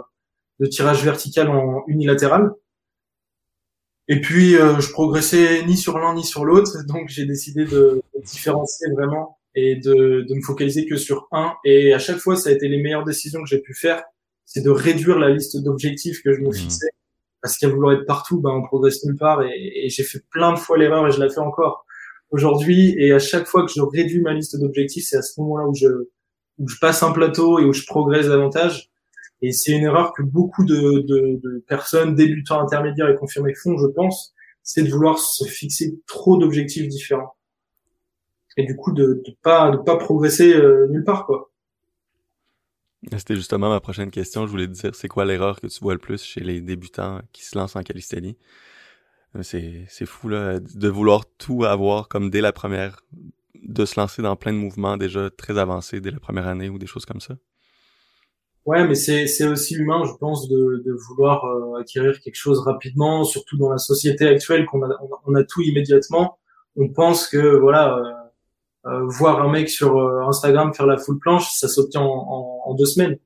de 0.59 0.68
tirage 0.68 1.03
vertical 1.03 1.49
en 1.49 1.84
unilatéral. 1.88 2.51
Et 4.07 4.22
puis 4.22 4.51
je 4.51 4.91
progressais 4.91 5.66
ni 5.66 5.78
sur 5.78 5.97
l'un 5.97 6.13
ni 6.13 6.24
sur 6.24 6.45
l'autre, 6.45 6.72
donc 6.88 7.09
j'ai 7.09 7.26
décidé 7.26 7.66
de, 7.66 8.01
différencier 8.24 8.88
vraiment 8.91 9.39
et 9.55 9.76
de, 9.78 10.26
de 10.28 10.36
me 10.36 10.41
focaliser 10.41 10.86
que 10.86 10.95
sur 10.95 11.28
un. 11.32 11.53
Et 11.63 11.93
à 11.93 11.99
chaque 11.99 12.18
fois, 12.18 12.36
ça 12.36 12.49
a 12.49 12.51
été 12.51 12.68
les 12.68 12.82
meilleures 12.82 13.05
décisions 13.05 13.41
que 13.41 13.47
j'ai 13.47 13.61
pu 13.61 13.74
faire 13.74 14.03
c'est 14.46 14.62
de 14.62 14.70
réduire 14.70 15.20
la 15.20 15.32
liste 15.32 15.62
d'objectifs 15.62 16.22
que 16.24 16.34
je 16.34 16.41
me 16.41 16.50
mmh. 16.50 16.54
fixais. 16.54 16.89
Parce 17.41 17.58
qu'à 17.58 17.70
vouloir 17.70 17.93
être 17.93 18.06
partout, 18.06 18.41
ben, 18.41 18.52
on 18.52 18.64
progresse 18.64 19.04
nulle 19.04 19.18
part. 19.18 19.43
Et, 19.43 19.88
j'ai 19.89 20.04
fait 20.04 20.24
plein 20.32 20.54
de 20.54 20.58
fois 20.58 20.78
l'erreur 20.78 21.08
et 21.08 21.12
je 21.12 21.20
la 21.20 21.30
fais 21.30 21.39
encore 21.39 21.86
aujourd'hui. 22.32 22.96
Et 22.98 23.12
à 23.12 23.20
chaque 23.20 23.46
fois 23.46 23.66
que 23.66 23.72
je 23.72 23.82
réduis 23.82 24.22
ma 24.22 24.34
liste 24.34 24.60
d'objectifs, 24.60 25.06
c'est 25.08 25.18
à 25.18 25.22
ce 25.22 25.39
moment-là 25.41 25.68
où 25.68 25.76
je, 25.76 25.88
où 26.58 26.68
je 26.68 26.78
passe 26.80 27.04
un 27.04 27.12
plateau 27.12 27.60
et 27.60 27.66
où 27.66 27.74
je 27.74 27.86
progresse 27.86 28.28
davantage. 28.28 28.89
Et 29.41 29.52
c'est 29.52 29.74
une 29.74 29.84
erreur 29.84 30.14
que 30.14 30.24
beaucoup 30.24 30.66
de, 30.66 31.02
de, 31.02 31.39
de, 31.43 31.64
personnes, 31.68 32.16
débutants, 32.16 32.62
intermédiaires 32.62 33.10
et 33.10 33.16
confirmés 33.16 33.54
font, 33.54 33.78
je 33.78 33.88
pense, 33.88 34.34
c'est 34.64 34.82
de 34.82 34.89
vouloir 34.89 35.20
se 35.20 35.46
fixer 35.46 36.00
trop 36.08 36.38
d'objectifs 36.38 36.88
différents. 36.88 37.36
Et 38.58 38.66
du 38.66 38.76
coup, 38.76 38.91
de, 38.91 39.22
de 39.26 39.36
pas, 39.43 39.70
de 39.70 39.78
pas 39.78 39.98
progresser 39.98 40.54
euh, 40.54 40.88
nulle 40.89 41.04
part, 41.04 41.26
quoi. 41.26 41.52
C'était 43.12 43.36
justement 43.36 43.70
ma 43.70 43.80
prochaine 43.80 44.12
question. 44.12 44.45
Je 44.45 44.51
voulais 44.51 44.68
te 44.68 44.74
dire, 44.74 44.95
c'est 44.95 45.08
quoi 45.08 45.26
l'erreur 45.26 45.62
que 45.62 45.68
tu 45.68 45.80
vois 45.82 45.93
le 45.93 45.99
plus 45.99 46.24
chez 46.24 46.41
les 46.41 46.62
débutants 46.62 47.22
qui 47.32 47.45
se 47.45 47.58
lancent 47.58 47.76
en 47.76 47.84
calisthénie? 47.84 48.38
Euh, 49.36 49.43
c'est, 49.43 50.06
fou, 50.06 50.30
là, 50.30 50.60
de 50.60 50.89
vouloir 50.89 51.26
tout 51.38 51.66
avoir 51.66 52.08
comme 52.08 52.30
dès 52.30 52.41
la 52.41 52.51
première, 52.51 53.01
de 53.53 53.86
se 53.86 53.99
lancer 53.99 54.22
dans 54.22 54.36
plein 54.36 54.53
de 54.53 54.58
mouvements 54.58 54.97
déjà 54.97 55.30
très 55.30 55.58
avancés 55.58 56.01
dès 56.01 56.12
la 56.12 56.20
première 56.20 56.47
année 56.47 56.70
ou 56.70 56.78
des 56.78 56.88
choses 56.88 57.06
comme 57.06 57.22
ça. 57.22 57.36
Ouais, 58.66 58.88
mais 58.88 58.95
c'est, 58.95 59.45
aussi 59.45 59.76
humain, 59.76 60.03
je 60.06 60.14
pense, 60.20 60.47
de, 60.49 60.82
de 60.84 60.91
vouloir 61.08 61.45
euh, 61.45 61.80
acquérir 61.80 62.20
quelque 62.20 62.36
chose 62.36 62.60
rapidement, 62.60 63.24
surtout 63.24 63.58
dans 63.58 63.70
la 63.70 63.78
société 63.78 64.28
actuelle 64.28 64.66
qu'on 64.66 64.82
a, 64.82 64.97
on 65.28 65.36
a, 65.36 65.43
tout 65.43 65.62
immédiatement. 65.62 66.39
On 66.76 66.89
pense 66.89 67.28
que, 67.28 67.60
voilà, 67.60 67.95
euh, 67.95 68.12
voir 68.86 69.42
un 69.42 69.52
mec 69.52 69.70
sur 69.70 69.98
euh, 69.98 70.28
Instagram 70.28 70.74
faire 70.74 70.86
la 70.86 70.98
full 70.98 71.20
planche, 71.20 71.50
ça 71.52 71.68
s'obtient 71.68 72.02
en, 72.02 72.74
deux 72.78 72.86
semaines. 72.86 73.18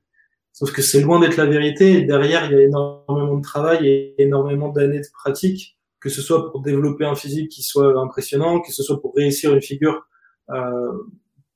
Sauf 0.52 0.72
que 0.72 0.82
c'est 0.82 1.00
loin 1.00 1.20
d'être 1.20 1.36
la 1.36 1.46
vérité. 1.46 2.02
derrière, 2.02 2.46
il 2.46 2.52
y 2.52 2.54
a 2.54 2.62
énormément 2.62 3.36
de 3.36 3.42
travail 3.42 3.86
et 3.86 4.22
énormément 4.22 4.68
d'années 4.68 5.00
de 5.00 5.06
pratique, 5.12 5.78
que 6.00 6.08
ce 6.08 6.22
soit 6.22 6.50
pour 6.50 6.62
développer 6.62 7.04
un 7.04 7.14
physique 7.14 7.50
qui 7.50 7.62
soit 7.62 7.98
impressionnant, 7.98 8.60
que 8.60 8.72
ce 8.72 8.82
soit 8.82 9.00
pour 9.00 9.14
réussir 9.14 9.54
une 9.54 9.62
figure 9.62 10.06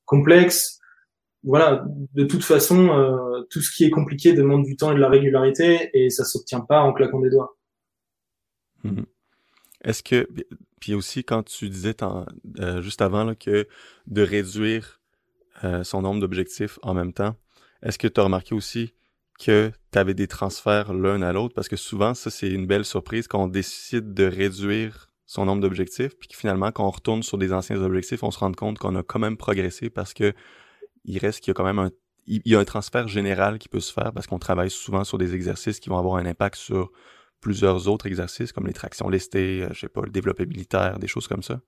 complexes. 0.05 0.81
Voilà, 1.43 1.85
de 2.15 2.25
toute 2.25 2.45
façon, 2.45 3.45
tout 3.51 3.61
ce 3.61 3.75
qui 3.75 3.85
est 3.85 3.91
compliqué 3.91 4.33
demande 4.33 4.65
du 4.65 4.77
temps 4.77 4.93
et 4.93 4.95
de 4.95 5.01
la 5.01 5.09
régularité, 5.09 5.91
et 5.93 6.09
ça 6.09 6.25
s'obtient 6.25 6.61
pas 6.61 6.81
en 6.81 6.93
claquant 6.93 7.21
des 7.21 7.31
doigts. 7.31 7.57
Mmh. 8.85 9.03
Est-ce 9.85 10.03
que, 10.03 10.27
puis 10.85 10.93
aussi 10.93 11.25
quand 11.25 11.43
tu 11.43 11.71
disais 11.71 11.97
euh, 12.59 12.83
juste 12.83 13.01
avant 13.01 13.35
que 13.35 13.67
de 14.07 14.21
réduire 14.21 15.01
euh, 15.65 15.83
son 15.83 16.03
nombre 16.03 16.21
d'objectifs 16.21 16.79
en 16.83 16.93
même 16.93 17.15
temps, 17.15 17.37
est-ce 17.83 17.99
que 17.99 18.07
tu 18.07 18.21
as 18.21 18.25
remarqué 18.25 18.55
aussi 18.55 18.93
que 19.39 19.73
tu 19.93 19.99
avais 19.99 20.13
des 20.13 20.29
transferts 20.29 20.93
l'un 20.93 21.23
à 21.23 21.33
l'autre? 21.33 21.55
Parce 21.55 21.69
que 21.69 21.77
souvent, 21.77 22.13
ça, 22.13 22.29
c'est 22.29 22.51
une 22.51 22.67
belle 22.67 22.85
surprise 22.85 23.29
quand 23.29 23.45
on 23.45 23.49
décide 23.49 24.13
de 24.13 24.25
réduire 24.25 25.11
son 25.25 25.47
nombre 25.47 25.63
d'objectifs, 25.63 26.19
puis 26.19 26.29
que 26.29 26.37
finalement, 26.37 26.71
quand 26.71 26.87
on 26.87 26.91
retourne 26.91 27.23
sur 27.23 27.39
des 27.39 27.55
anciens 27.55 27.81
objectifs, 27.81 28.23
on 28.23 28.31
se 28.31 28.39
rend 28.39 28.53
compte 28.53 28.79
qu'on 28.79 28.95
a 28.95 29.03
quand 29.03 29.19
même 29.19 29.39
progressé 29.39 29.89
parce 29.89 30.13
que 30.13 30.35
il 31.07 31.17
reste 31.17 31.41
qu'il 31.41 31.49
y 31.49 31.53
a 31.53 31.55
quand 31.55 31.65
même 31.65 31.79
un, 31.79 31.93
il 32.27 32.43
y 32.45 32.55
a 32.55 32.59
un 32.59 32.67
transfert 32.67 33.09
général 33.09 33.59
qui 33.59 33.71
peut 33.71 33.81
se 33.81 33.91
faire 33.91 34.13
parce 34.13 34.27
qu'on 34.27 34.39
travaille 34.39 34.71
souvent 34.71 35.05
sur 35.05 35.17
des 35.17 35.35
exercices 35.35 35.81
qui 35.81 35.89
vont 35.89 35.97
avoir 35.97 36.17
un 36.17 36.27
impact 36.27 36.57
sur 36.57 36.93
plusieurs 37.45 37.89
autres 37.89 38.07
exercices 38.07 38.53
comme 38.53 38.67
les 38.67 38.73
tractions 38.73 39.11
lestées, 39.11 39.63
euh, 39.63 39.69
je 39.73 39.81
sais 39.81 39.89
pas, 39.89 40.01
le 40.01 40.11
développé 40.11 40.47
militaire, 40.47 40.99
des 40.99 41.07
choses 41.07 41.29
comme 41.29 41.43
ça? 41.43 41.61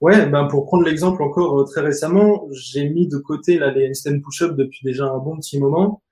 Ouais, 0.00 0.26
ben 0.26 0.46
pour 0.46 0.64
prendre 0.64 0.84
l'exemple 0.84 1.22
encore 1.22 1.60
euh, 1.60 1.64
très 1.64 1.82
récemment, 1.82 2.48
j'ai 2.50 2.88
mis 2.88 3.06
de 3.08 3.18
côté 3.18 3.58
là, 3.58 3.70
les 3.70 3.86
handstand 3.88 4.20
push-up 4.20 4.56
depuis 4.56 4.80
déjà 4.82 5.04
un 5.04 5.18
bon 5.18 5.36
petit 5.36 5.60
moment 5.60 6.02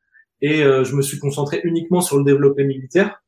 et 0.42 0.62
euh, 0.62 0.84
je 0.84 0.94
me 0.94 1.02
suis 1.02 1.18
concentré 1.18 1.62
uniquement 1.64 2.02
sur 2.02 2.18
le 2.18 2.24
développé 2.24 2.64
militaire. 2.64 3.22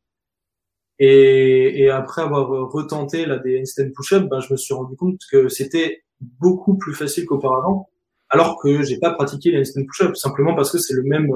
Et, 0.99 1.89
après 1.91 2.23
avoir 2.23 2.49
retenté 2.71 3.25
là, 3.25 3.39
des 3.39 3.61
handstand 3.61 3.93
push-up, 3.95 4.29
ben, 4.29 4.41
je 4.41 4.53
me 4.53 4.59
suis 4.59 4.75
rendu 4.75 4.95
compte 4.95 5.21
que 5.31 5.49
c'était 5.49 6.03
beaucoup 6.21 6.77
plus 6.77 6.93
facile 6.93 7.25
qu'auparavant, 7.25 7.89
alors 8.29 8.61
que 8.61 8.83
j'ai 8.83 8.99
pas 8.99 9.13
pratiqué 9.13 9.53
les 9.53 9.61
handstand 9.61 9.87
push-up 9.87 10.17
simplement 10.17 10.55
parce 10.55 10.71
que 10.71 10.79
c'est 10.79 10.95
le 10.95 11.05
même 11.05 11.31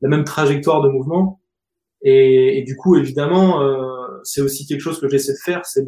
la 0.00 0.08
même 0.08 0.24
trajectoire 0.24 0.82
de 0.82 0.88
mouvement 0.88 1.40
et, 2.04 2.58
et 2.58 2.62
du 2.62 2.76
coup, 2.76 2.96
évidemment, 2.96 3.62
euh, 3.62 4.20
c'est 4.22 4.42
aussi 4.42 4.66
quelque 4.66 4.80
chose 4.80 5.00
que 5.00 5.08
j'essaie 5.08 5.32
de 5.32 5.38
faire, 5.42 5.64
c'est 5.64 5.86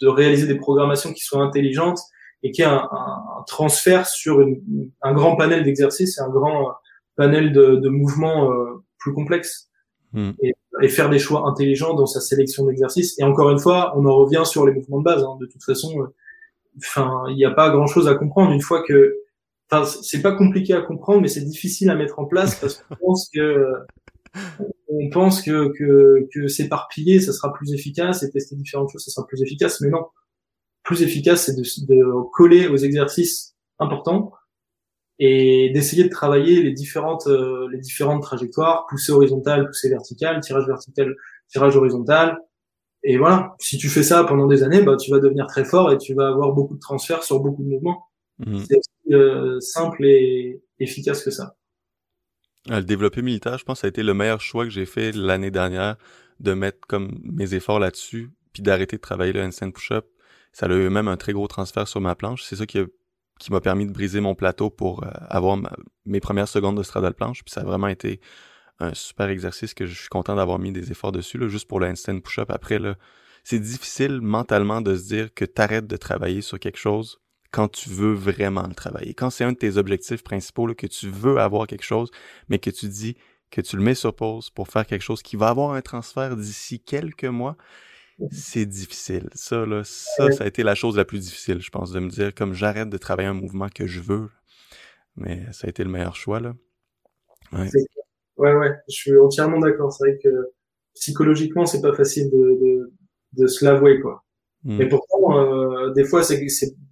de 0.00 0.08
réaliser 0.08 0.46
des 0.46 0.56
programmations 0.56 1.12
qui 1.12 1.22
soient 1.22 1.42
intelligentes 1.42 2.00
et 2.42 2.50
qui 2.50 2.62
aient 2.62 2.66
un, 2.66 2.88
un, 2.90 3.44
transfert 3.46 4.06
sur 4.06 4.40
une, 4.40 4.90
un 5.02 5.14
grand 5.14 5.36
panel 5.36 5.62
d'exercices 5.62 6.18
et 6.18 6.20
un 6.20 6.28
grand 6.28 6.72
panel 7.16 7.52
de, 7.52 7.76
de 7.76 7.88
mouvements 7.88 8.52
euh, 8.52 8.82
plus 8.98 9.14
complexes. 9.14 9.70
Hmm. 10.12 10.32
Et, 10.42 10.54
et, 10.82 10.88
faire 10.88 11.08
des 11.08 11.18
choix 11.18 11.48
intelligents 11.48 11.94
dans 11.94 12.06
sa 12.06 12.20
sélection 12.20 12.66
d'exercices. 12.66 13.18
Et 13.18 13.24
encore 13.24 13.50
une 13.50 13.58
fois, 13.58 13.92
on 13.96 14.06
en 14.06 14.16
revient 14.16 14.42
sur 14.44 14.66
les 14.66 14.72
mouvements 14.72 14.98
de 14.98 15.04
base. 15.04 15.22
Hein. 15.22 15.36
De 15.40 15.46
toute 15.46 15.62
façon, 15.62 16.00
euh, 16.00 16.14
enfin, 16.78 17.24
il 17.28 17.36
n'y 17.36 17.44
a 17.44 17.52
pas 17.52 17.70
grand-chose 17.70 18.08
à 18.08 18.16
comprendre 18.16 18.52
une 18.52 18.60
fois 18.60 18.82
que. 18.82 19.16
Enfin, 19.70 19.84
c'est 20.02 20.22
pas 20.22 20.32
compliqué 20.32 20.74
à 20.74 20.80
comprendre, 20.80 21.22
mais 21.22 21.28
c'est 21.28 21.44
difficile 21.44 21.90
à 21.90 21.96
mettre 21.96 22.20
en 22.20 22.24
place 22.24 22.54
parce 22.60 22.76
qu'on 22.76 22.94
pense 22.96 23.28
que 23.34 23.66
on 24.88 25.10
pense 25.10 25.42
que, 25.42 25.72
que, 25.76 26.26
que 26.32 26.48
s'éparpiller, 26.48 27.20
ça 27.20 27.32
sera 27.32 27.52
plus 27.52 27.72
efficace, 27.72 28.22
et 28.22 28.30
tester 28.30 28.56
différentes 28.56 28.90
choses, 28.90 29.04
ça 29.04 29.10
sera 29.10 29.26
plus 29.26 29.42
efficace, 29.42 29.80
mais 29.80 29.90
non. 29.90 30.06
Plus 30.82 31.02
efficace, 31.02 31.46
c'est 31.46 31.54
de, 31.54 31.62
de 31.86 32.30
coller 32.32 32.68
aux 32.68 32.76
exercices 32.76 33.54
importants 33.78 34.32
et 35.18 35.70
d'essayer 35.72 36.04
de 36.04 36.08
travailler 36.08 36.62
les 36.62 36.72
différentes 36.72 37.26
euh, 37.26 37.68
les 37.72 37.78
différentes 37.78 38.22
trajectoires, 38.22 38.86
pousser 38.88 39.12
horizontal, 39.12 39.66
pousser 39.66 39.88
vertical, 39.88 40.40
tirage 40.40 40.66
vertical, 40.66 41.14
tirage 41.48 41.76
horizontal. 41.76 42.38
Et 43.02 43.16
voilà, 43.18 43.54
si 43.58 43.78
tu 43.78 43.88
fais 43.88 44.02
ça 44.02 44.24
pendant 44.24 44.46
des 44.46 44.62
années, 44.62 44.82
bah 44.82 44.96
tu 44.96 45.10
vas 45.10 45.20
devenir 45.20 45.46
très 45.46 45.64
fort 45.64 45.92
et 45.92 45.98
tu 45.98 46.14
vas 46.14 46.28
avoir 46.28 46.52
beaucoup 46.52 46.74
de 46.74 46.80
transferts 46.80 47.22
sur 47.22 47.40
beaucoup 47.40 47.62
de 47.62 47.68
mouvements. 47.68 48.04
Mmh. 48.40 48.58
C'est 48.68 48.76
aussi 48.76 49.14
euh, 49.14 49.60
simple 49.60 50.04
et 50.04 50.60
efficace 50.80 51.22
que 51.22 51.30
ça. 51.30 51.56
Le 52.68 52.82
développé 52.82 53.22
militaire, 53.22 53.58
je 53.58 53.64
pense 53.64 53.80
ça 53.80 53.86
a 53.86 53.88
été 53.88 54.02
le 54.02 54.12
meilleur 54.12 54.40
choix 54.40 54.64
que 54.64 54.70
j'ai 54.70 54.86
fait 54.86 55.12
l'année 55.12 55.50
dernière 55.50 55.96
de 56.40 56.52
mettre 56.52 56.80
comme 56.88 57.18
mes 57.22 57.54
efforts 57.54 57.78
là-dessus, 57.78 58.30
puis 58.52 58.62
d'arrêter 58.62 58.96
de 58.96 59.00
travailler 59.00 59.32
le 59.32 59.42
handstand 59.42 59.70
push-up. 59.70 60.06
Ça 60.52 60.66
a 60.66 60.70
eu 60.70 60.88
même 60.88 61.08
un 61.08 61.16
très 61.16 61.32
gros 61.32 61.46
transfert 61.46 61.86
sur 61.86 62.00
ma 62.00 62.14
planche. 62.14 62.42
C'est 62.42 62.56
ça 62.56 62.66
qui, 62.66 62.80
m'a 63.50 63.60
permis 63.60 63.86
de 63.86 63.92
briser 63.92 64.20
mon 64.20 64.34
plateau 64.34 64.70
pour 64.70 65.04
euh, 65.04 65.10
avoir 65.28 65.58
mes 66.06 66.20
premières 66.20 66.48
secondes 66.48 66.76
de 66.76 66.82
straddle 66.82 67.14
planche. 67.14 67.44
Puis 67.44 67.52
ça 67.52 67.60
a 67.60 67.64
vraiment 67.64 67.88
été 67.88 68.20
un 68.80 68.94
super 68.94 69.28
exercice 69.28 69.72
que 69.72 69.86
je 69.86 69.94
suis 69.94 70.08
content 70.08 70.34
d'avoir 70.34 70.58
mis 70.58 70.72
des 70.72 70.90
efforts 70.90 71.12
dessus, 71.12 71.38
juste 71.48 71.68
pour 71.68 71.78
le 71.78 71.86
handstand 71.86 72.20
push-up. 72.20 72.50
Après, 72.50 72.78
là, 72.78 72.96
c'est 73.44 73.60
difficile 73.60 74.20
mentalement 74.20 74.80
de 74.80 74.96
se 74.96 75.06
dire 75.06 75.32
que 75.32 75.44
tu 75.44 75.60
arrêtes 75.62 75.86
de 75.86 75.96
travailler 75.96 76.40
sur 76.40 76.58
quelque 76.58 76.78
chose 76.78 77.20
quand 77.50 77.68
tu 77.68 77.88
veux 77.88 78.12
vraiment 78.12 78.66
le 78.66 78.74
travailler. 78.74 79.14
Quand 79.14 79.30
c'est 79.30 79.44
un 79.44 79.52
de 79.52 79.58
tes 79.58 79.76
objectifs 79.76 80.22
principaux, 80.22 80.66
là, 80.66 80.74
que 80.74 80.86
tu 80.86 81.08
veux 81.08 81.38
avoir 81.38 81.66
quelque 81.66 81.84
chose, 81.84 82.10
mais 82.48 82.58
que 82.58 82.70
tu 82.70 82.88
dis 82.88 83.16
que 83.50 83.60
tu 83.60 83.76
le 83.76 83.82
mets 83.82 83.94
sur 83.94 84.14
pause 84.14 84.50
pour 84.50 84.68
faire 84.68 84.86
quelque 84.86 85.02
chose 85.02 85.22
qui 85.22 85.36
va 85.36 85.48
avoir 85.48 85.72
un 85.72 85.80
transfert 85.80 86.36
d'ici 86.36 86.80
quelques 86.80 87.24
mois, 87.24 87.56
c'est 88.30 88.66
difficile. 88.66 89.28
Ça, 89.34 89.66
là, 89.66 89.82
ça, 89.84 90.32
ça 90.32 90.44
a 90.44 90.46
été 90.46 90.62
la 90.62 90.74
chose 90.74 90.96
la 90.96 91.04
plus 91.04 91.20
difficile, 91.20 91.60
je 91.60 91.70
pense, 91.70 91.92
de 91.92 92.00
me 92.00 92.08
dire 92.08 92.34
comme 92.34 92.54
j'arrête 92.54 92.88
de 92.88 92.98
travailler 92.98 93.28
un 93.28 93.34
mouvement 93.34 93.68
que 93.68 93.86
je 93.86 94.00
veux. 94.00 94.30
Mais 95.16 95.46
ça 95.52 95.66
a 95.66 95.70
été 95.70 95.84
le 95.84 95.90
meilleur 95.90 96.16
choix, 96.16 96.40
là. 96.40 96.54
Ouais, 97.52 97.70
ouais, 98.36 98.54
ouais 98.54 98.72
je 98.88 98.94
suis 98.94 99.18
entièrement 99.18 99.58
d'accord. 99.58 99.92
C'est 99.92 100.08
vrai 100.08 100.18
que 100.22 100.28
psychologiquement, 100.94 101.66
c'est 101.66 101.80
pas 101.80 101.94
facile 101.94 102.30
de, 102.30 102.36
de, 102.36 102.92
de 103.32 103.46
se 103.46 103.64
l'avouer, 103.64 104.00
quoi. 104.00 104.24
Hmm. 104.66 104.78
Mais 104.78 104.88
pourtant, 104.88 105.38
euh, 105.38 105.92
des 105.92 106.04
fois, 106.04 106.22
c'est 106.24 106.44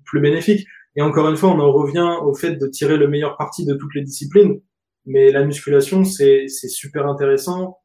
plus 0.04 0.20
bénéfique. 0.20 0.66
Et 0.96 1.02
encore 1.02 1.28
une 1.28 1.36
fois, 1.36 1.50
on 1.50 1.58
en 1.58 1.72
revient 1.72 2.18
au 2.22 2.34
fait 2.34 2.54
de 2.54 2.66
tirer 2.68 2.96
le 2.96 3.08
meilleur 3.08 3.36
parti 3.36 3.66
de 3.66 3.74
toutes 3.74 3.94
les 3.96 4.02
disciplines. 4.02 4.60
Mais 5.06 5.32
la 5.32 5.44
musculation, 5.44 6.04
c'est 6.04 6.46
super 6.48 7.06
intéressant 7.06 7.78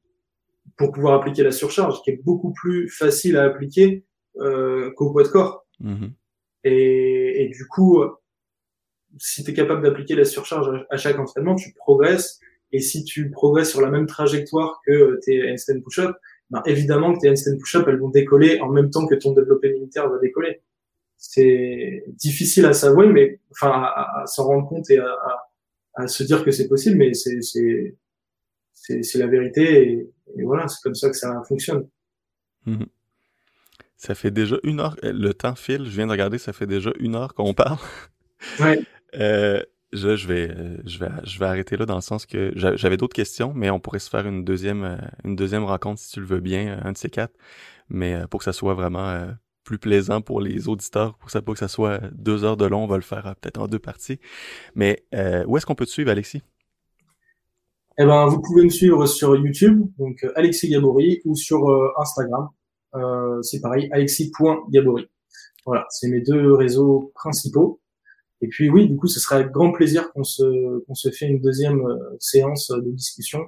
pour 0.78 0.92
pouvoir 0.92 1.16
appliquer 1.16 1.44
la 1.44 1.52
surcharge, 1.52 2.02
qui 2.04 2.12
est 2.12 2.22
beaucoup 2.24 2.54
plus 2.54 2.88
facile 2.88 3.36
à 3.36 3.44
appliquer 3.44 4.06
euh, 4.38 4.92
qu'au 4.96 5.12
poids 5.12 5.24
de 5.24 5.28
corps. 5.28 5.66
Hmm. 5.80 6.10
Et, 6.64 7.44
et, 7.44 7.50
du 7.50 7.66
coup, 7.68 8.04
si 9.18 9.44
tu 9.44 9.52
es 9.52 9.54
capable 9.56 9.82
d'appliquer 9.82 10.16
la 10.16 10.24
surcharge 10.24 10.86
à, 10.90 10.98
chaque 10.98 11.18
entraînement, 11.18 11.56
tu 11.56 11.74
progresses. 11.74 12.40
Et 12.72 12.80
si 12.80 13.04
tu 13.04 13.32
progresses 13.32 13.72
sur 13.72 13.82
la 13.82 13.90
même 13.90 14.06
trajectoire 14.06 14.82
que 14.86 15.20
tes 15.26 15.52
handstand 15.52 15.82
push-up, 15.82 16.16
ben, 16.50 16.62
évidemment 16.66 17.14
que 17.14 17.20
tes 17.20 17.30
handstand 17.30 17.58
push-up, 17.58 17.86
elles 17.88 18.00
vont 18.00 18.10
décoller 18.10 18.60
en 18.62 18.70
même 18.70 18.90
temps 18.90 19.06
que 19.06 19.16
ton 19.16 19.34
développé 19.34 19.72
militaire 19.74 20.10
va 20.10 20.18
décoller. 20.20 20.62
C'est 21.18 22.04
difficile 22.08 22.66
à 22.66 22.74
savoir, 22.74 23.08
mais 23.08 23.40
enfin 23.52 23.72
à, 23.72 24.24
s'en 24.26 24.46
rendre 24.46 24.68
compte 24.68 24.90
et 24.90 24.98
à, 24.98 25.16
à, 25.96 26.08
se 26.08 26.24
dire 26.24 26.44
que 26.44 26.52
c'est 26.52 26.68
possible, 26.68 26.98
mais 26.98 27.14
c'est 27.14 27.42
c'est 27.42 27.96
c'est 28.74 29.20
la 29.20 29.28
vérité 29.28 29.84
et, 29.84 30.10
et 30.38 30.44
voilà, 30.44 30.68
c'est 30.68 30.82
comme 30.82 30.96
ça 30.96 31.10
que 31.10 31.18
ça 31.18 31.42
fonctionne. 31.48 31.88
Mhm. 32.66 32.88
Ça 33.98 34.16
fait 34.16 34.32
déjà 34.32 34.58
une 34.64 34.80
heure, 34.80 34.96
le 35.04 35.34
temps 35.34 35.56
file, 35.56 35.84
je 35.84 35.90
viens 35.90 36.08
de 36.08 36.12
regarder, 36.12 36.38
ça 36.38 36.54
fait 36.54 36.68
déjà 36.68 36.92
une 37.00 37.16
heure 37.16 37.34
qu'on 37.34 37.54
parle. 37.54 37.80
Ouais. 38.62 38.82
euh, 39.16 39.62
je, 39.92 40.28
vais, 40.28 40.50
euh, 40.50 40.78
je 40.86 41.00
vais, 41.00 41.10
je 41.24 41.40
vais 41.40 41.46
arrêter 41.46 41.78
là 41.78 41.86
dans 41.86 41.96
le 41.96 42.02
sens 42.02 42.26
que 42.26 42.52
j'avais 42.56 42.98
d'autres 42.98 43.16
questions, 43.16 43.54
mais 43.56 43.70
on 43.70 43.80
pourrait 43.80 44.00
se 44.00 44.10
faire 44.10 44.28
une 44.28 44.44
deuxième, 44.44 44.84
euh, 44.84 44.98
une 45.24 45.36
deuxième 45.36 45.64
rencontre 45.64 46.00
si 46.00 46.12
tu 46.12 46.20
le 46.20 46.26
veux 46.26 46.40
bien, 46.40 46.68
euh, 46.68 46.88
un 46.88 46.92
de 46.92 46.98
ces 46.98 47.10
quatre. 47.10 47.34
Mais 47.90 48.22
pour 48.30 48.40
que 48.40 48.44
ça 48.44 48.54
soit 48.54 48.76
vraiment 48.76 49.28
plus 49.64 49.80
plaisant 49.80 50.22
pour 50.22 50.42
les 50.42 50.68
auditeurs, 50.68 51.18
pour 51.18 51.32
ça, 51.32 51.42
que 51.42 51.56
ça 51.56 51.68
soit 51.68 52.00
deux 52.12 52.44
heures 52.44 52.58
de 52.58 52.66
long, 52.66 52.84
on 52.84 52.88
va 52.88 52.98
le 52.98 53.02
faire 53.02 53.36
peut-être 53.42 53.60
en 53.60 53.68
deux 53.68 53.80
parties. 53.80 54.20
Mais 54.76 55.04
où 55.48 55.58
est-ce 55.58 55.66
qu'on 55.66 55.74
peut 55.74 55.88
te 55.88 55.90
suivre, 55.90 56.12
Alexis? 56.12 56.44
Eh 57.98 58.06
ben, 58.06 58.28
vous 58.28 58.40
pouvez 58.42 58.64
me 58.64 58.70
suivre 58.70 59.08
sur 59.08 59.36
YouTube, 59.36 59.88
donc 59.98 60.24
Alexis 60.36 60.70
Gabory, 60.70 61.20
ou 61.26 61.36
sur 61.36 61.68
Instagram. 61.98 62.50
c'est 63.42 63.60
pareil, 63.60 63.90
alexis.gabory. 63.92 65.10
Voilà, 65.66 65.88
c'est 65.90 66.10
mes 66.10 66.22
deux 66.22 66.54
réseaux 66.54 67.12
principaux. 67.16 67.82
Et 68.42 68.48
puis 68.48 68.70
oui, 68.70 68.88
du 68.88 68.96
coup, 68.96 69.08
ce 69.08 69.20
sera 69.20 69.38
avec 69.38 69.52
grand 69.52 69.72
plaisir 69.72 70.12
qu'on 70.12 70.24
se 70.24 70.80
qu'on 70.86 70.96
se 70.96 71.10
fait 71.10 71.28
une 71.28 71.42
deuxième 71.42 71.82
euh, 71.86 71.98
séance 72.20 72.70
de 72.70 72.92
discussion. 72.92 73.46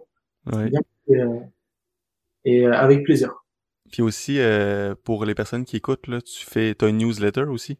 Ouais. 0.51 0.72
Et, 1.07 1.15
euh, 1.15 1.39
et, 2.45 2.68
euh, 2.68 2.73
avec 2.73 3.03
plaisir. 3.03 3.34
Puis 3.91 4.01
aussi, 4.01 4.39
pour 5.03 5.26
les 5.26 5.35
personnes 5.35 5.65
qui 5.65 5.76
écoutent, 5.76 6.07
là, 6.07 6.22
tu 6.22 6.45
fais, 6.45 6.73
as 6.81 6.88
une 6.88 6.99
newsletter 6.99 7.41
aussi, 7.41 7.77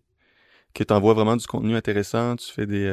que 0.74 0.84
tu 0.84 0.94
envoies 0.94 1.14
vraiment 1.14 1.38
du 1.38 1.48
contenu 1.48 1.74
intéressant, 1.74 2.36
tu 2.36 2.52
fais 2.52 2.66
des... 2.66 2.86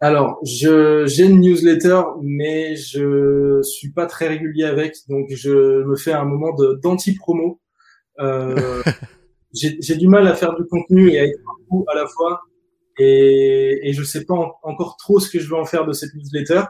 Alors, 0.00 0.38
je 0.44 1.06
j'ai 1.06 1.24
une 1.24 1.40
newsletter, 1.40 2.02
mais 2.22 2.76
je 2.76 3.60
suis 3.62 3.90
pas 3.90 4.06
très 4.06 4.28
régulier 4.28 4.64
avec, 4.64 4.96
donc 5.08 5.28
je 5.30 5.82
me 5.84 5.96
fais 5.96 6.12
un 6.12 6.24
moment 6.24 6.54
de 6.54 6.78
d'anti-promo. 6.82 7.60
Euh, 8.20 8.82
j'ai 9.54 9.96
du 9.96 10.08
mal 10.08 10.26
à 10.26 10.34
faire 10.34 10.54
du 10.56 10.66
contenu 10.66 11.10
et 11.10 11.20
à 11.20 11.24
être 11.24 11.38
partout 11.44 11.86
à 11.88 11.94
la 11.94 12.06
fois 12.06 12.42
et, 12.98 13.88
et 13.88 13.92
je 13.92 14.02
sais 14.02 14.24
pas 14.24 14.34
encore 14.62 14.96
trop 14.96 15.20
ce 15.20 15.30
que 15.30 15.38
je 15.38 15.48
vais 15.48 15.56
en 15.56 15.64
faire 15.64 15.86
de 15.86 15.92
cette 15.92 16.14
newsletter. 16.14 16.62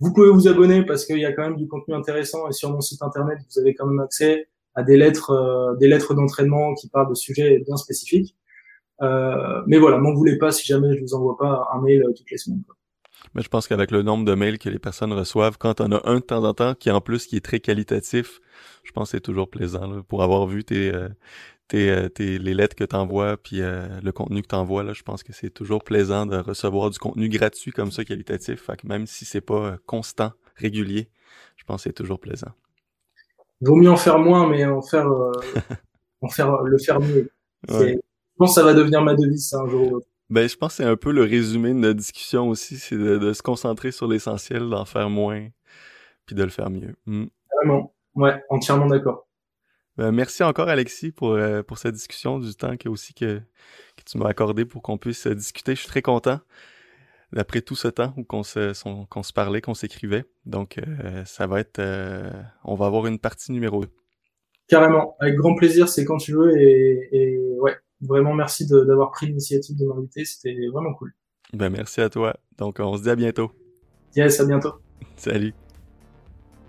Vous 0.00 0.12
pouvez 0.12 0.30
vous 0.30 0.48
abonner 0.48 0.84
parce 0.84 1.04
qu'il 1.04 1.18
y 1.18 1.24
a 1.24 1.32
quand 1.32 1.42
même 1.42 1.56
du 1.56 1.68
contenu 1.68 1.94
intéressant 1.94 2.48
et 2.48 2.52
sur 2.52 2.70
mon 2.70 2.80
site 2.80 3.02
internet 3.02 3.38
vous 3.48 3.60
avez 3.60 3.74
quand 3.74 3.86
même 3.86 4.00
accès 4.00 4.48
à 4.74 4.82
des 4.82 4.96
lettres, 4.96 5.30
euh, 5.30 5.76
des 5.76 5.88
lettres 5.88 6.14
d'entraînement 6.14 6.74
qui 6.74 6.88
parlent 6.88 7.08
de 7.08 7.14
sujets 7.14 7.60
bien 7.60 7.76
spécifiques. 7.76 8.36
Euh, 9.02 9.62
mais 9.66 9.78
voilà, 9.78 9.98
m'en 9.98 10.14
voulez 10.14 10.38
pas 10.38 10.52
si 10.52 10.66
jamais 10.66 10.96
je 10.96 11.00
vous 11.00 11.14
envoie 11.14 11.36
pas 11.36 11.68
un 11.72 11.80
mail 11.80 12.04
toutes 12.16 12.30
les 12.30 12.38
semaines. 12.38 12.62
Mais 13.34 13.42
je 13.42 13.48
pense 13.48 13.68
qu'avec 13.68 13.90
le 13.90 14.02
nombre 14.02 14.24
de 14.24 14.34
mails 14.34 14.58
que 14.58 14.68
les 14.68 14.78
personnes 14.78 15.12
reçoivent, 15.12 15.56
quand 15.56 15.80
on 15.80 15.92
a 15.92 16.00
un 16.08 16.16
de 16.16 16.20
temps 16.20 16.44
en 16.44 16.54
temps 16.54 16.74
qui 16.74 16.90
en 16.90 17.00
plus 17.00 17.26
qui 17.26 17.36
est 17.36 17.44
très 17.44 17.60
qualitatif, 17.60 18.40
je 18.82 18.92
pense 18.92 19.10
que 19.10 19.16
c'est 19.16 19.22
toujours 19.22 19.48
plaisant 19.48 20.02
pour 20.02 20.22
avoir 20.22 20.46
vu 20.46 20.64
tes, 20.64 20.92
tes, 21.72 22.10
tes, 22.10 22.38
les 22.38 22.52
lettres 22.52 22.76
que 22.76 22.84
tu 22.84 22.94
envoies 22.94 23.36
puis 23.38 23.60
le 23.60 24.10
contenu 24.10 24.42
que 24.42 24.48
tu 24.48 24.54
envoies 24.54 24.82
là, 24.82 24.92
je 24.92 25.02
pense 25.02 25.22
que 25.22 25.32
c'est 25.32 25.50
toujours 25.50 25.82
plaisant 25.82 26.26
de 26.26 26.36
recevoir 26.36 26.90
du 26.90 26.98
contenu 26.98 27.28
gratuit 27.28 27.72
comme 27.72 27.90
ça 27.90 28.04
qualitatif. 28.04 28.62
Fait 28.62 28.76
que 28.76 28.86
même 28.86 29.06
si 29.06 29.24
c'est 29.24 29.40
pas 29.40 29.76
constant, 29.86 30.32
régulier, 30.56 31.08
je 31.56 31.64
pense 31.64 31.82
que 31.82 31.88
c'est 31.88 31.94
toujours 31.94 32.20
plaisant. 32.20 32.52
Vaut 33.62 33.76
mieux 33.76 33.90
en 33.90 33.96
faire 33.96 34.18
moins, 34.18 34.48
mais 34.48 34.64
en 34.66 34.82
faire, 34.82 35.06
en 36.20 36.28
faire 36.28 36.62
le 36.62 36.78
faire 36.78 37.00
mieux. 37.00 37.30
Je 37.68 37.96
pense 38.36 38.54
que 38.54 38.60
ça 38.60 38.64
va 38.64 38.74
devenir 38.74 39.00
ma 39.02 39.14
devise 39.14 39.48
ça, 39.48 39.60
un 39.60 39.68
jour 39.68 39.86
ou 39.86 39.90
l'autre. 39.90 40.06
Ben, 40.30 40.48
je 40.48 40.56
pense 40.56 40.72
que 40.72 40.82
c'est 40.82 40.88
un 40.88 40.96
peu 40.96 41.12
le 41.12 41.22
résumé 41.22 41.70
de 41.70 41.78
notre 41.78 41.98
discussion 41.98 42.48
aussi, 42.48 42.76
c'est 42.76 42.96
de, 42.96 43.32
se 43.32 43.42
concentrer 43.42 43.92
sur 43.92 44.08
l'essentiel, 44.08 44.68
d'en 44.70 44.84
faire 44.84 45.10
moins, 45.10 45.48
puis 46.26 46.34
de 46.34 46.42
le 46.42 46.48
faire 46.48 46.70
mieux. 46.70 46.94
Hmm. 47.06 47.26
Vraiment, 47.54 47.94
ouais, 48.14 48.42
entièrement 48.48 48.86
d'accord. 48.86 49.26
Ben, 49.98 50.10
merci 50.10 50.42
encore 50.42 50.68
Alexis 50.68 51.12
pour, 51.12 51.32
euh, 51.32 51.62
pour 51.62 51.78
cette 51.78 51.94
discussion, 51.94 52.38
du 52.38 52.54
temps 52.54 52.76
que 52.76 52.88
aussi 52.88 53.14
que, 53.14 53.38
que 53.96 54.02
tu 54.06 54.18
m'as 54.18 54.28
accordé 54.28 54.64
pour 54.64 54.82
qu'on 54.82 54.98
puisse 54.98 55.26
discuter. 55.26 55.74
Je 55.74 55.80
suis 55.80 55.88
très 55.88 56.02
content 56.02 56.40
d'après 57.32 57.62
tout 57.62 57.76
ce 57.76 57.88
temps 57.88 58.12
où 58.16 58.24
qu'on 58.24 58.42
se, 58.42 58.72
qu'on 59.06 59.22
se 59.22 59.32
parlait, 59.32 59.60
qu'on 59.60 59.74
s'écrivait. 59.74 60.24
Donc 60.46 60.78
euh, 60.78 61.24
ça 61.24 61.46
va 61.46 61.60
être, 61.60 61.78
euh, 61.78 62.30
on 62.64 62.74
va 62.74 62.86
avoir 62.86 63.06
une 63.06 63.18
partie 63.18 63.52
numéro 63.52 63.84
2. 63.84 63.90
Carrément, 64.68 65.16
avec 65.20 65.34
grand 65.34 65.54
plaisir, 65.54 65.88
c'est 65.88 66.04
quand 66.04 66.18
tu 66.18 66.32
veux 66.32 66.56
et, 66.56 67.08
et 67.12 67.38
ouais, 67.58 67.76
Vraiment, 68.02 68.34
merci 68.34 68.66
d'avoir 68.66 69.12
pris 69.12 69.26
l'initiative 69.26 69.76
de 69.76 69.86
m'inviter. 69.86 70.24
C'était 70.24 70.54
vraiment 70.72 70.92
cool. 70.94 71.14
Ben, 71.52 71.70
merci 71.70 72.00
à 72.00 72.08
toi. 72.08 72.36
Donc, 72.58 72.80
on 72.80 72.96
se 72.96 73.02
dit 73.02 73.10
à 73.10 73.16
bientôt. 73.16 73.52
Yes, 74.16 74.40
à 74.40 74.44
bientôt. 74.44 74.74
Salut. 75.16 75.54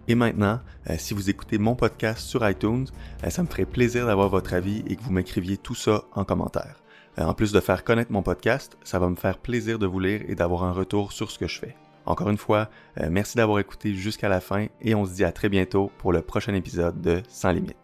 Et 0.07 0.15
maintenant, 0.15 0.59
euh, 0.89 0.95
si 0.97 1.13
vous 1.13 1.29
écoutez 1.29 1.57
mon 1.57 1.75
podcast 1.75 2.19
sur 2.19 2.47
iTunes, 2.47 2.87
euh, 3.23 3.29
ça 3.29 3.41
me 3.41 3.47
ferait 3.47 3.65
plaisir 3.65 4.05
d'avoir 4.05 4.27
votre 4.27 4.53
avis 4.53 4.83
et 4.87 4.95
que 4.97 5.01
vous 5.01 5.13
m'écriviez 5.13 5.57
tout 5.57 5.75
ça 5.75 6.03
en 6.11 6.25
commentaire. 6.25 6.81
Euh, 7.19 7.23
en 7.23 7.33
plus 7.33 7.53
de 7.53 7.59
faire 7.61 7.85
connaître 7.85 8.11
mon 8.11 8.21
podcast, 8.21 8.77
ça 8.83 8.99
va 8.99 9.07
me 9.07 9.15
faire 9.15 9.37
plaisir 9.37 9.79
de 9.79 9.85
vous 9.85 9.99
lire 9.99 10.21
et 10.27 10.35
d'avoir 10.35 10.65
un 10.65 10.73
retour 10.73 11.13
sur 11.13 11.31
ce 11.31 11.39
que 11.39 11.47
je 11.47 11.59
fais. 11.59 11.75
Encore 12.05 12.29
une 12.29 12.37
fois, 12.37 12.69
merci 13.09 13.37
d'avoir 13.37 13.59
écouté 13.59 13.93
jusqu'à 13.93 14.27
la 14.27 14.41
fin 14.41 14.65
et 14.81 14.93
on 14.93 15.05
se 15.05 15.13
dit 15.13 15.23
à 15.23 15.31
très 15.31 15.47
bientôt 15.47 15.89
pour 15.99 16.11
le 16.11 16.21
prochain 16.21 16.53
épisode 16.53 16.99
de 16.99 17.23
Sans 17.29 17.53
Limite. 17.53 17.82